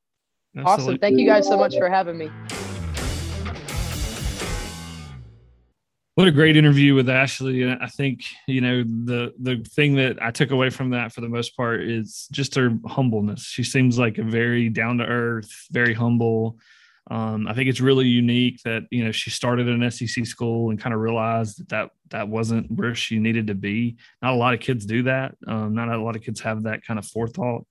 Absolutely. 0.56 0.84
Awesome. 0.84 0.98
Thank 1.00 1.20
you 1.20 1.26
guys 1.26 1.48
so 1.48 1.58
much 1.58 1.76
for 1.78 1.90
having 1.90 2.18
me. 2.18 2.32
What 6.16 6.28
a 6.28 6.32
great 6.32 6.58
interview 6.58 6.96
with 6.96 7.10
Ashley. 7.10 7.70
I 7.70 7.86
think, 7.90 8.24
you 8.48 8.60
know, 8.60 8.82
the 8.82 9.36
the 9.40 9.64
thing 9.76 9.98
that 9.98 10.18
I 10.20 10.32
took 10.32 10.50
away 10.50 10.72
from 10.72 10.90
that 10.90 11.14
for 11.14 11.22
the 11.22 11.30
most 11.30 11.56
part 11.56 11.82
is 11.84 12.28
just 12.32 12.56
her 12.56 12.76
humbleness. 12.88 13.44
She 13.44 13.64
seems 13.64 14.00
like 14.00 14.18
a 14.18 14.24
very 14.24 14.70
down 14.70 14.98
to 14.98 15.06
earth, 15.06 15.68
very 15.70 15.94
humble. 15.94 16.58
Um, 17.10 17.48
I 17.48 17.54
think 17.54 17.70
it's 17.70 17.80
really 17.80 18.06
unique 18.06 18.62
that 18.64 18.84
you 18.92 19.06
know 19.06 19.12
she 19.12 19.30
started 19.30 19.68
an 19.68 19.90
SEC 19.92 20.26
school 20.26 20.70
and 20.70 20.80
kind 20.80 20.94
of 20.94 21.00
realized 21.00 21.60
that, 21.60 21.70
that 21.70 21.90
that 22.10 22.28
wasn't 22.28 22.70
where 22.72 22.96
she 22.96 23.20
needed 23.20 23.48
to 23.48 23.56
be. 23.56 23.98
Not 24.22 24.34
a 24.34 24.38
lot 24.38 24.54
of 24.54 24.60
kids 24.60 24.86
do 24.86 25.04
that. 25.04 25.36
Um, 25.48 25.74
not 25.74 25.90
a 25.90 26.02
lot 26.02 26.16
of 26.16 26.22
kids 26.22 26.42
have 26.42 26.64
that 26.64 26.86
kind 26.86 27.00
of 27.00 27.06
forethought. 27.06 27.66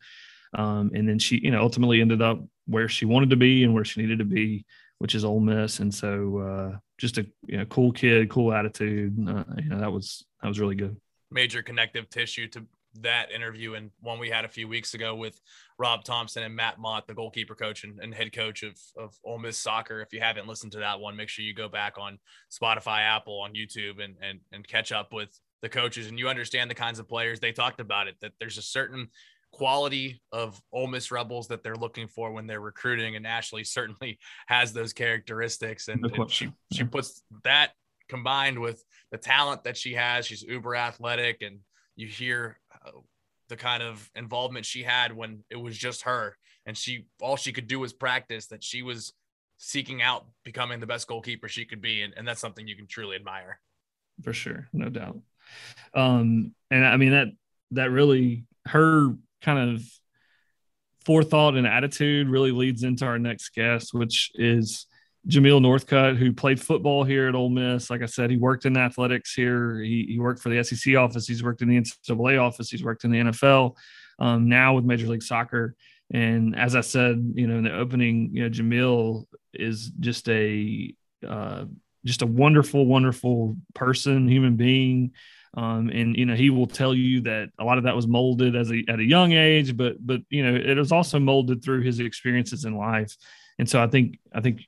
Um, 0.55 0.91
and 0.95 1.09
then 1.09 1.19
she, 1.19 1.39
you 1.43 1.51
know, 1.51 1.61
ultimately 1.61 2.01
ended 2.01 2.23
up 2.23 2.41
where 2.67 2.89
she 2.89 3.05
wanted 3.05 3.31
to 3.31 3.37
be 3.37 3.65
and 3.65 3.75
where 3.75 3.85
she 3.85 4.01
needed 4.01 4.19
to 4.19 4.25
be, 4.25 4.65
which 4.99 5.15
is 5.15 5.25
Ole 5.25 5.41
Miss. 5.41 5.81
And 5.81 5.95
so, 5.95 6.39
uh, 6.39 6.79
just 6.99 7.19
a 7.19 7.27
you 7.47 7.59
know, 7.59 7.67
cool 7.67 7.93
kid, 7.93 8.31
cool 8.31 8.53
attitude. 8.53 9.17
Uh, 9.29 9.45
you 9.59 9.69
know, 9.69 9.79
that 9.81 9.93
was 9.93 10.25
that 10.43 10.49
was 10.49 10.59
really 10.61 10.75
good. 10.75 10.97
Major 11.31 11.63
connective 11.63 12.09
tissue 12.09 12.49
to 12.49 12.65
that 13.03 13.31
interview 13.31 13.75
and 13.75 13.91
one 14.01 14.19
we 14.19 14.31
had 14.31 14.45
a 14.45 14.49
few 14.49 14.69
weeks 14.69 14.95
ago 14.95 15.15
with 15.15 15.41
Rob 15.79 16.05
Thompson 16.05 16.43
and 16.43 16.55
Matt 16.55 16.79
Mott, 16.79 17.07
the 17.07 17.15
goalkeeper 17.15 17.55
coach 17.55 17.85
and, 17.85 18.01
and, 18.01 18.15
head 18.15 18.33
coach 18.33 18.63
of, 18.63 18.79
of 18.97 19.15
Ole 19.25 19.39
Miss 19.39 19.59
soccer. 19.59 20.01
If 20.01 20.13
you 20.13 20.21
haven't 20.21 20.47
listened 20.47 20.73
to 20.73 20.79
that 20.79 21.01
one, 21.01 21.17
make 21.17 21.29
sure 21.29 21.45
you 21.45 21.55
go 21.55 21.69
back 21.69 21.99
on 21.99 22.19
Spotify, 22.51 23.01
Apple, 23.01 23.41
on 23.41 23.55
YouTube 23.55 24.03
and, 24.03 24.17
and, 24.23 24.41
and 24.53 24.67
catch 24.67 24.93
up 24.93 25.13
with 25.13 25.39
the 25.63 25.69
coaches 25.69 26.09
and 26.09 26.19
you 26.19 26.29
understand 26.29 26.71
the 26.71 26.75
kinds 26.75 26.99
of 26.99 27.09
players 27.09 27.41
they 27.41 27.53
talked 27.53 27.81
about 27.81 28.09
it, 28.09 28.17
that 28.21 28.33
there's 28.39 28.59
a 28.59 28.63
certain 28.63 29.09
quality 29.53 30.21
of 30.33 30.61
Ole 30.73 30.87
Miss 30.87 31.11
Rebels 31.11 31.49
that 31.49 31.63
they're 31.63 31.77
looking 31.77 32.09
for 32.09 32.31
when 32.31 32.47
they're 32.47 32.61
recruiting. 32.61 33.17
And 33.17 33.27
Ashley 33.27 33.65
certainly 33.65 34.19
has 34.47 34.73
those 34.73 34.93
characteristics 34.93 35.89
and, 35.89 36.05
and 36.05 36.31
she, 36.31 36.53
she 36.73 36.85
puts 36.85 37.23
that 37.45 37.73
combined 38.09 38.59
with 38.59 38.85
the 39.11 39.19
talent 39.19 39.65
that 39.65 39.77
she 39.77 39.95
has. 39.95 40.27
She's 40.27 40.43
uber 40.43 40.77
athletic 40.77 41.43
and 41.43 41.61
you 41.97 42.07
hear 42.07 42.59
the 43.49 43.57
kind 43.57 43.83
of 43.83 44.11
involvement 44.15 44.67
she 44.67 44.83
had 44.83 45.15
when 45.17 45.45
it 45.51 45.57
was 45.57 45.77
just 45.77 46.03
her. 46.03 46.37
And 46.65 46.77
she 46.77 47.07
all 47.21 47.37
she 47.37 47.53
could 47.53 47.69
do 47.69 47.79
was 47.79 47.93
practice 47.93 48.47
that 48.47 48.65
she 48.65 48.83
was 48.83 49.13
seeking 49.59 50.03
out 50.03 50.27
becoming 50.45 50.81
the 50.81 50.87
best 50.87 51.07
goalkeeper 51.07 51.49
she 51.49 51.65
could 51.65 51.81
be. 51.81 52.03
And, 52.03 52.15
and 52.17 52.27
that's 52.27 52.41
something 52.41 52.67
you 52.67 52.77
can 52.77 52.87
truly 52.87 53.17
admire. 53.17 53.61
For 54.23 54.33
sure. 54.33 54.69
No 54.73 54.89
doubt. 54.89 55.19
Um 55.95 56.55
and 56.71 56.85
i 56.85 56.97
mean 56.97 57.13
that 57.13 57.29
that 57.73 57.91
really 57.91 58.45
her 58.67 59.15
kind 59.43 59.75
of 59.77 59.83
forethought 61.05 61.57
and 61.57 61.67
attitude 61.67 62.29
really 62.29 62.51
leads 62.51 62.83
into 62.83 63.05
our 63.05 63.19
next 63.19 63.51
guest 63.51 63.95
which 63.95 64.33
is 64.35 64.87
Jamil 65.29 65.61
Northcutt, 65.61 66.17
who 66.17 66.33
played 66.33 66.61
football 66.61 67.03
here 67.03 67.29
at 67.29 67.35
Ole 67.35 67.49
Miss. 67.49 67.91
Like 67.91 68.03
I 68.03 68.07
said, 68.07 68.31
he 68.31 68.37
worked 68.37 68.65
in 68.65 68.77
athletics 68.77 69.35
here. 69.35 69.81
He, 69.81 70.07
he 70.09 70.19
worked 70.19 70.41
for 70.41 70.51
the 70.51 70.63
SEC 70.63 70.95
office. 70.97 71.27
He's 71.27 71.43
worked 71.43 71.63
in 71.63 71.69
the 71.69 71.81
NCAA 71.81 72.41
office. 72.41 72.71
He's 72.71 72.85
worked 72.85 73.05
in 73.05 73.11
the 73.11 73.19
NFL. 73.19 73.75
Um, 74.19 74.49
now 74.49 74.75
with 74.75 74.85
Major 74.85 75.09
League 75.09 75.23
Soccer. 75.23 75.75
And 76.13 76.57
as 76.57 76.77
I 76.77 76.81
said, 76.83 77.33
you 77.35 77.47
know, 77.47 77.59
in 77.59 77.65
the 77.65 77.77
opening, 77.77 78.31
you 78.33 78.45
know, 78.45 78.51
Jamil 78.51 79.27
is 79.53 79.91
just 79.99 80.29
a 80.29 80.95
uh, 81.27 81.65
just 82.05 82.23
a 82.23 82.27
wonderful, 82.27 82.87
wonderful 82.87 83.57
person, 83.75 84.29
human 84.29 84.57
being. 84.57 85.13
Um, 85.57 85.89
and 85.89 86.15
you 86.15 86.27
know 86.27 86.35
he 86.35 86.51
will 86.51 86.67
tell 86.67 86.95
you 86.95 87.23
that 87.23 87.49
a 87.59 87.65
lot 87.65 87.79
of 87.79 87.85
that 87.85 87.97
was 87.97 88.07
molded 88.07 88.55
as 88.55 88.71
a 88.71 88.85
at 88.89 89.01
a 89.01 89.05
young 89.05 89.33
age, 89.33 89.77
but 89.77 89.97
but 90.07 90.21
you 90.29 90.45
know 90.45 90.55
it 90.55 90.77
was 90.77 90.93
also 90.93 91.19
molded 91.19 91.65
through 91.65 91.81
his 91.81 91.99
experiences 91.99 92.67
in 92.67 92.77
life. 92.77 93.17
And 93.59 93.69
so 93.69 93.83
I 93.83 93.87
think 93.87 94.19
I 94.35 94.43
think 94.43 94.61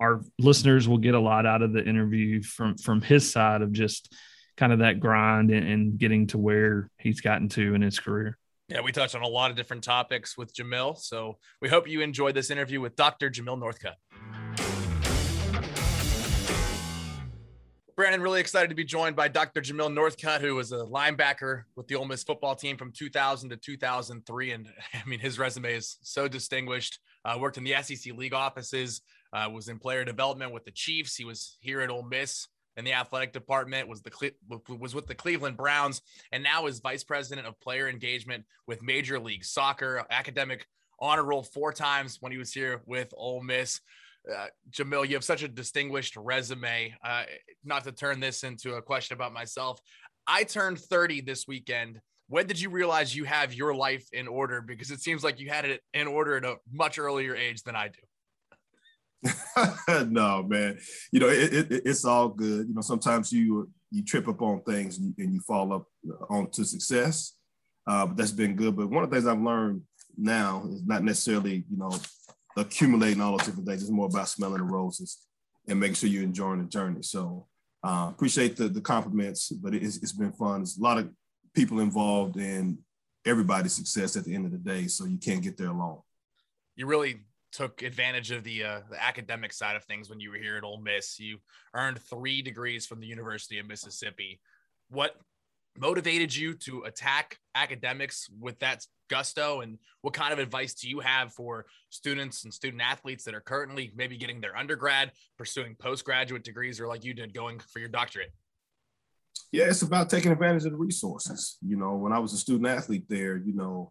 our 0.00 0.22
listeners 0.38 0.88
will 0.88 0.98
get 0.98 1.14
a 1.14 1.20
lot 1.20 1.46
out 1.46 1.62
of 1.62 1.72
the 1.72 1.84
interview 1.84 2.42
from 2.42 2.76
from 2.76 3.00
his 3.00 3.30
side 3.30 3.62
of 3.62 3.72
just 3.72 4.14
kind 4.56 4.72
of 4.72 4.80
that 4.80 5.00
grind 5.00 5.50
and, 5.50 5.66
and 5.66 5.98
getting 5.98 6.26
to 6.28 6.38
where 6.38 6.90
he's 6.98 7.20
gotten 7.20 7.48
to 7.48 7.74
in 7.74 7.82
his 7.82 7.98
career. 7.98 8.36
Yeah, 8.68 8.82
we 8.82 8.92
touched 8.92 9.14
on 9.14 9.22
a 9.22 9.28
lot 9.28 9.50
of 9.50 9.56
different 9.56 9.82
topics 9.82 10.36
with 10.36 10.54
Jamil. 10.54 10.98
So 10.98 11.38
we 11.62 11.68
hope 11.68 11.88
you 11.88 12.02
enjoyed 12.02 12.34
this 12.34 12.50
interview 12.50 12.80
with 12.80 12.96
Dr. 12.96 13.30
Jamil 13.30 13.58
Northcutt. 13.58 13.94
Brandon, 17.98 18.20
really 18.20 18.40
excited 18.40 18.68
to 18.68 18.76
be 18.76 18.84
joined 18.84 19.16
by 19.16 19.26
Dr. 19.26 19.60
Jamil 19.60 19.92
Northcutt, 19.92 20.40
who 20.40 20.54
was 20.54 20.70
a 20.70 20.84
linebacker 20.84 21.62
with 21.74 21.88
the 21.88 21.96
Ole 21.96 22.04
Miss 22.04 22.22
football 22.22 22.54
team 22.54 22.76
from 22.76 22.92
2000 22.92 23.50
to 23.50 23.56
2003. 23.56 24.52
And 24.52 24.68
I 24.94 25.08
mean, 25.08 25.18
his 25.18 25.38
resume 25.38 25.74
is 25.74 25.96
so 26.02 26.28
distinguished. 26.28 27.00
Uh, 27.24 27.36
worked 27.40 27.58
in 27.58 27.64
the 27.64 27.74
SEC 27.82 28.14
league 28.14 28.34
offices, 28.34 29.00
uh, 29.32 29.48
was 29.52 29.68
in 29.68 29.78
player 29.78 30.04
development 30.04 30.52
with 30.52 30.64
the 30.64 30.70
Chiefs. 30.70 31.16
He 31.16 31.24
was 31.24 31.56
here 31.60 31.80
at 31.80 31.90
Ole 31.90 32.02
Miss 32.02 32.48
in 32.76 32.84
the 32.84 32.92
athletic 32.92 33.32
department. 33.32 33.88
Was 33.88 34.02
the 34.02 34.32
was 34.68 34.94
with 34.94 35.06
the 35.06 35.14
Cleveland 35.14 35.56
Browns, 35.56 36.00
and 36.32 36.42
now 36.42 36.66
is 36.66 36.80
vice 36.80 37.04
president 37.04 37.46
of 37.46 37.60
player 37.60 37.88
engagement 37.88 38.44
with 38.66 38.82
Major 38.82 39.18
League 39.18 39.44
Soccer. 39.44 40.04
Academic 40.10 40.66
honor 41.00 41.24
roll 41.24 41.42
four 41.42 41.72
times 41.72 42.18
when 42.20 42.32
he 42.32 42.38
was 42.38 42.52
here 42.52 42.80
with 42.86 43.12
Ole 43.16 43.42
Miss. 43.42 43.80
Uh, 44.30 44.46
Jamil, 44.70 45.08
you 45.08 45.14
have 45.14 45.24
such 45.24 45.42
a 45.42 45.48
distinguished 45.48 46.16
resume. 46.16 46.94
Uh, 47.04 47.24
not 47.64 47.84
to 47.84 47.92
turn 47.92 48.20
this 48.20 48.44
into 48.44 48.74
a 48.74 48.82
question 48.82 49.14
about 49.14 49.32
myself, 49.32 49.80
I 50.26 50.44
turned 50.44 50.78
30 50.78 51.22
this 51.22 51.46
weekend. 51.46 52.00
When 52.28 52.46
did 52.46 52.60
you 52.60 52.68
realize 52.68 53.16
you 53.16 53.24
have 53.24 53.54
your 53.54 53.74
life 53.74 54.06
in 54.12 54.28
order? 54.28 54.60
Because 54.60 54.90
it 54.90 55.00
seems 55.00 55.24
like 55.24 55.40
you 55.40 55.48
had 55.48 55.64
it 55.64 55.80
in 55.94 56.06
order 56.06 56.36
at 56.36 56.44
a 56.44 56.56
much 56.70 56.98
earlier 56.98 57.34
age 57.34 57.62
than 57.62 57.74
I 57.74 57.88
do. 57.88 58.00
no, 60.08 60.42
man. 60.42 60.78
You 61.12 61.20
know, 61.20 61.28
it, 61.28 61.52
it, 61.52 61.82
it's 61.84 62.04
all 62.04 62.28
good. 62.28 62.68
You 62.68 62.74
know, 62.74 62.80
sometimes 62.80 63.32
you 63.32 63.68
you 63.90 64.04
trip 64.04 64.28
up 64.28 64.42
on 64.42 64.62
things 64.62 64.98
and, 64.98 65.14
and 65.18 65.32
you 65.32 65.40
fall 65.40 65.72
up 65.72 65.86
onto 66.28 66.64
success. 66.64 67.34
Uh, 67.86 68.06
but 68.06 68.16
that's 68.16 68.32
been 68.32 68.54
good. 68.54 68.76
But 68.76 68.90
one 68.90 69.02
of 69.02 69.10
the 69.10 69.16
things 69.16 69.26
I've 69.26 69.40
learned 69.40 69.82
now 70.16 70.64
is 70.70 70.84
not 70.84 71.02
necessarily, 71.02 71.64
you 71.70 71.78
know, 71.78 71.90
accumulating 72.56 73.20
all 73.20 73.36
those 73.36 73.46
different 73.46 73.66
things. 73.66 73.82
It's 73.82 73.90
more 73.90 74.06
about 74.06 74.28
smelling 74.28 74.58
the 74.58 74.64
roses 74.64 75.26
and 75.66 75.80
making 75.80 75.94
sure 75.94 76.10
you're 76.10 76.22
enjoying 76.22 76.58
the 76.58 76.68
journey. 76.68 77.02
So 77.02 77.46
uh, 77.82 78.08
appreciate 78.10 78.56
the, 78.56 78.68
the 78.68 78.80
compliments, 78.80 79.48
but 79.50 79.74
it's, 79.74 79.96
it's 79.98 80.12
been 80.12 80.32
fun. 80.32 80.60
There's 80.60 80.76
a 80.76 80.82
lot 80.82 80.98
of 80.98 81.08
people 81.54 81.80
involved 81.80 82.36
in 82.36 82.78
everybody's 83.24 83.74
success 83.74 84.16
at 84.16 84.24
the 84.24 84.34
end 84.34 84.46
of 84.46 84.52
the 84.52 84.58
day. 84.58 84.86
So 84.86 85.06
you 85.06 85.18
can't 85.18 85.42
get 85.42 85.56
there 85.56 85.68
alone. 85.68 86.00
You 86.76 86.86
really 86.86 87.20
took 87.52 87.82
advantage 87.82 88.30
of 88.30 88.44
the 88.44 88.64
uh, 88.64 88.80
the 88.90 89.02
academic 89.02 89.52
side 89.52 89.76
of 89.76 89.84
things 89.84 90.10
when 90.10 90.20
you 90.20 90.30
were 90.30 90.36
here 90.36 90.56
at 90.56 90.64
Ole 90.64 90.80
Miss. 90.80 91.18
You 91.18 91.38
earned 91.74 92.00
three 92.00 92.42
degrees 92.42 92.86
from 92.86 93.00
the 93.00 93.06
University 93.06 93.58
of 93.58 93.66
Mississippi. 93.66 94.40
What 94.90 95.16
motivated 95.76 96.34
you 96.34 96.54
to 96.54 96.82
attack 96.82 97.38
academics 97.54 98.28
with 98.40 98.58
that 98.58 98.84
gusto 99.08 99.60
and 99.60 99.78
what 100.02 100.12
kind 100.12 100.32
of 100.32 100.38
advice 100.38 100.74
do 100.74 100.88
you 100.88 101.00
have 101.00 101.32
for 101.32 101.66
students 101.90 102.44
and 102.44 102.52
student 102.52 102.82
athletes 102.82 103.24
that 103.24 103.34
are 103.34 103.40
currently 103.40 103.92
maybe 103.96 104.16
getting 104.16 104.40
their 104.40 104.56
undergrad 104.56 105.12
pursuing 105.36 105.74
postgraduate 105.78 106.44
degrees 106.44 106.80
or 106.80 106.86
like 106.86 107.04
you 107.04 107.14
did 107.14 107.32
going 107.32 107.58
for 107.58 107.78
your 107.78 107.88
doctorate 107.88 108.32
yeah 109.52 109.64
it's 109.64 109.82
about 109.82 110.10
taking 110.10 110.32
advantage 110.32 110.64
of 110.64 110.72
the 110.72 110.76
resources 110.76 111.56
you 111.66 111.76
know 111.76 111.94
when 111.94 112.12
i 112.12 112.18
was 112.18 112.32
a 112.32 112.36
student 112.36 112.68
athlete 112.68 113.04
there 113.08 113.36
you 113.36 113.54
know 113.54 113.90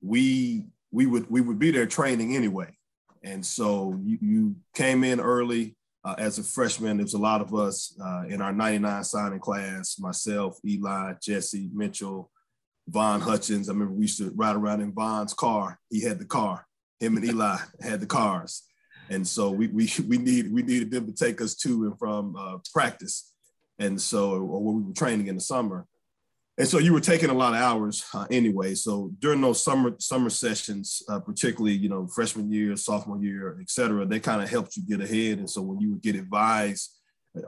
we 0.00 0.66
we 0.94 1.06
would 1.06 1.28
we 1.28 1.40
would 1.40 1.58
be 1.58 1.72
there 1.72 1.86
training 1.86 2.36
anyway. 2.36 2.76
And 3.24 3.44
so 3.44 3.98
you, 4.04 4.18
you 4.20 4.56
came 4.74 5.02
in 5.02 5.18
early, 5.18 5.76
uh, 6.04 6.14
as 6.18 6.38
a 6.38 6.44
freshman, 6.44 6.98
There's 6.98 7.14
a 7.14 7.18
lot 7.18 7.40
of 7.40 7.54
us 7.54 7.96
uh, 8.02 8.24
in 8.28 8.42
our 8.42 8.52
99 8.52 9.02
signing 9.04 9.40
class, 9.40 9.98
myself, 9.98 10.58
Eli, 10.64 11.14
Jesse, 11.22 11.70
Mitchell, 11.72 12.30
Von 12.88 13.22
Hutchins. 13.22 13.68
I 13.68 13.72
remember 13.72 13.94
we 13.94 14.02
used 14.02 14.18
to 14.18 14.30
ride 14.36 14.56
around 14.56 14.82
in 14.82 14.92
Von's 14.92 15.32
car. 15.32 15.80
He 15.88 16.02
had 16.02 16.18
the 16.18 16.26
car. 16.26 16.66
Him 17.00 17.16
and 17.16 17.24
Eli 17.24 17.56
had 17.80 18.00
the 18.00 18.06
cars. 18.06 18.62
And 19.08 19.26
so 19.26 19.50
we, 19.50 19.68
we, 19.68 19.90
we, 20.06 20.18
need, 20.18 20.52
we 20.52 20.62
needed 20.62 20.90
them 20.90 21.06
to 21.06 21.12
take 21.12 21.40
us 21.40 21.54
to 21.56 21.84
and 21.86 21.98
from 21.98 22.36
uh, 22.36 22.58
practice. 22.72 23.32
And 23.78 24.00
so, 24.00 24.32
or 24.32 24.62
when 24.62 24.76
we 24.76 24.82
were 24.82 24.94
training 24.94 25.28
in 25.28 25.36
the 25.36 25.40
summer. 25.40 25.86
And 26.56 26.68
so 26.68 26.78
you 26.78 26.92
were 26.92 27.00
taking 27.00 27.30
a 27.30 27.34
lot 27.34 27.54
of 27.54 27.60
hours 27.60 28.04
uh, 28.14 28.26
anyway. 28.30 28.74
So 28.74 29.10
during 29.18 29.40
those 29.40 29.62
summer 29.62 29.94
summer 29.98 30.30
sessions, 30.30 31.02
uh, 31.08 31.18
particularly 31.18 31.72
you 31.72 31.88
know 31.88 32.06
freshman 32.06 32.50
year, 32.52 32.76
sophomore 32.76 33.18
year, 33.18 33.58
et 33.60 33.70
cetera, 33.70 34.06
they 34.06 34.20
kind 34.20 34.40
of 34.40 34.48
helped 34.48 34.76
you 34.76 34.84
get 34.86 35.00
ahead. 35.00 35.38
And 35.38 35.50
so 35.50 35.62
when 35.62 35.80
you 35.80 35.90
would 35.90 36.02
get 36.02 36.14
advised 36.14 36.96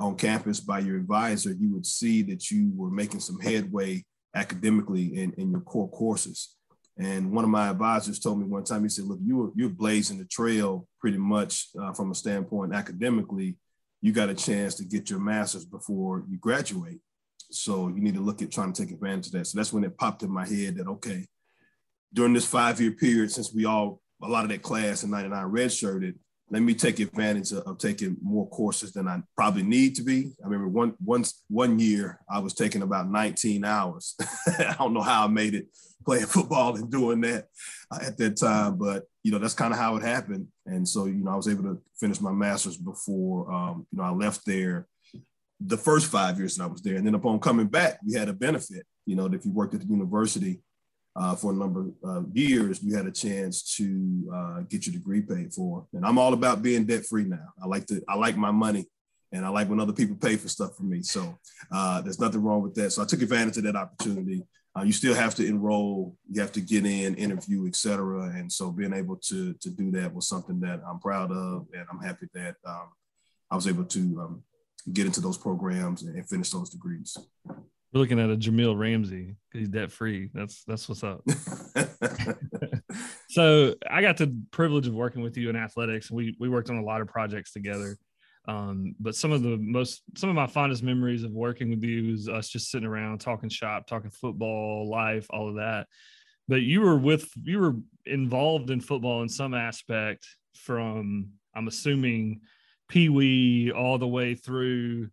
on 0.00 0.16
campus 0.16 0.58
by 0.58 0.80
your 0.80 0.96
advisor, 0.96 1.52
you 1.52 1.72
would 1.72 1.86
see 1.86 2.22
that 2.22 2.50
you 2.50 2.72
were 2.74 2.90
making 2.90 3.20
some 3.20 3.38
headway 3.38 4.04
academically 4.34 5.16
in, 5.16 5.32
in 5.34 5.50
your 5.52 5.60
core 5.60 5.88
courses. 5.88 6.56
And 6.98 7.30
one 7.30 7.44
of 7.44 7.50
my 7.50 7.68
advisors 7.68 8.18
told 8.18 8.40
me 8.40 8.46
one 8.46 8.64
time, 8.64 8.82
he 8.82 8.88
said, 8.88 9.04
"Look, 9.04 9.20
you 9.24 9.36
were, 9.36 9.50
you're 9.54 9.68
blazing 9.68 10.18
the 10.18 10.24
trail 10.24 10.88
pretty 11.00 11.18
much 11.18 11.68
uh, 11.80 11.92
from 11.92 12.10
a 12.10 12.14
standpoint 12.14 12.74
academically. 12.74 13.56
You 14.00 14.12
got 14.12 14.30
a 14.30 14.34
chance 14.34 14.74
to 14.76 14.84
get 14.84 15.10
your 15.10 15.20
master's 15.20 15.64
before 15.64 16.24
you 16.28 16.38
graduate." 16.38 16.98
So 17.50 17.88
you 17.88 18.00
need 18.00 18.14
to 18.14 18.20
look 18.20 18.42
at 18.42 18.50
trying 18.50 18.72
to 18.72 18.82
take 18.82 18.92
advantage 18.92 19.26
of 19.26 19.32
that. 19.32 19.46
So 19.46 19.58
that's 19.58 19.72
when 19.72 19.84
it 19.84 19.96
popped 19.96 20.22
in 20.22 20.30
my 20.30 20.46
head 20.46 20.76
that 20.76 20.88
okay, 20.88 21.26
during 22.12 22.32
this 22.32 22.46
five 22.46 22.80
year 22.80 22.92
period, 22.92 23.30
since 23.30 23.52
we 23.52 23.64
all 23.64 24.00
a 24.22 24.28
lot 24.28 24.44
of 24.44 24.50
that 24.50 24.62
class 24.62 25.02
in 25.02 25.10
'99 25.10 25.50
redshirted, 25.50 26.14
let 26.50 26.62
me 26.62 26.74
take 26.74 27.00
advantage 27.00 27.52
of, 27.52 27.58
of, 27.64 27.78
taking 27.78 28.16
more 28.22 28.48
courses 28.48 28.92
than 28.92 29.08
I 29.08 29.20
probably 29.36 29.64
need 29.64 29.96
to 29.96 30.02
be. 30.02 30.32
I 30.42 30.46
remember 30.46 30.68
one 30.68 30.94
once 31.04 31.42
one 31.48 31.78
year 31.78 32.20
I 32.30 32.38
was 32.38 32.54
taking 32.54 32.82
about 32.82 33.10
19 33.10 33.64
hours. 33.64 34.14
I 34.46 34.76
don't 34.78 34.94
know 34.94 35.02
how 35.02 35.24
I 35.24 35.28
made 35.28 35.54
it 35.54 35.66
playing 36.04 36.26
football 36.26 36.76
and 36.76 36.90
doing 36.90 37.20
that 37.22 37.48
uh, 37.90 37.98
at 38.02 38.16
that 38.18 38.36
time, 38.36 38.76
but 38.76 39.04
you 39.22 39.32
know 39.32 39.38
that's 39.38 39.54
kind 39.54 39.72
of 39.72 39.78
how 39.78 39.96
it 39.96 40.02
happened. 40.02 40.46
And 40.66 40.88
so 40.88 41.06
you 41.06 41.24
know 41.24 41.32
I 41.32 41.36
was 41.36 41.48
able 41.48 41.64
to 41.64 41.80
finish 41.98 42.20
my 42.20 42.32
master's 42.32 42.76
before 42.76 43.52
um, 43.52 43.86
you 43.90 43.98
know 43.98 44.04
I 44.04 44.10
left 44.10 44.46
there 44.46 44.86
the 45.60 45.76
first 45.76 46.06
five 46.06 46.38
years 46.38 46.56
that 46.56 46.64
I 46.64 46.66
was 46.66 46.82
there. 46.82 46.96
And 46.96 47.06
then 47.06 47.14
upon 47.14 47.40
coming 47.40 47.66
back, 47.66 47.98
we 48.06 48.14
had 48.14 48.28
a 48.28 48.32
benefit. 48.32 48.84
You 49.06 49.16
know, 49.16 49.26
if 49.26 49.44
you 49.44 49.52
worked 49.52 49.74
at 49.74 49.80
the 49.80 49.86
university 49.86 50.60
uh, 51.14 51.34
for 51.34 51.52
a 51.52 51.54
number 51.54 51.86
of 52.04 52.36
years, 52.36 52.82
you 52.82 52.94
had 52.94 53.06
a 53.06 53.12
chance 53.12 53.76
to 53.76 54.30
uh, 54.34 54.60
get 54.68 54.86
your 54.86 54.92
degree 54.92 55.22
paid 55.22 55.54
for. 55.54 55.86
And 55.94 56.04
I'm 56.04 56.18
all 56.18 56.34
about 56.34 56.62
being 56.62 56.84
debt 56.84 57.06
free 57.06 57.24
now. 57.24 57.48
I 57.62 57.66
like 57.66 57.86
to, 57.86 58.02
I 58.08 58.16
like 58.16 58.36
my 58.36 58.50
money, 58.50 58.86
and 59.32 59.44
I 59.46 59.48
like 59.48 59.68
when 59.68 59.80
other 59.80 59.92
people 59.92 60.16
pay 60.16 60.36
for 60.36 60.48
stuff 60.48 60.76
for 60.76 60.82
me. 60.82 61.02
So 61.02 61.38
uh, 61.72 62.02
there's 62.02 62.20
nothing 62.20 62.42
wrong 62.42 62.62
with 62.62 62.74
that. 62.74 62.90
So 62.90 63.02
I 63.02 63.06
took 63.06 63.22
advantage 63.22 63.56
of 63.56 63.64
that 63.64 63.76
opportunity. 63.76 64.46
Uh, 64.76 64.82
you 64.82 64.92
still 64.92 65.14
have 65.14 65.34
to 65.34 65.46
enroll, 65.46 66.14
you 66.30 66.40
have 66.42 66.52
to 66.52 66.60
get 66.60 66.84
in, 66.84 67.14
interview, 67.14 67.66
et 67.66 67.76
cetera. 67.76 68.24
And 68.36 68.52
so 68.52 68.70
being 68.70 68.92
able 68.92 69.16
to 69.16 69.54
to 69.54 69.70
do 69.70 69.90
that 69.92 70.12
was 70.14 70.28
something 70.28 70.60
that 70.60 70.82
I'm 70.86 71.00
proud 71.00 71.32
of, 71.32 71.66
and 71.72 71.86
I'm 71.90 72.00
happy 72.00 72.26
that 72.34 72.56
um, 72.66 72.88
I 73.50 73.54
was 73.54 73.66
able 73.66 73.84
to 73.84 74.00
um, 74.20 74.42
get 74.92 75.06
into 75.06 75.20
those 75.20 75.38
programs 75.38 76.02
and 76.02 76.28
finish 76.28 76.50
those 76.50 76.70
degrees. 76.70 77.16
We're 77.92 78.00
looking 78.00 78.20
at 78.20 78.30
a 78.30 78.36
Jamil 78.36 78.78
Ramsey. 78.78 79.36
He's 79.52 79.68
debt 79.68 79.90
free. 79.90 80.30
That's 80.34 80.64
that's 80.64 80.88
what's 80.88 81.02
up. 81.02 81.24
so 83.30 83.74
I 83.90 84.02
got 84.02 84.16
the 84.16 84.36
privilege 84.50 84.86
of 84.86 84.94
working 84.94 85.22
with 85.22 85.36
you 85.36 85.50
in 85.50 85.56
athletics. 85.56 86.10
We 86.10 86.36
we 86.38 86.48
worked 86.48 86.70
on 86.70 86.76
a 86.76 86.84
lot 86.84 87.00
of 87.00 87.08
projects 87.08 87.52
together. 87.52 87.96
Um, 88.48 88.94
but 89.00 89.16
some 89.16 89.32
of 89.32 89.42
the 89.42 89.56
most 89.56 90.02
some 90.16 90.28
of 90.28 90.36
my 90.36 90.46
fondest 90.46 90.82
memories 90.82 91.24
of 91.24 91.32
working 91.32 91.70
with 91.70 91.82
you 91.82 92.12
is 92.12 92.28
us 92.28 92.48
just 92.48 92.70
sitting 92.70 92.86
around 92.86 93.20
talking 93.20 93.48
shop, 93.48 93.86
talking 93.86 94.10
football, 94.10 94.88
life, 94.88 95.26
all 95.30 95.48
of 95.48 95.56
that. 95.56 95.86
But 96.48 96.62
you 96.62 96.80
were 96.80 96.96
with 96.96 97.28
you 97.42 97.58
were 97.58 97.74
involved 98.04 98.70
in 98.70 98.80
football 98.80 99.22
in 99.22 99.28
some 99.28 99.54
aspect 99.54 100.26
from 100.54 101.30
I'm 101.54 101.68
assuming 101.68 102.42
Pee 102.88 103.08
Wee 103.08 103.72
all 103.72 103.98
the 103.98 104.06
way 104.06 104.34
through 104.34 105.10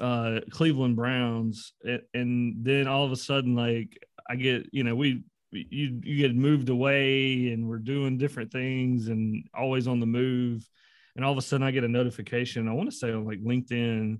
uh, 0.00 0.40
Cleveland 0.50 0.96
Browns, 0.96 1.72
and, 1.84 2.02
and 2.12 2.64
then 2.64 2.86
all 2.86 3.04
of 3.04 3.12
a 3.12 3.16
sudden, 3.16 3.54
like 3.54 3.98
I 4.28 4.36
get, 4.36 4.68
you 4.72 4.84
know, 4.84 4.94
we 4.94 5.24
you 5.52 6.00
you 6.02 6.16
get 6.16 6.34
moved 6.34 6.68
away, 6.68 7.48
and 7.48 7.68
we're 7.68 7.78
doing 7.78 8.18
different 8.18 8.52
things, 8.52 9.08
and 9.08 9.48
always 9.54 9.86
on 9.86 10.00
the 10.00 10.06
move, 10.06 10.68
and 11.16 11.24
all 11.24 11.32
of 11.32 11.38
a 11.38 11.42
sudden, 11.42 11.66
I 11.66 11.70
get 11.70 11.84
a 11.84 11.88
notification. 11.88 12.68
I 12.68 12.72
want 12.72 12.90
to 12.90 12.96
say 12.96 13.12
on 13.12 13.24
like 13.24 13.42
LinkedIn 13.42 14.18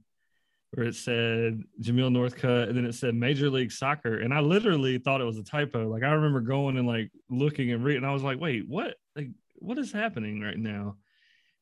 where 0.74 0.86
it 0.86 0.94
said 0.94 1.62
Jamil 1.80 2.10
Northcutt 2.10 2.68
and 2.68 2.76
then 2.76 2.84
it 2.84 2.94
said 2.94 3.14
Major 3.14 3.48
League 3.48 3.70
Soccer. 3.70 4.18
And 4.18 4.34
I 4.34 4.40
literally 4.40 4.98
thought 4.98 5.20
it 5.20 5.24
was 5.24 5.38
a 5.38 5.44
typo. 5.44 5.88
Like 5.88 6.02
I 6.02 6.12
remember 6.12 6.40
going 6.40 6.76
and 6.76 6.86
like 6.86 7.10
looking 7.30 7.70
and 7.72 7.84
reading, 7.84 8.02
and 8.02 8.10
I 8.10 8.12
was 8.12 8.24
like, 8.24 8.40
wait, 8.40 8.64
what? 8.68 8.94
Like, 9.14 9.28
what 9.56 9.78
is 9.78 9.92
happening 9.92 10.40
right 10.40 10.58
now? 10.58 10.96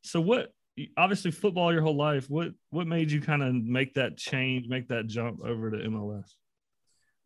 So 0.03 0.21
what 0.21 0.53
obviously 0.97 1.31
football 1.31 1.73
your 1.73 1.83
whole 1.83 1.97
life. 1.97 2.29
What 2.29 2.49
what 2.71 2.87
made 2.87 3.11
you 3.11 3.21
kind 3.21 3.43
of 3.43 3.55
make 3.55 3.95
that 3.95 4.17
change, 4.17 4.69
make 4.69 4.89
that 4.89 5.07
jump 5.07 5.41
over 5.45 5.71
to 5.71 5.77
MLS? 5.77 6.31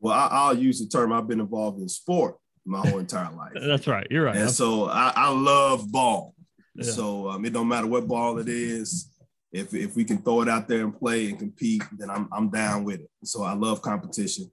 Well, 0.00 0.14
I, 0.14 0.50
will 0.50 0.58
use 0.58 0.78
the 0.78 0.86
term 0.86 1.12
I've 1.12 1.28
been 1.28 1.40
involved 1.40 1.80
in 1.80 1.88
sport 1.88 2.36
my 2.64 2.86
whole 2.86 2.98
entire 2.98 3.32
life. 3.36 3.52
That's 3.54 3.86
right. 3.86 4.06
You're 4.10 4.24
right. 4.24 4.36
And 4.36 4.50
so 4.50 4.88
I, 4.88 5.12
I 5.14 5.30
love 5.30 5.90
ball. 5.90 6.34
Yeah. 6.74 6.90
So 6.90 7.30
um, 7.30 7.44
it 7.44 7.52
don't 7.52 7.68
matter 7.68 7.86
what 7.86 8.06
ball 8.06 8.38
it 8.38 8.48
is. 8.48 9.10
If, 9.52 9.72
if 9.74 9.96
we 9.96 10.04
can 10.04 10.18
throw 10.18 10.42
it 10.42 10.48
out 10.48 10.68
there 10.68 10.80
and 10.80 10.94
play 10.94 11.30
and 11.30 11.38
compete, 11.38 11.82
then 11.96 12.10
I'm, 12.10 12.28
I'm 12.30 12.50
down 12.50 12.84
with 12.84 13.00
it. 13.00 13.10
So 13.24 13.42
I 13.42 13.54
love 13.54 13.80
competition. 13.80 14.50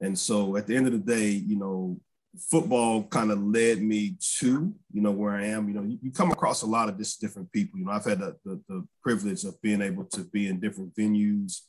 And 0.00 0.18
so 0.18 0.56
at 0.56 0.66
the 0.66 0.74
end 0.74 0.86
of 0.86 0.92
the 0.92 0.98
day, 0.98 1.28
you 1.28 1.56
know, 1.56 2.00
football 2.38 3.02
kind 3.04 3.30
of 3.30 3.42
led 3.42 3.82
me 3.82 4.16
to 4.38 4.72
you 4.92 5.00
know 5.00 5.10
where 5.10 5.34
I 5.34 5.46
am. 5.46 5.68
You 5.68 5.74
know, 5.74 5.82
you, 5.82 5.98
you 6.02 6.12
come 6.12 6.30
across 6.30 6.62
a 6.62 6.66
lot 6.66 6.88
of 6.88 6.96
this 6.96 7.16
different 7.16 7.50
people. 7.52 7.78
You 7.78 7.86
know, 7.86 7.92
I've 7.92 8.04
had 8.04 8.20
the, 8.20 8.36
the, 8.44 8.60
the, 8.68 8.86
privilege 9.02 9.44
of 9.44 9.60
being 9.62 9.82
able 9.82 10.04
to 10.04 10.24
be 10.24 10.46
in 10.46 10.60
different 10.60 10.94
venues 10.94 11.62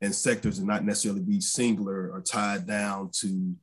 and 0.00 0.14
sectors 0.14 0.58
and 0.58 0.66
not 0.66 0.84
necessarily 0.84 1.20
be 1.20 1.40
singular 1.40 2.10
or 2.12 2.20
tied 2.20 2.66
down 2.66 3.10
to 3.20 3.54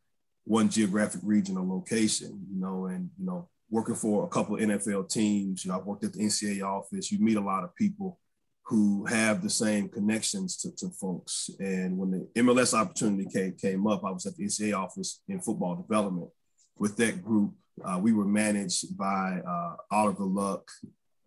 one 0.46 0.70
geographic 0.70 1.22
region 1.24 1.58
or 1.58 1.66
location. 1.66 2.46
You 2.52 2.60
know, 2.60 2.86
and 2.86 3.10
you 3.20 3.26
know, 3.26 3.48
working 3.70 3.96
for 3.96 4.26
a 4.26 4.30
couple 4.30 4.56
of 4.56 4.62
NFL 4.62 5.10
teams. 5.10 5.64
You 5.64 5.72
know, 5.72 5.78
I've 5.78 5.86
worked 5.86 6.04
at 6.04 6.14
the 6.14 6.24
NCAA 6.24 6.64
office. 6.64 7.12
You 7.12 7.20
meet 7.20 7.38
a 7.38 7.42
lot 7.42 7.64
of 7.64 7.76
people 7.76 8.20
who 8.66 9.04
have 9.06 9.42
the 9.42 9.50
same 9.50 9.90
connections 9.90 10.56
to, 10.58 10.72
to 10.76 10.92
folks. 10.92 11.50
And 11.60 11.98
when 11.98 12.12
the 12.12 12.42
MLS 12.42 12.78
opportunity 12.78 13.28
came, 13.28 13.54
came 13.54 13.88
up, 13.88 14.06
I 14.06 14.12
was 14.12 14.28
at 14.28 14.36
the 14.38 14.46
NCAA 14.46 14.78
office 14.78 15.22
in 15.28 15.42
football 15.42 15.76
development 15.76 16.30
with 16.80 16.96
that 16.98 17.24
group. 17.24 17.54
Uh, 17.84 18.00
we 18.02 18.14
were 18.14 18.26
managed 18.26 18.98
by 18.98 19.40
uh, 19.48 19.76
Oliver 19.92 20.24
Luck, 20.24 20.70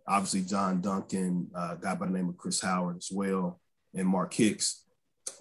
obviously 0.07 0.43
John 0.43 0.81
Duncan, 0.81 1.49
uh, 1.55 1.77
a 1.79 1.79
guy 1.81 1.95
by 1.95 2.07
the 2.07 2.13
name 2.13 2.29
of 2.29 2.37
Chris 2.37 2.61
Howard 2.61 2.97
as 2.99 3.11
well, 3.13 3.61
and 3.95 4.09
Mark 4.09 4.35
Hicks. 4.35 4.85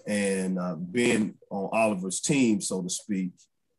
And 0.06 0.58
uh, 0.58 0.76
being 0.76 1.34
on 1.50 1.68
Oliver's 1.72 2.20
team, 2.20 2.60
so 2.60 2.82
to 2.82 2.88
speak, 2.88 3.32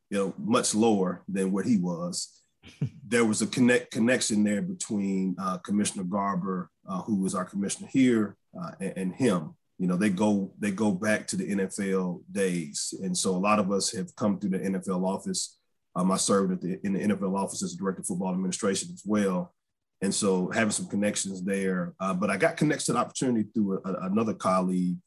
you 0.10 0.18
know, 0.18 0.34
much 0.38 0.76
lower 0.76 1.24
than 1.28 1.52
what 1.52 1.66
he 1.66 1.78
was, 1.78 2.42
there 3.08 3.26
was 3.26 3.42
a 3.42 3.48
connect 3.48 3.92
connection 3.92 4.44
there 4.44 4.62
between 4.62 5.36
uh, 5.40 5.58
Commissioner 5.60 6.04
Garber, 6.04 6.70
uh, 6.88 7.02
who 7.02 7.16
was 7.16 7.36
our 7.36 7.46
commissioner 7.46 7.90
here, 7.92 8.36
and, 8.80 8.94
and 8.98 9.16
him 9.16 9.56
you 9.80 9.88
know 9.88 9.98
they 9.98 10.10
go 10.10 10.54
they 10.60 10.72
go 10.72 10.92
back 10.92 11.26
to 11.28 11.36
the 11.36 11.50
NFL 11.50 12.22
days, 12.32 12.94
and 13.02 13.18
so 13.18 13.32
a 13.32 13.38
lot 13.38 13.60
of 13.60 13.72
us 13.72 13.92
have 13.92 14.16
come 14.16 14.40
through 14.40 14.52
the 14.52 14.60
NFL 14.60 15.04
office 15.04 15.58
um, 15.96 16.12
I 16.12 16.18
served 16.18 16.62
the, 16.62 16.80
in 16.86 16.94
the 16.94 17.00
NFL 17.00 17.38
office 17.38 17.64
as 17.64 17.74
a 17.74 17.78
director 17.78 18.02
of 18.02 18.08
football 18.08 18.34
administration 18.34 18.90
as 18.94 19.04
well. 19.06 19.54
And 20.02 20.14
so 20.14 20.50
having 20.52 20.72
some 20.72 20.88
connections 20.88 21.44
there. 21.44 21.94
Uh, 22.00 22.14
but 22.14 22.30
I 22.30 22.38
got 22.38 22.58
connected 22.58 22.88
to 22.88 22.94
the 22.94 23.00
opportunity 23.00 23.48
through 23.54 23.82
a, 23.86 23.90
a, 23.90 24.12
another 24.12 24.34
colleague. 24.34 24.98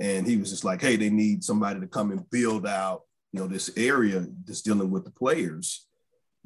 And 0.00 0.26
he 0.26 0.36
was 0.36 0.50
just 0.50 0.64
like, 0.64 0.80
hey, 0.80 0.96
they 0.96 1.10
need 1.10 1.42
somebody 1.42 1.80
to 1.80 1.86
come 1.86 2.12
and 2.12 2.28
build 2.30 2.66
out, 2.66 3.02
you 3.32 3.40
know, 3.40 3.46
this 3.46 3.70
area 3.76 4.26
that's 4.44 4.62
dealing 4.62 4.90
with 4.90 5.04
the 5.04 5.10
players. 5.10 5.86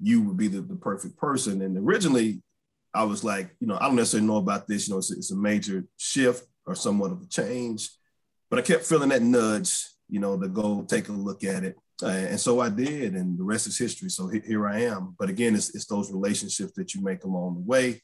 You 0.00 0.22
would 0.22 0.36
be 0.36 0.48
the, 0.48 0.60
the 0.60 0.76
perfect 0.76 1.16
person. 1.18 1.60
And 1.60 1.76
originally, 1.76 2.40
I 2.94 3.04
was 3.04 3.24
like, 3.24 3.54
you 3.58 3.66
know, 3.66 3.78
I 3.80 3.86
don't 3.86 3.96
necessarily 3.96 4.26
know 4.26 4.36
about 4.36 4.68
this. 4.68 4.86
You 4.86 4.94
know, 4.94 4.98
it's 4.98 5.10
it's 5.10 5.32
a 5.32 5.36
major 5.36 5.84
shift 5.96 6.46
or 6.66 6.74
somewhat 6.74 7.12
of 7.12 7.22
a 7.22 7.26
change. 7.26 7.90
But 8.50 8.58
I 8.58 8.62
kept 8.62 8.84
feeling 8.84 9.08
that 9.10 9.22
nudge, 9.22 9.86
you 10.08 10.20
know, 10.20 10.38
to 10.38 10.48
go 10.48 10.82
take 10.82 11.08
a 11.08 11.12
look 11.12 11.42
at 11.42 11.64
it. 11.64 11.76
Uh, 12.02 12.08
and 12.08 12.40
so 12.40 12.60
I 12.60 12.68
did, 12.68 13.14
and 13.14 13.38
the 13.38 13.44
rest 13.44 13.66
is 13.66 13.78
history. 13.78 14.08
So 14.10 14.28
here 14.28 14.66
I 14.66 14.82
am. 14.82 15.14
But 15.18 15.28
again, 15.28 15.54
it's, 15.54 15.74
it's 15.74 15.86
those 15.86 16.10
relationships 16.10 16.72
that 16.76 16.94
you 16.94 17.02
make 17.02 17.24
along 17.24 17.54
the 17.54 17.60
way. 17.60 18.02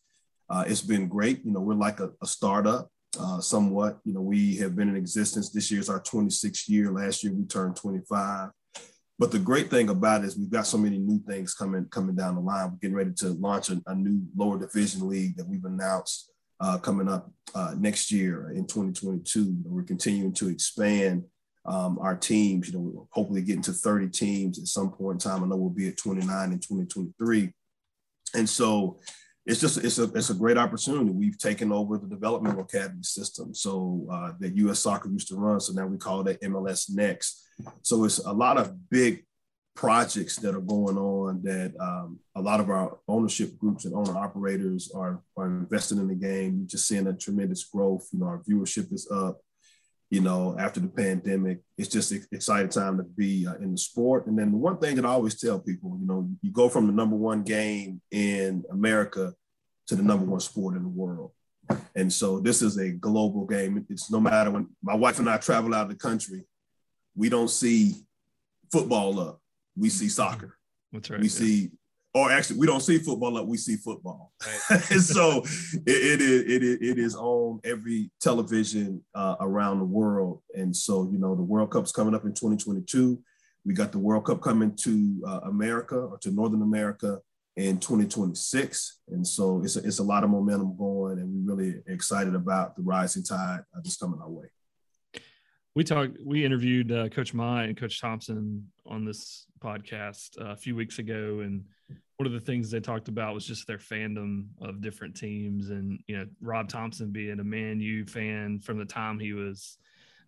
Uh, 0.48 0.64
it's 0.66 0.82
been 0.82 1.08
great. 1.08 1.44
You 1.44 1.52
know, 1.52 1.60
we're 1.60 1.74
like 1.74 2.00
a, 2.00 2.10
a 2.22 2.26
startup 2.26 2.90
uh, 3.18 3.40
somewhat. 3.40 3.98
You 4.04 4.14
know, 4.14 4.20
we 4.20 4.56
have 4.56 4.76
been 4.76 4.88
in 4.88 4.96
existence. 4.96 5.50
This 5.50 5.70
year 5.70 5.80
is 5.80 5.88
our 5.88 6.00
26th 6.00 6.68
year. 6.68 6.90
Last 6.90 7.24
year 7.24 7.32
we 7.32 7.44
turned 7.44 7.76
25. 7.76 8.50
But 9.18 9.32
the 9.32 9.38
great 9.38 9.68
thing 9.68 9.88
about 9.88 10.22
it 10.22 10.28
is 10.28 10.38
we've 10.38 10.50
got 10.50 10.66
so 10.66 10.78
many 10.78 10.98
new 10.98 11.18
things 11.26 11.52
coming 11.52 11.86
coming 11.86 12.14
down 12.14 12.36
the 12.36 12.40
line. 12.40 12.70
We're 12.70 12.78
getting 12.78 12.96
ready 12.96 13.12
to 13.16 13.30
launch 13.30 13.68
a, 13.68 13.82
a 13.86 13.94
new 13.94 14.22
lower 14.36 14.58
division 14.58 15.08
league 15.08 15.36
that 15.36 15.48
we've 15.48 15.64
announced 15.64 16.30
uh, 16.60 16.78
coming 16.78 17.08
up 17.08 17.30
uh, 17.54 17.74
next 17.76 18.12
year 18.12 18.50
in 18.50 18.66
2022. 18.66 19.56
We're 19.64 19.82
continuing 19.82 20.32
to 20.34 20.48
expand 20.48 21.24
um, 21.64 21.98
our 22.00 22.16
teams. 22.16 22.68
You 22.68 22.74
know, 22.74 22.80
we'll 22.80 23.08
hopefully 23.10 23.42
getting 23.42 23.62
to 23.62 23.72
30 23.72 24.08
teams 24.08 24.58
at 24.58 24.66
some 24.66 24.90
point 24.90 25.24
in 25.24 25.30
time. 25.30 25.44
I 25.44 25.46
know 25.46 25.56
we'll 25.56 25.70
be 25.70 25.88
at 25.88 25.96
29 25.96 26.52
in 26.52 26.58
2023, 26.58 27.52
and 28.34 28.48
so 28.48 28.98
it's 29.46 29.60
just 29.60 29.78
it's 29.78 29.98
a 29.98 30.04
it's 30.14 30.30
a 30.30 30.34
great 30.34 30.58
opportunity. 30.58 31.10
We've 31.10 31.38
taken 31.38 31.72
over 31.72 31.96
the 31.96 32.06
developmental 32.06 32.62
academy 32.62 33.02
system, 33.02 33.54
so 33.54 34.06
uh, 34.10 34.32
that 34.40 34.56
U.S. 34.56 34.80
Soccer 34.80 35.08
used 35.08 35.28
to 35.28 35.36
run. 35.36 35.60
So 35.60 35.72
now 35.72 35.86
we 35.86 35.96
call 35.96 36.22
that 36.24 36.42
MLS 36.42 36.94
Next. 36.94 37.46
So 37.82 38.04
it's 38.04 38.18
a 38.18 38.32
lot 38.32 38.58
of 38.58 38.90
big 38.90 39.24
projects 39.78 40.34
that 40.36 40.56
are 40.56 40.60
going 40.60 40.98
on 40.98 41.40
that 41.44 41.72
um, 41.80 42.18
a 42.34 42.42
lot 42.42 42.58
of 42.58 42.68
our 42.68 42.98
ownership 43.06 43.56
groups 43.58 43.84
and 43.84 43.94
owner 43.94 44.18
operators 44.18 44.90
are, 44.92 45.22
are 45.36 45.46
investing 45.46 45.98
in 45.98 46.08
the 46.08 46.16
game. 46.16 46.58
We're 46.58 46.66
just 46.66 46.88
seeing 46.88 47.06
a 47.06 47.12
tremendous 47.12 47.62
growth. 47.62 48.08
You 48.12 48.18
know, 48.18 48.26
our 48.26 48.42
viewership 48.42 48.92
is 48.92 49.08
up. 49.08 49.40
You 50.10 50.22
know, 50.22 50.56
after 50.58 50.80
the 50.80 50.88
pandemic, 50.88 51.60
it's 51.76 51.88
just 51.88 52.12
an 52.12 52.24
exciting 52.32 52.70
time 52.70 52.96
to 52.96 53.02
be 53.02 53.46
uh, 53.46 53.56
in 53.56 53.72
the 53.72 53.78
sport. 53.78 54.26
And 54.26 54.38
then 54.38 54.52
the 54.52 54.56
one 54.56 54.78
thing 54.78 54.96
that 54.96 55.04
I 55.04 55.10
always 55.10 55.38
tell 55.38 55.58
people, 55.60 55.98
you 56.00 56.06
know, 56.06 56.28
you 56.40 56.50
go 56.50 56.70
from 56.70 56.86
the 56.86 56.92
number 56.92 57.14
one 57.14 57.42
game 57.42 58.00
in 58.10 58.64
America 58.70 59.34
to 59.88 59.96
the 59.96 60.02
number 60.02 60.24
one 60.24 60.40
sport 60.40 60.76
in 60.76 60.82
the 60.82 60.88
world. 60.88 61.32
And 61.94 62.10
so 62.10 62.40
this 62.40 62.62
is 62.62 62.78
a 62.78 62.90
global 62.90 63.44
game. 63.44 63.84
It's 63.90 64.10
no 64.10 64.20
matter 64.20 64.50
when 64.50 64.68
my 64.82 64.94
wife 64.94 65.18
and 65.18 65.28
I 65.28 65.36
travel 65.36 65.74
out 65.74 65.82
of 65.82 65.88
the 65.90 65.96
country, 65.96 66.44
we 67.14 67.28
don't 67.28 67.50
see 67.50 67.96
football 68.72 69.20
up 69.20 69.40
we 69.78 69.88
see 69.88 70.08
soccer. 70.08 70.58
That's 70.92 71.08
right. 71.10 71.20
We 71.20 71.26
yeah. 71.26 71.32
see, 71.32 71.70
or 72.14 72.30
actually, 72.30 72.58
we 72.58 72.66
don't 72.66 72.80
see 72.80 72.98
football 72.98 73.32
like 73.32 73.46
We 73.46 73.58
see 73.58 73.76
football. 73.76 74.32
Right. 74.44 74.80
so 75.00 75.42
it, 75.86 75.86
it 75.86 76.20
is 76.20 76.42
it 76.42 76.62
is 76.62 76.78
it 76.80 76.98
is 76.98 77.14
on 77.14 77.60
every 77.64 78.10
television 78.20 79.02
uh, 79.14 79.36
around 79.40 79.78
the 79.78 79.84
world. 79.84 80.40
And 80.54 80.74
so 80.74 81.08
you 81.12 81.18
know, 81.18 81.34
the 81.34 81.42
World 81.42 81.70
Cup's 81.70 81.92
coming 81.92 82.14
up 82.14 82.24
in 82.24 82.30
2022. 82.30 83.18
We 83.64 83.74
got 83.74 83.92
the 83.92 83.98
World 83.98 84.24
Cup 84.24 84.40
coming 84.40 84.74
to 84.76 85.22
uh, 85.26 85.40
America 85.44 85.96
or 85.96 86.18
to 86.18 86.30
Northern 86.30 86.62
America 86.62 87.20
in 87.56 87.78
2026. 87.78 89.00
And 89.08 89.26
so 89.26 89.60
it's 89.62 89.76
a, 89.76 89.80
it's 89.80 89.98
a 89.98 90.04
lot 90.04 90.24
of 90.24 90.30
momentum 90.30 90.76
going, 90.78 91.18
and 91.18 91.46
we're 91.46 91.54
really 91.54 91.82
excited 91.88 92.34
about 92.34 92.76
the 92.76 92.82
rising 92.82 93.24
tide 93.24 93.60
uh, 93.74 93.80
that's 93.82 93.96
coming 93.96 94.20
our 94.22 94.30
way 94.30 94.46
we 95.74 95.84
talked 95.84 96.16
we 96.24 96.44
interviewed 96.44 96.90
uh, 96.90 97.08
coach 97.08 97.32
mai 97.32 97.62
and 97.62 97.76
coach 97.76 98.00
thompson 98.00 98.66
on 98.84 99.04
this 99.04 99.46
podcast 99.60 100.30
uh, 100.40 100.46
a 100.46 100.56
few 100.56 100.74
weeks 100.74 100.98
ago 100.98 101.38
and 101.44 101.62
one 102.18 102.26
of 102.26 102.32
the 102.32 102.40
things 102.40 102.70
they 102.70 102.80
talked 102.80 103.08
about 103.08 103.32
was 103.32 103.46
just 103.46 103.66
their 103.66 103.78
fandom 103.78 104.48
of 104.60 104.80
different 104.80 105.16
teams 105.16 105.70
and 105.70 106.00
you 106.06 106.16
know 106.16 106.26
rob 106.40 106.68
thompson 106.68 107.10
being 107.10 107.38
a 107.38 107.44
man 107.44 107.80
u 107.80 108.04
fan 108.06 108.58
from 108.58 108.78
the 108.78 108.84
time 108.84 109.18
he 109.18 109.32
was 109.32 109.78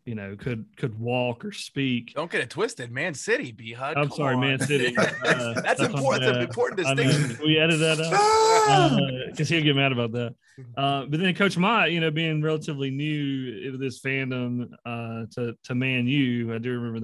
you 0.07 0.14
know, 0.14 0.34
could 0.36 0.64
could 0.76 0.99
walk 0.99 1.45
or 1.45 1.53
speak. 1.53 2.14
Don't 2.14 2.30
get 2.30 2.41
it 2.41 2.51
twisted. 2.51 2.91
Man 2.91 3.14
City, 3.14 3.53
B 3.53 3.72
HUD. 3.72 3.97
I'm 3.97 4.11
sorry, 4.11 4.34
on. 4.34 4.41
Man 4.41 4.59
City. 4.59 4.97
Uh, 5.30 5.61
that's 5.61 5.80
important. 5.80 6.24
That's 6.24 6.36
an 6.36 6.43
important 6.43 6.78
distinction. 6.78 7.38
We 7.45 7.59
edit 7.59 7.78
that 7.80 8.01
out 8.01 9.30
because 9.30 9.51
uh, 9.51 9.55
he'll 9.55 9.62
get 9.62 9.76
mad 9.76 9.93
about 9.93 10.12
that. 10.12 10.34
Uh, 10.76 11.05
but 11.07 11.20
then 11.20 11.34
Coach 11.34 11.57
Mott, 11.57 11.93
you 11.93 12.01
know, 12.01 12.11
being 12.11 12.43
relatively 12.43 12.91
new 12.91 13.70
to 13.70 13.78
this 13.78 14.01
fandom 14.01 14.70
uh, 14.84 15.26
to 15.34 15.55
to 15.64 15.74
Man 15.74 16.07
U, 16.07 16.55
I 16.55 16.59
do 16.59 16.78
remember 16.78 17.01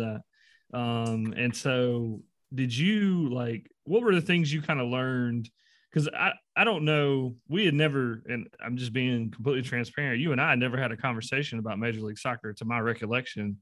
that. 0.73 0.77
Um, 0.77 1.35
and 1.37 1.55
so, 1.55 2.23
did 2.55 2.77
you 2.77 3.29
like? 3.29 3.71
What 3.85 4.03
were 4.03 4.15
the 4.15 4.21
things 4.21 4.53
you 4.53 4.63
kind 4.63 4.81
of 4.81 4.89
learned? 4.89 5.51
because 5.97 6.11
I, 6.15 6.33
I 6.55 6.65
don't 6.65 6.85
know. 6.85 7.37
We 7.49 7.65
had 7.65 7.73
never, 7.73 8.23
and 8.29 8.49
I'm 8.63 8.77
just 8.77 8.93
being 8.93 9.31
completely 9.31 9.63
transparent. 9.63 10.21
You 10.21 10.33
and 10.33 10.41
I 10.41 10.55
never 10.55 10.77
had 10.77 10.93
a 10.93 10.97
conversation 10.97 11.59
about 11.59 11.79
Major 11.79 12.01
League 12.01 12.19
Soccer, 12.19 12.53
to 12.53 12.65
my 12.67 12.81
recollection, 12.81 13.57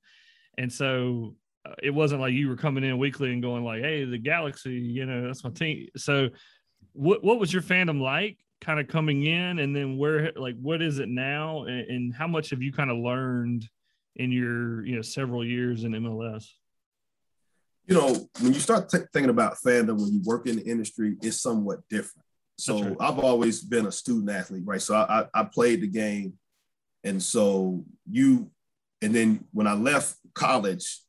and 0.58 0.72
so 0.72 1.36
uh, 1.64 1.74
it 1.80 1.90
wasn't 1.90 2.20
like 2.20 2.32
you 2.32 2.48
were 2.48 2.56
coming 2.56 2.82
in 2.82 2.98
weekly 2.98 3.32
and 3.32 3.40
going 3.40 3.64
like, 3.64 3.82
"Hey, 3.82 4.04
the 4.04 4.18
Galaxy, 4.18 4.72
you 4.72 5.06
know, 5.06 5.28
that's 5.28 5.44
my 5.44 5.50
team." 5.50 5.86
So, 5.96 6.30
what 6.92 7.22
what 7.22 7.38
was 7.38 7.52
your 7.52 7.62
fandom 7.62 8.00
like, 8.00 8.38
kind 8.60 8.80
of 8.80 8.88
coming 8.88 9.24
in, 9.24 9.60
and 9.60 9.74
then 9.74 9.96
where, 9.96 10.32
like, 10.34 10.56
what 10.60 10.82
is 10.82 10.98
it 10.98 11.08
now, 11.08 11.64
and, 11.64 11.86
and 11.88 12.14
how 12.14 12.26
much 12.26 12.50
have 12.50 12.62
you 12.62 12.72
kind 12.72 12.90
of 12.90 12.96
learned 12.96 13.68
in 14.16 14.32
your, 14.32 14.84
you 14.84 14.96
know, 14.96 15.02
several 15.02 15.44
years 15.44 15.84
in 15.84 15.92
MLS? 15.92 16.46
You 17.86 17.94
know, 17.94 18.28
when 18.40 18.54
you 18.54 18.60
start 18.60 18.88
t- 18.88 18.98
thinking 19.12 19.30
about 19.30 19.56
fandom 19.56 20.00
when 20.00 20.12
you 20.12 20.22
work 20.24 20.46
in 20.46 20.56
the 20.56 20.64
industry, 20.64 21.16
it's 21.22 21.40
somewhat 21.40 21.80
different. 21.88 22.24
So 22.56 22.82
right. 22.82 22.96
I've 23.00 23.18
always 23.18 23.60
been 23.60 23.86
a 23.86 23.92
student 23.92 24.30
athlete, 24.30 24.62
right? 24.64 24.80
So 24.80 24.94
I, 24.94 25.20
I, 25.20 25.26
I 25.40 25.44
played 25.44 25.80
the 25.80 25.88
game, 25.88 26.34
and 27.02 27.22
so 27.22 27.84
you, 28.10 28.50
and 29.02 29.14
then 29.14 29.44
when 29.52 29.66
I 29.66 29.74
left 29.74 30.16
college, 30.34 31.00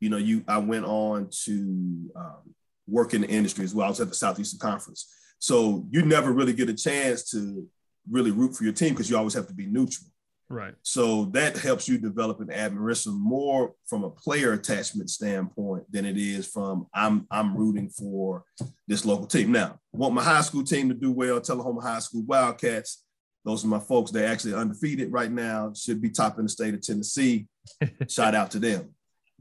you 0.00 0.08
know, 0.08 0.16
you 0.16 0.42
I 0.48 0.58
went 0.58 0.86
on 0.86 1.28
to 1.44 2.10
um, 2.16 2.54
work 2.88 3.14
in 3.14 3.20
the 3.20 3.28
industry 3.28 3.64
as 3.64 3.74
well. 3.74 3.86
I 3.86 3.90
was 3.90 4.00
at 4.00 4.08
the 4.08 4.14
Southeastern 4.14 4.58
Conference, 4.58 5.12
so 5.38 5.86
you 5.90 6.02
never 6.02 6.32
really 6.32 6.54
get 6.54 6.70
a 6.70 6.74
chance 6.74 7.30
to 7.30 7.68
really 8.10 8.30
root 8.30 8.56
for 8.56 8.64
your 8.64 8.72
team 8.72 8.90
because 8.90 9.08
you 9.08 9.16
always 9.16 9.34
have 9.34 9.46
to 9.48 9.54
be 9.54 9.66
neutral. 9.66 10.08
Right. 10.50 10.74
So 10.82 11.26
that 11.26 11.56
helps 11.56 11.88
you 11.88 11.98
develop 11.98 12.40
an 12.40 12.50
admiration 12.50 13.14
more 13.14 13.72
from 13.86 14.04
a 14.04 14.10
player 14.10 14.52
attachment 14.52 15.08
standpoint 15.10 15.90
than 15.90 16.04
it 16.04 16.16
is 16.18 16.46
from 16.46 16.86
I'm 16.94 17.26
I'm 17.30 17.56
rooting 17.56 17.88
for 17.88 18.44
this 18.86 19.04
local 19.04 19.26
team. 19.26 19.52
Now, 19.52 19.78
want 19.92 20.14
my 20.14 20.22
high 20.22 20.42
school 20.42 20.64
team 20.64 20.88
to 20.88 20.94
do 20.94 21.12
well, 21.12 21.40
Tullahoma 21.40 21.80
High 21.80 22.00
School 22.00 22.24
Wildcats. 22.26 23.04
Those 23.44 23.64
are 23.64 23.68
my 23.68 23.78
folks. 23.78 24.10
They're 24.10 24.30
actually 24.30 24.54
undefeated 24.54 25.12
right 25.12 25.30
now, 25.30 25.72
should 25.74 26.00
be 26.00 26.10
top 26.10 26.38
in 26.38 26.44
the 26.44 26.50
state 26.50 26.74
of 26.74 26.82
Tennessee. 26.82 27.46
Shout 28.08 28.34
out 28.34 28.50
to 28.52 28.58
them. 28.58 28.90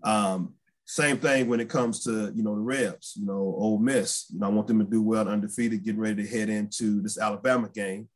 Um, 0.03 0.53
same 0.85 1.17
thing 1.17 1.47
when 1.47 1.59
it 1.59 1.69
comes 1.69 2.03
to 2.03 2.31
you 2.35 2.43
know 2.43 2.55
the 2.55 2.61
Rebs, 2.61 3.13
you 3.15 3.25
know, 3.25 3.55
Ole 3.57 3.79
Miss. 3.79 4.25
You 4.29 4.39
know, 4.39 4.47
I 4.47 4.49
want 4.49 4.67
them 4.67 4.79
to 4.79 4.85
do 4.85 5.01
well, 5.01 5.27
undefeated, 5.27 5.83
getting 5.83 6.01
ready 6.01 6.23
to 6.23 6.29
head 6.29 6.49
into 6.49 7.01
this 7.01 7.17
Alabama 7.17 7.69
game. 7.69 8.09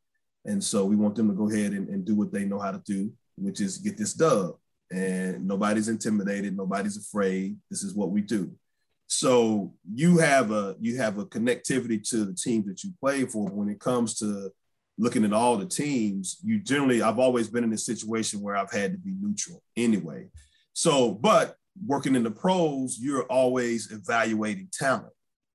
And 0.48 0.64
so 0.64 0.86
we 0.86 0.96
want 0.96 1.16
them 1.16 1.28
to 1.28 1.34
go 1.34 1.50
ahead 1.50 1.74
and, 1.74 1.90
and 1.90 2.06
do 2.06 2.16
what 2.16 2.32
they 2.32 2.46
know 2.46 2.60
how 2.60 2.72
to 2.72 2.82
do, 2.86 3.12
which 3.38 3.62
is 3.62 3.78
get 3.78 3.98
this 3.98 4.14
dub. 4.14 4.56
And 4.92 5.46
nobody's 5.46 5.90
intimidated, 5.90 6.56
nobody's 6.56 6.98
afraid. 6.98 7.58
This 7.70 7.84
is 7.84 7.94
what 7.94 8.10
we 8.10 8.22
do. 8.22 8.52
So 9.08 9.74
you 9.94 10.18
have 10.18 10.52
a 10.52 10.76
you 10.80 10.98
have 10.98 11.18
a 11.18 11.26
connectivity 11.26 12.02
to 12.10 12.26
the 12.26 12.34
team 12.34 12.66
that 12.68 12.84
you 12.84 12.92
play 13.00 13.26
for. 13.26 13.46
But 13.46 13.56
when 13.56 13.70
it 13.70 13.80
comes 13.80 14.18
to 14.20 14.50
looking 14.98 15.26
at 15.26 15.34
all 15.34 15.58
the 15.58 15.66
teams, 15.66 16.38
you 16.44 16.60
generally 16.60 17.02
I've 17.02 17.20
always 17.20 17.50
been 17.50 17.66
in 17.66 17.74
a 17.74 17.78
situation 17.78 18.42
where 18.42 18.56
I've 18.56 18.72
had 18.72 18.94
to 18.94 18.98
be 18.98 19.14
neutral 19.20 19.62
anyway. 19.76 20.28
So, 20.74 21.12
but 21.12 21.56
working 21.86 22.16
in 22.16 22.24
the 22.24 22.32
pros, 22.32 22.98
you're 23.00 23.24
always 23.24 23.92
evaluating 23.92 24.70
talent. 24.72 25.14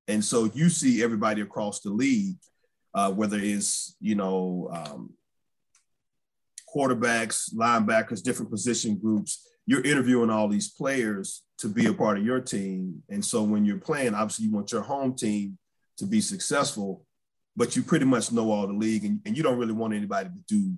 And 0.08 0.24
so 0.24 0.50
you 0.54 0.68
see 0.68 1.02
everybody 1.02 1.40
across 1.40 1.80
the 1.80 1.90
league 1.90 2.36
uh, 2.94 3.10
whether 3.10 3.38
it's 3.38 3.96
you 4.00 4.14
know 4.14 4.70
um, 4.72 5.10
quarterbacks, 6.74 7.54
linebackers, 7.54 8.22
different 8.22 8.50
position 8.50 8.96
groups. 8.96 9.46
You're 9.66 9.84
interviewing 9.84 10.30
all 10.30 10.48
these 10.48 10.70
players 10.70 11.44
to 11.58 11.68
be 11.68 11.86
a 11.86 11.94
part 11.94 12.18
of 12.18 12.24
your 12.24 12.40
team, 12.40 13.02
and 13.08 13.24
so 13.24 13.42
when 13.42 13.64
you're 13.64 13.78
playing, 13.78 14.14
obviously 14.14 14.46
you 14.46 14.52
want 14.52 14.72
your 14.72 14.82
home 14.82 15.14
team 15.14 15.58
to 15.98 16.06
be 16.06 16.20
successful, 16.20 17.04
but 17.56 17.76
you 17.76 17.82
pretty 17.82 18.04
much 18.04 18.32
know 18.32 18.50
all 18.50 18.66
the 18.66 18.72
league, 18.72 19.04
and, 19.04 19.20
and 19.24 19.36
you 19.36 19.42
don't 19.42 19.58
really 19.58 19.72
want 19.72 19.94
anybody 19.94 20.28
to 20.30 20.42
do 20.48 20.76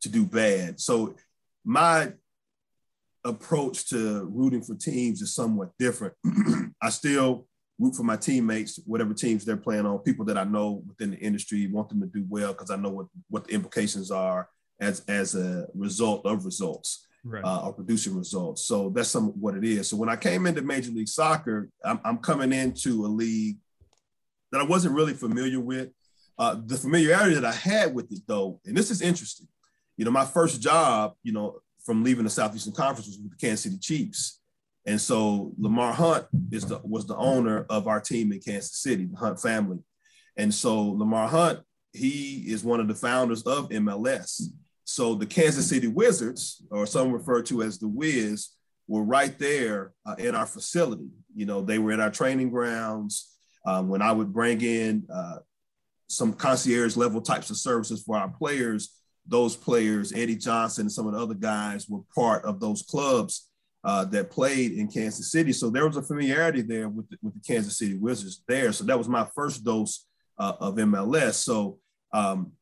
to 0.00 0.08
do 0.08 0.24
bad. 0.24 0.80
So 0.80 1.14
my 1.64 2.12
approach 3.24 3.88
to 3.90 4.24
rooting 4.32 4.62
for 4.62 4.74
teams 4.74 5.22
is 5.22 5.34
somewhat 5.34 5.70
different. 5.78 6.14
I 6.82 6.90
still 6.90 7.46
root 7.78 7.94
for 7.94 8.02
my 8.02 8.16
teammates, 8.16 8.80
whatever 8.86 9.14
teams 9.14 9.44
they're 9.44 9.56
playing 9.56 9.86
on, 9.86 9.98
people 10.00 10.24
that 10.26 10.38
I 10.38 10.44
know 10.44 10.82
within 10.86 11.12
the 11.12 11.18
industry, 11.18 11.66
want 11.68 11.88
them 11.88 12.00
to 12.00 12.06
do 12.06 12.24
well 12.28 12.52
because 12.52 12.70
I 12.70 12.76
know 12.76 12.90
what, 12.90 13.06
what 13.30 13.46
the 13.46 13.54
implications 13.54 14.10
are 14.10 14.48
as, 14.80 15.00
as 15.08 15.34
a 15.34 15.66
result 15.74 16.26
of 16.26 16.44
results 16.44 17.06
right. 17.24 17.44
uh, 17.44 17.66
or 17.66 17.72
producing 17.72 18.16
results. 18.16 18.64
So 18.64 18.90
that's 18.90 19.10
some 19.10 19.28
what 19.40 19.54
it 19.54 19.64
is. 19.64 19.88
So 19.88 19.96
when 19.96 20.08
I 20.08 20.16
came 20.16 20.46
into 20.46 20.62
Major 20.62 20.90
League 20.90 21.08
Soccer, 21.08 21.68
I'm, 21.84 22.00
I'm 22.04 22.18
coming 22.18 22.52
into 22.52 23.04
a 23.04 23.08
league 23.08 23.58
that 24.50 24.60
I 24.60 24.64
wasn't 24.64 24.94
really 24.94 25.14
familiar 25.14 25.60
with. 25.60 25.90
Uh, 26.38 26.56
the 26.66 26.76
familiarity 26.76 27.34
that 27.34 27.44
I 27.44 27.52
had 27.52 27.94
with 27.94 28.12
it, 28.12 28.20
though, 28.26 28.60
and 28.64 28.76
this 28.76 28.90
is 28.90 29.02
interesting. 29.02 29.48
You 29.96 30.04
know, 30.04 30.12
my 30.12 30.24
first 30.24 30.60
job, 30.60 31.14
you 31.24 31.32
know, 31.32 31.58
from 31.84 32.04
leaving 32.04 32.24
the 32.24 32.30
Southeastern 32.30 32.72
Conference 32.72 33.08
was 33.08 33.18
with 33.18 33.32
the 33.32 33.36
Kansas 33.36 33.62
City 33.62 33.78
Chiefs. 33.78 34.37
And 34.88 34.98
so 34.98 35.52
Lamar 35.58 35.92
Hunt 35.92 36.24
is 36.50 36.64
the 36.64 36.80
was 36.82 37.04
the 37.04 37.16
owner 37.16 37.66
of 37.68 37.86
our 37.86 38.00
team 38.00 38.32
in 38.32 38.40
Kansas 38.40 38.78
City, 38.78 39.04
the 39.04 39.18
Hunt 39.18 39.38
family. 39.38 39.80
And 40.38 40.52
so 40.52 40.80
Lamar 40.82 41.28
Hunt, 41.28 41.60
he 41.92 42.44
is 42.46 42.64
one 42.64 42.80
of 42.80 42.88
the 42.88 42.94
founders 42.94 43.42
of 43.42 43.68
MLS. 43.68 44.44
So 44.84 45.14
the 45.14 45.26
Kansas 45.26 45.68
City 45.68 45.88
Wizards, 45.88 46.64
or 46.70 46.86
some 46.86 47.12
refer 47.12 47.42
to 47.42 47.62
as 47.62 47.78
the 47.78 47.86
Wiz, 47.86 48.48
were 48.86 49.02
right 49.02 49.38
there 49.38 49.92
uh, 50.06 50.14
in 50.16 50.34
our 50.34 50.46
facility. 50.46 51.10
You 51.34 51.44
know, 51.44 51.60
they 51.60 51.78
were 51.78 51.92
in 51.92 52.00
our 52.00 52.10
training 52.10 52.48
grounds. 52.48 53.36
Um, 53.66 53.90
when 53.90 54.00
I 54.00 54.12
would 54.12 54.32
bring 54.32 54.62
in 54.62 55.06
uh, 55.12 55.40
some 56.08 56.32
concierge 56.32 56.96
level 56.96 57.20
types 57.20 57.50
of 57.50 57.58
services 57.58 58.04
for 58.04 58.16
our 58.16 58.30
players, 58.30 58.94
those 59.26 59.54
players, 59.54 60.14
Eddie 60.14 60.36
Johnson 60.36 60.84
and 60.84 60.92
some 60.92 61.06
of 61.06 61.12
the 61.12 61.20
other 61.20 61.34
guys, 61.34 61.90
were 61.90 62.00
part 62.14 62.46
of 62.46 62.58
those 62.58 62.80
clubs 62.80 63.47
uh, 63.88 64.04
that 64.04 64.30
played 64.30 64.72
in 64.72 64.86
Kansas 64.86 65.32
City. 65.32 65.50
So 65.50 65.70
there 65.70 65.86
was 65.86 65.96
a 65.96 66.02
familiarity 66.02 66.60
there 66.60 66.90
with 66.90 67.08
the, 67.08 67.16
with 67.22 67.32
the 67.32 67.40
Kansas 67.40 67.78
City 67.78 67.94
Wizards 67.94 68.44
there. 68.46 68.70
So 68.70 68.84
that 68.84 68.98
was 68.98 69.08
my 69.08 69.26
first 69.34 69.64
dose 69.64 70.04
uh, 70.38 70.52
of 70.60 70.74
MLS. 70.74 71.36
So 71.36 71.78
um, 72.12 72.52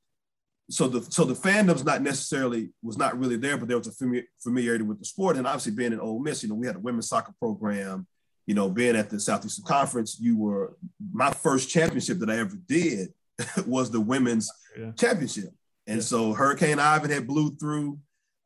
so 0.71 0.87
the 0.87 1.03
so 1.11 1.25
the 1.25 1.35
fandom's 1.35 1.85
not 1.85 2.01
necessarily 2.01 2.71
was 2.81 2.97
not 2.97 3.19
really 3.19 3.37
there, 3.37 3.57
but 3.57 3.67
there 3.67 3.77
was 3.77 3.89
a 3.89 4.23
familiarity 4.41 4.85
with 4.85 5.01
the 5.01 5.05
sport. 5.05 5.37
And 5.37 5.49
obviously 5.49 5.73
being 5.73 5.93
in 5.93 5.99
Ole 5.99 6.21
Miss, 6.21 6.45
you 6.45 6.49
know, 6.49 6.55
we 6.55 6.69
had 6.69 6.77
a 6.77 6.81
women's 6.81 7.09
soccer 7.09 7.35
program. 7.41 8.07
You 8.47 8.55
know, 8.55 8.69
being 8.69 8.95
at 8.95 9.11
the 9.11 9.19
Southeastern 9.19 9.65
Conference, 9.65 10.21
you 10.21 10.39
were 10.39 10.77
my 11.13 11.33
first 11.33 11.69
championship 11.69 12.21
that 12.21 12.31
I 12.31 12.39
ever 12.39 12.57
did 12.69 13.09
was 13.67 13.91
the 13.91 14.01
women's 14.01 14.49
yeah. 14.79 14.93
championship. 14.93 15.51
And 15.89 15.97
yeah. 15.97 16.05
so 16.05 16.35
Hurricane 16.35 16.79
Ivan 16.79 17.11
had 17.11 17.27
blew 17.27 17.57
through 17.57 17.99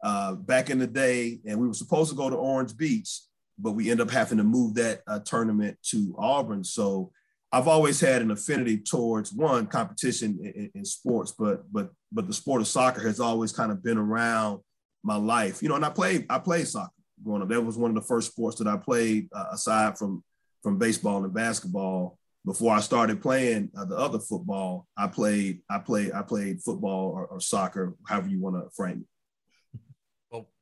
uh, 0.03 0.35
back 0.35 0.71
in 0.71 0.79
the 0.79 0.87
day, 0.87 1.41
and 1.47 1.61
we 1.61 1.69
were 1.69 1.75
supposed 1.75 2.11
to 2.11 2.17
go 2.17 2.31
to 2.31 2.37
Orange 2.37 2.77
Beach, 2.77 3.21
but 3.59 3.73
we 3.73 3.91
end 3.91 4.01
up 4.01 4.11
having 4.11 4.39
to 4.39 4.45
move 4.45 4.75
that 4.75 5.03
uh, 5.07 5.19
tournament 5.21 5.77
to 5.91 6.15
Auburn. 6.19 6.65
So 6.65 7.13
I've 7.53 7.69
always 7.69 8.01
had 8.01 8.23
an 8.23 8.31
affinity 8.31 8.79
towards 8.79 9.33
one 9.33 9.67
competition 9.67 10.39
in, 10.43 10.71
in, 10.75 10.85
sports, 10.85 11.35
but 11.37 11.71
but 11.73 11.91
but 12.13 12.27
the 12.27 12.33
sport 12.33 12.61
of 12.61 12.69
soccer 12.69 13.01
has 13.07 13.19
always 13.19 13.53
kind 13.53 13.73
of 13.73 13.83
been 13.83 13.99
around 13.99 14.61
my 15.03 15.17
life. 15.17 15.63
You 15.63 15.69
know, 15.69 15.75
and 15.75 15.85
I 15.85 15.91
played 15.91 16.27
I 16.31 16.39
played 16.39 16.69
soccer 16.69 16.93
growing 17.23 17.43
up. 17.43 17.49
That 17.49 17.63
was 17.63 17.77
one 17.77 17.91
of 17.91 17.97
the 17.97 18.07
first 18.07 18.31
sports 18.31 18.57
that 18.59 18.69
I 18.69 18.77
played 18.77 19.29
uh, 19.35 19.47
aside 19.53 19.99
from 19.99 20.23
from 20.63 20.79
baseball 20.79 21.25
and 21.25 21.35
basketball. 21.35 22.19
Before 22.47 22.75
I 22.75 22.81
started 22.81 23.21
playing 23.21 23.71
uh, 23.77 23.85
the 23.85 23.97
other 23.97 24.19
football, 24.19 24.87
I 24.97 25.09
played 25.09 25.61
I 25.69 25.79
played 25.79 26.13
I 26.13 26.23
played 26.23 26.63
football 26.63 27.11
or, 27.11 27.27
or 27.27 27.41
soccer, 27.41 27.97
however 28.07 28.29
you 28.29 28.41
want 28.41 28.57
to 28.57 28.71
frame 28.75 29.01
it. 29.01 29.07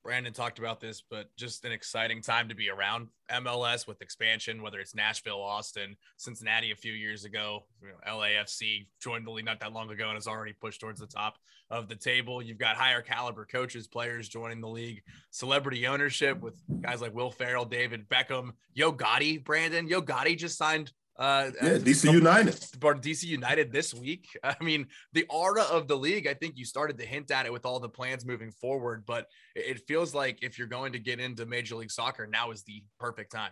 Brandon 0.02 0.32
talked 0.32 0.58
about 0.58 0.80
this, 0.80 1.02
but 1.10 1.28
just 1.36 1.64
an 1.66 1.72
exciting 1.72 2.22
time 2.22 2.48
to 2.48 2.54
be 2.54 2.70
around 2.70 3.08
MLS 3.30 3.86
with 3.86 4.00
expansion, 4.00 4.62
whether 4.62 4.80
it's 4.80 4.94
Nashville, 4.94 5.42
Austin, 5.42 5.96
Cincinnati 6.16 6.70
a 6.70 6.76
few 6.76 6.92
years 6.94 7.26
ago, 7.26 7.66
you 7.82 7.88
know, 7.88 8.16
LAFC 8.16 8.86
joined 9.02 9.26
the 9.26 9.30
league 9.30 9.44
not 9.44 9.60
that 9.60 9.74
long 9.74 9.90
ago 9.90 10.06
and 10.06 10.14
has 10.14 10.26
already 10.26 10.54
pushed 10.54 10.80
towards 10.80 10.98
the 10.98 11.06
top 11.06 11.36
of 11.70 11.88
the 11.88 11.94
table. 11.94 12.40
You've 12.40 12.56
got 12.56 12.76
higher 12.76 13.02
caliber 13.02 13.44
coaches, 13.44 13.86
players 13.86 14.30
joining 14.30 14.62
the 14.62 14.68
league, 14.68 15.02
celebrity 15.30 15.86
ownership 15.86 16.40
with 16.40 16.54
guys 16.80 17.02
like 17.02 17.14
Will 17.14 17.30
Ferrell, 17.30 17.66
David 17.66 18.08
Beckham, 18.08 18.52
Yo 18.72 18.92
Gotti, 18.92 19.44
Brandon. 19.44 19.86
Yo 19.86 20.00
Gotti 20.00 20.38
just 20.38 20.56
signed 20.56 20.92
uh, 21.18 21.50
yeah, 21.60 21.78
DC 21.78 22.12
United. 22.12 22.58
But 22.78 23.02
DC 23.02 23.24
United 23.24 23.72
this 23.72 23.92
week. 23.92 24.28
I 24.44 24.54
mean, 24.62 24.86
the 25.12 25.26
aura 25.28 25.62
of 25.62 25.88
the 25.88 25.96
league, 25.96 26.26
I 26.26 26.34
think 26.34 26.56
you 26.56 26.64
started 26.64 26.98
to 26.98 27.04
hint 27.04 27.30
at 27.30 27.46
it 27.46 27.52
with 27.52 27.66
all 27.66 27.80
the 27.80 27.88
plans 27.88 28.24
moving 28.24 28.52
forward, 28.52 29.04
but 29.04 29.26
it 29.56 29.86
feels 29.88 30.14
like 30.14 30.42
if 30.42 30.58
you're 30.58 30.68
going 30.68 30.92
to 30.92 30.98
get 30.98 31.18
into 31.18 31.44
Major 31.44 31.74
League 31.74 31.90
Soccer, 31.90 32.26
now 32.26 32.50
is 32.52 32.62
the 32.62 32.84
perfect 33.00 33.32
time. 33.32 33.50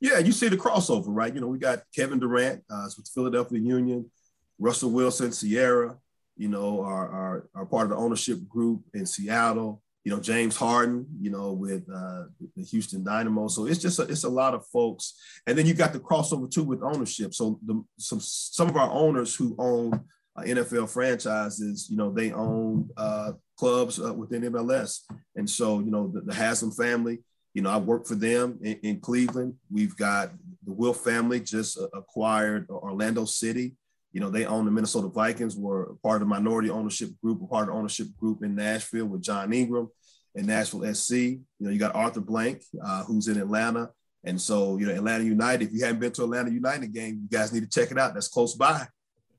Yeah, 0.00 0.18
you 0.18 0.32
see 0.32 0.48
the 0.48 0.56
crossover, 0.56 1.06
right? 1.08 1.34
You 1.34 1.40
know, 1.40 1.48
we 1.48 1.58
got 1.58 1.82
Kevin 1.94 2.18
Durant 2.18 2.62
uh, 2.70 2.88
with 2.96 3.08
Philadelphia 3.08 3.58
Union, 3.58 4.10
Russell 4.58 4.90
Wilson, 4.90 5.32
Ciara, 5.32 5.96
you 6.36 6.48
know, 6.48 6.82
are, 6.82 7.08
are, 7.08 7.48
are 7.54 7.66
part 7.66 7.84
of 7.84 7.90
the 7.90 7.96
ownership 7.96 8.46
group 8.48 8.82
in 8.94 9.06
Seattle 9.06 9.82
you 10.04 10.14
know 10.14 10.20
James 10.20 10.56
Harden, 10.56 11.06
you 11.20 11.30
know, 11.30 11.52
with 11.52 11.84
uh, 11.94 12.24
the 12.56 12.64
Houston 12.64 13.04
Dynamo. 13.04 13.48
So 13.48 13.66
it's 13.66 13.80
just 13.80 13.98
a, 13.98 14.02
it's 14.02 14.24
a 14.24 14.28
lot 14.28 14.54
of 14.54 14.66
folks, 14.66 15.14
and 15.46 15.56
then 15.56 15.66
you 15.66 15.74
got 15.74 15.92
the 15.92 16.00
crossover 16.00 16.50
too 16.50 16.64
with 16.64 16.82
ownership. 16.82 17.34
So 17.34 17.58
the, 17.64 17.84
some 17.98 18.20
some 18.20 18.68
of 18.68 18.76
our 18.76 18.90
owners 18.90 19.34
who 19.34 19.54
own 19.58 19.92
uh, 20.36 20.42
NFL 20.42 20.90
franchises, 20.90 21.88
you 21.90 21.96
know, 21.96 22.10
they 22.10 22.32
own 22.32 22.88
uh, 22.96 23.32
clubs 23.58 24.00
uh, 24.00 24.14
within 24.14 24.42
MLS, 24.52 25.00
and 25.36 25.48
so 25.48 25.80
you 25.80 25.90
know 25.90 26.08
the, 26.08 26.20
the 26.22 26.34
Haslam 26.34 26.72
family. 26.72 27.18
You 27.54 27.62
know, 27.62 27.70
I 27.70 27.78
work 27.78 28.06
for 28.06 28.14
them 28.14 28.58
in, 28.62 28.78
in 28.82 29.00
Cleveland. 29.00 29.54
We've 29.70 29.96
got 29.96 30.30
the 30.64 30.72
Wilf 30.72 30.98
family 30.98 31.40
just 31.40 31.78
uh, 31.78 31.88
acquired 31.92 32.68
Orlando 32.70 33.24
City. 33.24 33.74
You 34.12 34.20
know, 34.20 34.30
they 34.30 34.46
own 34.46 34.64
the 34.64 34.70
Minnesota 34.70 35.08
Vikings, 35.08 35.56
were 35.56 35.94
part 36.02 36.16
of 36.16 36.28
the 36.28 36.34
minority 36.34 36.70
ownership 36.70 37.10
group, 37.22 37.48
part 37.50 37.68
of 37.68 37.74
the 37.74 37.78
ownership 37.78 38.08
group 38.18 38.42
in 38.42 38.54
Nashville 38.54 39.06
with 39.06 39.22
John 39.22 39.52
Ingram 39.52 39.88
and 40.34 40.46
Nashville 40.46 40.94
SC. 40.94 41.12
You 41.12 41.44
know, 41.60 41.70
you 41.70 41.78
got 41.78 41.94
Arthur 41.94 42.20
Blank, 42.20 42.62
uh, 42.82 43.04
who's 43.04 43.28
in 43.28 43.38
Atlanta. 43.38 43.90
And 44.24 44.40
so, 44.40 44.78
you 44.78 44.86
know, 44.86 44.94
Atlanta 44.94 45.24
United, 45.24 45.68
if 45.68 45.74
you 45.74 45.84
haven't 45.84 46.00
been 46.00 46.12
to 46.12 46.24
Atlanta 46.24 46.50
United 46.50 46.92
game, 46.92 47.20
you 47.22 47.38
guys 47.38 47.52
need 47.52 47.62
to 47.62 47.68
check 47.68 47.90
it 47.90 47.98
out. 47.98 48.14
That's 48.14 48.28
close 48.28 48.54
by. 48.54 48.86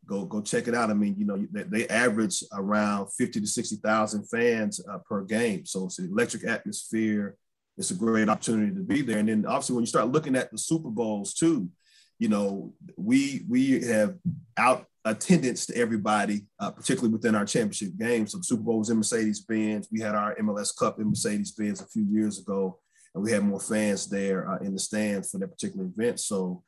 Go, 0.06 0.26
go 0.26 0.42
check 0.42 0.68
it 0.68 0.74
out. 0.74 0.90
I 0.90 0.94
mean, 0.94 1.16
you 1.18 1.26
know, 1.26 1.46
they, 1.52 1.64
they 1.64 1.88
average 1.88 2.44
around 2.54 3.10
50 3.18 3.42
to 3.42 3.48
60,000 3.48 4.26
fans 4.26 4.82
uh, 4.90 4.98
per 5.08 5.24
game. 5.24 5.66
So 5.66 5.86
it's 5.86 6.00
an 6.00 6.10
electric 6.12 6.46
atmosphere. 6.46 7.36
It's 7.78 7.92
a 7.92 7.96
great 7.96 8.28
opportunity 8.28 8.74
to 8.74 8.82
be 8.82 9.02
there. 9.02 9.20
And 9.20 9.30
then 9.30 9.46
obviously 9.46 9.76
when 9.76 9.84
you 9.84 9.88
start 9.88 10.12
looking 10.12 10.36
at 10.36 10.52
the 10.52 10.58
Super 10.58 10.90
Bowls 10.90 11.34
too, 11.34 11.70
you 12.20 12.28
know, 12.28 12.74
we 12.98 13.46
we 13.48 13.82
have 13.86 14.16
out 14.58 14.86
attendance 15.06 15.66
to 15.66 15.76
everybody, 15.76 16.46
uh, 16.60 16.70
particularly 16.70 17.12
within 17.12 17.34
our 17.34 17.46
championship 17.46 17.98
games. 17.98 18.32
So 18.32 18.40
the 18.40 18.44
Super 18.44 18.64
Bowl 18.64 18.80
was 18.80 18.90
in 18.90 18.98
Mercedes 18.98 19.42
Benz. 19.42 19.88
We 19.92 20.02
had 20.02 20.16
our 20.16 20.36
MLS 20.36 20.78
Cup 20.78 21.00
in 21.00 21.10
Mercedes 21.10 21.54
Benz 21.54 21.82
a 21.82 21.88
few 21.88 22.04
years 22.04 22.38
ago, 22.38 22.78
and 23.16 23.24
we 23.24 23.32
had 23.32 23.44
more 23.44 23.62
fans 23.62 24.08
there 24.08 24.50
uh, 24.50 24.58
in 24.58 24.74
the 24.74 24.80
stands 24.80 25.32
for 25.32 25.38
that 25.40 25.48
particular 25.48 25.86
event. 25.86 26.20
So 26.20 26.62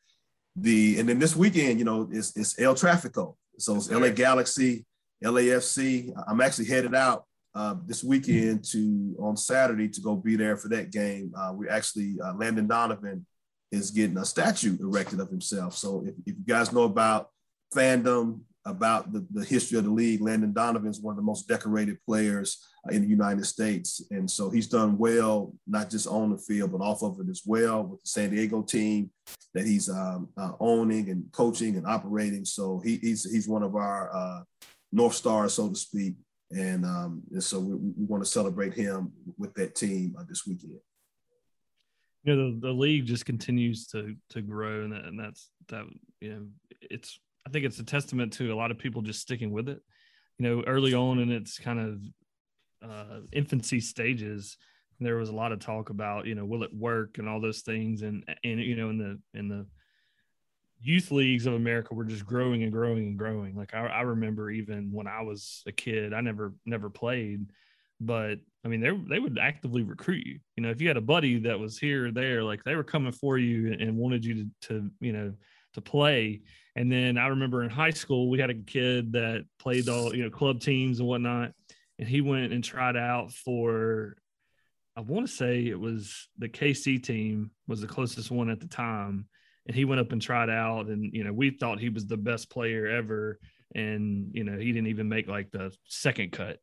the 0.56 1.00
and 1.00 1.08
then 1.08 1.20
this 1.20 1.36
weekend, 1.36 1.80
you 1.80 1.86
know, 1.86 2.10
it's, 2.12 2.36
it's 2.38 2.60
El 2.60 2.76
Trafico. 2.76 3.36
So 3.58 3.76
it's 3.76 3.92
LA 3.92 4.10
Galaxy, 4.10 4.86
LAFC. 5.24 6.12
I'm 6.28 6.42
actually 6.42 6.66
headed 6.66 6.96
out 6.96 7.26
uh, 7.54 7.76
this 7.86 8.04
weekend 8.04 8.64
to 8.72 9.16
on 9.20 9.36
Saturday 9.36 9.90
to 9.90 10.02
go 10.02 10.16
be 10.16 10.38
there 10.38 10.56
for 10.56 10.70
that 10.70 10.92
game. 10.92 11.34
Uh, 11.38 11.52
we 11.54 11.68
actually 11.68 12.18
uh, 12.24 12.34
Landon 12.36 12.68
Donovan 12.68 13.26
is 13.72 13.92
getting 13.92 14.18
a 14.18 14.26
statue 14.26 14.78
erected 14.80 15.20
of 15.20 15.30
himself. 15.30 15.76
So 15.76 16.04
if, 16.06 16.14
if 16.26 16.36
you 16.38 16.46
guys 16.46 16.74
know 16.74 16.84
about 16.84 17.30
fandom, 17.74 18.42
about 18.66 19.12
the, 19.12 19.26
the 19.32 19.44
history 19.44 19.78
of 19.78 19.86
the 19.86 19.90
league, 19.90 20.22
Landon 20.22 20.54
Donovan 20.54 20.90
is 20.90 21.02
one 21.02 21.14
of 21.14 21.18
the 21.18 21.24
most 21.24 21.48
decorated 21.48 21.98
players 22.06 22.64
uh, 22.88 22.94
in 22.94 23.02
the 23.02 23.08
United 23.08 23.46
States. 23.46 24.04
And 24.12 24.30
so 24.30 24.50
he's 24.50 24.68
done 24.68 24.98
well, 24.98 25.54
not 25.66 25.90
just 25.90 26.08
on 26.08 26.32
the 26.32 26.38
field, 26.38 26.72
but 26.72 26.82
off 26.82 27.02
of 27.02 27.20
it 27.20 27.30
as 27.30 27.42
well 27.46 27.84
with 27.84 28.02
the 28.02 28.08
San 28.08 28.30
Diego 28.30 28.62
team 28.62 29.10
that 29.54 29.66
he's 29.66 29.90
um, 29.90 30.30
uh, 30.38 30.52
owning 30.60 31.10
and 31.10 31.26
coaching 31.32 31.76
and 31.76 31.88
operating. 31.88 32.46
So 32.46 32.80
he, 32.84 32.98
he's, 32.98 33.30
he's 33.30 33.48
one 33.48 33.64
of 33.64 33.76
our 33.76 34.16
uh, 34.16 34.44
North 34.92 35.16
Stars, 35.16 35.54
so 35.54 35.70
to 35.70 35.76
speak. 35.76 36.16
And, 36.52 36.86
um, 36.86 37.24
and 37.32 37.44
so 37.44 37.60
we, 37.60 37.76
we 37.76 38.06
want 38.06 38.24
to 38.24 38.30
celebrate 38.30 38.74
him 38.74 39.12
with 39.38 39.54
that 39.56 39.74
team 39.74 40.16
uh, 40.20 40.24
this 40.28 40.46
weekend 40.46 40.82
you 42.24 42.36
know 42.36 42.52
the, 42.52 42.68
the 42.68 42.74
league 42.74 43.06
just 43.06 43.26
continues 43.26 43.88
to 43.88 44.16
to 44.30 44.42
grow 44.42 44.84
and, 44.84 44.94
that, 44.94 45.06
and 45.06 45.20
that's 45.20 45.50
that 45.70 45.86
you 46.20 46.30
know 46.30 46.46
it's 46.82 47.20
i 47.48 47.50
think 47.50 47.66
it's 47.66 47.80
a 47.80 47.84
testament 47.84 48.34
to 48.34 48.54
a 48.54 48.56
lot 48.56 48.72
of 48.72 48.78
people 48.78 49.02
just 49.02 49.22
sticking 49.22 49.52
with 49.52 49.70
it. 49.70 49.80
You 50.38 50.48
know 50.48 50.64
early 50.66 50.94
on 50.94 51.20
in 51.20 51.32
its 51.32 51.60
kind 51.60 51.80
of 51.80 52.90
uh, 52.90 53.20
infancy 53.32 53.80
stages 53.80 54.58
there 55.00 55.18
was 55.18 55.30
a 55.30 55.36
lot 55.36 55.52
of 55.52 55.60
talk 55.60 55.90
about 55.90 56.26
you 56.26 56.36
know 56.36 56.46
will 56.46 56.64
it 56.64 56.74
work 56.74 57.18
and 57.18 57.28
all 57.28 57.42
those 57.42 57.62
things. 57.62 58.02
And 58.04 58.24
and 58.44 58.60
you 58.60 58.76
know 58.76 58.90
in 58.90 58.98
the 58.98 59.20
in 59.40 59.48
the 59.48 59.66
youth 60.84 61.12
leagues 61.12 61.46
of 61.46 61.54
america 61.54 61.94
were 61.94 62.06
just 62.06 62.26
growing 62.26 62.64
and 62.64 62.72
growing 62.72 63.08
and 63.08 63.18
growing. 63.18 63.56
Like 63.56 63.74
I, 63.74 63.86
I 63.86 64.02
remember 64.02 64.50
even 64.50 64.92
when 64.92 65.08
i 65.08 65.22
was 65.22 65.64
a 65.68 65.72
kid 65.72 66.14
i 66.14 66.22
never 66.22 66.54
never 66.66 66.90
played 66.90 67.46
but 68.02 68.40
I 68.66 68.68
mean, 68.68 68.82
they 68.82 68.90
they 69.10 69.20
would 69.20 69.38
actively 69.40 69.84
recruit 69.84 70.26
you. 70.26 70.40
You 70.58 70.64
know, 70.64 70.70
if 70.70 70.82
you 70.82 70.88
had 70.88 70.98
a 70.98 71.02
buddy 71.02 71.40
that 71.40 71.60
was 71.60 71.78
here 71.78 72.08
or 72.08 72.12
there, 72.12 72.44
like 72.44 72.64
they 72.64 72.76
were 72.76 72.84
coming 72.84 73.12
for 73.12 73.38
you 73.38 73.74
and 73.80 73.98
wanted 73.98 74.26
you 74.26 74.36
to, 74.36 74.50
to 74.68 74.92
you 75.00 75.14
know 75.14 75.34
to 75.74 75.82
play. 75.82 76.42
And 76.76 76.92
then 76.92 77.18
I 77.18 77.28
remember 77.28 77.64
in 77.64 77.70
high 77.70 77.92
school 77.92 78.30
we 78.30 78.40
had 78.40 78.50
a 78.50 78.56
kid 78.56 79.14
that 79.14 79.46
played 79.60 79.88
all 79.88 80.16
you 80.16 80.24
know 80.24 80.30
club 80.30 80.60
teams 80.60 81.00
and 81.00 81.08
whatnot, 81.08 81.54
and 82.00 82.08
he 82.08 82.22
went 82.22 82.52
and 82.52 82.64
tried 82.64 82.98
out 82.98 83.32
for. 83.32 84.18
I 84.98 85.02
want 85.02 85.26
to 85.26 85.34
say 85.34 85.68
it 85.68 85.80
was 85.80 86.28
the 86.38 86.50
KC 86.50 87.02
team 87.02 87.52
was 87.66 87.80
the 87.80 87.88
closest 87.88 88.30
one 88.30 88.50
at 88.50 88.60
the 88.60 88.68
time, 88.68 89.28
and 89.66 89.76
he 89.76 89.86
went 89.86 90.02
up 90.02 90.12
and 90.12 90.22
tried 90.22 90.50
out, 90.50 90.88
and 90.88 91.14
you 91.14 91.24
know 91.24 91.34
we 91.34 91.52
thought 91.52 91.80
he 91.80 91.90
was 91.90 92.06
the 92.06 92.18
best 92.18 92.50
player 92.50 92.88
ever, 92.88 93.40
and 93.74 94.32
you 94.34 94.44
know 94.44 94.58
he 94.58 94.72
didn't 94.72 94.88
even 94.88 95.08
make 95.08 95.28
like 95.28 95.50
the 95.52 95.74
second 95.86 96.32
cut 96.32 96.58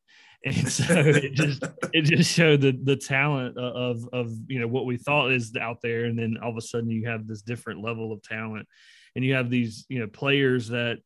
and 0.45 0.71
so 0.71 0.85
it 0.89 1.33
just 1.33 1.63
it 1.93 2.01
just 2.03 2.31
showed 2.31 2.61
the 2.61 2.71
the 2.83 2.95
talent 2.95 3.57
of 3.57 4.07
of 4.13 4.31
you 4.47 4.59
know 4.59 4.67
what 4.67 4.85
we 4.85 4.97
thought 4.97 5.31
is 5.31 5.53
out 5.59 5.81
there. 5.81 6.05
And 6.05 6.17
then 6.17 6.37
all 6.41 6.51
of 6.51 6.57
a 6.57 6.61
sudden 6.61 6.89
you 6.89 7.07
have 7.07 7.27
this 7.27 7.41
different 7.41 7.83
level 7.83 8.11
of 8.13 8.21
talent 8.23 8.67
and 9.15 9.25
you 9.25 9.33
have 9.33 9.49
these 9.49 9.85
you 9.89 9.99
know 9.99 10.07
players 10.07 10.69
that 10.69 10.99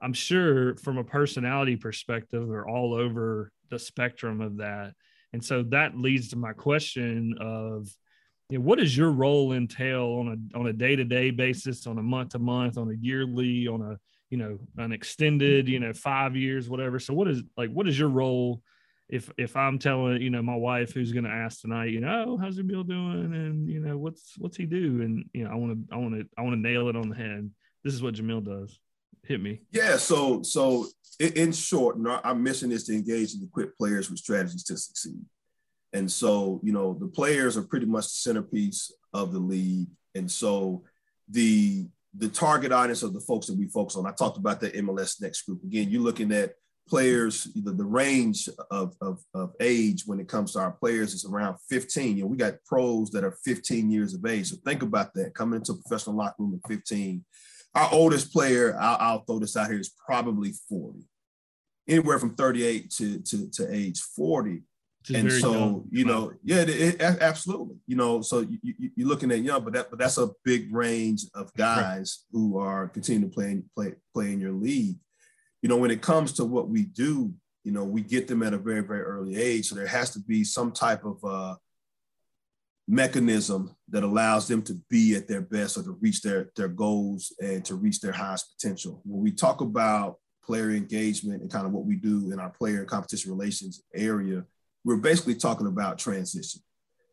i'm 0.00 0.12
sure 0.12 0.76
from 0.76 0.98
a 0.98 1.04
personality 1.04 1.74
perspective 1.74 2.50
are 2.50 2.68
all 2.68 2.92
over 2.92 3.50
the 3.70 3.78
spectrum 3.78 4.40
of 4.40 4.58
that. 4.58 4.92
And 5.32 5.44
so 5.44 5.64
that 5.64 5.96
leads 5.96 6.28
to 6.28 6.36
my 6.36 6.52
question 6.52 7.34
of 7.40 7.88
you 8.48 8.58
know, 8.58 8.64
what 8.64 8.78
does 8.78 8.96
your 8.96 9.10
role 9.10 9.52
entail 9.52 10.04
on 10.20 10.28
a 10.54 10.58
on 10.58 10.66
a 10.68 10.72
day-to-day 10.72 11.30
basis 11.32 11.86
on 11.86 11.98
a 11.98 12.02
month-to-month 12.02 12.78
on 12.78 12.90
a 12.90 12.94
yearly 12.94 13.66
on 13.66 13.82
a 13.82 13.98
you 14.30 14.38
know 14.38 14.58
an 14.78 14.92
extended 14.92 15.68
you 15.68 15.80
know 15.80 15.92
five 15.92 16.36
years 16.36 16.68
whatever? 16.68 16.98
So 16.98 17.12
what 17.12 17.28
is 17.28 17.42
like 17.56 17.70
what 17.70 17.88
is 17.88 17.98
your 17.98 18.08
role 18.08 18.62
if 19.08 19.30
if 19.38 19.56
I'm 19.56 19.78
telling 19.78 20.20
you 20.20 20.30
know 20.30 20.42
my 20.42 20.56
wife 20.56 20.92
who's 20.92 21.12
going 21.12 21.24
to 21.24 21.30
ask 21.30 21.60
tonight, 21.60 21.90
you 21.90 22.00
know, 22.00 22.24
oh, 22.28 22.36
how's 22.36 22.58
Jamil 22.58 22.86
doing, 22.86 23.32
and 23.34 23.68
you 23.68 23.80
know 23.80 23.96
what's 23.96 24.34
what's 24.38 24.56
he 24.56 24.66
do, 24.66 25.00
and 25.02 25.24
you 25.32 25.44
know 25.44 25.50
I 25.50 25.54
want 25.54 25.72
to 25.72 25.94
I 25.94 25.98
want 25.98 26.14
to 26.14 26.26
I 26.36 26.42
want 26.42 26.54
to 26.54 26.60
nail 26.60 26.88
it 26.88 26.96
on 26.96 27.08
the 27.08 27.16
head. 27.16 27.50
This 27.84 27.94
is 27.94 28.02
what 28.02 28.14
Jamil 28.14 28.44
does. 28.44 28.78
Hit 29.22 29.40
me. 29.40 29.60
Yeah. 29.70 29.96
So 29.96 30.42
so 30.42 30.86
in 31.20 31.52
short, 31.52 31.96
our 32.24 32.34
mission 32.34 32.72
is 32.72 32.84
to 32.84 32.94
engage 32.94 33.34
and 33.34 33.44
equip 33.44 33.76
players 33.76 34.10
with 34.10 34.18
strategies 34.18 34.64
to 34.64 34.76
succeed. 34.76 35.24
And 35.92 36.10
so 36.10 36.60
you 36.64 36.72
know 36.72 36.94
the 36.98 37.08
players 37.08 37.56
are 37.56 37.62
pretty 37.62 37.86
much 37.86 38.04
the 38.04 38.10
centerpiece 38.10 38.92
of 39.14 39.32
the 39.32 39.38
league, 39.38 39.88
and 40.14 40.30
so 40.30 40.82
the 41.28 41.86
the 42.18 42.28
target 42.28 42.72
audience 42.72 43.02
of 43.02 43.12
the 43.12 43.20
folks 43.20 43.46
that 43.46 43.58
we 43.58 43.68
focus 43.68 43.94
on. 43.96 44.06
I 44.06 44.12
talked 44.12 44.38
about 44.38 44.60
the 44.60 44.70
MLS 44.70 45.20
Next 45.20 45.42
group. 45.42 45.62
Again, 45.62 45.90
you're 45.90 46.02
looking 46.02 46.32
at 46.32 46.54
players, 46.88 47.44
the, 47.54 47.72
the 47.72 47.84
range 47.84 48.48
of, 48.70 48.94
of, 49.00 49.22
of, 49.34 49.52
age 49.60 50.04
when 50.06 50.20
it 50.20 50.28
comes 50.28 50.52
to 50.52 50.60
our 50.60 50.72
players 50.72 51.14
is 51.14 51.24
around 51.24 51.56
15. 51.68 52.16
You 52.16 52.22
know, 52.22 52.28
we 52.28 52.36
got 52.36 52.62
pros 52.64 53.10
that 53.10 53.24
are 53.24 53.36
15 53.44 53.90
years 53.90 54.14
of 54.14 54.24
age. 54.24 54.48
So 54.48 54.56
think 54.64 54.82
about 54.82 55.12
that 55.14 55.34
coming 55.34 55.56
into 55.58 55.72
a 55.72 55.76
professional 55.76 56.16
locker 56.16 56.36
room 56.38 56.60
at 56.62 56.70
15. 56.70 57.24
Our 57.74 57.88
oldest 57.92 58.32
player, 58.32 58.76
I'll, 58.78 58.96
I'll 59.00 59.24
throw 59.24 59.38
this 59.38 59.56
out 59.56 59.68
here, 59.68 59.80
is 59.80 59.94
probably 60.06 60.52
40, 60.68 61.00
anywhere 61.88 62.18
from 62.18 62.34
38 62.34 62.90
to, 62.90 63.18
to, 63.20 63.50
to 63.50 63.74
age 63.74 64.00
40. 64.00 64.62
And 65.14 65.30
so, 65.30 65.52
young. 65.52 65.84
you 65.92 66.04
know, 66.04 66.32
yeah, 66.42 66.62
it, 66.62 66.68
it, 66.68 67.00
absolutely. 67.00 67.76
You 67.86 67.94
know, 67.94 68.22
so 68.22 68.40
you, 68.40 68.58
you, 68.62 68.90
you're 68.96 69.08
looking 69.08 69.30
at 69.30 69.38
young, 69.38 69.62
but 69.62 69.72
that 69.74 69.88
but 69.88 70.00
that's 70.00 70.18
a 70.18 70.30
big 70.44 70.74
range 70.74 71.26
of 71.32 71.54
guys 71.54 72.24
who 72.32 72.58
are 72.58 72.88
continuing 72.88 73.30
to 73.30 73.32
play 73.32 73.62
play 73.76 73.94
play 74.12 74.32
in 74.32 74.40
your 74.40 74.50
league 74.50 74.96
you 75.62 75.68
know, 75.68 75.76
when 75.76 75.90
it 75.90 76.02
comes 76.02 76.32
to 76.34 76.44
what 76.44 76.68
we 76.68 76.84
do, 76.84 77.32
you 77.64 77.72
know, 77.72 77.84
we 77.84 78.00
get 78.00 78.28
them 78.28 78.42
at 78.42 78.54
a 78.54 78.58
very, 78.58 78.82
very 78.82 79.02
early 79.02 79.36
age. 79.36 79.66
So 79.66 79.74
there 79.74 79.86
has 79.86 80.10
to 80.10 80.20
be 80.20 80.44
some 80.44 80.70
type 80.72 81.04
of 81.04 81.24
uh, 81.24 81.56
mechanism 82.86 83.74
that 83.88 84.04
allows 84.04 84.46
them 84.46 84.62
to 84.62 84.74
be 84.88 85.16
at 85.16 85.26
their 85.26 85.40
best 85.40 85.76
or 85.76 85.82
to 85.82 85.98
reach 86.00 86.22
their, 86.22 86.50
their 86.54 86.68
goals 86.68 87.32
and 87.40 87.64
to 87.64 87.74
reach 87.74 88.00
their 88.00 88.12
highest 88.12 88.56
potential. 88.56 89.00
When 89.04 89.22
we 89.22 89.32
talk 89.32 89.60
about 89.60 90.18
player 90.44 90.70
engagement 90.70 91.42
and 91.42 91.50
kind 91.50 91.66
of 91.66 91.72
what 91.72 91.84
we 91.84 91.96
do 91.96 92.30
in 92.32 92.38
our 92.38 92.50
player 92.50 92.78
and 92.78 92.88
competition 92.88 93.32
relations 93.32 93.82
area, 93.94 94.44
we're 94.84 94.96
basically 94.96 95.34
talking 95.34 95.66
about 95.66 95.98
transition. 95.98 96.62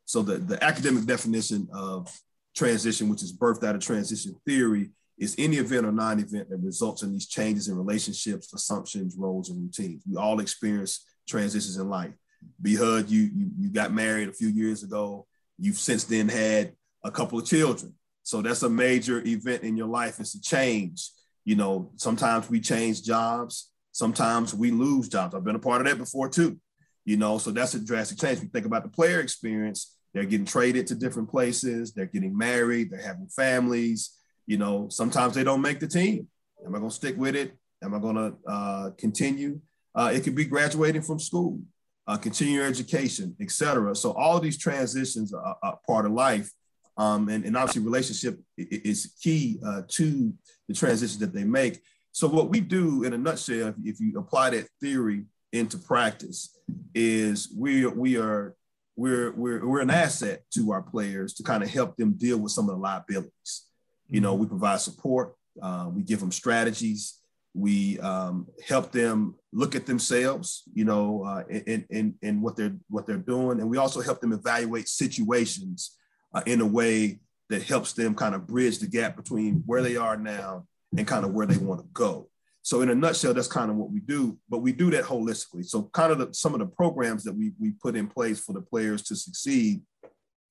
So 0.05 0.21
the, 0.21 0.37
the 0.37 0.63
academic 0.63 1.05
definition 1.05 1.67
of 1.73 2.15
transition, 2.55 3.09
which 3.09 3.23
is 3.23 3.35
birthed 3.35 3.63
out 3.63 3.73
of 3.73 3.81
transition 3.81 4.35
theory, 4.45 4.91
is 5.17 5.35
any 5.37 5.57
event 5.57 5.85
or 5.85 5.91
non-event 5.91 6.49
that 6.49 6.57
results 6.57 7.03
in 7.03 7.11
these 7.11 7.27
changes 7.27 7.67
in 7.67 7.77
relationships, 7.77 8.53
assumptions, 8.53 9.15
roles, 9.17 9.49
and 9.49 9.61
routines. 9.61 10.03
We 10.09 10.17
all 10.17 10.39
experience 10.39 11.05
transitions 11.27 11.77
in 11.77 11.89
life. 11.89 12.13
Be 12.61 12.75
HUD, 12.75 13.09
you, 13.09 13.29
you 13.33 13.51
you 13.57 13.69
got 13.69 13.93
married 13.93 14.27
a 14.27 14.33
few 14.33 14.49
years 14.49 14.83
ago. 14.83 15.27
You've 15.57 15.77
since 15.77 16.03
then 16.03 16.27
had 16.27 16.73
a 17.03 17.11
couple 17.11 17.39
of 17.39 17.45
children. 17.45 17.93
So 18.23 18.41
that's 18.41 18.63
a 18.63 18.69
major 18.69 19.21
event 19.25 19.63
in 19.63 19.77
your 19.77 19.87
life. 19.87 20.19
It's 20.19 20.35
a 20.35 20.41
change. 20.41 21.09
You 21.45 21.55
know, 21.55 21.91
sometimes 21.95 22.49
we 22.49 22.59
change 22.59 23.03
jobs. 23.03 23.71
Sometimes 23.91 24.53
we 24.53 24.71
lose 24.71 25.07
jobs. 25.07 25.35
I've 25.35 25.43
been 25.43 25.55
a 25.55 25.59
part 25.59 25.81
of 25.81 25.87
that 25.87 25.97
before 25.97 26.29
too. 26.29 26.59
You 27.05 27.17
know, 27.17 27.37
so 27.37 27.51
that's 27.51 27.75
a 27.75 27.79
drastic 27.79 28.17
change. 28.19 28.39
We 28.39 28.47
think 28.47 28.65
about 28.65 28.83
the 28.83 28.89
player 28.89 29.19
experience. 29.19 29.95
They're 30.13 30.25
getting 30.25 30.45
traded 30.45 30.87
to 30.87 30.95
different 30.95 31.29
places. 31.29 31.93
They're 31.93 32.05
getting 32.05 32.37
married. 32.37 32.91
They're 32.91 33.01
having 33.01 33.27
families 33.27 34.17
you 34.45 34.57
know, 34.57 34.87
sometimes 34.89 35.35
they 35.35 35.43
don't 35.43 35.61
make 35.61 35.79
the 35.79 35.87
team. 35.87 36.27
Am 36.65 36.75
I 36.75 36.79
going 36.79 36.89
to 36.89 36.95
stick 36.95 37.17
with 37.17 37.35
it? 37.35 37.57
Am 37.83 37.93
I 37.93 37.99
going 37.99 38.15
to 38.15 38.33
uh, 38.47 38.89
continue? 38.97 39.59
Uh, 39.95 40.11
it 40.13 40.23
could 40.23 40.35
be 40.35 40.45
graduating 40.45 41.01
from 41.01 41.19
school, 41.19 41.59
uh, 42.07 42.17
continuing 42.17 42.65
education, 42.65 43.35
etc. 43.39 43.95
So 43.95 44.11
all 44.13 44.39
these 44.39 44.57
transitions 44.57 45.33
are, 45.33 45.55
are 45.61 45.79
part 45.85 46.05
of 46.05 46.13
life, 46.13 46.51
um, 46.97 47.29
and, 47.29 47.43
and, 47.43 47.57
obviously 47.57 47.81
relationship 47.81 48.39
is 48.55 49.13
key 49.19 49.59
uh, 49.65 49.81
to 49.87 50.31
the 50.67 50.75
transitions 50.75 51.17
that 51.19 51.33
they 51.33 51.43
make. 51.43 51.81
So 52.11 52.27
what 52.27 52.49
we 52.49 52.59
do, 52.59 53.03
in 53.03 53.13
a 53.13 53.17
nutshell, 53.17 53.69
if, 53.69 53.75
if 53.83 53.99
you 53.99 54.19
apply 54.19 54.51
that 54.51 54.67
theory 54.79 55.25
into 55.51 55.79
practice, 55.79 56.55
is 56.93 57.51
we 57.57 57.87
we 57.87 58.17
are 58.17 58.55
we're 58.95 59.31
we're 59.31 59.67
we're 59.67 59.81
an 59.81 59.89
asset 59.89 60.43
to 60.53 60.71
our 60.71 60.83
players 60.83 61.33
to 61.33 61.43
kind 61.43 61.63
of 61.63 61.69
help 61.69 61.97
them 61.97 62.13
deal 62.13 62.37
with 62.37 62.51
some 62.51 62.69
of 62.69 62.75
the 62.75 62.81
liabilities. 62.81 63.65
You 64.09 64.21
know, 64.21 64.35
we 64.35 64.47
provide 64.47 64.81
support, 64.81 65.35
uh, 65.61 65.89
we 65.93 66.03
give 66.03 66.19
them 66.19 66.31
strategies, 66.31 67.19
we 67.53 67.99
um, 67.99 68.47
help 68.67 68.91
them 68.91 69.35
look 69.51 69.75
at 69.75 69.85
themselves, 69.85 70.63
you 70.73 70.85
know, 70.85 71.23
uh, 71.23 71.43
in, 71.49 71.85
in, 71.89 72.15
in 72.21 72.41
what 72.41 72.55
they're 72.55 72.75
what 72.89 73.05
they're 73.05 73.17
doing, 73.17 73.59
and 73.59 73.69
we 73.69 73.77
also 73.77 74.01
help 74.01 74.21
them 74.21 74.33
evaluate 74.33 74.87
situations 74.87 75.97
uh, 76.33 76.41
in 76.45 76.61
a 76.61 76.65
way 76.65 77.19
that 77.49 77.63
helps 77.63 77.93
them 77.93 78.15
kind 78.15 78.33
of 78.33 78.47
bridge 78.47 78.79
the 78.79 78.87
gap 78.87 79.15
between 79.15 79.61
where 79.65 79.83
they 79.83 79.95
are 79.95 80.17
now 80.17 80.65
and 80.97 81.07
kind 81.07 81.25
of 81.25 81.33
where 81.33 81.45
they 81.45 81.57
want 81.57 81.79
to 81.79 81.87
go. 81.93 82.27
So, 82.63 82.81
in 82.81 82.89
a 82.89 82.95
nutshell, 82.95 83.33
that's 83.33 83.47
kind 83.47 83.69
of 83.69 83.75
what 83.75 83.91
we 83.91 83.99
do, 83.99 84.37
but 84.49 84.59
we 84.59 84.71
do 84.71 84.89
that 84.91 85.03
holistically. 85.03 85.65
So, 85.65 85.83
kind 85.93 86.11
of 86.11 86.17
the, 86.17 86.33
some 86.33 86.53
of 86.53 86.59
the 86.59 86.65
programs 86.65 87.23
that 87.25 87.35
we 87.35 87.51
we 87.59 87.71
put 87.71 87.95
in 87.95 88.07
place 88.07 88.39
for 88.39 88.53
the 88.53 88.61
players 88.61 89.03
to 89.03 89.15
succeed, 89.15 89.81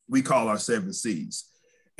we 0.08 0.22
call 0.22 0.48
our 0.48 0.58
seven 0.58 0.92
C's. 0.92 1.48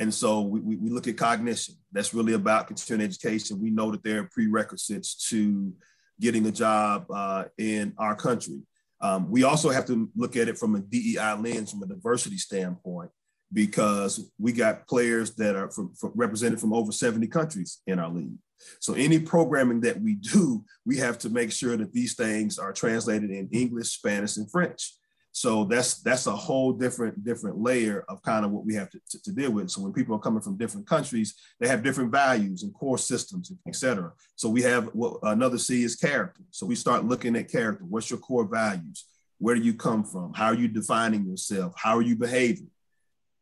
And 0.03 0.13
so 0.13 0.41
we, 0.41 0.59
we, 0.59 0.89
look 0.89 1.07
at 1.07 1.15
cognition. 1.15 1.75
That's 1.93 2.13
really 2.13 2.33
about 2.33 2.67
continuing 2.67 3.07
education. 3.07 3.61
We 3.61 3.69
know 3.69 3.89
that 3.91 4.03
there 4.03 4.19
are 4.19 4.29
prerequisites 4.29 5.29
to 5.29 5.71
getting 6.19 6.45
a 6.45 6.51
job 6.51 7.05
uh, 7.09 7.45
in 7.57 7.93
our 7.97 8.13
country. 8.13 8.59
Um, 8.99 9.31
we 9.31 9.43
also 9.43 9.69
have 9.69 9.85
to 9.85 10.09
look 10.13 10.35
at 10.35 10.49
it 10.49 10.57
from 10.57 10.75
a 10.75 10.81
DEI 10.81 11.35
lens, 11.39 11.71
from 11.71 11.83
a 11.83 11.87
diversity 11.87 12.37
standpoint, 12.37 13.11
because 13.53 14.29
we 14.37 14.51
got 14.51 14.89
players 14.89 15.35
that 15.35 15.55
are 15.55 15.71
from, 15.71 15.93
from 15.95 16.11
represented 16.15 16.59
from 16.59 16.73
over 16.73 16.91
70 16.91 17.27
countries 17.27 17.79
in 17.87 17.97
our 17.97 18.09
league. 18.09 18.37
So 18.81 18.95
any 18.95 19.19
programming 19.19 19.79
that 19.81 20.01
we 20.01 20.15
do, 20.15 20.65
we 20.85 20.97
have 20.97 21.17
to 21.19 21.29
make 21.29 21.53
sure 21.53 21.77
that 21.77 21.93
these 21.93 22.15
things 22.15 22.59
are 22.59 22.73
translated 22.73 23.31
in 23.31 23.47
English, 23.53 23.91
Spanish, 23.91 24.35
and 24.35 24.51
French. 24.51 24.95
So 25.35 25.65
that's 25.65 25.95
that's 26.03 26.27
a 26.27 26.35
whole 26.35 26.73
different 26.73 27.23
different 27.23 27.57
layer 27.57 28.05
of 28.07 28.21
kind 28.21 28.45
of 28.45 28.51
what 28.51 28.67
we 28.67 28.75
have 28.75 28.91
to, 28.91 28.99
to, 29.09 29.23
to, 29.23 29.31
deal 29.31 29.49
with. 29.49 29.71
So 29.71 29.81
when 29.81 29.91
people 29.91 30.15
are 30.15 30.19
coming 30.19 30.41
from 30.41 30.57
different 30.57 30.87
countries, 30.87 31.33
they 31.59 31.67
have 31.67 31.81
different 31.81 32.11
values 32.11 32.61
and 32.61 32.71
core 32.71 32.99
systems, 32.99 33.51
et 33.67 33.75
cetera. 33.75 34.13
So 34.35 34.47
we 34.47 34.61
have 34.61 34.85
what 34.93 35.17
another 35.23 35.57
C 35.57 35.83
is 35.83 35.95
character. 35.95 36.43
So 36.51 36.67
we 36.67 36.75
start 36.75 37.05
looking 37.05 37.35
at 37.35 37.51
character. 37.51 37.83
What's 37.83 38.11
your 38.11 38.19
core 38.19 38.45
values? 38.45 39.05
Where 39.39 39.55
do 39.55 39.61
you 39.61 39.73
come 39.73 40.03
from? 40.03 40.33
How 40.33 40.45
are 40.45 40.55
you 40.55 40.67
defining 40.67 41.25
yourself? 41.25 41.73
How 41.77 41.97
are 41.97 42.03
you 42.03 42.15
behaving? 42.15 42.69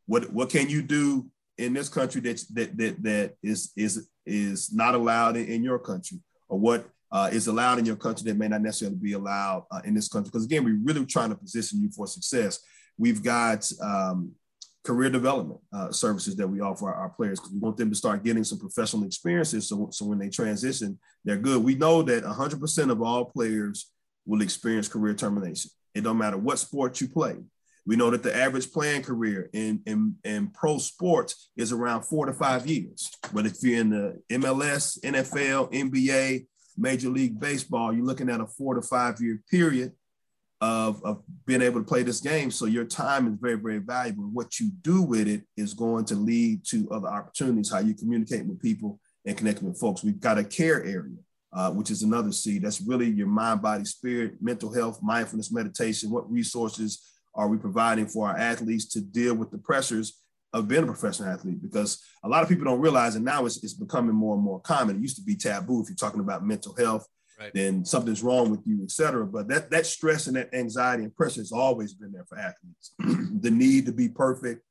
What 0.06 0.32
what 0.32 0.50
can 0.50 0.70
you 0.70 0.82
do 0.82 1.30
in 1.58 1.74
this 1.74 1.90
country 1.90 2.22
that 2.22 2.42
that 2.54 2.78
that, 2.78 3.04
that 3.04 3.34
is 3.44 3.74
is 3.76 4.08
is 4.26 4.74
not 4.74 4.96
allowed 4.96 5.36
in, 5.36 5.46
in 5.48 5.62
your 5.62 5.78
country? 5.78 6.20
Or 6.48 6.58
what 6.58 6.90
uh, 7.12 7.30
is 7.32 7.48
allowed 7.48 7.80
in 7.80 7.86
your 7.86 7.96
country 7.96 8.24
that 8.26 8.38
may 8.38 8.48
not 8.48 8.62
necessarily 8.62 8.98
be 8.98 9.14
allowed 9.14 9.66
uh, 9.72 9.82
in 9.84 9.94
this 9.94 10.08
country. 10.08 10.30
Because 10.32 10.46
again, 10.46 10.64
we're 10.64 10.80
really 10.84 11.06
trying 11.06 11.30
to 11.30 11.36
position 11.36 11.82
you 11.82 11.90
for 11.92 12.08
success. 12.08 12.60
We've 12.98 13.22
got 13.22 13.70
um, 13.82 14.32
career 14.84 15.10
development 15.10 15.60
uh, 15.74 15.92
services 15.92 16.36
that 16.38 16.48
we 16.48 16.62
offer 16.62 16.88
our, 16.88 16.96
our 16.96 17.10
players 17.10 17.40
because 17.40 17.54
we 17.54 17.60
want 17.60 17.78
them 17.78 17.90
to 17.90 17.96
start 17.96 18.24
getting 18.24 18.44
some 18.44 18.60
professional 18.60 19.04
experiences. 19.04 19.68
So, 19.68 19.90
so 19.92 20.06
when 20.06 20.20
they 20.20 20.30
transition, 20.30 20.98
they're 21.24 21.38
good. 21.38 21.64
We 21.64 21.76
know 21.76 22.02
that 22.04 22.24
100% 22.24 22.92
of 22.92 23.02
all 23.02 23.26
players 23.26 23.92
will 24.26 24.42
experience 24.42 24.88
career 24.88 25.14
termination. 25.14 25.72
It 25.94 26.04
don't 26.04 26.18
matter 26.18 26.38
what 26.38 26.60
sport 26.60 27.02
you 27.02 27.10
play. 27.10 27.38
We 27.86 27.96
know 27.96 28.12
that 28.12 28.24
the 28.24 28.36
average 28.36 28.72
playing 28.72 29.02
career 29.02 29.50
in, 29.54 29.82
in, 29.86 30.16
in 30.24 30.48
pro 30.50 30.78
sports 30.78 31.50
is 31.58 31.72
around 31.72 32.04
four 32.04 32.28
to 32.28 32.34
five 32.34 32.68
years. 32.68 33.10
But 33.34 33.48
if 33.48 33.56
you're 33.64 33.82
in 33.82 33.90
the 33.90 34.22
MLS, 34.32 35.00
NFL, 35.04 35.74
NBA, 35.74 36.46
Major 36.78 37.10
League 37.10 37.40
Baseball, 37.40 37.94
you're 37.94 38.06
looking 38.06 38.30
at 38.30 38.42
a 38.42 38.46
four 38.46 38.76
to 38.76 38.82
five 38.82 39.20
year 39.20 39.42
period 39.50 39.94
of, 40.62 41.04
of 41.04 41.24
being 41.46 41.62
able 41.62 41.80
to 41.80 41.88
play 41.88 42.04
this 42.04 42.22
game. 42.22 42.52
So 42.52 42.66
your 42.66 42.86
time 42.86 43.28
is 43.28 43.40
very, 43.40 43.56
very 43.56 43.80
valuable. 43.80 44.26
What 44.26 44.60
you 44.60 44.70
do 44.82 45.02
with 45.02 45.28
it 45.28 45.42
is 45.58 45.74
going 45.74 46.06
to 46.06 46.16
lead 46.16 46.64
to 46.68 46.90
other 46.92 47.08
opportunities, 47.08 47.72
how 47.72 47.80
you 47.80 47.96
communicate 47.96 48.46
with 48.46 48.62
people 48.62 49.00
and 49.26 49.36
connecting 49.36 49.68
with 49.68 49.80
folks. 49.80 50.04
We've 50.04 50.20
got 50.20 50.38
a 50.38 50.44
care 50.44 50.84
area, 50.84 51.18
uh, 51.52 51.72
which 51.72 51.90
is 51.90 52.04
another 52.04 52.32
C. 52.32 52.60
That's 52.60 52.82
really 52.82 53.10
your 53.10 53.28
mind, 53.28 53.62
body, 53.62 53.86
spirit, 53.86 54.36
mental 54.40 54.72
health, 54.72 55.00
mindfulness, 55.02 55.52
meditation. 55.52 56.12
What 56.12 56.32
resources 56.32 57.02
are 57.34 57.48
we 57.48 57.58
providing 57.58 58.08
for 58.08 58.28
our 58.28 58.38
athletes 58.38 58.86
to 58.90 59.02
deal 59.02 59.34
with 59.34 59.50
the 59.52 59.58
pressures 59.58 60.21
of 60.54 60.68
being 60.68 60.84
a 60.84 60.88
professional 60.88 61.30
athlete 61.30 61.62
because 61.62 62.04
a 62.24 62.30
lot 62.30 62.44
of 62.44 62.50
people 62.50 62.66
don't 62.66 62.82
realize 62.82 63.16
and 63.16 63.24
now 63.24 63.46
it's, 63.46 63.64
it's 63.64 63.74
becoming 63.74 64.16
more 64.16 64.36
and 64.36 64.44
more 64.44 64.60
common. 64.60 64.98
It 64.98 65.02
used 65.02 65.16
to 65.18 65.24
be 65.24 65.36
taboo 65.36 65.82
if 65.82 65.90
you're 65.90 65.96
talking 65.96 66.20
about 66.20 66.46
mental 66.46 66.76
health 66.76 67.08
right. 67.40 67.52
then 67.54 67.86
something's 67.86 68.22
wrong 68.22 68.52
with 68.52 68.62
you 68.66 68.84
etc 68.84 69.26
but 69.26 69.48
that 69.48 69.72
that 69.72 69.86
stress 69.86 70.28
and 70.28 70.36
that 70.36 70.54
anxiety 70.54 71.04
and 71.04 71.16
pressure 71.16 71.42
has 71.42 71.52
always 71.52 71.94
been 71.94 72.12
there 72.12 72.26
for 72.26 72.38
athletes. 72.38 72.94
The 73.42 73.50
need 73.50 73.88
to 73.88 73.92
be 73.92 74.08
perfect 74.08 74.62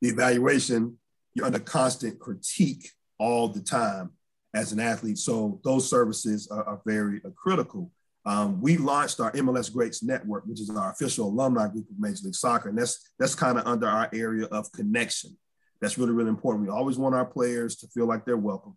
the 0.00 0.08
evaluation 0.08 0.98
you're 1.34 1.46
under 1.46 1.58
constant 1.58 2.18
critique 2.18 2.90
all 3.18 3.48
the 3.48 3.60
time 3.60 4.10
as 4.54 4.72
an 4.72 4.80
athlete. 4.80 5.18
So 5.18 5.60
those 5.64 5.88
services 5.88 6.48
are, 6.50 6.64
are 6.64 6.80
very 6.86 7.20
uh, 7.24 7.30
critical 7.36 7.90
um, 8.26 8.60
we 8.60 8.76
launched 8.76 9.20
our 9.20 9.30
MLS 9.32 9.72
Greats 9.72 10.02
Network, 10.02 10.44
which 10.46 10.60
is 10.60 10.68
our 10.68 10.90
official 10.90 11.28
alumni 11.28 11.68
group 11.68 11.88
of 11.88 11.98
Major 11.98 12.24
League 12.24 12.34
Soccer, 12.34 12.68
and 12.68 12.76
that's 12.76 13.12
that's 13.18 13.36
kind 13.36 13.56
of 13.56 13.66
under 13.66 13.86
our 13.86 14.10
area 14.12 14.46
of 14.46 14.70
connection. 14.72 15.36
That's 15.80 15.96
really 15.96 16.12
really 16.12 16.30
important. 16.30 16.64
We 16.64 16.70
always 16.70 16.98
want 16.98 17.14
our 17.14 17.24
players 17.24 17.76
to 17.76 17.88
feel 17.88 18.06
like 18.06 18.24
they're 18.24 18.36
welcome. 18.36 18.76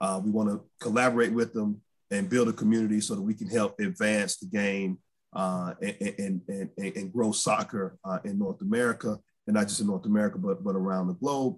Uh, 0.00 0.20
we 0.22 0.30
want 0.30 0.48
to 0.48 0.62
collaborate 0.80 1.32
with 1.32 1.52
them 1.52 1.80
and 2.10 2.28
build 2.28 2.48
a 2.48 2.52
community 2.52 3.00
so 3.00 3.14
that 3.14 3.22
we 3.22 3.34
can 3.34 3.48
help 3.48 3.78
advance 3.80 4.36
the 4.38 4.46
game 4.46 4.98
uh, 5.32 5.74
and, 5.82 6.14
and, 6.18 6.40
and, 6.48 6.96
and, 6.96 7.12
grow 7.12 7.32
soccer 7.32 7.98
uh, 8.04 8.18
in 8.24 8.38
North 8.38 8.62
America, 8.62 9.18
and 9.46 9.54
not 9.54 9.68
just 9.68 9.80
in 9.80 9.86
North 9.86 10.06
America, 10.06 10.38
but, 10.38 10.64
but 10.64 10.74
around 10.74 11.08
the 11.08 11.14
globe. 11.14 11.56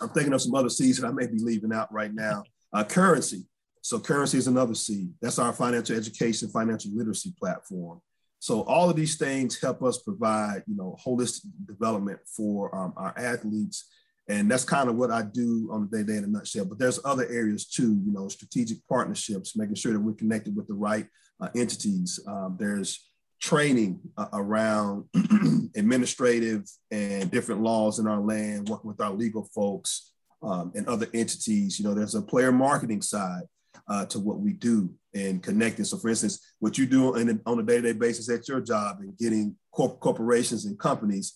I'm 0.00 0.08
thinking 0.08 0.32
of 0.32 0.42
some 0.42 0.54
other 0.54 0.68
seeds 0.68 0.98
that 0.98 1.06
I 1.06 1.12
may 1.12 1.26
be 1.26 1.38
leaving 1.38 1.72
out 1.72 1.92
right 1.92 2.12
now. 2.12 2.42
Uh, 2.72 2.84
currency. 2.84 3.44
So 3.82 3.98
currency 3.98 4.38
is 4.38 4.46
another 4.46 4.74
C. 4.74 5.10
That's 5.20 5.38
our 5.38 5.52
financial 5.52 5.96
education, 5.96 6.48
financial 6.48 6.92
literacy 6.94 7.34
platform. 7.38 8.00
So 8.38 8.62
all 8.62 8.88
of 8.88 8.96
these 8.96 9.16
things 9.16 9.60
help 9.60 9.82
us 9.82 9.98
provide, 9.98 10.62
you 10.66 10.76
know, 10.76 10.96
holistic 11.04 11.46
development 11.66 12.20
for 12.24 12.74
um, 12.74 12.94
our 12.96 13.14
athletes. 13.18 13.88
And 14.28 14.50
that's 14.50 14.64
kind 14.64 14.88
of 14.88 14.96
what 14.96 15.10
I 15.10 15.22
do 15.22 15.68
on 15.72 15.82
a 15.82 15.86
day-to-day 15.86 16.18
in 16.18 16.24
a 16.24 16.26
nutshell. 16.26 16.64
But 16.64 16.78
there's 16.78 17.00
other 17.04 17.26
areas 17.28 17.66
too, 17.66 18.00
you 18.04 18.12
know, 18.12 18.28
strategic 18.28 18.86
partnerships, 18.88 19.56
making 19.56 19.74
sure 19.74 19.92
that 19.92 20.00
we're 20.00 20.14
connected 20.14 20.56
with 20.56 20.68
the 20.68 20.74
right 20.74 21.06
uh, 21.40 21.48
entities. 21.54 22.20
Um, 22.26 22.56
there's 22.58 23.10
training 23.40 24.00
uh, 24.16 24.28
around 24.32 25.04
administrative 25.76 26.64
and 26.90 27.30
different 27.30 27.62
laws 27.62 27.98
in 27.98 28.06
our 28.06 28.20
land, 28.20 28.68
working 28.68 28.88
with 28.88 29.00
our 29.00 29.12
legal 29.12 29.48
folks 29.54 30.12
um, 30.42 30.72
and 30.74 30.86
other 30.86 31.08
entities. 31.12 31.78
You 31.78 31.86
know, 31.86 31.94
there's 31.94 32.14
a 32.14 32.22
player 32.22 32.52
marketing 32.52 33.02
side 33.02 33.42
uh, 33.88 34.06
to 34.06 34.18
what 34.18 34.40
we 34.40 34.52
do 34.52 34.92
and 35.14 35.42
connecting. 35.42 35.84
So, 35.84 35.98
for 35.98 36.08
instance, 36.08 36.54
what 36.58 36.78
you 36.78 36.86
do 36.86 37.16
in, 37.16 37.40
on 37.46 37.58
a 37.58 37.62
day-to-day 37.62 37.92
basis 37.92 38.30
at 38.30 38.48
your 38.48 38.60
job 38.60 38.98
and 39.00 39.16
getting 39.18 39.56
corp- 39.72 40.00
corporations 40.00 40.64
and 40.64 40.78
companies, 40.78 41.34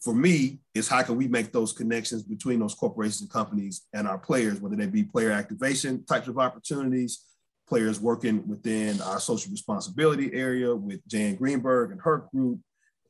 for 0.00 0.14
me, 0.14 0.60
is 0.74 0.88
how 0.88 1.02
can 1.02 1.16
we 1.16 1.28
make 1.28 1.52
those 1.52 1.72
connections 1.72 2.22
between 2.22 2.58
those 2.58 2.74
corporations 2.74 3.20
and 3.20 3.30
companies 3.30 3.82
and 3.92 4.08
our 4.08 4.18
players, 4.18 4.60
whether 4.60 4.74
they 4.74 4.86
be 4.86 5.04
player 5.04 5.30
activation 5.30 6.04
types 6.04 6.26
of 6.26 6.38
opportunities, 6.38 7.24
players 7.68 8.00
working 8.00 8.46
within 8.48 9.00
our 9.02 9.20
social 9.20 9.50
responsibility 9.52 10.32
area 10.32 10.74
with 10.74 11.06
Jan 11.06 11.36
Greenberg 11.36 11.92
and 11.92 12.00
her 12.00 12.26
group. 12.34 12.58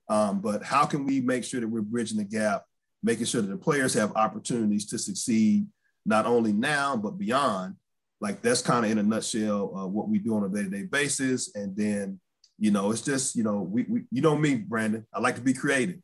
Um, 0.09 0.41
but 0.41 0.63
how 0.63 0.85
can 0.85 1.07
we 1.07 1.21
make 1.21 1.45
sure 1.45 1.61
that 1.61 1.69
we're 1.69 1.81
bridging 1.81 2.19
the 2.19 2.25
gap, 2.25 2.65
making 3.03 3.25
sure 3.25 3.41
that 3.41 3.49
the 3.49 3.57
players 3.57 3.95
have 3.95 4.15
opportunities 4.15 4.85
to 4.87 4.99
succeed, 4.99 5.67
not 6.05 6.27
only 6.27 6.53
now, 6.53 6.97
but 6.97 7.17
beyond? 7.17 7.77
Like 8.23 8.41
that's 8.41 8.62
kind 8.62 8.87
of 8.87 8.91
in 8.91 8.99
a 8.99 9.03
nutshell 9.03 9.77
uh, 9.77 9.87
what 9.87 10.09
we 10.09 10.18
do 10.18 10.35
on 10.37 10.45
a 10.45 10.49
day-to-day 10.49 10.85
basis. 10.85 11.55
And 11.55 11.77
then, 11.77 12.20
you 12.59 12.70
know, 12.70 12.91
it's 12.93 13.03
just, 13.03 13.37
you 13.37 13.43
know, 13.43 13.61
we, 13.61 13.85
we 13.89 14.05
you 14.11 14.23
know 14.23 14.37
me, 14.37 14.55
Brandon, 14.55 15.05
I 15.12 15.20
like 15.20 15.35
to 15.35 15.43
be 15.43 15.53
creative. 15.53 16.01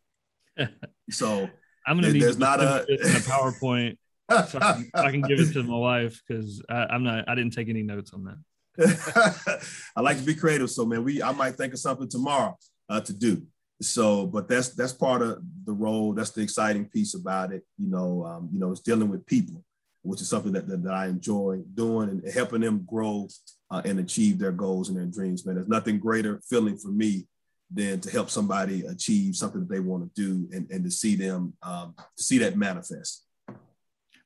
So 1.11 1.49
I'm 1.87 1.97
gonna 1.99 2.13
be 2.13 2.21
there's 2.21 2.37
not 2.37 2.61
a, 2.61 2.85
in 2.87 3.01
a 3.01 3.21
PowerPoint 3.21 3.97
so 4.29 4.59
I, 4.61 4.73
can, 4.75 4.91
I, 4.93 5.11
can, 5.11 5.23
give 5.23 5.41
it 5.41 5.53
to 5.55 5.63
my 5.63 5.77
wife 5.77 6.21
because 6.27 6.63
I'm 6.69 7.03
not 7.03 7.27
I 7.29 7.35
didn't 7.35 7.55
take 7.55 7.69
any 7.69 7.83
notes 7.83 8.13
on 8.13 8.25
that. 8.25 9.63
I 9.97 10.01
like 10.03 10.19
to 10.19 10.23
be 10.23 10.35
creative. 10.35 10.71
So 10.71 10.85
man, 10.85 11.03
we 11.03 11.23
I 11.23 11.33
might 11.33 11.57
think 11.57 11.73
of 11.73 11.79
something 11.79 12.09
tomorrow 12.09 12.57
uh, 12.89 13.01
to 13.01 13.13
do. 13.13 13.43
So, 13.81 14.27
but 14.27 14.49
that's 14.49 14.71
that's 14.71 14.93
part 14.93 15.23
of 15.23 15.43
the 15.65 15.73
role. 15.73 16.13
That's 16.13 16.31
the 16.31 16.43
exciting 16.43 16.87
piece 16.87 17.15
about 17.15 17.53
it. 17.53 17.63
You 17.79 17.89
know, 17.89 18.25
um, 18.25 18.51
you 18.53 18.59
know, 18.59 18.71
it's 18.71 18.81
dealing 18.81 19.09
with 19.09 19.25
people, 19.25 19.65
which 20.03 20.21
is 20.21 20.29
something 20.29 20.53
that, 20.53 20.67
that, 20.69 20.83
that 20.83 20.95
I 20.95 21.07
enjoy 21.07 21.61
doing 21.75 22.09
and 22.09 22.33
helping 22.33 22.61
them 22.61 22.85
grow 22.87 23.29
uh, 23.71 23.83
and 23.85 23.99
achieve 23.99 24.39
their 24.39 24.53
goals 24.53 24.89
and 24.89 24.99
their 24.99 25.07
dreams. 25.07 25.45
Man, 25.45 25.57
there's 25.57 25.69
nothing 25.69 25.99
greater 25.99 26.41
feeling 26.49 26.77
for 26.77 26.89
me 26.89 27.27
than 27.71 28.01
to 28.01 28.11
help 28.11 28.31
somebody 28.31 28.87
achieve 28.87 29.37
something 29.37 29.61
that 29.61 29.69
they 29.69 29.81
want 29.81 30.15
to 30.15 30.23
do 30.23 30.49
and, 30.57 30.71
and 30.71 30.85
to 30.85 30.91
see 30.91 31.17
them 31.17 31.53
um, 31.63 31.95
to 32.17 32.23
see 32.23 32.39
that 32.39 32.57
manifest. 32.57 33.27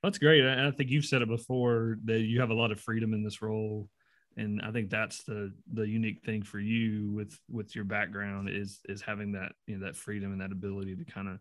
That's 0.02 0.18
great. 0.18 0.44
And 0.44 0.60
I 0.60 0.70
think 0.70 0.90
you've 0.90 1.04
said 1.04 1.22
it 1.22 1.28
before 1.28 1.98
that 2.04 2.20
you 2.20 2.40
have 2.40 2.50
a 2.50 2.54
lot 2.54 2.70
of 2.70 2.80
freedom 2.80 3.14
in 3.14 3.24
this 3.24 3.42
role 3.42 3.88
and 4.36 4.60
i 4.62 4.70
think 4.70 4.90
that's 4.90 5.22
the 5.24 5.52
the 5.72 5.86
unique 5.86 6.22
thing 6.24 6.42
for 6.42 6.58
you 6.58 7.10
with 7.10 7.38
with 7.50 7.74
your 7.74 7.84
background 7.84 8.48
is 8.48 8.80
is 8.88 9.02
having 9.02 9.32
that 9.32 9.52
you 9.66 9.76
know 9.76 9.86
that 9.86 9.96
freedom 9.96 10.32
and 10.32 10.40
that 10.40 10.52
ability 10.52 10.96
to 10.96 11.04
kind 11.04 11.28
of 11.28 11.38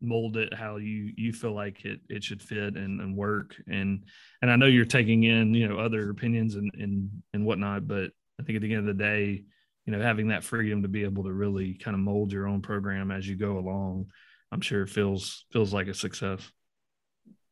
mold 0.00 0.36
it 0.36 0.52
how 0.52 0.76
you 0.76 1.12
you 1.16 1.32
feel 1.32 1.54
like 1.54 1.84
it 1.84 2.00
it 2.08 2.22
should 2.22 2.42
fit 2.42 2.76
and, 2.76 3.00
and 3.00 3.16
work. 3.16 3.54
And 3.68 4.04
and 4.42 4.50
i 4.50 4.56
know 4.56 4.66
you're 4.66 4.84
taking 4.84 5.24
in 5.24 5.54
you 5.54 5.68
know 5.68 5.78
other 5.78 6.10
opinions 6.10 6.54
and 6.54 6.70
and 6.78 7.10
and 7.32 7.44
whatnot 7.44 7.88
but 7.88 8.10
i 8.38 8.42
think 8.42 8.56
at 8.56 8.62
the 8.62 8.72
end 8.72 8.88
of 8.88 8.96
the 8.96 9.02
day 9.02 9.44
you 9.86 9.92
know 9.92 10.00
having 10.00 10.28
that 10.28 10.44
freedom 10.44 10.82
to 10.82 10.88
be 10.88 11.04
able 11.04 11.24
to 11.24 11.32
really 11.32 11.74
kind 11.74 11.94
of 11.94 12.00
mold 12.00 12.32
your 12.32 12.46
own 12.46 12.60
program 12.60 13.10
as 13.10 13.26
you 13.26 13.36
go 13.36 13.58
along 13.58 14.06
i'm 14.52 14.60
sure 14.60 14.82
it 14.82 14.90
feels 14.90 15.46
feels 15.52 15.72
like 15.72 15.88
a 15.88 15.94
success. 15.94 16.40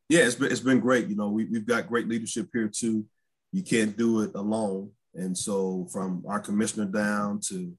Yeah 0.09 0.25
it's 0.25 0.35
been, 0.35 0.51
it's 0.51 0.61
been 0.61 0.79
great. 0.79 1.07
You 1.07 1.15
know 1.15 1.29
we, 1.29 1.45
we've 1.45 1.65
got 1.65 1.87
great 1.87 2.07
leadership 2.07 2.49
here 2.53 2.69
too. 2.73 3.05
You 3.51 3.63
can't 3.63 3.97
do 3.97 4.21
it 4.21 4.35
alone. 4.35 4.91
And 5.15 5.35
so 5.35 5.87
from 5.91 6.23
our 6.27 6.39
commissioner 6.39 6.85
down 6.85 7.39
to 7.47 7.73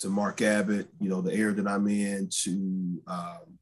to 0.00 0.08
Mark 0.08 0.42
Abbott, 0.42 0.88
you 1.00 1.08
know, 1.08 1.20
the 1.20 1.32
area 1.32 1.54
that 1.54 1.66
I'm 1.66 1.86
in, 1.88 2.28
to 2.42 3.02
um, 3.06 3.58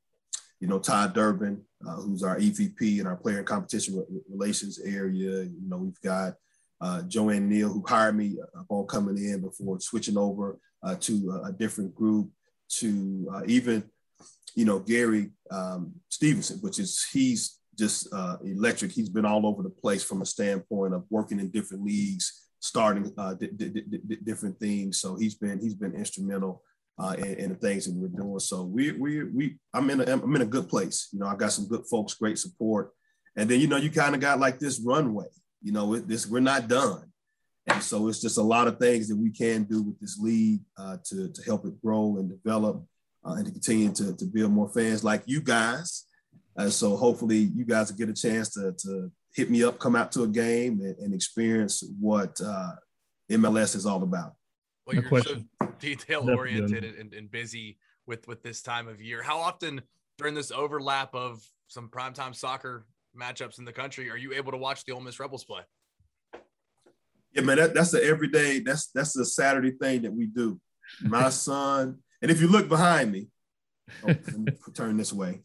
you 0.63 0.69
know 0.69 0.79
Todd 0.79 1.13
Durbin, 1.13 1.61
uh, 1.85 1.97
who's 1.97 2.23
our 2.23 2.39
EVP 2.39 3.01
in 3.01 3.07
our 3.09 3.17
player 3.17 3.39
and 3.39 3.47
competition 3.47 4.01
relations 4.31 4.79
area. 4.79 5.43
You 5.43 5.69
know, 5.69 5.79
we've 5.79 6.01
got 6.03 6.35
uh, 6.81 7.03
Joanne 7.03 7.49
Neal, 7.49 7.69
who 7.69 7.85
hired 7.85 8.17
me 8.17 8.37
upon 8.55 8.87
coming 8.87 9.19
in 9.19 9.41
before 9.41 9.81
switching 9.81 10.17
over 10.17 10.61
uh, 10.85 10.95
to 11.01 11.43
a, 11.45 11.53
different 11.53 11.93
group. 11.97 12.31
To 12.79 13.29
uh, 13.35 13.43
even, 13.49 13.83
you 14.55 14.65
know, 14.65 14.79
Gary 14.79 15.33
um, 15.51 15.95
Stevenson, 16.09 16.59
which 16.59 16.79
is 16.79 17.09
he's 17.13 17.59
just 17.77 18.07
uh, 18.15 18.37
electric. 18.45 18.93
He's 18.93 19.09
been 19.09 19.27
all 19.27 19.45
over 19.45 19.65
the 19.65 19.69
place 19.69 20.05
from 20.05 20.23
a 20.23 20.27
standpoint 20.27 20.95
of 20.95 21.05
working 21.11 21.41
in 21.41 21.51
different 21.51 21.85
leagues, 21.85 22.51
starting 22.61 23.13
d- 23.41 23.49
d- 23.57 23.69
d- 23.69 24.19
different 24.23 24.61
things. 24.61 24.99
So 24.99 25.17
he's 25.17 25.35
been 25.35 25.59
he's 25.59 25.75
been 25.75 25.97
instrumental 25.97 26.63
uh, 26.99 27.17
the 27.17 27.59
things 27.61 27.87
that 27.87 27.95
we're 27.95 28.09
doing. 28.09 28.39
So 28.39 28.65
we 28.65 28.93
we 28.93 29.25
we 29.25 29.59
I'm 29.75 29.89
in 29.91 30.01
a, 30.01 30.13
I'm 30.13 30.37
in 30.37 30.43
a 30.43 30.47
good 30.47 30.69
place. 30.69 31.09
You 31.13 31.21
know, 31.21 31.27
I 31.27 31.37
got 31.37 31.53
some 31.53 31.67
good 31.67 31.85
folks, 31.91 32.15
great 32.15 32.39
support, 32.39 32.91
and 33.37 33.49
then 33.49 33.61
you 33.61 33.67
know 33.67 33.77
you 33.77 33.91
kind 33.91 34.15
of 34.15 34.21
got 34.21 34.41
like 34.41 34.59
this 34.59 34.81
runway. 34.85 35.27
You 35.63 35.73
know, 35.73 35.97
this 35.97 36.27
we're 36.27 36.41
not 36.41 36.69
done. 36.69 37.05
And 37.69 37.81
so 37.81 38.09
it's 38.09 38.21
just 38.21 38.39
a 38.39 38.43
lot 38.43 38.67
of 38.67 38.81
things 38.81 39.07
that 39.09 39.17
we 39.17 39.31
can 39.31 39.63
do 39.63 39.85
with 39.85 40.01
this 40.01 40.19
league 40.19 40.63
uh, 40.77 40.97
to, 41.05 41.29
to 41.29 41.43
help 41.45 41.65
it 41.65 41.81
grow 41.81 42.17
and 42.19 42.29
develop 42.29 42.85
uh, 43.25 43.35
and 43.35 43.47
to 43.47 43.53
continue 43.53 43.93
to, 43.93 44.17
to 44.17 44.25
build 44.25 44.51
more 44.51 44.69
fans 44.69 45.05
like 45.05 45.23
you 45.27 45.41
guys 45.41 46.07
and 46.57 46.73
so 46.73 46.97
hopefully 46.97 47.51
you 47.55 47.65
guys 47.65 47.91
will 47.91 47.99
get 47.99 48.09
a 48.09 48.15
chance 48.15 48.51
to, 48.51 48.73
to 48.73 49.11
hit 49.35 49.51
me 49.51 49.65
up, 49.65 49.79
come 49.79 49.97
out 49.97 50.13
to 50.13 50.25
a 50.25 50.29
game 50.29 50.81
and, 50.81 50.97
and 50.99 51.15
experience 51.15 51.83
what 51.99 52.39
uh, 52.45 52.73
MLS 53.31 53.75
is 53.75 53.87
all 53.87 54.03
about. 54.03 54.35
Well, 54.87 54.95
you're 54.95 55.09
question. 55.09 55.49
so 55.61 55.69
detail 55.79 56.29
oriented 56.29 56.85
and, 56.85 57.13
and, 57.13 57.31
busy 57.31 57.79
with, 58.07 58.27
with 58.27 58.43
this 58.43 58.63
time 58.63 58.89
of 58.89 59.01
year. 59.01 59.23
How 59.23 59.39
often 59.39 59.83
during 60.19 60.35
this 60.35 60.51
overlap 60.51 61.15
of 61.15 61.43
some 61.69 61.89
primetime 61.89 62.35
soccer 62.35 62.85
matchups 63.17 63.59
in 63.59 63.65
the 63.65 63.73
country 63.73 64.11
are 64.11 64.17
you 64.17 64.33
able 64.33 64.53
to 64.53 64.59
watch 64.59 64.85
the 64.85 64.93
Ole 64.93 65.01
Miss 65.01 65.21
Rebels 65.21 65.45
play? 65.45 65.63
Yeah, 67.33 67.43
man, 67.43 67.57
that, 67.57 67.75
that's 67.75 67.91
the 67.91 68.05
everyday, 68.05 68.61
that's 68.61 68.89
that's 68.89 69.17
a 69.17 69.25
Saturday 69.25 69.71
thing 69.71 70.03
that 70.03 70.13
we 70.13 70.27
do. 70.27 70.61
My 71.01 71.29
son, 71.31 71.99
and 72.21 72.31
if 72.31 72.41
you 72.41 72.49
look 72.49 72.69
behind 72.69 73.11
me, 73.11 73.29
oh, 74.07 74.15
turn 74.75 74.97
this 74.97 75.13
way. 75.13 75.41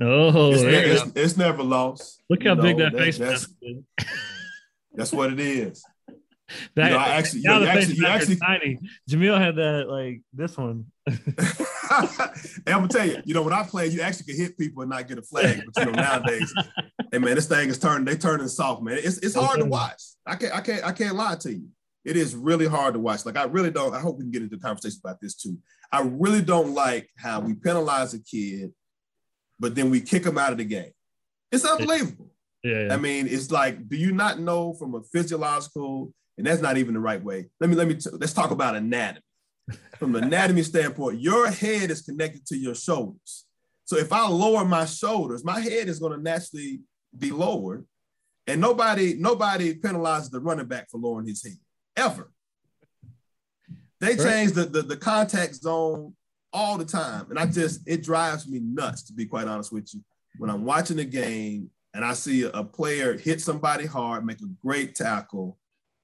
Oh, 0.00 0.52
it's, 0.52 0.62
it's, 0.62 1.12
it's, 1.14 1.36
never 1.36 1.62
lost. 1.62 2.22
Look 2.28 2.44
how 2.44 2.54
know, 2.54 2.62
big 2.62 2.78
that, 2.78 2.92
that 2.92 2.98
face 2.98 3.18
that's, 3.18 3.48
that's 4.94 5.12
what 5.12 5.32
it 5.32 5.40
is. 5.40 5.82
That, 6.76 6.84
you 6.84 6.90
know, 6.90 6.98
I 6.98 7.08
actually, 7.08 7.40
now 7.42 7.58
the 7.58 7.68
actually, 7.68 7.96
face 7.96 8.04
actually, 8.06 8.36
tiny. 8.36 8.78
Jamil 9.10 9.36
had 9.36 9.56
that 9.56 9.88
like 9.88 10.22
this 10.32 10.56
one. 10.56 10.86
and 11.06 11.18
I'm 12.66 12.86
gonna 12.86 12.88
tell 12.88 13.04
you, 13.04 13.20
you 13.24 13.34
know, 13.34 13.42
when 13.42 13.52
I 13.52 13.64
play, 13.64 13.88
you 13.88 14.00
actually 14.00 14.32
can 14.32 14.36
hit 14.36 14.56
people 14.56 14.82
and 14.82 14.90
not 14.90 15.08
get 15.08 15.18
a 15.18 15.22
flag. 15.22 15.62
But 15.66 15.84
you 15.84 15.90
know, 15.90 16.00
nowadays, 16.00 16.54
hey 17.12 17.18
man, 17.18 17.34
this 17.34 17.48
thing 17.48 17.68
is 17.68 17.80
turning, 17.80 18.04
they 18.04 18.16
turning 18.16 18.46
soft, 18.46 18.80
man. 18.82 18.98
It's 18.98 19.18
it's 19.18 19.34
hard 19.34 19.58
to 19.58 19.64
watch. 19.64 20.00
I 20.24 20.36
can't, 20.36 20.54
I 20.54 20.60
can't, 20.60 20.84
I 20.84 20.92
can't 20.92 21.16
lie 21.16 21.34
to 21.40 21.52
you. 21.52 21.66
It 22.04 22.16
is 22.16 22.36
really 22.36 22.68
hard 22.68 22.94
to 22.94 23.00
watch. 23.00 23.26
Like 23.26 23.36
I 23.36 23.44
really 23.44 23.72
don't. 23.72 23.92
I 23.92 23.98
hope 23.98 24.18
we 24.18 24.24
can 24.24 24.30
get 24.30 24.42
into 24.42 24.54
a 24.54 24.60
conversation 24.60 25.00
about 25.02 25.20
this 25.20 25.34
too. 25.34 25.58
I 25.90 26.02
really 26.02 26.42
don't 26.42 26.74
like 26.74 27.08
how 27.18 27.40
we 27.40 27.54
penalize 27.54 28.14
a 28.14 28.22
kid 28.22 28.72
but 29.58 29.74
then 29.74 29.90
we 29.90 30.00
kick 30.00 30.22
them 30.22 30.38
out 30.38 30.52
of 30.52 30.58
the 30.58 30.64
game. 30.64 30.92
It's 31.50 31.64
unbelievable. 31.64 32.30
Yeah, 32.62 32.86
yeah. 32.86 32.94
I 32.94 32.96
mean, 32.96 33.26
it's 33.28 33.50
like, 33.50 33.88
do 33.88 33.96
you 33.96 34.12
not 34.12 34.40
know 34.40 34.74
from 34.74 34.94
a 34.94 35.02
physiological, 35.02 36.12
and 36.38 36.46
that's 36.46 36.62
not 36.62 36.76
even 36.76 36.94
the 36.94 37.00
right 37.00 37.22
way. 37.22 37.46
Let 37.60 37.70
me 37.70 37.76
let 37.76 37.88
me 37.88 37.94
t- 37.94 38.10
let's 38.12 38.32
talk 38.32 38.50
about 38.50 38.76
anatomy. 38.76 39.22
From 39.98 40.12
the 40.12 40.20
anatomy 40.20 40.62
standpoint, 40.62 41.20
your 41.20 41.50
head 41.50 41.90
is 41.90 42.02
connected 42.02 42.46
to 42.46 42.56
your 42.56 42.74
shoulders. 42.74 43.46
So 43.84 43.96
if 43.96 44.12
I 44.12 44.28
lower 44.28 44.64
my 44.64 44.84
shoulders, 44.84 45.44
my 45.44 45.60
head 45.60 45.88
is 45.88 45.98
going 45.98 46.12
to 46.12 46.22
naturally 46.22 46.80
be 47.16 47.30
lowered. 47.30 47.84
And 48.46 48.60
nobody, 48.60 49.14
nobody 49.14 49.74
penalizes 49.74 50.30
the 50.30 50.38
running 50.38 50.66
back 50.66 50.88
for 50.88 50.98
lowering 50.98 51.26
his 51.26 51.42
head 51.42 51.56
ever. 51.96 52.30
They 54.00 54.14
right. 54.14 54.18
change 54.18 54.52
the, 54.52 54.64
the 54.66 54.82
the 54.82 54.96
contact 54.96 55.54
zone 55.54 56.14
all 56.52 56.76
the 56.76 56.84
time, 56.84 57.26
and 57.30 57.38
I 57.38 57.46
just 57.46 57.80
it 57.86 58.02
drives 58.02 58.46
me 58.46 58.60
nuts 58.60 59.02
to 59.04 59.12
be 59.12 59.26
quite 59.26 59.48
honest 59.48 59.72
with 59.72 59.92
you. 59.94 60.02
When 60.38 60.50
I'm 60.50 60.64
watching 60.64 60.98
a 60.98 61.04
game 61.04 61.70
and 61.94 62.04
I 62.04 62.12
see 62.12 62.42
a, 62.42 62.50
a 62.50 62.62
player 62.62 63.16
hit 63.16 63.40
somebody 63.40 63.86
hard, 63.86 64.24
make 64.24 64.40
a 64.42 64.48
great 64.62 64.94
tackle, 64.94 65.58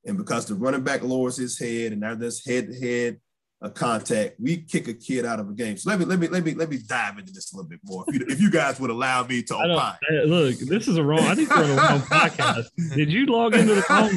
and 0.05 0.17
because 0.17 0.47
the 0.47 0.55
running 0.55 0.83
back 0.83 1.03
lowers 1.03 1.37
his 1.37 1.59
head 1.59 1.93
and 1.93 2.01
now 2.01 2.15
there's 2.15 2.45
head 2.45 2.69
to 2.69 2.81
head 2.81 3.21
a 3.63 3.71
contact, 3.71 4.35
we 4.41 4.57
kick 4.57 4.89
a 4.89 4.95
kid 4.95 5.25
out 5.25 5.39
of 5.39 5.49
a 5.49 5.53
game. 5.53 5.77
So 5.77 5.89
let 5.91 5.99
me 5.99 6.05
let 6.05 6.19
me 6.19 6.27
let 6.27 6.45
me 6.45 6.55
let 6.55 6.69
me 6.69 6.79
dive 6.85 7.19
into 7.19 7.33
this 7.33 7.53
a 7.53 7.57
little 7.57 7.69
bit 7.69 7.79
more. 7.85 8.05
If 8.09 8.15
you, 8.15 8.27
if 8.29 8.41
you 8.41 8.51
guys 8.51 8.81
would 8.81 8.91
allow 8.91 9.25
me 9.25 9.43
to 9.45 9.55
opine. 9.57 9.95
Look, 10.27 10.59
this 10.59 10.89
is 10.89 10.97
a 10.97 11.03
wrong. 11.03 11.21
I 11.21 11.37
think 11.37 11.49
we're 11.49 11.63
on 11.63 11.69
the 11.69 11.77
wrong 11.77 12.01
podcast. 12.01 12.95
Did 12.95 13.13
you 13.13 13.27
log 13.27 13.55
into 13.55 13.77
the 13.77 13.85
wrong? 13.89 14.11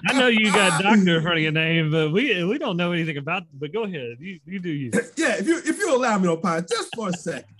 I 0.08 0.18
know 0.18 0.28
you 0.28 0.52
got 0.52 0.82
doctor 0.82 1.16
in 1.16 1.22
front 1.22 1.38
of 1.38 1.42
your 1.42 1.52
name, 1.52 1.90
but 1.90 2.12
we 2.12 2.44
we 2.44 2.58
don't 2.58 2.76
know 2.76 2.92
anything 2.92 3.16
about. 3.16 3.42
It, 3.42 3.48
but 3.54 3.72
go 3.72 3.84
ahead, 3.84 4.16
you 4.20 4.38
you 4.44 4.58
do 4.58 4.70
you. 4.70 4.90
Yeah, 5.16 5.36
if 5.38 5.46
you 5.46 5.58
if 5.64 5.78
you 5.78 5.96
allow 5.96 6.18
me 6.18 6.24
to 6.24 6.32
opine 6.32 6.66
just 6.68 6.94
for 6.94 7.08
a 7.08 7.12
second. 7.12 7.55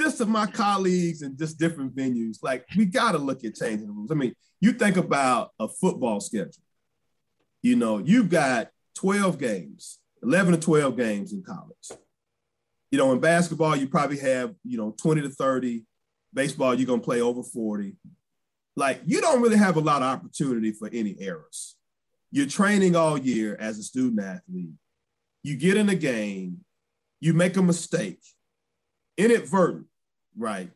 Just 0.00 0.16
to 0.18 0.24
my 0.24 0.46
colleagues 0.46 1.20
and 1.20 1.36
just 1.36 1.58
different 1.58 1.94
venues, 1.94 2.38
like 2.42 2.64
we 2.74 2.86
got 2.86 3.12
to 3.12 3.18
look 3.18 3.44
at 3.44 3.54
changing 3.54 3.94
rules. 3.94 4.10
I 4.10 4.14
mean, 4.14 4.34
you 4.58 4.72
think 4.72 4.96
about 4.96 5.50
a 5.60 5.68
football 5.68 6.20
schedule. 6.20 6.64
You 7.60 7.76
know, 7.76 7.98
you've 7.98 8.30
got 8.30 8.70
12 8.94 9.38
games, 9.38 9.98
11 10.22 10.54
to 10.54 10.58
12 10.58 10.96
games 10.96 11.34
in 11.34 11.42
college. 11.42 11.90
You 12.90 12.96
know, 12.96 13.12
in 13.12 13.20
basketball, 13.20 13.76
you 13.76 13.88
probably 13.88 14.18
have, 14.20 14.54
you 14.64 14.78
know, 14.78 14.94
20 15.02 15.20
to 15.20 15.28
30. 15.28 15.84
Baseball, 16.32 16.74
you're 16.74 16.86
going 16.86 17.00
to 17.00 17.04
play 17.04 17.20
over 17.20 17.42
40. 17.42 17.94
Like, 18.76 19.02
you 19.04 19.20
don't 19.20 19.42
really 19.42 19.58
have 19.58 19.76
a 19.76 19.80
lot 19.80 20.00
of 20.00 20.08
opportunity 20.08 20.72
for 20.72 20.88
any 20.92 21.14
errors. 21.20 21.76
You're 22.30 22.46
training 22.46 22.96
all 22.96 23.18
year 23.18 23.54
as 23.60 23.78
a 23.78 23.82
student 23.82 24.22
athlete. 24.22 24.70
You 25.42 25.56
get 25.56 25.76
in 25.76 25.90
a 25.90 25.94
game, 25.94 26.64
you 27.20 27.34
make 27.34 27.58
a 27.58 27.62
mistake, 27.62 28.22
inadvertent, 29.18 29.86
right? 30.36 30.70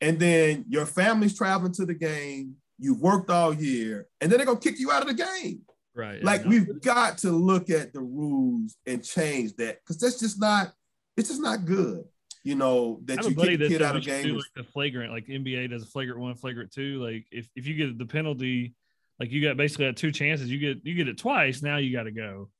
And 0.00 0.18
then 0.18 0.64
your 0.68 0.86
family's 0.86 1.36
traveling 1.36 1.72
to 1.72 1.86
the 1.86 1.94
game, 1.94 2.56
you've 2.78 3.00
worked 3.00 3.30
all 3.30 3.54
year, 3.54 4.08
and 4.20 4.30
then 4.30 4.38
they're 4.38 4.46
to 4.46 4.60
kick 4.60 4.78
you 4.78 4.90
out 4.90 5.02
of 5.02 5.08
the 5.08 5.14
game. 5.14 5.62
Right. 5.94 6.22
Like 6.22 6.42
yeah. 6.42 6.48
we've 6.48 6.82
got 6.82 7.18
to 7.18 7.30
look 7.30 7.70
at 7.70 7.94
the 7.94 8.00
rules 8.00 8.76
and 8.86 9.02
change 9.02 9.54
that 9.56 9.80
because 9.80 9.98
that's 9.98 10.20
just 10.20 10.38
not 10.38 10.72
it's 11.16 11.30
just 11.30 11.40
not 11.40 11.64
good. 11.64 12.04
You 12.44 12.54
know 12.54 13.00
that 13.06 13.24
you 13.24 13.34
kick 13.34 13.60
a 13.60 13.68
kid 13.68 13.82
out 13.82 13.96
of 13.96 14.04
game. 14.04 14.34
Like 14.34 14.44
the 14.54 14.62
flagrant, 14.62 15.10
like 15.10 15.26
NBA 15.26 15.70
does 15.70 15.82
a 15.82 15.86
flagrant 15.86 16.20
one, 16.20 16.34
flagrant 16.34 16.70
two. 16.70 17.02
Like 17.02 17.24
if, 17.32 17.48
if 17.56 17.66
you 17.66 17.74
get 17.74 17.98
the 17.98 18.06
penalty, 18.06 18.74
like 19.18 19.32
you 19.32 19.42
got 19.42 19.56
basically 19.56 19.86
had 19.86 19.96
two 19.96 20.12
chances. 20.12 20.50
You 20.50 20.58
get 20.58 20.86
you 20.86 20.94
get 20.94 21.08
it 21.08 21.18
twice. 21.18 21.62
Now 21.62 21.78
you 21.78 21.96
got 21.96 22.04
to 22.04 22.12
go, 22.12 22.50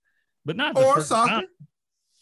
but 0.44 0.56
not 0.56 0.76
or 0.76 1.00
soccer. 1.02 1.30
Time. 1.30 1.44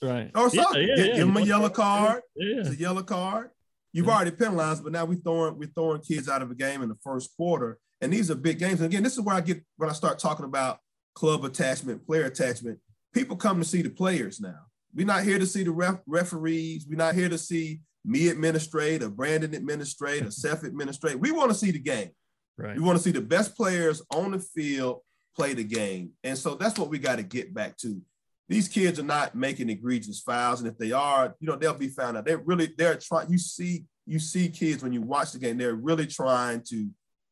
Right. 0.02 0.30
Or 0.34 0.50
soccer. 0.50 0.80
Yeah, 0.80 0.94
yeah, 0.96 1.04
yeah. 1.04 1.16
Give 1.16 1.26
them 1.26 1.36
a 1.36 1.40
yellow 1.40 1.70
card. 1.70 2.22
Yeah. 2.36 2.60
It's 2.60 2.70
a 2.70 2.76
yellow 2.76 3.02
card. 3.02 3.50
You've 3.94 4.08
already 4.08 4.32
penalized, 4.32 4.82
but 4.82 4.92
now 4.92 5.04
we're 5.04 5.20
throwing 5.20 5.56
we're 5.56 5.68
throwing 5.68 6.00
kids 6.00 6.28
out 6.28 6.42
of 6.42 6.50
a 6.50 6.54
game 6.54 6.82
in 6.82 6.88
the 6.88 6.98
first 7.02 7.30
quarter. 7.36 7.78
And 8.00 8.12
these 8.12 8.28
are 8.28 8.34
big 8.34 8.58
games. 8.58 8.80
And 8.80 8.86
again, 8.86 9.04
this 9.04 9.14
is 9.14 9.20
where 9.20 9.36
I 9.36 9.40
get 9.40 9.62
when 9.76 9.88
I 9.88 9.92
start 9.92 10.18
talking 10.18 10.44
about 10.44 10.80
club 11.14 11.44
attachment, 11.44 12.04
player 12.04 12.24
attachment. 12.24 12.80
People 13.14 13.36
come 13.36 13.60
to 13.60 13.64
see 13.64 13.82
the 13.82 13.90
players 13.90 14.40
now. 14.40 14.58
We're 14.92 15.06
not 15.06 15.22
here 15.22 15.38
to 15.38 15.46
see 15.46 15.62
the 15.62 15.70
ref- 15.70 16.02
referees. 16.06 16.86
We're 16.88 16.96
not 16.96 17.14
here 17.14 17.28
to 17.28 17.38
see 17.38 17.80
me 18.04 18.28
administrate 18.28 19.00
or 19.00 19.10
Brandon 19.10 19.54
administrate 19.54 20.24
or 20.24 20.30
Seth 20.32 20.64
administrate. 20.64 21.20
We 21.20 21.30
want 21.30 21.52
to 21.52 21.56
see 21.56 21.70
the 21.70 21.78
game. 21.78 22.10
Right. 22.58 22.76
We 22.76 22.82
want 22.82 22.98
to 22.98 23.02
see 23.02 23.12
the 23.12 23.20
best 23.20 23.56
players 23.56 24.02
on 24.10 24.32
the 24.32 24.40
field 24.40 25.02
play 25.36 25.54
the 25.54 25.64
game. 25.64 26.10
And 26.24 26.36
so 26.36 26.56
that's 26.56 26.78
what 26.78 26.90
we 26.90 26.98
got 26.98 27.16
to 27.16 27.22
get 27.22 27.54
back 27.54 27.76
to. 27.78 28.00
These 28.48 28.68
kids 28.68 28.98
are 28.98 29.04
not 29.04 29.34
making 29.34 29.70
egregious 29.70 30.20
fouls. 30.20 30.60
And 30.60 30.68
if 30.68 30.76
they 30.76 30.92
are, 30.92 31.34
you 31.40 31.48
know, 31.48 31.56
they'll 31.56 31.74
be 31.74 31.88
found 31.88 32.16
out. 32.16 32.26
They're 32.26 32.38
really, 32.38 32.74
they're 32.76 32.96
trying, 32.96 33.30
you 33.30 33.38
see, 33.38 33.84
you 34.06 34.18
see 34.18 34.48
kids 34.48 34.82
when 34.82 34.92
you 34.92 35.00
watch 35.00 35.32
the 35.32 35.38
game, 35.38 35.56
they're 35.56 35.74
really 35.74 36.06
trying 36.06 36.62
to 36.68 36.88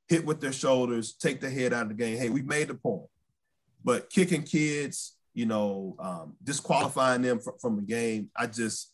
hit 0.09 0.25
with 0.25 0.41
their 0.41 0.53
shoulders, 0.53 1.15
take 1.15 1.41
the 1.41 1.51
head 1.51 1.73
out 1.73 1.83
of 1.83 1.89
the 1.89 1.95
game. 1.95 2.17
Hey, 2.17 2.31
we 2.31 2.43
made 2.43 2.69
the 2.69 2.75
point. 2.75 3.05
But 3.85 4.11
kicking 4.11 4.43
kids, 4.43 5.17
you 5.35 5.47
know, 5.47 5.97
um, 5.99 6.37
disqualifying 6.43 7.23
them 7.23 7.41
from, 7.41 7.55
from 7.61 7.77
the 7.77 7.83
game, 7.83 8.31
I 8.37 8.47
just 8.47 8.93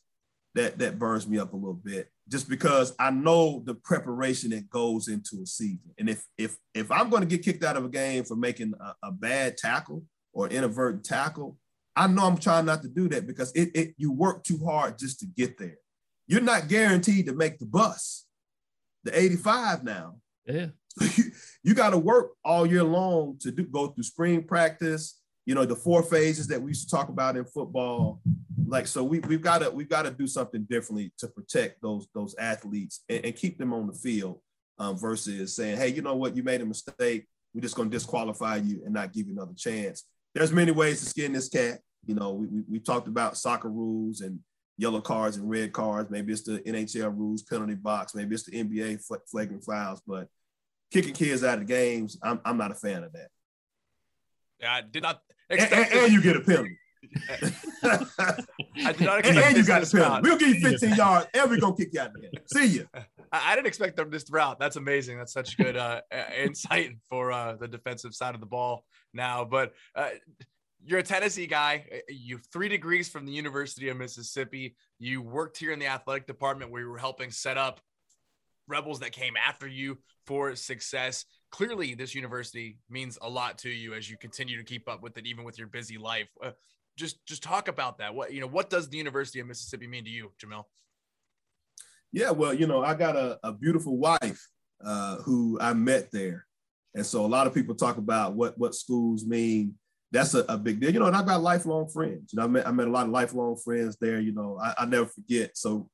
that 0.54 0.78
that 0.78 0.98
burns 0.98 1.26
me 1.28 1.38
up 1.38 1.52
a 1.52 1.56
little 1.56 1.74
bit. 1.74 2.10
Just 2.28 2.48
because 2.48 2.94
I 2.98 3.10
know 3.10 3.62
the 3.64 3.74
preparation 3.74 4.50
that 4.50 4.68
goes 4.68 5.08
into 5.08 5.40
a 5.42 5.46
season, 5.46 5.90
and 5.98 6.08
if 6.08 6.24
if 6.36 6.56
if 6.74 6.90
I'm 6.90 7.10
going 7.10 7.22
to 7.22 7.28
get 7.28 7.44
kicked 7.44 7.64
out 7.64 7.76
of 7.76 7.84
a 7.84 7.88
game 7.88 8.24
for 8.24 8.36
making 8.36 8.74
a, 8.80 9.08
a 9.08 9.12
bad 9.12 9.56
tackle 9.56 10.04
or 10.32 10.48
inadvertent 10.48 11.04
tackle, 11.04 11.56
I 11.98 12.06
know 12.06 12.26
I'm 12.26 12.38
trying 12.38 12.66
not 12.66 12.82
to 12.82 12.88
do 12.88 13.08
that 13.08 13.26
because 13.26 13.50
it, 13.52 13.70
it 13.74 13.94
you 13.98 14.12
work 14.12 14.44
too 14.44 14.64
hard 14.64 14.98
just 14.98 15.18
to 15.20 15.26
get 15.26 15.58
there. 15.58 15.78
You're 16.28 16.40
not 16.40 16.68
guaranteed 16.68 17.26
to 17.26 17.32
make 17.32 17.58
the 17.58 17.66
bus, 17.66 18.24
the 19.02 19.18
85 19.18 19.82
now. 19.82 20.16
Yeah. 20.46 20.66
you 21.64 21.74
got 21.74 21.90
to 21.90 21.98
work 21.98 22.34
all 22.44 22.66
year 22.66 22.84
long 22.84 23.36
to 23.40 23.50
do 23.50 23.64
go 23.64 23.88
through 23.88 24.04
spring 24.04 24.44
practice. 24.44 25.20
You 25.44 25.56
know 25.56 25.64
the 25.64 25.74
four 25.74 26.04
phases 26.04 26.46
that 26.48 26.62
we 26.62 26.70
used 26.70 26.88
to 26.88 26.94
talk 26.94 27.08
about 27.08 27.36
in 27.36 27.44
football. 27.44 28.20
Like 28.66 28.86
so, 28.86 29.02
we 29.02 29.18
we've 29.20 29.42
got 29.42 29.62
to 29.62 29.70
we've 29.70 29.88
got 29.88 30.02
to 30.02 30.12
do 30.12 30.28
something 30.28 30.66
differently 30.70 31.12
to 31.18 31.26
protect 31.26 31.82
those 31.82 32.06
those 32.14 32.36
athletes 32.36 33.02
and, 33.08 33.24
and 33.24 33.34
keep 33.34 33.58
them 33.58 33.72
on 33.72 33.88
the 33.88 33.92
field 33.92 34.40
um, 34.78 34.96
versus 34.96 35.56
saying, 35.56 35.78
hey, 35.78 35.88
you 35.88 36.02
know 36.02 36.14
what, 36.14 36.36
you 36.36 36.44
made 36.44 36.60
a 36.60 36.66
mistake. 36.66 37.26
We're 37.54 37.62
just 37.62 37.74
going 37.74 37.90
to 37.90 37.96
disqualify 37.96 38.56
you 38.56 38.82
and 38.84 38.94
not 38.94 39.12
give 39.12 39.26
you 39.26 39.32
another 39.32 39.54
chance. 39.56 40.04
There's 40.34 40.52
many 40.52 40.70
ways 40.70 41.00
to 41.00 41.06
skin 41.06 41.32
this 41.32 41.48
cat. 41.48 41.80
You 42.06 42.14
know, 42.14 42.32
we, 42.32 42.46
we, 42.46 42.62
we 42.68 42.78
talked 42.78 43.08
about 43.08 43.36
soccer 43.36 43.68
rules 43.68 44.20
and 44.20 44.40
yellow 44.76 45.00
cards 45.00 45.36
and 45.36 45.50
red 45.50 45.72
cards. 45.72 46.10
Maybe 46.10 46.32
it's 46.32 46.42
the 46.42 46.60
NHL 46.60 47.16
rules, 47.16 47.42
penalty 47.42 47.74
box. 47.74 48.14
Maybe 48.14 48.34
it's 48.34 48.44
the 48.44 48.52
NBA 48.52 49.02
flagrant 49.30 49.64
fouls. 49.64 50.00
But 50.06 50.28
kicking 50.90 51.14
kids 51.14 51.44
out 51.44 51.58
of 51.58 51.66
games, 51.66 52.18
I'm, 52.22 52.40
I'm 52.44 52.56
not 52.56 52.70
a 52.70 52.76
fan 52.76 53.04
of 53.04 53.12
that. 53.12 53.28
Yeah, 54.60 54.74
I 54.74 54.80
did 54.82 55.02
not 55.02 55.20
expect 55.50 55.72
and, 55.72 55.92
and, 55.92 56.04
and 56.04 56.12
you 56.12 56.22
get 56.22 56.36
a 56.36 56.40
penalty. 56.40 56.78
I 57.84 58.92
did 58.92 59.00
not 59.00 59.18
expect 59.20 59.26
and, 59.26 59.38
and 59.38 59.56
you 59.56 59.64
got 59.64 59.82
a 59.82 59.86
penalty. 59.86 60.20
We'll 60.22 60.38
give 60.38 60.48
you 60.48 60.60
15 60.60 60.94
yards 60.94 61.26
and 61.32 61.50
we're 61.50 61.60
gonna 61.60 61.76
kick 61.76 61.90
you 61.92 62.00
out 62.00 62.08
of 62.08 62.20
there. 62.20 62.30
See 62.46 62.78
you. 62.78 62.88
I, 63.32 63.52
I 63.52 63.54
didn't 63.54 63.66
expect 63.66 63.96
them 63.96 64.10
this 64.10 64.28
route. 64.30 64.58
That's 64.58 64.76
amazing. 64.76 65.18
That's 65.18 65.32
such 65.32 65.56
good 65.56 65.76
uh, 65.76 66.00
insight 66.36 66.96
for 67.08 67.32
uh, 67.32 67.54
the 67.54 67.68
defensive 67.68 68.14
side 68.14 68.34
of 68.34 68.40
the 68.40 68.46
ball 68.46 68.84
now. 69.12 69.44
But 69.44 69.74
uh, 69.94 70.10
you're 70.84 71.00
a 71.00 71.02
Tennessee 71.02 71.46
guy. 71.46 71.84
You've 72.08 72.46
three 72.52 72.68
degrees 72.68 73.08
from 73.08 73.26
the 73.26 73.32
University 73.32 73.88
of 73.88 73.96
Mississippi. 73.96 74.76
You 74.98 75.22
worked 75.22 75.58
here 75.58 75.72
in 75.72 75.78
the 75.78 75.86
athletic 75.86 76.26
department 76.26 76.70
where 76.70 76.82
you 76.82 76.88
were 76.88 76.98
helping 76.98 77.30
set 77.30 77.58
up 77.58 77.80
rebels 78.68 79.00
that 79.00 79.12
came 79.12 79.34
after 79.36 79.66
you 79.66 79.98
for 80.26 80.54
success. 80.54 81.24
Clearly, 81.50 81.94
this 81.94 82.14
university 82.14 82.78
means 82.90 83.18
a 83.22 83.28
lot 83.28 83.58
to 83.58 83.70
you 83.70 83.94
as 83.94 84.10
you 84.10 84.16
continue 84.18 84.56
to 84.58 84.64
keep 84.64 84.88
up 84.88 85.02
with 85.02 85.16
it, 85.16 85.26
even 85.26 85.44
with 85.44 85.58
your 85.58 85.68
busy 85.68 85.98
life. 85.98 86.28
Uh, 86.42 86.50
just, 86.96 87.24
just 87.26 87.42
talk 87.42 87.68
about 87.68 87.98
that. 87.98 88.14
What 88.14 88.32
you 88.32 88.40
know, 88.40 88.46
what 88.46 88.70
does 88.70 88.88
the 88.88 88.98
University 88.98 89.40
of 89.40 89.46
Mississippi 89.46 89.86
mean 89.86 90.04
to 90.04 90.10
you, 90.10 90.32
Jamil? 90.42 90.64
Yeah, 92.12 92.30
well, 92.30 92.54
you 92.54 92.66
know, 92.66 92.82
I 92.82 92.94
got 92.94 93.16
a, 93.16 93.38
a 93.42 93.52
beautiful 93.52 93.98
wife 93.98 94.46
uh, 94.84 95.16
who 95.16 95.58
I 95.60 95.74
met 95.74 96.10
there, 96.10 96.46
and 96.94 97.04
so 97.04 97.24
a 97.24 97.26
lot 97.26 97.46
of 97.46 97.54
people 97.54 97.74
talk 97.74 97.98
about 97.98 98.34
what 98.34 98.56
what 98.58 98.74
schools 98.74 99.24
mean. 99.26 99.74
That's 100.10 100.34
a, 100.34 100.44
a 100.48 100.56
big 100.56 100.80
deal, 100.80 100.90
you 100.92 101.00
know. 101.00 101.06
And 101.06 101.16
I've 101.16 101.26
got 101.26 101.42
lifelong 101.42 101.88
friends. 101.88 102.32
You 102.32 102.38
know, 102.38 102.44
I 102.44 102.48
met 102.48 102.66
I 102.66 102.70
met 102.70 102.88
a 102.88 102.90
lot 102.90 103.06
of 103.06 103.12
lifelong 103.12 103.56
friends 103.56 103.96
there. 104.00 104.20
You 104.20 104.32
know, 104.32 104.58
I, 104.62 104.74
I 104.78 104.86
never 104.86 105.06
forget. 105.06 105.56
So 105.56 105.90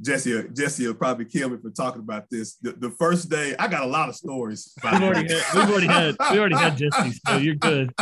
Jesse, 0.00 0.48
Jesse 0.52 0.86
will 0.86 0.94
probably 0.94 1.26
kill 1.26 1.50
me 1.50 1.58
for 1.62 1.70
talking 1.70 2.00
about 2.00 2.28
this. 2.28 2.56
The, 2.56 2.72
the 2.72 2.90
first 2.90 3.28
day, 3.28 3.54
I 3.58 3.68
got 3.68 3.82
a 3.82 3.86
lot 3.86 4.08
of 4.08 4.16
stories. 4.16 4.72
We've 4.82 4.94
already, 4.94 5.32
had, 5.32 5.42
we've 5.54 5.70
already 5.70 5.86
had, 5.86 6.16
we 6.32 6.38
already 6.40 6.56
had 6.56 6.76
Jesse, 6.76 7.20
so 7.24 7.36
you're 7.36 7.54
good. 7.54 7.94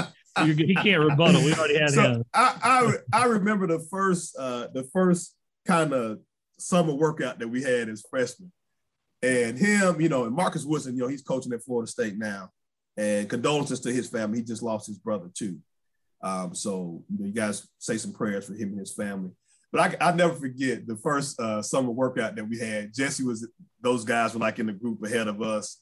You're 0.43 0.55
good. 0.55 0.67
He 0.67 0.75
can't 0.77 1.03
rebuttal. 1.03 1.45
We 1.45 1.53
already 1.53 1.79
had 1.79 1.91
so 1.91 2.03
him. 2.03 2.25
I, 2.33 2.97
I, 3.13 3.23
I 3.23 3.25
remember 3.27 3.67
the 3.67 3.81
first, 3.91 4.35
uh, 4.39 4.69
the 4.73 4.85
first 4.95 5.37
kind 5.67 5.93
of 5.93 6.21
summer 6.59 6.95
workout 6.95 7.39
that 7.41 7.49
we 7.49 7.63
had 7.63 7.91
as 7.91 8.03
freshmen, 8.09 8.51
and 9.23 9.59
him, 9.59 10.01
you 10.01 10.09
know, 10.09 10.25
and 10.25 10.35
Marcus 10.35 10.65
Woodson, 10.65 10.95
you 10.95 11.03
know, 11.03 11.09
he's 11.09 11.23
coaching 11.23 11.53
at 11.53 11.63
Florida 11.63 11.91
State 11.91 12.17
now, 12.17 12.51
and 12.97 13.29
condolences 13.29 13.81
to 13.81 13.93
his 13.93 14.09
family. 14.09 14.39
He 14.39 14.45
just 14.45 14.63
lost 14.63 14.87
his 14.87 14.99
brother 14.99 15.31
too. 15.35 15.59
Um, 16.23 16.55
so 16.55 17.03
you 17.09 17.19
know, 17.19 17.27
you 17.27 17.33
guys 17.33 17.67
say 17.79 17.97
some 17.97 18.13
prayers 18.13 18.47
for 18.47 18.55
him 18.55 18.71
and 18.71 18.79
his 18.79 18.95
family. 18.95 19.31
But 19.73 20.03
I, 20.03 20.09
I 20.09 20.13
never 20.13 20.35
forget 20.35 20.87
the 20.87 20.97
first 20.97 21.39
uh, 21.41 21.63
summer 21.63 21.91
workout 21.91 22.35
that 22.37 22.49
we 22.49 22.59
had. 22.59 22.93
Jesse 22.93 23.23
was, 23.23 23.47
those 23.81 24.05
guys 24.05 24.35
were 24.35 24.41
like 24.41 24.59
in 24.59 24.67
the 24.67 24.73
group 24.73 25.05
ahead 25.05 25.29
of 25.29 25.41
us. 25.43 25.81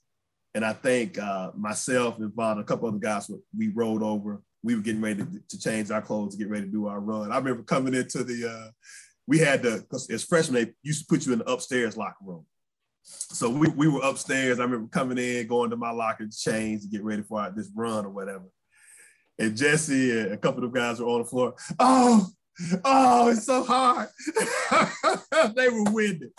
And 0.55 0.65
I 0.65 0.73
think 0.73 1.19
uh, 1.19 1.53
myself 1.57 2.19
and 2.19 2.33
Vaughn, 2.35 2.59
a 2.59 2.65
couple 2.65 2.89
other 2.89 2.99
guys, 2.99 3.31
we 3.57 3.69
rolled 3.69 4.03
over. 4.03 4.43
We 4.63 4.75
were 4.75 4.83
getting 4.83 5.01
ready 5.01 5.23
to, 5.23 5.41
to, 5.49 5.59
change 5.59 5.91
our 5.91 6.03
clothes 6.03 6.35
to 6.35 6.39
get 6.39 6.51
ready 6.51 6.67
to 6.67 6.73
do 6.73 6.87
our 6.87 7.01
run. 7.01 7.33
I 7.33 7.39
remember 7.39 7.63
coming 7.63 7.95
into 7.95 8.25
the, 8.25 8.51
uh, 8.51 8.71
we 9.27 9.39
had 9.39 9.63
the, 9.63 9.85
as 10.11 10.25
freshmen, 10.25 10.65
they 10.65 10.73
used 10.83 11.03
to 11.03 11.07
put 11.09 11.25
you 11.25 11.33
in 11.33 11.39
the 11.39 11.51
upstairs 11.51 11.97
locker 11.97 12.17
room. 12.25 12.45
So 13.31 13.49
we, 13.49 13.69
we 13.69 13.89
were 13.89 14.01
upstairs. 14.03 14.59
I 14.59 14.65
remember 14.65 14.89
coming 14.89 15.19
in, 15.19 15.47
going 15.47 15.71
to 15.71 15.77
my 15.77 15.91
locker 15.91 16.27
to 16.27 16.37
change 16.37 16.83
to 16.83 16.89
get 16.89 17.03
ready 17.03 17.23
for 17.23 17.53
this 17.55 17.71
run 17.75 18.05
or 18.05 18.11
whatever. 18.11 18.45
and 19.39 19.57
Jesse 19.57 20.19
and 20.19 20.33
a 20.33 20.37
couple 20.37 20.65
of 20.65 20.73
guys 20.73 21.01
were 21.01 21.07
on 21.07 21.23
the 21.23 21.29
floor. 21.29 21.55
Oh, 21.79 22.27
oh, 22.85 23.31
it's 23.31 23.47
so 23.47 23.65
hard. 23.65 24.09
they 25.57 25.69
were 25.69 25.91
winded 25.91 26.31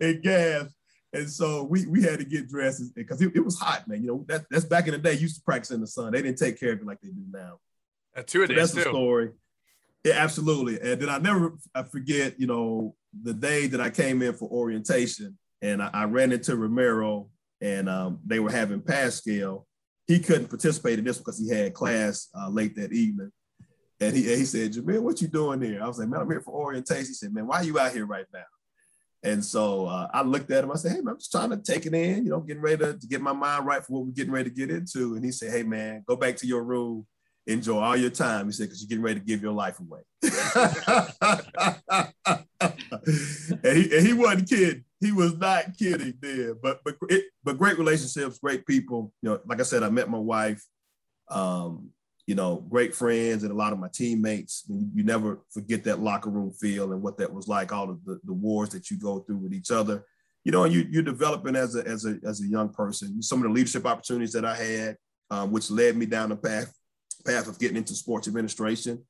and 0.00 0.22
gas. 0.22 0.66
And 1.12 1.30
so 1.30 1.62
we 1.62 1.86
we 1.86 2.02
had 2.02 2.18
to 2.18 2.24
get 2.24 2.48
dressed 2.48 2.94
because 2.94 3.22
it, 3.22 3.36
it, 3.36 3.44
was 3.44 3.58
hot, 3.58 3.86
man. 3.86 4.02
You 4.02 4.08
know, 4.08 4.24
that, 4.28 4.46
that's 4.50 4.64
back 4.64 4.86
in 4.86 4.92
the 4.92 4.98
day, 4.98 5.12
used 5.12 5.36
to 5.36 5.42
practice 5.42 5.70
in 5.70 5.80
the 5.80 5.86
sun. 5.86 6.12
They 6.12 6.22
didn't 6.22 6.38
take 6.38 6.58
care 6.58 6.72
of 6.72 6.80
it 6.80 6.86
like 6.86 7.00
they 7.00 7.10
do 7.10 7.22
now. 7.30 7.60
Uh, 8.16 8.22
two 8.26 8.46
so 8.46 8.52
That's 8.52 8.72
too. 8.72 8.82
the 8.82 8.90
story. 8.90 9.30
Yeah, 10.02 10.14
absolutely. 10.14 10.80
And 10.80 11.00
then 11.00 11.08
I 11.08 11.18
never 11.18 11.54
I 11.74 11.84
forget, 11.84 12.38
you 12.38 12.46
know, 12.46 12.94
the 13.22 13.32
day 13.32 13.68
that 13.68 13.80
I 13.80 13.90
came 13.90 14.22
in 14.22 14.34
for 14.34 14.48
orientation 14.50 15.38
and 15.62 15.82
I, 15.82 15.90
I 15.92 16.04
ran 16.04 16.32
into 16.32 16.52
Romaro 16.52 17.28
and 17.60 17.88
um, 17.88 18.20
they 18.24 18.40
were 18.40 18.50
having 18.50 18.80
Pascal. 18.80 19.66
He 20.06 20.20
couldn't 20.20 20.48
participate 20.48 20.98
in 20.98 21.04
this 21.04 21.18
because 21.18 21.38
he 21.38 21.48
had 21.48 21.72
class 21.74 22.28
uh, 22.38 22.48
late 22.48 22.76
that 22.76 22.92
evening. 22.92 23.32
And 24.00 24.14
he, 24.14 24.22
he 24.22 24.44
said, 24.44 24.72
Jamil, 24.72 25.00
what 25.00 25.22
you 25.22 25.28
doing 25.28 25.60
there? 25.60 25.82
I 25.82 25.86
was 25.86 25.98
like, 25.98 26.08
man, 26.08 26.20
I'm 26.20 26.30
here 26.30 26.40
for 26.40 26.52
orientation. 26.52 27.06
He 27.06 27.14
said, 27.14 27.32
man, 27.32 27.46
why 27.46 27.58
are 27.58 27.64
you 27.64 27.78
out 27.78 27.92
here 27.92 28.06
right 28.06 28.26
now? 28.32 28.44
And 29.24 29.42
so 29.42 29.86
uh, 29.86 30.06
I 30.12 30.20
looked 30.22 30.50
at 30.50 30.62
him. 30.62 30.70
I 30.70 30.74
said, 30.74 30.92
"Hey 30.92 31.00
man, 31.00 31.14
I'm 31.14 31.18
just 31.18 31.32
trying 31.32 31.48
to 31.48 31.56
take 31.56 31.86
it 31.86 31.94
in, 31.94 32.24
you 32.24 32.30
know, 32.30 32.40
getting 32.40 32.62
ready 32.62 32.76
to, 32.84 32.92
to, 32.92 33.06
get 33.06 33.22
my 33.22 33.32
mind 33.32 33.64
right 33.64 33.82
for 33.82 33.94
what 33.94 34.04
we're 34.04 34.12
getting 34.12 34.32
ready 34.32 34.50
to 34.50 34.54
get 34.54 34.70
into." 34.70 35.14
And 35.14 35.24
he 35.24 35.32
said, 35.32 35.50
"Hey 35.50 35.62
man, 35.62 36.04
go 36.06 36.14
back 36.14 36.36
to 36.36 36.46
your 36.46 36.62
room, 36.62 37.06
enjoy 37.46 37.80
all 37.80 37.96
your 37.96 38.10
time." 38.10 38.44
He 38.46 38.52
said, 38.52 38.64
"Because 38.64 38.82
you're 38.82 38.88
getting 38.88 39.02
ready 39.02 39.20
to 39.20 39.26
give 39.26 39.40
your 39.40 39.54
life 39.54 39.80
away." 39.80 40.02
and, 43.64 43.76
he, 43.78 43.96
and 43.96 44.06
he 44.06 44.12
wasn't 44.12 44.46
kidding. 44.46 44.84
He 45.04 45.12
was 45.12 45.36
not 45.36 45.76
kidding 45.78 46.14
there. 46.20 46.54
But 46.54 46.80
but 46.84 46.96
it, 47.08 47.24
but 47.42 47.58
great 47.58 47.78
relationships, 47.78 48.38
great 48.38 48.66
people. 48.66 49.12
You 49.22 49.30
know, 49.30 49.40
like 49.46 49.60
I 49.60 49.64
said, 49.64 49.82
I 49.82 49.90
met 49.90 50.10
my 50.10 50.18
wife. 50.18 50.64
Um, 51.30 51.90
you 52.26 52.34
know, 52.34 52.56
great 52.56 52.94
friends 52.94 53.42
and 53.42 53.52
a 53.52 53.56
lot 53.56 53.72
of 53.72 53.78
my 53.78 53.88
teammates. 53.92 54.64
You 54.68 55.04
never 55.04 55.40
forget 55.50 55.84
that 55.84 56.00
locker 56.00 56.30
room 56.30 56.52
feel 56.52 56.92
and 56.92 57.02
what 57.02 57.18
that 57.18 57.32
was 57.32 57.48
like, 57.48 57.70
all 57.70 57.90
of 57.90 58.02
the, 58.04 58.18
the 58.24 58.32
wars 58.32 58.70
that 58.70 58.90
you 58.90 58.98
go 58.98 59.20
through 59.20 59.36
with 59.36 59.52
each 59.52 59.70
other. 59.70 60.04
You 60.42 60.52
know, 60.52 60.64
and 60.64 60.72
you, 60.72 60.86
you're 60.90 61.02
developing 61.02 61.56
as 61.56 61.76
a, 61.76 61.86
as, 61.86 62.06
a, 62.06 62.18
as 62.26 62.40
a 62.40 62.46
young 62.46 62.70
person. 62.70 63.20
Some 63.22 63.40
of 63.40 63.44
the 63.44 63.50
leadership 63.50 63.86
opportunities 63.86 64.32
that 64.32 64.44
I 64.44 64.56
had, 64.56 64.96
um, 65.30 65.50
which 65.52 65.70
led 65.70 65.96
me 65.96 66.06
down 66.06 66.30
the 66.30 66.36
path, 66.36 66.72
path 67.26 67.46
of 67.46 67.58
getting 67.58 67.76
into 67.76 67.94
sports 67.94 68.26
administration, 68.26 69.02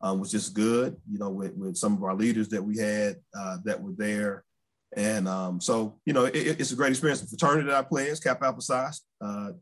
um, 0.00 0.20
was 0.20 0.30
just 0.30 0.54
good, 0.54 0.96
you 1.10 1.18
know, 1.18 1.30
with, 1.30 1.54
with 1.54 1.76
some 1.76 1.94
of 1.94 2.02
our 2.02 2.14
leaders 2.14 2.48
that 2.48 2.62
we 2.62 2.78
had 2.78 3.16
uh, 3.36 3.58
that 3.64 3.80
were 3.80 3.94
there. 3.96 4.44
And 4.96 5.28
um, 5.28 5.60
so, 5.60 5.98
you 6.04 6.12
know, 6.12 6.24
it, 6.24 6.34
it's 6.34 6.72
a 6.72 6.76
great 6.76 6.90
experience. 6.90 7.20
The 7.20 7.28
fraternity 7.28 7.68
that 7.68 7.76
I 7.76 7.82
play 7.82 8.06
is 8.06 8.20
Kappa 8.20 8.46
Alpha 8.46 8.60
Psi. 8.60 8.90
Uh, 9.20 9.52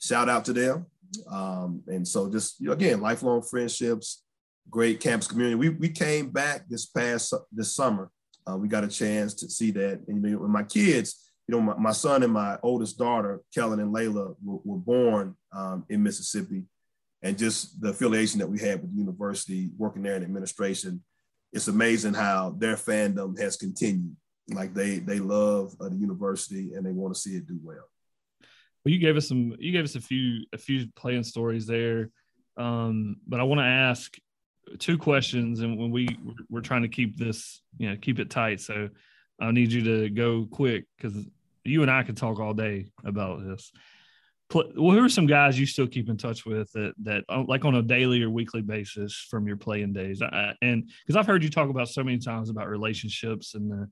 shout 0.00 0.28
out 0.28 0.44
to 0.46 0.52
them. 0.52 0.86
Um, 1.30 1.82
and 1.88 2.06
so 2.06 2.30
just 2.30 2.58
you 2.60 2.68
know, 2.68 2.72
again, 2.72 3.00
lifelong 3.00 3.42
friendships, 3.42 4.24
great 4.70 5.00
campus 5.00 5.28
community. 5.28 5.56
We 5.56 5.68
we 5.70 5.88
came 5.90 6.30
back 6.30 6.68
this 6.68 6.86
past 6.86 7.34
this 7.52 7.74
summer. 7.74 8.10
Uh, 8.50 8.56
we 8.56 8.68
got 8.68 8.84
a 8.84 8.88
chance 8.88 9.34
to 9.34 9.50
see 9.50 9.70
that. 9.72 10.00
And 10.08 10.24
you 10.24 10.40
know, 10.40 10.48
my 10.48 10.62
kids, 10.62 11.30
you 11.46 11.54
know, 11.54 11.60
my, 11.60 11.74
my 11.76 11.92
son 11.92 12.22
and 12.22 12.32
my 12.32 12.58
oldest 12.62 12.98
daughter, 12.98 13.40
Kellen 13.54 13.80
and 13.80 13.94
Layla, 13.94 14.34
were, 14.42 14.58
were 14.64 14.78
born 14.78 15.36
um, 15.52 15.84
in 15.88 16.02
Mississippi. 16.02 16.64
And 17.22 17.38
just 17.38 17.80
the 17.80 17.90
affiliation 17.90 18.40
that 18.40 18.48
we 18.48 18.58
had 18.58 18.80
with 18.80 18.90
the 18.90 18.98
university, 18.98 19.70
working 19.76 20.02
there 20.02 20.16
in 20.16 20.24
administration, 20.24 21.02
it's 21.52 21.68
amazing 21.68 22.14
how 22.14 22.56
their 22.58 22.74
fandom 22.74 23.38
has 23.38 23.56
continued. 23.56 24.16
Like 24.54 24.74
they 24.74 24.98
they 24.98 25.18
love 25.18 25.74
uh, 25.80 25.88
the 25.88 25.96
university 25.96 26.74
and 26.74 26.84
they 26.84 26.92
want 26.92 27.14
to 27.14 27.20
see 27.20 27.36
it 27.36 27.46
do 27.46 27.58
well. 27.62 27.88
Well, 28.84 28.92
you 28.92 28.98
gave 28.98 29.16
us 29.16 29.28
some. 29.28 29.54
You 29.58 29.72
gave 29.72 29.84
us 29.84 29.94
a 29.94 30.00
few 30.00 30.44
a 30.52 30.58
few 30.58 30.88
playing 30.96 31.24
stories 31.24 31.66
there, 31.66 32.10
um, 32.56 33.16
but 33.26 33.40
I 33.40 33.44
want 33.44 33.60
to 33.60 33.66
ask 33.66 34.16
two 34.78 34.98
questions. 34.98 35.60
And 35.60 35.78
when 35.78 35.90
we 35.90 36.08
we're 36.50 36.60
trying 36.60 36.82
to 36.82 36.88
keep 36.88 37.16
this, 37.16 37.62
you 37.78 37.90
know, 37.90 37.96
keep 38.00 38.18
it 38.18 38.30
tight. 38.30 38.60
So 38.60 38.88
I 39.40 39.50
need 39.52 39.72
you 39.72 39.84
to 39.84 40.10
go 40.10 40.46
quick 40.50 40.84
because 40.96 41.14
you 41.64 41.82
and 41.82 41.90
I 41.90 42.02
could 42.02 42.16
talk 42.16 42.40
all 42.40 42.54
day 42.54 42.86
about 43.04 43.44
this. 43.44 43.72
Well, 44.54 44.66
who 44.74 45.02
are 45.02 45.08
some 45.08 45.26
guys 45.26 45.58
you 45.58 45.64
still 45.64 45.86
keep 45.86 46.10
in 46.10 46.18
touch 46.18 46.44
with 46.44 46.70
that 46.72 46.92
that 47.04 47.24
uh, 47.28 47.44
like 47.46 47.64
on 47.64 47.76
a 47.76 47.82
daily 47.82 48.22
or 48.22 48.30
weekly 48.30 48.60
basis 48.60 49.26
from 49.30 49.46
your 49.46 49.56
playing 49.56 49.92
days? 49.92 50.20
I, 50.20 50.54
and 50.60 50.90
because 51.06 51.16
I've 51.18 51.26
heard 51.26 51.42
you 51.42 51.50
talk 51.50 51.70
about 51.70 51.88
so 51.88 52.04
many 52.04 52.18
times 52.18 52.50
about 52.50 52.68
relationships 52.68 53.54
and 53.54 53.70
the 53.70 53.88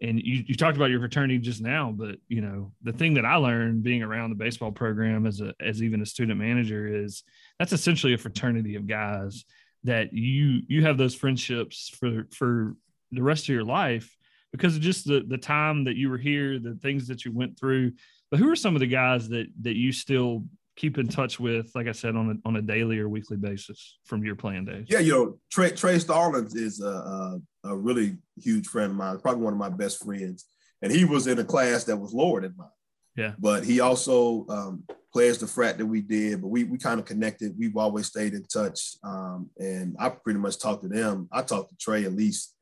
and 0.00 0.20
you, 0.20 0.44
you 0.46 0.54
talked 0.54 0.76
about 0.76 0.90
your 0.90 1.00
fraternity 1.00 1.38
just 1.38 1.62
now, 1.62 1.92
but 1.94 2.16
you 2.28 2.40
know, 2.40 2.72
the 2.82 2.92
thing 2.92 3.14
that 3.14 3.24
I 3.24 3.36
learned 3.36 3.82
being 3.82 4.02
around 4.02 4.30
the 4.30 4.36
baseball 4.36 4.72
program 4.72 5.26
as 5.26 5.40
a, 5.40 5.54
as 5.60 5.82
even 5.82 6.02
a 6.02 6.06
student 6.06 6.38
manager 6.38 6.86
is 6.86 7.22
that's 7.58 7.72
essentially 7.72 8.14
a 8.14 8.18
fraternity 8.18 8.74
of 8.76 8.86
guys 8.86 9.44
that 9.84 10.12
you, 10.12 10.62
you 10.66 10.82
have 10.84 10.98
those 10.98 11.14
friendships 11.14 11.88
for, 11.88 12.26
for 12.32 12.74
the 13.12 13.22
rest 13.22 13.44
of 13.44 13.50
your 13.50 13.64
life 13.64 14.16
because 14.52 14.76
of 14.76 14.82
just 14.82 15.06
the, 15.06 15.24
the 15.28 15.38
time 15.38 15.84
that 15.84 15.96
you 15.96 16.10
were 16.10 16.18
here, 16.18 16.58
the 16.58 16.78
things 16.82 17.06
that 17.08 17.24
you 17.24 17.32
went 17.32 17.58
through. 17.58 17.92
But 18.30 18.40
who 18.40 18.50
are 18.50 18.56
some 18.56 18.74
of 18.74 18.80
the 18.80 18.86
guys 18.86 19.28
that, 19.28 19.46
that 19.62 19.76
you 19.76 19.92
still 19.92 20.44
keep 20.76 20.98
in 20.98 21.06
touch 21.06 21.38
with, 21.38 21.70
like 21.74 21.86
I 21.86 21.92
said, 21.92 22.16
on 22.16 22.30
a, 22.30 22.48
on 22.48 22.56
a 22.56 22.62
daily 22.62 22.98
or 22.98 23.08
weekly 23.08 23.36
basis 23.36 23.98
from 24.04 24.24
your 24.24 24.34
playing 24.34 24.64
days? 24.64 24.86
Yeah, 24.88 24.98
you 24.98 25.12
know, 25.12 25.38
Trey, 25.50 25.70
Trey 25.70 25.98
Stallings 25.98 26.54
is 26.54 26.80
a, 26.80 27.40
a, 27.64 27.76
really 27.76 28.18
huge 28.36 28.66
friend 28.66 28.90
of 28.90 28.96
mine, 28.96 29.18
probably 29.18 29.42
one 29.42 29.52
of 29.52 29.58
my 29.58 29.68
best 29.68 30.02
friends. 30.04 30.46
And 30.82 30.92
he 30.92 31.04
was 31.04 31.26
in 31.26 31.38
a 31.38 31.44
class 31.44 31.84
that 31.84 31.96
was 31.96 32.12
lower 32.12 32.40
than 32.40 32.54
mine. 32.56 32.68
Yeah. 33.16 33.32
But 33.38 33.64
he 33.64 33.80
also 33.80 34.46
um, 34.48 34.84
plays 35.12 35.38
the 35.38 35.46
frat 35.46 35.78
that 35.78 35.86
we 35.86 36.00
did, 36.00 36.42
but 36.42 36.48
we, 36.48 36.64
we 36.64 36.78
kind 36.78 36.98
of 36.98 37.06
connected. 37.06 37.54
We've 37.58 37.76
always 37.76 38.06
stayed 38.06 38.34
in 38.34 38.44
touch. 38.44 38.96
Um, 39.04 39.50
and 39.58 39.96
I 39.98 40.08
pretty 40.10 40.40
much 40.40 40.58
talk 40.58 40.82
to 40.82 40.88
them. 40.88 41.28
I 41.32 41.42
talk 41.42 41.68
to 41.68 41.76
Trey 41.76 42.04
at 42.04 42.12
least 42.12 42.54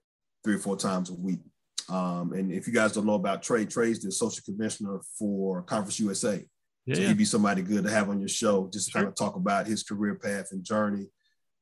three 0.45 0.57
or 0.57 0.59
four 0.59 0.77
times 0.77 1.11
a 1.11 1.15
week. 1.15 1.41
Um, 1.89 2.33
and 2.33 2.53
if 2.53 2.67
you 2.67 2.73
guys 2.73 2.93
don't 2.93 3.07
know 3.07 3.15
about 3.15 3.43
Trey, 3.43 3.65
Trey's 3.65 4.01
the 4.01 4.13
social 4.13 4.43
commissioner 4.45 5.01
for 5.19 5.63
Conference 5.63 5.99
USA. 6.01 6.45
Yeah, 6.85 6.97
so 6.97 7.01
he'd 7.03 7.19
be 7.19 7.25
somebody 7.25 7.63
good 7.63 7.85
to 7.85 7.91
have 7.91 8.11
on 8.11 8.19
your 8.19 8.29
show, 8.29 8.69
just 8.73 8.89
to 8.89 8.93
kind 8.93 9.07
of 9.07 9.15
talk 9.15 9.37
about 9.37 9.67
his 9.67 9.83
career 9.83 10.17
path 10.17 10.49
and 10.53 10.65
journey. 10.65 11.07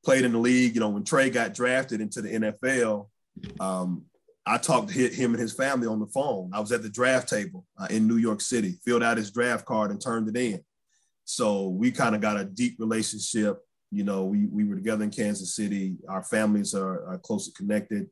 Played 0.03 0.25
in 0.25 0.31
the 0.31 0.39
league, 0.39 0.73
you 0.73 0.79
know, 0.79 0.89
when 0.89 1.03
Trey 1.03 1.29
got 1.29 1.53
drafted 1.53 2.01
into 2.01 2.21
the 2.21 2.29
NFL, 2.29 3.07
um, 3.59 4.03
I 4.45 4.57
talked 4.57 4.89
to 4.89 5.07
him 5.07 5.31
and 5.33 5.41
his 5.41 5.53
family 5.53 5.87
on 5.87 5.99
the 5.99 6.07
phone. 6.07 6.51
I 6.53 6.59
was 6.59 6.71
at 6.71 6.81
the 6.81 6.89
draft 6.89 7.29
table 7.29 7.65
uh, 7.79 7.87
in 7.89 8.07
New 8.07 8.17
York 8.17 8.41
City, 8.41 8.79
filled 8.83 9.03
out 9.03 9.17
his 9.17 9.31
draft 9.31 9.65
card 9.65 9.91
and 9.91 10.01
turned 10.01 10.27
it 10.29 10.37
in. 10.37 10.61
So 11.25 11.69
we 11.69 11.91
kind 11.91 12.15
of 12.15 12.21
got 12.21 12.39
a 12.39 12.45
deep 12.45 12.77
relationship. 12.79 13.59
You 13.91 14.03
know, 14.03 14.25
we, 14.25 14.47
we 14.47 14.65
were 14.65 14.75
together 14.75 15.03
in 15.03 15.11
Kansas 15.11 15.55
City. 15.55 15.95
Our 16.09 16.23
families 16.23 16.73
are, 16.73 17.05
are 17.07 17.19
closely 17.19 17.53
connected. 17.55 18.09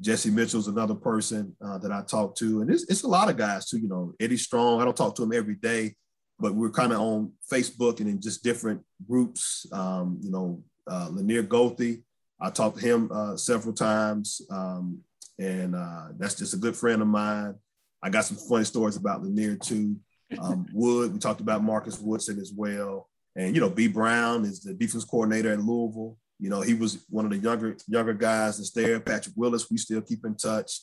Jesse 0.00 0.30
Mitchell's 0.30 0.68
another 0.68 0.94
person 0.94 1.56
uh, 1.64 1.78
that 1.78 1.92
I 1.92 2.02
talked 2.02 2.38
to. 2.38 2.62
And 2.62 2.70
it's, 2.70 2.84
it's 2.84 3.02
a 3.02 3.08
lot 3.08 3.30
of 3.30 3.36
guys 3.36 3.68
too, 3.68 3.78
you 3.78 3.88
know, 3.88 4.12
Eddie 4.20 4.36
Strong. 4.36 4.80
I 4.80 4.84
don't 4.84 4.96
talk 4.96 5.14
to 5.16 5.22
him 5.22 5.32
every 5.32 5.56
day, 5.56 5.94
but 6.38 6.54
we're 6.54 6.70
kind 6.70 6.92
of 6.92 7.00
on 7.00 7.32
Facebook 7.52 8.00
and 8.00 8.08
in 8.08 8.20
just 8.20 8.42
different 8.42 8.82
groups. 9.08 9.66
Um, 9.72 10.18
you 10.22 10.30
know, 10.30 10.62
uh, 10.90 11.08
Lanier 11.10 11.42
Goethe, 11.42 11.98
I 12.40 12.50
talked 12.50 12.78
to 12.78 12.86
him 12.86 13.10
uh, 13.12 13.36
several 13.36 13.74
times, 13.74 14.40
um, 14.50 15.00
and 15.38 15.74
uh, 15.74 16.08
that's 16.18 16.34
just 16.34 16.54
a 16.54 16.58
good 16.58 16.76
friend 16.76 17.02
of 17.02 17.08
mine. 17.08 17.54
I 18.02 18.10
got 18.10 18.24
some 18.24 18.36
funny 18.36 18.64
stories 18.64 18.96
about 18.96 19.22
Lanier 19.22 19.56
too. 19.56 19.96
Um, 20.40 20.66
Wood, 20.72 21.12
we 21.12 21.18
talked 21.18 21.40
about 21.40 21.62
Marcus 21.62 22.00
Woodson 22.00 22.38
as 22.40 22.52
well, 22.54 23.08
and 23.36 23.54
you 23.54 23.60
know, 23.60 23.70
B 23.70 23.88
Brown 23.88 24.44
is 24.44 24.60
the 24.60 24.72
defense 24.72 25.04
coordinator 25.04 25.52
at 25.52 25.60
Louisville. 25.60 26.16
You 26.38 26.48
know, 26.48 26.62
he 26.62 26.72
was 26.72 27.04
one 27.10 27.26
of 27.26 27.30
the 27.30 27.38
younger 27.38 27.76
younger 27.86 28.14
guys 28.14 28.56
that's 28.56 28.70
there. 28.70 29.00
Patrick 29.00 29.34
Willis, 29.36 29.70
we 29.70 29.76
still 29.76 30.00
keep 30.00 30.24
in 30.24 30.34
touch. 30.34 30.80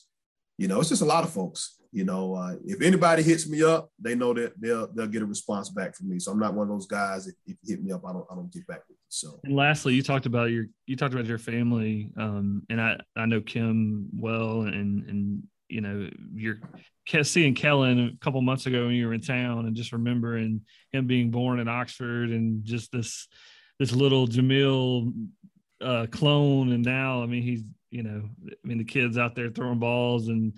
You 0.58 0.68
know, 0.68 0.80
it's 0.80 0.90
just 0.90 1.02
a 1.02 1.06
lot 1.06 1.24
of 1.24 1.32
folks 1.32 1.78
you 1.92 2.04
know, 2.04 2.36
uh, 2.36 2.56
if 2.66 2.82
anybody 2.82 3.24
hits 3.24 3.48
me 3.48 3.64
up, 3.64 3.90
they 4.00 4.16
know 4.16 4.34
that 4.34 4.54
they'll 4.60 4.88
they'll 4.94 5.08
get 5.08 5.22
a 5.22 5.26
response 5.26 5.70
back 5.70 5.96
from 5.96 6.10
me. 6.10 6.20
So 6.20 6.32
I'm 6.32 6.40
not 6.40 6.54
one 6.54 6.68
of 6.68 6.74
those 6.74 6.88
guys. 6.88 7.28
If, 7.28 7.36
if 7.46 7.58
you 7.64 7.76
hit 7.76 7.84
me 7.84 7.92
up, 7.92 8.04
I 8.06 8.14
don't 8.14 8.26
I 8.32 8.36
don't 8.36 8.52
get 8.52 8.68
back 8.68 8.82
with 8.88 8.98
you. 8.98 9.06
So. 9.10 9.40
And 9.44 9.56
lastly, 9.56 9.94
you 9.94 10.04
talked 10.04 10.26
about 10.26 10.52
your 10.52 10.66
you 10.86 10.96
talked 10.96 11.14
about 11.14 11.26
your 11.26 11.38
family, 11.38 12.12
um, 12.18 12.64
and 12.70 12.82
I 12.82 12.98
I 13.16 13.26
know 13.26 13.42
Kim 13.42 14.10
well, 14.14 14.62
and 14.62 15.08
and 15.10 15.44
you 15.70 15.82
know 15.82 16.10
you're 16.36 16.60
seeing 17.24 17.56
Kellen 17.56 18.00
a 18.00 18.24
couple 18.24 18.42
months 18.42 18.66
ago 18.66 18.86
when 18.86 18.96
you 18.96 19.08
were 19.08 19.14
in 19.14 19.22
town, 19.22 19.66
and 19.66 19.76
just 19.76 19.92
remembering 19.92 20.62
him 20.92 21.08
being 21.08 21.32
born 21.32 21.60
in 21.60 21.68
Oxford, 21.68 22.30
and 22.30 22.64
just 22.64 22.92
this 22.92 23.28
this 23.80 23.92
little 23.92 24.28
Jamil 24.28 25.14
uh, 25.82 26.08
clone, 26.12 26.74
and 26.74 26.84
now 26.84 27.24
I 27.24 27.28
mean 27.28 27.44
he's 27.44 27.64
you 27.90 28.04
know 28.04 28.30
I 28.44 28.68
mean 28.68 28.78
the 28.78 28.84
kids 28.84 29.18
out 29.18 29.36
there 29.36 29.50
throwing 29.50 29.80
balls 29.80 30.28
and 30.28 30.54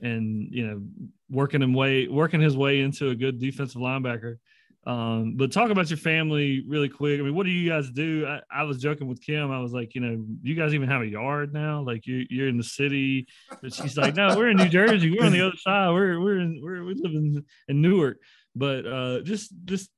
and 0.00 0.48
you 0.50 0.66
know 0.66 0.82
working 1.30 1.62
him 1.62 1.74
way 1.74 2.08
working 2.08 2.40
his 2.40 2.56
way 2.56 2.80
into 2.80 3.10
a 3.10 3.14
good 3.14 3.40
defensive 3.40 3.80
linebacker. 3.80 4.36
Um, 4.84 5.34
but 5.36 5.52
talk 5.52 5.70
about 5.70 5.90
your 5.90 5.96
family 5.96 6.64
really 6.66 6.88
quick. 6.88 7.20
I 7.20 7.22
mean, 7.22 7.36
what 7.36 7.46
do 7.46 7.52
you 7.52 7.70
guys 7.70 7.88
do? 7.90 8.26
I, 8.26 8.40
I, 8.50 8.62
was 8.64 8.78
joking 8.78 9.06
with 9.06 9.22
Kim. 9.22 9.52
I 9.52 9.60
was 9.60 9.72
like, 9.72 9.94
you 9.94 10.00
know, 10.00 10.26
you 10.42 10.56
guys 10.56 10.74
even 10.74 10.88
have 10.88 11.02
a 11.02 11.06
yard 11.06 11.54
now? 11.54 11.82
Like 11.82 12.04
you, 12.04 12.26
you're 12.28 12.48
in 12.48 12.56
the 12.56 12.64
city. 12.64 13.28
But 13.62 13.72
she's 13.72 13.96
like, 13.96 14.16
no, 14.16 14.36
we're 14.36 14.50
in 14.50 14.56
New 14.56 14.68
Jersey. 14.68 15.16
We're 15.16 15.24
on 15.24 15.32
the 15.32 15.46
other 15.46 15.56
side. 15.56 15.90
We're 15.90 16.20
we're 16.20 16.40
in 16.40 16.60
we're 16.60 16.82
we 16.82 16.94
live 16.94 17.12
in, 17.12 17.44
in 17.68 17.80
Newark. 17.80 18.18
But 18.56 18.84
uh, 18.84 19.20
just 19.20 19.52
just 19.66 19.88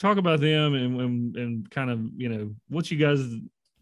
talk 0.00 0.18
about 0.18 0.40
them 0.40 0.74
and, 0.74 1.00
and 1.00 1.36
and 1.36 1.70
kind 1.70 1.90
of 1.90 2.00
you 2.16 2.28
know 2.28 2.52
what 2.68 2.90
you 2.90 2.98
guys 2.98 3.20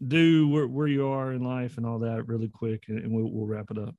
do, 0.07 0.47
where, 0.49 0.67
where 0.67 0.87
you 0.87 1.07
are 1.07 1.33
in 1.33 1.43
life, 1.43 1.77
and 1.77 1.85
all 1.85 1.99
that 1.99 2.27
really 2.27 2.49
quick, 2.49 2.85
and, 2.87 2.99
and 2.99 3.11
we'll, 3.11 3.29
we'll 3.31 3.47
wrap 3.47 3.71
it 3.71 3.77
up. 3.77 3.95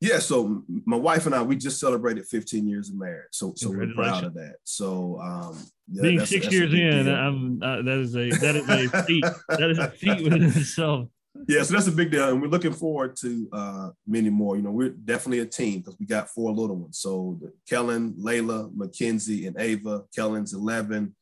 Yeah, 0.00 0.18
so 0.18 0.64
my 0.84 0.98
wife 0.98 1.24
and 1.24 1.34
I, 1.34 1.42
we 1.42 1.56
just 1.56 1.80
celebrated 1.80 2.26
15 2.26 2.68
years 2.68 2.90
of 2.90 2.96
marriage, 2.96 3.28
so 3.32 3.54
so 3.56 3.70
we're 3.70 3.94
proud 3.94 4.24
of 4.24 4.34
that. 4.34 4.56
So 4.64 5.18
um, 5.20 5.64
yeah, 5.90 6.02
being 6.02 6.18
that's, 6.18 6.30
six 6.30 6.44
that's 6.44 6.54
years 6.54 6.74
in, 6.74 7.08
I'm, 7.08 7.62
uh, 7.62 7.80
that 7.80 7.98
is 7.98 8.14
a 8.14 8.28
that 8.28 8.56
is 8.56 8.68
a 8.68 9.02
feat. 9.04 9.24
that 9.48 9.70
is 9.70 9.78
a 9.78 9.88
feat 9.88 10.24
within 10.24 10.42
itself. 10.44 11.08
Yeah, 11.48 11.62
so 11.62 11.74
that's 11.74 11.86
a 11.86 11.92
big 11.92 12.10
deal, 12.10 12.28
and 12.28 12.42
we're 12.42 12.48
looking 12.48 12.72
forward 12.72 13.16
to 13.22 13.48
uh, 13.52 13.90
many 14.06 14.28
more. 14.30 14.56
You 14.56 14.62
know, 14.62 14.70
we're 14.70 14.90
definitely 14.90 15.40
a 15.40 15.46
team 15.46 15.78
because 15.78 15.98
we 15.98 16.06
got 16.06 16.28
four 16.28 16.52
little 16.52 16.76
ones. 16.76 16.98
So 16.98 17.40
Kellen, 17.68 18.12
Layla, 18.14 18.70
Mackenzie, 18.74 19.46
and 19.46 19.56
Ava. 19.58 20.04
Kellen's 20.14 20.52
11, 20.52 21.14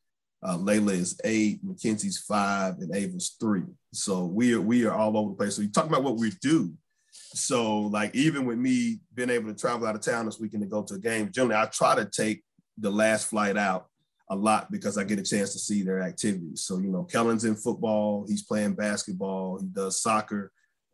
uh, 0.43 0.57
Layla 0.57 0.91
is 0.91 1.19
eight, 1.23 1.59
Mackenzie's 1.63 2.17
five, 2.17 2.79
and 2.79 2.93
Ava's 2.93 3.35
three. 3.39 3.63
So 3.93 4.25
we 4.25 4.53
are 4.53 4.61
we 4.61 4.85
are 4.85 4.93
all 4.93 5.17
over 5.17 5.29
the 5.29 5.35
place. 5.35 5.55
So 5.55 5.61
you 5.61 5.69
talk 5.69 5.87
about 5.87 6.03
what 6.03 6.17
we 6.17 6.31
do. 6.41 6.73
So 7.11 7.79
like 7.79 8.13
even 8.13 8.45
with 8.45 8.57
me 8.57 8.99
being 9.13 9.29
able 9.29 9.53
to 9.53 9.59
travel 9.59 9.87
out 9.87 9.95
of 9.95 10.01
town 10.01 10.25
this 10.25 10.39
weekend 10.39 10.63
to 10.63 10.69
go 10.69 10.83
to 10.83 10.95
a 10.95 10.99
game, 10.99 11.31
generally 11.31 11.55
I 11.55 11.65
try 11.65 11.95
to 11.95 12.05
take 12.05 12.43
the 12.77 12.91
last 12.91 13.27
flight 13.27 13.57
out 13.57 13.87
a 14.29 14.35
lot 14.35 14.71
because 14.71 14.97
I 14.97 15.03
get 15.03 15.19
a 15.19 15.23
chance 15.23 15.53
to 15.53 15.59
see 15.59 15.81
their 15.81 16.01
activities. 16.01 16.63
So 16.63 16.77
you 16.77 16.89
know, 16.89 17.03
Kellen's 17.03 17.45
in 17.45 17.55
football, 17.55 18.25
he's 18.27 18.43
playing 18.43 18.73
basketball, 18.73 19.59
he 19.59 19.67
does 19.67 20.01
soccer. 20.01 20.51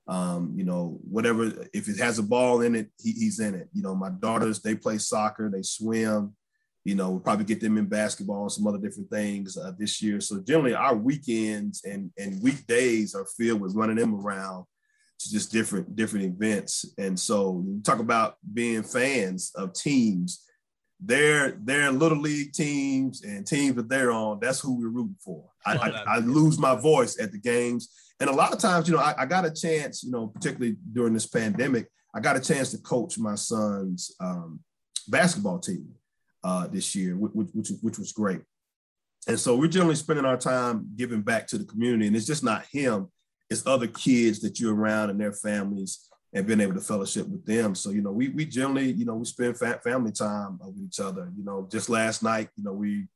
Um, 0.08 0.54
you 0.56 0.64
know, 0.64 1.00
whatever 1.10 1.52
if 1.72 1.88
it 1.88 2.00
has 2.00 2.18
a 2.18 2.24
ball 2.24 2.62
in 2.62 2.76
it, 2.76 2.90
he, 3.00 3.12
he's 3.12 3.40
in 3.40 3.56
it. 3.56 3.70
You 3.74 3.84
know, 3.84 3.96
my 3.96 4.10
daughters 4.10 4.62
they 4.62 4.76
play 4.76 4.98
soccer, 4.98 5.50
they 5.50 5.62
swim 5.62 6.36
you 6.86 6.96
know, 6.96 7.12
we'll 7.12 7.20
probably 7.20 7.46
get 7.46 7.60
them 7.60 7.78
in 7.78 7.86
basketball 7.86 8.44
and 8.44 8.52
some 8.52 8.68
other 8.68 8.78
different 8.78 9.10
things 9.10 9.58
uh, 9.58 9.72
this 9.78 10.02
year. 10.02 10.22
So 10.22 10.40
generally, 10.40 10.74
our 10.74 10.96
weekends 10.96 11.84
and 11.84 12.12
and 12.18 12.42
weekdays 12.42 13.16
are 13.16 13.26
filled 13.38 13.62
with 13.62 13.76
running 13.76 13.98
them 13.98 14.16
around 14.16 14.66
to 15.20 15.32
just 15.32 15.52
different 15.52 15.96
different 15.96 16.26
events. 16.26 16.86
And 16.98 17.20
so, 17.20 17.64
you 17.66 17.82
talk 17.84 18.00
about 18.00 18.38
being 18.54 18.84
fans 18.84 19.52
of 19.56 19.74
teams. 19.74 20.46
They're 21.02 21.58
they're 21.64 21.92
little 21.92 22.20
league 22.20 22.54
teams 22.54 23.24
and 23.24 23.46
teams 23.46 23.76
that 23.76 23.90
they're 23.90 24.12
on. 24.12 24.40
That's 24.42 24.60
who 24.60 24.80
we're 24.80 24.90
rooting 24.90 25.16
for. 25.24 25.46
I, 25.66 25.76
I, 25.76 25.90
I 26.16 26.18
lose 26.20 26.58
my 26.58 26.76
voice 26.76 27.20
at 27.20 27.32
the 27.32 27.38
games, 27.38 27.90
and 28.20 28.30
a 28.30 28.34
lot 28.34 28.54
of 28.54 28.60
times, 28.60 28.88
you 28.88 28.96
know, 28.96 29.02
I, 29.02 29.16
I 29.18 29.26
got 29.26 29.46
a 29.46 29.52
chance, 29.52 30.04
you 30.04 30.12
know, 30.12 30.28
particularly 30.28 30.78
during 30.92 31.14
this 31.14 31.28
pandemic, 31.28 31.88
I 32.14 32.20
got 32.20 32.36
a 32.36 32.42
chance 32.42 32.72
to 32.72 32.78
coach 32.80 33.18
my 33.18 33.36
son's 33.36 34.16
um, 34.20 34.60
basketball 35.08 35.60
team 35.60 35.90
uh, 36.44 36.68
this 36.68 36.96
year, 36.96 37.16
which, 37.16 37.32
which, 37.34 37.70
which 37.82 38.00
was 38.00 38.12
great. 38.12 38.42
And 39.28 39.40
so 39.40 39.56
we're 39.56 39.68
generally 39.68 39.96
spending 39.96 40.26
our 40.26 40.38
time 40.38 40.90
giving 40.96 41.22
back 41.22 41.48
to 41.48 41.58
the 41.58 41.66
community. 41.66 42.08
And 42.08 42.16
it's 42.16 42.26
just 42.26 42.44
not 42.44 42.66
him, 42.72 43.10
it's 43.50 43.66
other 43.66 43.88
kids 43.88 44.40
that 44.42 44.60
you're 44.60 44.76
around 44.76 45.10
and 45.10 45.20
their 45.20 45.34
families 45.34 46.10
and 46.34 46.46
being 46.46 46.62
able 46.62 46.76
to 46.76 46.82
fellowship 46.82 47.28
with 47.28 47.46
them. 47.46 47.74
So, 47.74 47.90
you 47.90 48.02
know, 48.02 48.12
we, 48.12 48.30
we 48.30 48.46
generally, 48.46 48.92
you 48.92 49.06
know, 49.06 49.16
we 49.16 49.26
spend 49.26 49.58
fa- 49.58 49.82
family 49.84 50.12
time 50.12 50.60
with 50.62 50.78
each 50.78 51.00
other. 51.00 51.32
You 51.36 51.44
know, 51.44 51.68
just 51.72 51.90
last 51.90 52.22
night, 52.22 52.50
you 52.56 52.64
know, 52.64 52.74
we, 52.74 53.08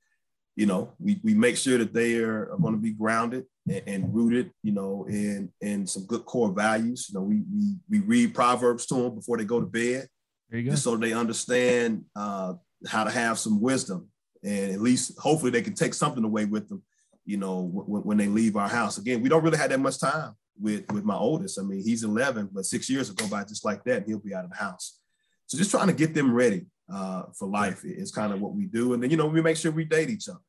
you 0.55 0.65
know, 0.65 0.91
we, 0.99 1.19
we 1.23 1.33
make 1.33 1.57
sure 1.57 1.77
that 1.77 1.93
they 1.93 2.17
are, 2.17 2.51
are 2.51 2.57
going 2.57 2.73
to 2.73 2.79
be 2.79 2.91
grounded 2.91 3.45
and, 3.67 3.81
and, 3.87 4.15
rooted, 4.15 4.51
you 4.63 4.71
know, 4.71 5.05
in, 5.07 5.51
in 5.61 5.85
some 5.87 6.05
good 6.05 6.25
core 6.25 6.51
values. 6.51 7.07
You 7.09 7.19
know, 7.19 7.23
we, 7.23 7.41
we, 7.51 7.75
we 7.89 7.99
read 7.99 8.35
Proverbs 8.35 8.85
to 8.87 8.95
them 8.95 9.15
before 9.15 9.37
they 9.37 9.45
go 9.45 9.59
to 9.59 9.65
bed. 9.65 10.07
There 10.49 10.59
you 10.59 10.71
go. 10.71 10.75
so 10.75 10.95
they 10.97 11.13
understand 11.13 12.05
uh, 12.15 12.53
how 12.87 13.03
to 13.03 13.11
have 13.11 13.39
some 13.39 13.61
wisdom 13.61 14.07
and 14.43 14.71
at 14.71 14.81
least 14.81 15.17
hopefully 15.19 15.51
they 15.51 15.61
can 15.61 15.73
take 15.73 15.93
something 15.93 16.23
away 16.23 16.45
with 16.45 16.67
them 16.69 16.83
you 17.25 17.37
know 17.37 17.61
when, 17.61 18.01
when 18.03 18.17
they 18.17 18.27
leave 18.27 18.55
our 18.55 18.69
house. 18.69 18.97
Again 18.97 19.21
we 19.21 19.29
don't 19.29 19.43
really 19.43 19.57
have 19.57 19.69
that 19.69 19.79
much 19.79 19.99
time 19.99 20.33
with 20.59 20.89
with 20.91 21.03
my 21.03 21.15
oldest. 21.15 21.59
I 21.59 21.63
mean 21.63 21.83
he's 21.83 22.03
11 22.03 22.49
but 22.51 22.65
six 22.65 22.89
years 22.89 23.09
will 23.09 23.15
go 23.15 23.27
by 23.27 23.43
just 23.43 23.65
like 23.65 23.83
that 23.85 23.97
and 23.97 24.05
he'll 24.07 24.19
be 24.19 24.35
out 24.35 24.45
of 24.45 24.51
the 24.51 24.57
house. 24.57 24.99
So 25.47 25.57
just 25.57 25.71
trying 25.71 25.87
to 25.87 25.93
get 25.93 26.13
them 26.13 26.33
ready 26.33 26.65
uh, 26.93 27.23
for 27.37 27.47
life 27.47 27.83
is 27.85 28.11
kind 28.11 28.33
of 28.33 28.41
what 28.41 28.53
we 28.53 28.65
do. 28.65 28.93
And 28.93 29.01
then 29.01 29.09
you 29.09 29.17
know 29.17 29.27
we 29.27 29.41
make 29.41 29.57
sure 29.57 29.71
we 29.71 29.85
date 29.85 30.09
each 30.09 30.29
other 30.29 30.39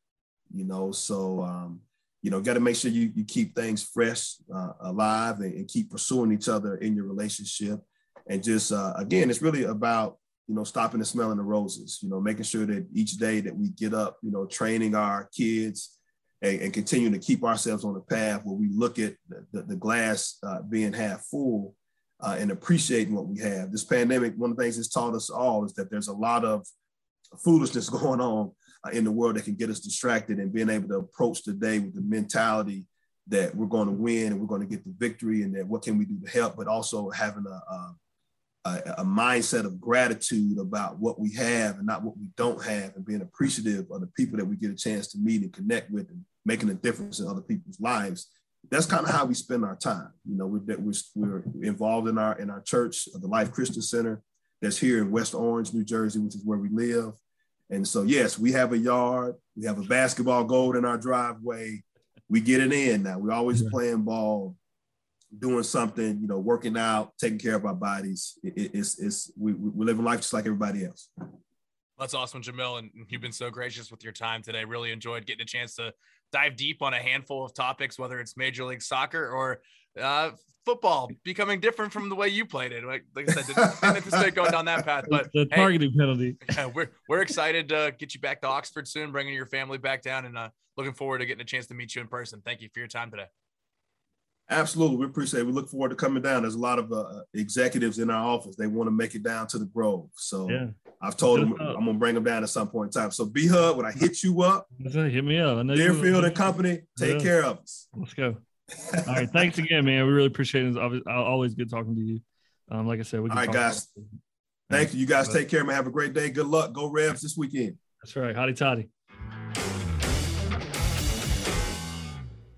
you 0.52 0.65
know 0.65 0.93
so 0.93 1.43
um, 1.43 1.81
you 2.23 2.31
know 2.31 2.40
got 2.40 2.55
to 2.55 2.61
make 2.61 2.77
sure 2.77 2.90
you, 2.90 3.12
you 3.15 3.24
keep 3.24 3.55
things 3.55 3.82
fresh 3.82 4.36
uh, 4.55 4.73
alive 4.81 5.40
and, 5.40 5.55
and, 5.55 5.69
keep 5.69 5.90
pursuing 5.90 6.32
each 6.32 6.48
other 6.48 6.77
in 6.77 6.94
your 6.97 7.06
relationship. 7.06 7.81
And 8.27 8.43
just 8.43 8.73
uh, 8.73 8.94
again 8.97 9.31
it's 9.31 9.43
really 9.43 9.65
about 9.65 10.19
you 10.47 10.55
know, 10.55 10.65
stopping 10.65 11.01
and 11.01 11.07
smelling 11.07 11.39
the 11.39 11.43
roses, 11.43 11.99
you 12.03 12.09
know, 12.09 12.21
making 12.21 12.45
sure 12.45 12.66
that 12.66 12.87
each 12.93 13.12
day 13.12 13.41
that 13.41 13.57
we 13.57 13.69
get 13.71 13.95
up, 13.95 14.19
you 14.23 14.31
know, 14.31 14.45
training 14.47 14.95
our 14.95 15.29
kids 15.35 15.99
and, 16.43 16.61
and 16.61 16.73
continuing 16.73 17.12
to 17.12 17.19
keep 17.19 17.43
ourselves 17.45 17.85
on 17.85 17.95
the 17.95 18.01
path 18.01 18.43
where 18.45 18.57
we 18.57 18.69
look 18.69 18.99
at 18.99 19.15
the, 19.29 19.47
the, 19.53 19.62
the 19.62 19.77
glass 19.77 20.39
uh, 20.43 20.61
being 20.62 20.93
half 20.93 21.25
full 21.27 21.75
uh, 22.21 22.37
and 22.39 22.51
appreciating 22.51 23.15
what 23.15 23.27
we 23.27 23.41
have. 23.41 23.73
This 23.73 23.85
pandemic, 23.85 24.35
one 24.37 24.51
of 24.51 24.57
the 24.57 24.62
things 24.62 24.79
it's 24.79 24.89
taught 24.89 25.15
us 25.15 25.31
all 25.31 25.65
is 25.65 25.73
that 25.75 25.91
there's 25.91 26.09
a 26.09 26.12
lot 26.12 26.45
of 26.45 26.66
foolishness 27.43 27.89
going 27.91 28.21
on 28.21 28.53
uh, 28.87 28.91
in 28.91 29.05
the 29.05 29.12
world 29.12 29.37
that 29.37 29.45
can 29.45 29.55
get 29.55 29.71
us 29.71 29.81
distracted 29.81 30.39
and 30.39 30.53
being 30.53 30.69
able 30.69 30.89
to 30.89 30.99
approach 30.99 31.43
the 31.43 31.55
day 31.55 31.79
with 31.79 31.95
the 31.95 32.03
mentality 32.03 32.85
that 33.29 33.55
we're 33.55 33.66
going 33.66 33.87
to 33.87 33.93
win 33.93 34.33
and 34.33 34.41
we're 34.41 34.47
going 34.47 34.61
to 34.61 34.66
get 34.66 34.85
the 34.85 34.95
victory 34.99 35.43
and 35.43 35.55
that 35.55 35.66
what 35.66 35.83
can 35.83 35.97
we 35.97 36.05
do 36.05 36.21
to 36.23 36.31
help, 36.31 36.57
but 36.57 36.66
also 36.66 37.09
having 37.09 37.47
a, 37.47 37.73
a 37.75 37.95
a, 38.65 38.95
a, 38.99 39.05
mindset 39.05 39.65
of 39.65 39.81
gratitude 39.81 40.59
about 40.59 40.99
what 40.99 41.20
we 41.20 41.32
have 41.35 41.77
and 41.77 41.86
not 41.86 42.03
what 42.03 42.16
we 42.16 42.28
don't 42.36 42.62
have, 42.65 42.97
and 42.97 43.05
being 43.05 43.20
appreciative 43.20 43.91
of 43.91 44.01
the 44.01 44.07
people 44.16 44.39
that 44.39 44.45
we 44.45 44.57
get 44.57 44.70
a 44.70 44.74
chance 44.74 45.09
to 45.09 45.19
meet 45.19 45.43
and 45.43 45.53
connect 45.53 45.91
with, 45.91 46.09
and 46.09 46.24
making 46.45 46.70
a 46.70 46.74
difference 46.74 47.20
in 47.20 47.28
other 47.28 47.43
people's 47.43 47.81
lives. 47.81 48.28
That's 48.70 48.86
kind 48.86 49.05
of 49.05 49.11
how 49.11 49.27
we 49.27 49.35
spend 49.35 49.65
our 49.65 49.77
time. 49.77 50.09
You 50.27 50.36
know, 50.36 50.47
we're, 50.47 50.78
we're, 50.78 50.95
we're 51.15 51.45
involved 51.62 52.09
in 52.09 52.16
our 52.16 52.39
in 52.39 52.49
our 52.49 52.62
church, 52.62 53.09
uh, 53.15 53.19
the 53.19 53.27
Life 53.27 53.53
Christian 53.53 53.82
Center, 53.82 54.23
that's 54.62 54.78
here 54.78 55.03
in 55.03 55.11
West 55.11 55.35
Orange, 55.35 55.74
New 55.74 55.85
Jersey, 55.85 56.19
which 56.20 56.35
is 56.35 56.45
where 56.45 56.59
we 56.59 56.70
live. 56.70 57.12
And 57.70 57.86
so, 57.86 58.03
yes, 58.03 58.39
we 58.39 58.53
have 58.53 58.73
a 58.73 58.78
yard. 58.78 59.35
We 59.57 59.66
have 59.66 59.78
a 59.78 59.82
basketball 59.82 60.45
goal 60.45 60.77
in 60.77 60.85
our 60.85 60.99
driveway. 60.99 61.82
We 62.28 62.41
get 62.41 62.61
it 62.61 62.73
in 62.73 63.03
now. 63.03 63.19
We're 63.19 63.32
always 63.32 63.62
playing 63.62 64.03
ball 64.03 64.57
doing 65.39 65.62
something, 65.62 66.20
you 66.20 66.27
know, 66.27 66.39
working 66.39 66.77
out, 66.77 67.12
taking 67.19 67.39
care 67.39 67.55
of 67.55 67.65
our 67.65 67.74
bodies. 67.74 68.39
It, 68.43 68.70
it's, 68.74 68.98
it's, 68.98 69.32
we, 69.39 69.52
we're 69.52 69.86
living 69.86 70.05
life 70.05 70.20
just 70.20 70.32
like 70.32 70.47
everybody 70.47 70.85
else. 70.85 71.09
That's 71.98 72.15
awesome, 72.15 72.43
Jamil. 72.43 72.78
And 72.78 72.90
you've 73.09 73.20
been 73.20 73.32
so 73.32 73.51
gracious 73.51 73.90
with 73.90 74.02
your 74.02 74.12
time 74.12 74.43
today. 74.43 74.65
Really 74.65 74.90
enjoyed 74.90 75.27
getting 75.27 75.43
a 75.43 75.47
chance 75.47 75.77
to 75.77 75.93
dive 76.32 76.56
deep 76.56 76.82
on 76.82 76.93
a 76.93 76.98
handful 76.98 77.44
of 77.44 77.55
topics, 77.55 77.98
whether 77.98 78.19
it's 78.20 78.36
Major 78.36 78.65
League 78.65 78.82
Soccer 78.82 79.28
or 79.28 79.61
uh, 80.01 80.31
football 80.65 81.11
becoming 81.23 81.61
different 81.61 81.93
from 81.93 82.09
the 82.09 82.15
way 82.15 82.28
you 82.28 82.47
played 82.47 82.73
it. 82.73 82.85
Like, 82.85 83.05
like 83.15 83.28
I 83.31 83.35
said, 83.35 83.47
didn't, 83.47 83.81
didn't 83.81 83.97
anticipate 83.97 84.35
going 84.35 84.51
down 84.51 84.65
that 84.65 84.85
path. 84.85 85.05
But 85.11 85.31
the 85.32 85.47
targeting 85.47 85.93
hey, 85.93 85.98
penalty. 85.98 86.36
Yeah, 86.56 86.66
we're 86.66 86.90
we're 87.09 87.23
excited 87.23 87.69
to 87.69 87.94
get 87.97 88.15
you 88.15 88.20
back 88.20 88.40
to 88.43 88.48
Oxford 88.48 88.89
soon, 88.89 89.12
bringing 89.12 89.35
your 89.35 89.47
family 89.47 89.78
back 89.78 90.02
down, 90.02 90.24
and 90.24 90.36
uh, 90.36 90.48
looking 90.77 90.94
forward 90.94 91.19
to 91.19 91.27
getting 91.27 91.43
a 91.43 91.44
chance 91.44 91.66
to 91.69 91.74
meet 91.74 91.94
you 91.94 92.01
in 92.01 92.09
person. 92.09 92.43
Thank 92.44 92.61
you 92.61 92.69
for 92.73 92.81
your 92.81 92.89
time 92.89 93.11
today. 93.11 93.27
Absolutely, 94.51 94.99
we 94.99 95.07
appreciate. 95.07 95.41
it. 95.41 95.47
We 95.47 95.53
look 95.53 95.71
forward 95.71 95.89
to 95.89 95.95
coming 95.95 96.23
down. 96.23 96.43
There's 96.43 96.55
a 96.55 96.61
lot 96.61 96.79
of 96.79 96.93
uh, 96.93 97.23
executives 97.33 97.99
in 97.99 98.11
our 98.11 98.27
office. 98.27 98.57
They 98.57 98.66
want 98.66 98.89
to 98.89 98.91
make 98.91 99.15
it 99.15 99.23
down 99.23 99.47
to 99.49 99.59
the 99.59 99.65
Grove. 99.65 100.11
So 100.16 100.51
yeah. 100.51 100.66
I've 101.01 101.16
told 101.16 101.41
them 101.41 101.55
I'm 101.59 101.87
gonna 101.87 101.95
bring 101.95 102.15
them 102.15 102.25
down 102.25 102.43
at 102.43 102.51
some 102.51 102.69
point 102.69 102.95
in 102.95 103.01
time. 103.01 103.11
So 103.11 103.25
B 103.25 103.47
Hub, 103.47 103.77
when 103.77 103.87
I 103.87 103.93
hit 103.93 104.23
you 104.23 104.43
up, 104.43 104.66
hit 104.79 105.25
me 105.25 105.39
up. 105.39 105.59
I 105.59 105.62
know 105.62 105.75
Deerfield 105.75 106.25
and 106.25 106.35
Company, 106.35 106.83
take 106.99 107.19
yeah. 107.19 107.25
care 107.25 107.45
of 107.45 107.59
us. 107.59 107.89
Let's 107.95 108.15
go. 108.15 108.37
All 109.07 109.15
right, 109.15 109.31
thanks 109.31 109.59
again, 109.59 109.85
man. 109.85 110.07
We 110.07 110.12
really 110.12 110.27
appreciate 110.27 110.65
it. 110.65 110.77
It's 110.77 111.07
always 111.07 111.55
good 111.55 111.71
talking 111.71 111.95
to 111.95 112.01
you. 112.01 112.21
Um, 112.71 112.87
like 112.87 113.01
I 113.01 113.03
said, 113.03 113.21
we 113.21 113.29
do 113.29 113.35
all 113.35 113.45
right, 113.45 113.53
guys. 113.53 113.89
Thank 114.71 114.95
you. 114.95 115.01
You 115.01 115.07
guys 115.07 115.29
take 115.29 115.51
care, 115.51 115.62
man. 115.65 115.77
Have 115.77 115.87
a 115.87 115.91
great 115.91 116.15
day. 116.15 116.31
Good 116.31 116.47
luck. 116.47 116.73
Go 116.73 116.91
Revs 116.91 117.21
this 117.21 117.37
weekend. 117.37 117.77
That's 118.03 118.16
right. 118.16 118.35
Hotty 118.35 118.57
toddy. 118.57 118.89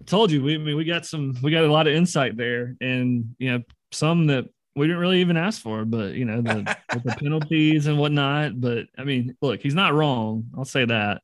Told 0.07 0.31
you 0.31 0.43
we 0.43 0.55
I 0.55 0.59
mean, 0.59 0.77
we 0.77 0.85
got 0.85 1.07
some 1.07 1.37
we 1.43 1.51
got 1.51 1.65
a 1.65 1.73
lot 1.73 1.87
of 1.87 1.95
insight 1.95 2.37
there, 2.37 2.77
and 2.81 3.35
you 3.39 3.53
know 3.53 3.63
some 3.93 4.29
that 4.29 4.47
we 4.75 4.87
didn't 4.87 5.01
really 5.01 5.21
even 5.21 5.37
ask 5.37 5.61
for, 5.61 5.85
but 5.85 6.15
you 6.15 6.25
know 6.25 6.43
the, 6.43 6.77
the 7.05 7.17
penalties 7.19 7.87
and 7.87 7.99
whatnot. 7.99 8.61
But 8.61 8.87
I 8.97 9.05
mean, 9.05 9.37
look, 9.41 9.61
he's 9.61 9.75
not 9.75 9.95
wrong. 9.95 10.45
I'll 10.57 10.65
say 10.65 10.85
that. 10.85 11.23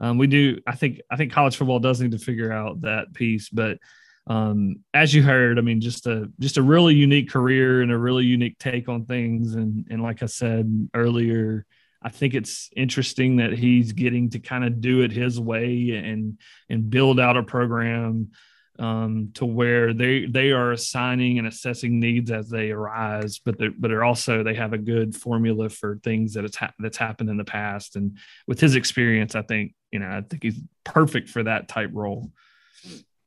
Um, 0.00 0.18
we 0.18 0.26
do. 0.26 0.60
I 0.66 0.76
think 0.76 1.00
I 1.10 1.16
think 1.16 1.32
college 1.32 1.56
football 1.56 1.80
does 1.80 2.00
need 2.00 2.12
to 2.12 2.18
figure 2.18 2.52
out 2.52 2.82
that 2.82 3.14
piece, 3.14 3.48
but. 3.48 3.78
Um, 4.30 4.84
as 4.92 5.14
you 5.14 5.22
heard, 5.22 5.58
I 5.58 5.62
mean, 5.62 5.80
just 5.80 6.06
a 6.06 6.30
just 6.38 6.58
a 6.58 6.62
really 6.62 6.94
unique 6.94 7.30
career 7.30 7.80
and 7.80 7.90
a 7.90 7.96
really 7.96 8.26
unique 8.26 8.58
take 8.58 8.86
on 8.86 9.06
things, 9.06 9.54
and 9.54 9.86
and 9.88 10.02
like 10.02 10.22
I 10.22 10.26
said 10.26 10.90
earlier, 10.92 11.64
I 12.02 12.10
think 12.10 12.34
it's 12.34 12.70
interesting 12.76 13.36
that 13.36 13.52
he's 13.52 13.92
getting 13.92 14.30
to 14.30 14.38
kind 14.38 14.64
of 14.64 14.80
do 14.80 15.02
it 15.02 15.12
his 15.12 15.40
way 15.40 15.90
and 15.90 16.38
and 16.68 16.90
build 16.90 17.18
out 17.18 17.36
a 17.36 17.42
program 17.42 18.30
um, 18.78 19.30
to 19.34 19.44
where 19.44 19.92
they 19.92 20.26
they 20.26 20.52
are 20.52 20.72
assigning 20.72 21.38
and 21.38 21.48
assessing 21.48 21.98
needs 21.98 22.30
as 22.30 22.48
they 22.48 22.70
arise, 22.70 23.40
but 23.44 23.58
they're, 23.58 23.72
but 23.76 23.88
they're 23.88 24.04
also 24.04 24.42
they 24.42 24.54
have 24.54 24.72
a 24.72 24.78
good 24.78 25.16
formula 25.16 25.68
for 25.68 25.98
things 26.04 26.34
that 26.34 26.44
it's 26.44 26.56
ha- 26.56 26.74
that's 26.78 26.96
happened 26.96 27.30
in 27.30 27.36
the 27.36 27.44
past. 27.44 27.96
And 27.96 28.18
with 28.46 28.60
his 28.60 28.76
experience, 28.76 29.34
I 29.34 29.42
think 29.42 29.74
you 29.90 29.98
know, 29.98 30.08
I 30.08 30.20
think 30.20 30.42
he's 30.42 30.60
perfect 30.84 31.28
for 31.28 31.42
that 31.42 31.68
type 31.68 31.90
role. 31.92 32.30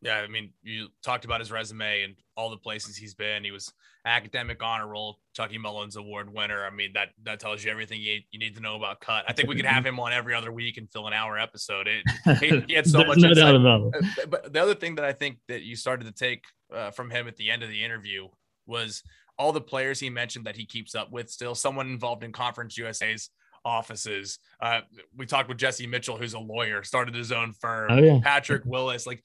Yeah, 0.01 0.17
I 0.17 0.27
mean, 0.27 0.51
you 0.63 0.87
talked 1.03 1.25
about 1.25 1.39
his 1.41 1.51
resume 1.51 2.03
and 2.03 2.15
all 2.35 2.49
the 2.49 2.57
places 2.57 2.97
he's 2.97 3.13
been. 3.13 3.43
He 3.43 3.51
was 3.51 3.71
academic 4.03 4.63
honor 4.63 4.87
roll, 4.87 5.19
Chucky 5.33 5.59
Mullins 5.59 5.95
Award 5.95 6.33
winner. 6.33 6.65
I 6.65 6.71
mean, 6.71 6.91
that 6.95 7.09
that 7.23 7.39
tells 7.39 7.63
you 7.63 7.69
everything 7.71 8.01
you, 8.01 8.19
you 8.31 8.39
need 8.39 8.55
to 8.55 8.61
know 8.61 8.75
about 8.75 8.99
Cut. 8.99 9.25
I 9.27 9.33
think 9.33 9.47
we 9.47 9.55
could 9.55 9.65
have 9.65 9.85
him 9.85 9.99
on 9.99 10.11
every 10.11 10.33
other 10.33 10.51
week 10.51 10.77
and 10.77 10.89
fill 10.91 11.05
an 11.07 11.13
hour 11.13 11.37
episode. 11.37 11.87
It, 11.87 12.03
he, 12.39 12.59
he 12.67 12.73
had 12.73 12.87
so 12.87 13.03
much. 13.03 13.19
no 13.19 13.29
insight. 13.29 13.35
doubt 13.35 13.55
about 13.55 13.81
it. 13.93 14.03
Uh, 14.03 14.25
But 14.25 14.53
the 14.53 14.61
other 14.61 14.73
thing 14.75 14.95
that 14.95 15.05
I 15.05 15.13
think 15.13 15.37
that 15.47 15.61
you 15.61 15.75
started 15.75 16.05
to 16.05 16.11
take 16.13 16.43
uh, 16.73 16.89
from 16.91 17.11
him 17.11 17.27
at 17.27 17.35
the 17.37 17.51
end 17.51 17.61
of 17.61 17.69
the 17.69 17.83
interview 17.83 18.27
was 18.65 19.03
all 19.37 19.51
the 19.51 19.61
players 19.61 19.99
he 19.99 20.09
mentioned 20.09 20.45
that 20.45 20.55
he 20.55 20.65
keeps 20.65 20.95
up 20.95 21.11
with. 21.11 21.29
Still, 21.29 21.53
someone 21.53 21.87
involved 21.87 22.23
in 22.23 22.31
Conference 22.31 22.75
USA's 22.77 23.29
offices. 23.63 24.39
Uh, 24.59 24.81
we 25.15 25.27
talked 25.27 25.49
with 25.49 25.57
Jesse 25.59 25.85
Mitchell, 25.85 26.17
who's 26.17 26.33
a 26.33 26.39
lawyer, 26.39 26.83
started 26.83 27.13
his 27.13 27.31
own 27.31 27.53
firm. 27.53 27.91
Oh, 27.91 27.97
yeah. 27.97 28.19
Patrick 28.23 28.63
Willis, 28.65 29.05
like 29.05 29.23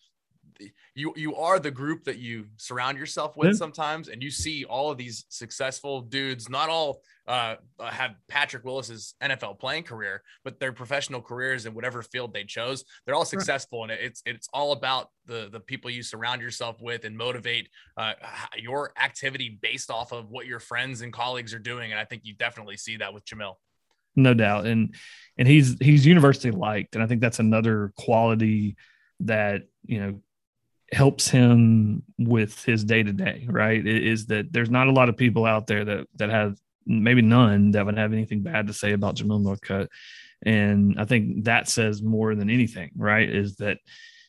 you 0.94 1.12
you 1.16 1.34
are 1.36 1.58
the 1.58 1.70
group 1.70 2.04
that 2.04 2.18
you 2.18 2.46
surround 2.56 2.98
yourself 2.98 3.36
with 3.36 3.48
Yeah. 3.48 3.54
sometimes 3.54 4.08
and 4.08 4.22
you 4.22 4.30
see 4.30 4.64
all 4.64 4.90
of 4.90 4.98
these 4.98 5.24
successful 5.28 6.00
dudes. 6.00 6.48
Not 6.48 6.68
all 6.68 7.02
uh, 7.28 7.56
have 7.80 8.14
patrick 8.28 8.64
willis's 8.64 9.14
nfl 9.20 9.58
playing 9.58 9.82
career 9.82 10.22
but 10.44 10.60
their 10.60 10.72
professional 10.72 11.20
careers 11.20 11.66
in 11.66 11.74
whatever 11.74 12.00
field 12.00 12.32
they 12.32 12.44
chose 12.44 12.84
they're 13.04 13.16
all 13.16 13.24
successful 13.24 13.82
and 13.82 13.90
it's 13.90 14.22
it's 14.24 14.48
all 14.52 14.70
about 14.70 15.10
the 15.26 15.48
the 15.50 15.58
people 15.58 15.90
you 15.90 16.04
surround 16.04 16.40
yourself 16.40 16.80
with 16.80 17.04
and 17.04 17.16
motivate 17.16 17.68
uh, 17.96 18.12
your 18.56 18.92
activity 19.02 19.58
based 19.60 19.90
off 19.90 20.12
of 20.12 20.30
what 20.30 20.46
your 20.46 20.60
friends 20.60 21.00
and 21.00 21.12
colleagues 21.12 21.52
are 21.52 21.58
doing 21.58 21.90
and 21.90 22.00
i 22.00 22.04
think 22.04 22.22
you 22.24 22.32
definitely 22.34 22.76
see 22.76 22.96
that 22.96 23.12
with 23.12 23.24
jamil. 23.24 23.54
No 24.14 24.32
doubt 24.32 24.66
and 24.66 24.94
and 25.36 25.48
he's 25.48 25.76
he's 25.80 26.06
university 26.06 26.52
liked 26.52 26.94
and 26.94 27.02
i 27.02 27.08
think 27.08 27.20
that's 27.20 27.40
another 27.40 27.92
quality 27.98 28.76
that 29.20 29.62
you 29.84 29.98
know 30.00 30.20
helps 30.92 31.28
him 31.28 32.02
with 32.18 32.64
his 32.64 32.84
day 32.84 33.02
to 33.02 33.12
day 33.12 33.46
right 33.48 33.84
Is 33.86 34.26
that 34.26 34.52
there's 34.52 34.70
not 34.70 34.86
a 34.86 34.92
lot 34.92 35.08
of 35.08 35.16
people 35.16 35.44
out 35.44 35.66
there 35.66 35.84
that 35.84 36.06
that 36.16 36.30
have 36.30 36.56
maybe 36.86 37.22
none 37.22 37.72
that 37.72 37.84
would 37.84 37.98
have 37.98 38.12
anything 38.12 38.42
bad 38.42 38.68
to 38.68 38.72
say 38.72 38.92
about 38.92 39.16
Jamil 39.16 39.42
Northcutt 39.42 39.88
and 40.42 41.00
i 41.00 41.04
think 41.06 41.44
that 41.44 41.66
says 41.66 42.02
more 42.02 42.34
than 42.34 42.50
anything 42.50 42.90
right? 42.96 43.28
Is 43.28 43.56
that 43.56 43.78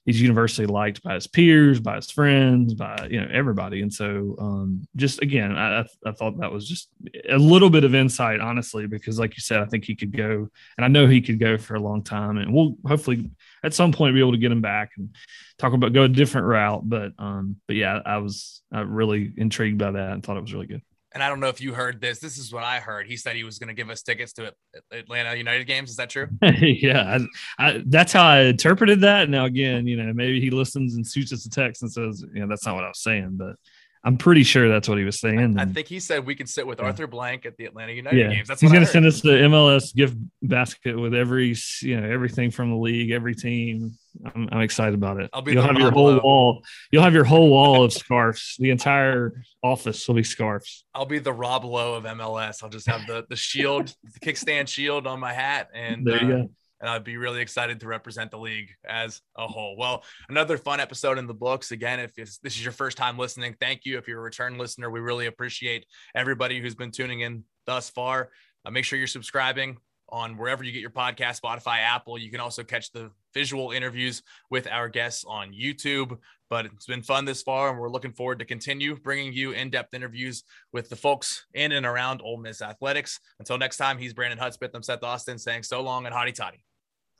he's 0.08 0.22
universally 0.22 0.66
liked 0.66 1.04
by 1.04 1.14
his 1.14 1.28
peers 1.28 1.80
by 1.80 1.98
his 1.98 2.10
friends 2.10 2.74
by 2.74 3.08
you 3.12 3.22
know 3.22 3.28
everybody. 3.32 3.82
And 3.82 3.94
so 3.94 4.36
um 4.40 4.88
just 4.96 5.22
again 5.22 5.56
I, 5.56 5.82
I 5.82 5.86
I 6.08 6.12
thought 6.14 6.40
that 6.40 6.52
was 6.52 6.68
just 6.68 6.90
a 7.30 7.38
little 7.38 7.70
bit 7.70 7.84
of 7.84 7.94
insight 7.94 8.40
honestly 8.40 8.88
because 8.88 9.20
like 9.20 9.36
you 9.36 9.42
said 9.42 9.60
i 9.60 9.66
think 9.66 9.84
he 9.84 9.96
could 9.96 10.16
go 10.16 10.48
and 10.78 10.86
i 10.86 10.88
know 10.88 11.06
he 11.06 11.22
could 11.22 11.40
go 11.40 11.58
for 11.58 11.76
a 11.76 11.80
long 11.80 12.04
time 12.04 12.38
and 12.38 12.52
we'll 12.52 12.76
hopefully 12.86 13.30
at 13.64 13.74
some 13.74 13.92
point 13.92 14.16
be 14.16 14.22
able 14.22 14.32
to 14.32 14.38
get 14.38 14.52
him 14.52 14.62
back 14.62 14.92
and 14.98 15.14
talk 15.58 15.74
about 15.74 15.94
go 15.94 16.04
a 16.04 16.10
different 16.10 16.48
route. 16.48 16.88
But 16.88 17.12
um 17.20 17.58
but 17.68 17.76
yeah 17.76 18.00
i 18.06 18.18
was 18.18 18.62
uh, 18.74 18.86
really 18.86 19.34
intrigued 19.38 19.78
by 19.78 19.92
that 19.92 20.12
and 20.12 20.24
thought 20.24 20.38
it 20.38 20.42
was 20.42 20.54
really 20.54 20.68
good 20.68 20.82
and 21.14 21.24
i 21.24 21.30
don't 21.30 21.40
know 21.40 21.48
if 21.48 21.62
you 21.62 21.74
heard 21.74 22.02
this 22.02 22.20
this 22.20 22.38
is 22.38 22.52
what 22.52 22.64
i 22.64 22.80
heard. 22.80 23.08
He 23.08 23.18
said 23.18 23.36
he 23.36 23.44
was 23.44 23.60
going 23.60 23.70
to 23.70 23.74
give 23.74 23.90
us 23.90 24.02
tickets 24.02 24.34
to 24.34 24.54
atlanta 24.92 25.36
united 25.36 25.66
games 25.66 25.90
is 25.90 25.96
that 25.98 26.10
true? 26.10 26.28
Yeah 26.42 27.18
I, 27.60 27.68
I, 27.68 27.84
that's 27.86 28.14
how 28.14 28.26
i 28.26 28.42
interpreted 28.42 29.02
that. 29.02 29.30
Now 29.30 29.46
again 29.46 29.88
you 29.88 29.98
know 29.98 30.14
maybe 30.14 30.40
he 30.40 30.50
listens 30.50 30.96
and 30.96 31.06
shoots 31.06 31.34
us 31.34 31.46
a 31.46 31.50
text 31.50 31.82
and 31.82 31.92
says 31.92 32.24
you 32.34 32.42
know 32.42 32.48
that's 32.48 32.66
not 32.66 32.76
what 32.76 32.84
i 32.84 32.88
was 32.88 33.02
saying 33.02 33.32
but 33.34 33.56
i'm 34.04 34.18
pretty 34.18 34.44
sure 34.44 34.70
that's 34.70 34.88
what 34.88 34.98
he 34.98 35.04
was 35.04 35.20
saying 35.20 35.58
I 35.60 35.64
and- 35.64 35.74
think 35.74 35.88
he 35.88 36.00
said 36.00 36.26
we 36.26 36.36
could 36.36 36.50
sit 36.50 36.66
with 36.66 36.80
Yeah. 36.80 36.86
Arthur 36.86 37.08
Blank 37.08 37.46
at 37.46 37.58
the 37.58 37.66
Atlanta 37.66 37.92
United 37.94 38.18
yeah, 38.18 38.30
games. 38.30 38.48
That's 38.48 38.62
he's 38.62 38.72
going 38.72 38.86
to 38.86 38.90
send 38.92 39.06
us 39.06 39.22
the 39.22 39.30
MLS 39.30 39.94
gift 39.96 40.16
basket 40.42 40.98
with 40.98 41.14
every, 41.14 41.56
you 41.82 42.00
know, 42.00 42.08
everything 42.10 42.52
from 42.52 42.70
the 42.70 42.76
league, 42.78 43.12
every 43.12 43.36
team. 43.36 43.98
I'm, 44.26 44.50
I'm 44.52 44.62
excited 44.62 44.94
about 44.94 45.20
it. 45.20 45.30
I'll 45.34 45.42
be 45.42 45.54
You'll 45.54 45.64
have 45.64 45.78
your 45.78 45.92
whole 45.92 46.20
wall. 46.20 46.64
You'll 46.92 47.04
have 47.04 47.14
your 47.14 47.24
whole 47.24 47.50
wall 47.50 47.84
of 47.84 47.94
scarves. 47.94 48.56
The 48.60 48.70
entire 48.72 49.42
office 49.64 50.08
will 50.08 50.16
be 50.16 50.24
scarves. 50.24 50.86
I'll 50.94 51.06
be 51.06 51.20
the 51.20 51.34
Rob 51.34 51.66
Lowe 51.66 51.96
of 51.96 52.04
MLS. 52.06 52.64
I'll 52.64 52.70
just 52.70 52.88
have 52.88 53.06
the 53.08 53.26
the 53.30 53.36
shield, 53.36 53.94
the 54.14 54.20
kickstand 54.20 54.68
shield 54.68 55.08
on 55.08 55.20
my 55.20 55.34
hat, 55.34 55.70
and 55.74 56.06
There 56.06 56.24
you 56.24 56.34
uh, 56.34 56.38
go. 56.38 56.50
And 56.80 56.90
I'd 56.90 57.04
be 57.04 57.18
really 57.18 57.42
excited 57.42 57.80
to 57.80 57.88
represent 57.88 58.32
the 58.32 58.38
league 58.38 58.70
as 58.88 59.22
a 59.38 59.48
whole. 59.48 59.76
Well, 59.78 60.04
another 60.30 60.58
fun 60.58 60.80
episode 60.80 61.18
in 61.18 61.28
the 61.28 61.34
books. 61.34 61.72
Again, 61.72 62.00
if 62.00 62.14
this 62.16 62.40
is 62.44 62.64
your 62.64 62.72
first 62.72 62.98
time 62.98 63.18
listening, 63.18 63.56
thank 63.60 63.86
you. 63.86 63.98
If 63.98 64.08
you're 64.08 64.20
a 64.20 64.24
return 64.24 64.58
listener, 64.58 64.90
we 64.90 65.00
really 65.00 65.26
appreciate 65.26 65.86
everybody 66.16 66.60
who's 66.62 66.76
been 66.76 66.92
tuning 66.92 67.22
in 67.22 67.44
thus 67.66 67.90
far. 67.90 68.30
Uh, 68.66 68.72
make 68.72 68.86
sure 68.86 68.98
you're 69.00 69.08
subscribing 69.08 69.78
on 70.10 70.38
wherever 70.38 70.64
you 70.64 70.72
get 70.72 70.80
your 70.80 70.90
podcast, 70.90 71.42
Spotify, 71.42 71.80
Apple. 71.80 72.18
You 72.18 72.32
can 72.32 72.40
also 72.40 72.64
catch 72.64 72.92
the 72.92 73.12
visual 73.34 73.72
interviews 73.72 74.24
with 74.50 74.66
our 74.68 74.88
guests 74.88 75.26
on 75.28 75.52
YouTube. 75.52 76.18
But 76.50 76.66
it's 76.66 76.86
been 76.86 77.02
fun 77.02 77.26
this 77.26 77.42
far, 77.42 77.70
and 77.70 77.78
we're 77.78 77.90
looking 77.90 78.14
forward 78.14 78.40
to 78.40 78.46
continue 78.46 78.96
bringing 78.96 79.34
you 79.34 79.52
in-depth 79.52 79.94
interviews 79.94 80.44
with 80.72 80.88
the 80.88 80.96
folks 80.96 81.46
in 81.54 81.74
and 81.74 81.86
around 81.86 82.22
Ole 82.24 82.38
Miss 82.38 82.62
athletics. 82.62 83.20
Until 83.40 83.58
next 83.58 83.76
time, 83.76 83.98
he's 83.98 84.14
Brandon 84.14 84.40
Hudspeth. 84.40 84.74
I'm 84.74 84.82
Seth 84.82 85.04
Austin 85.04 85.38
saying 85.40 85.64
so 85.64 85.82
long 85.82 86.06
and 86.06 86.16
hotty 86.16 86.34
toddy. 86.34 86.64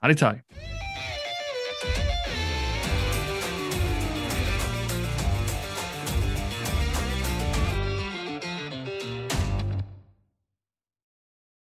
Hotty 0.04 0.16
toddy. 0.16 0.42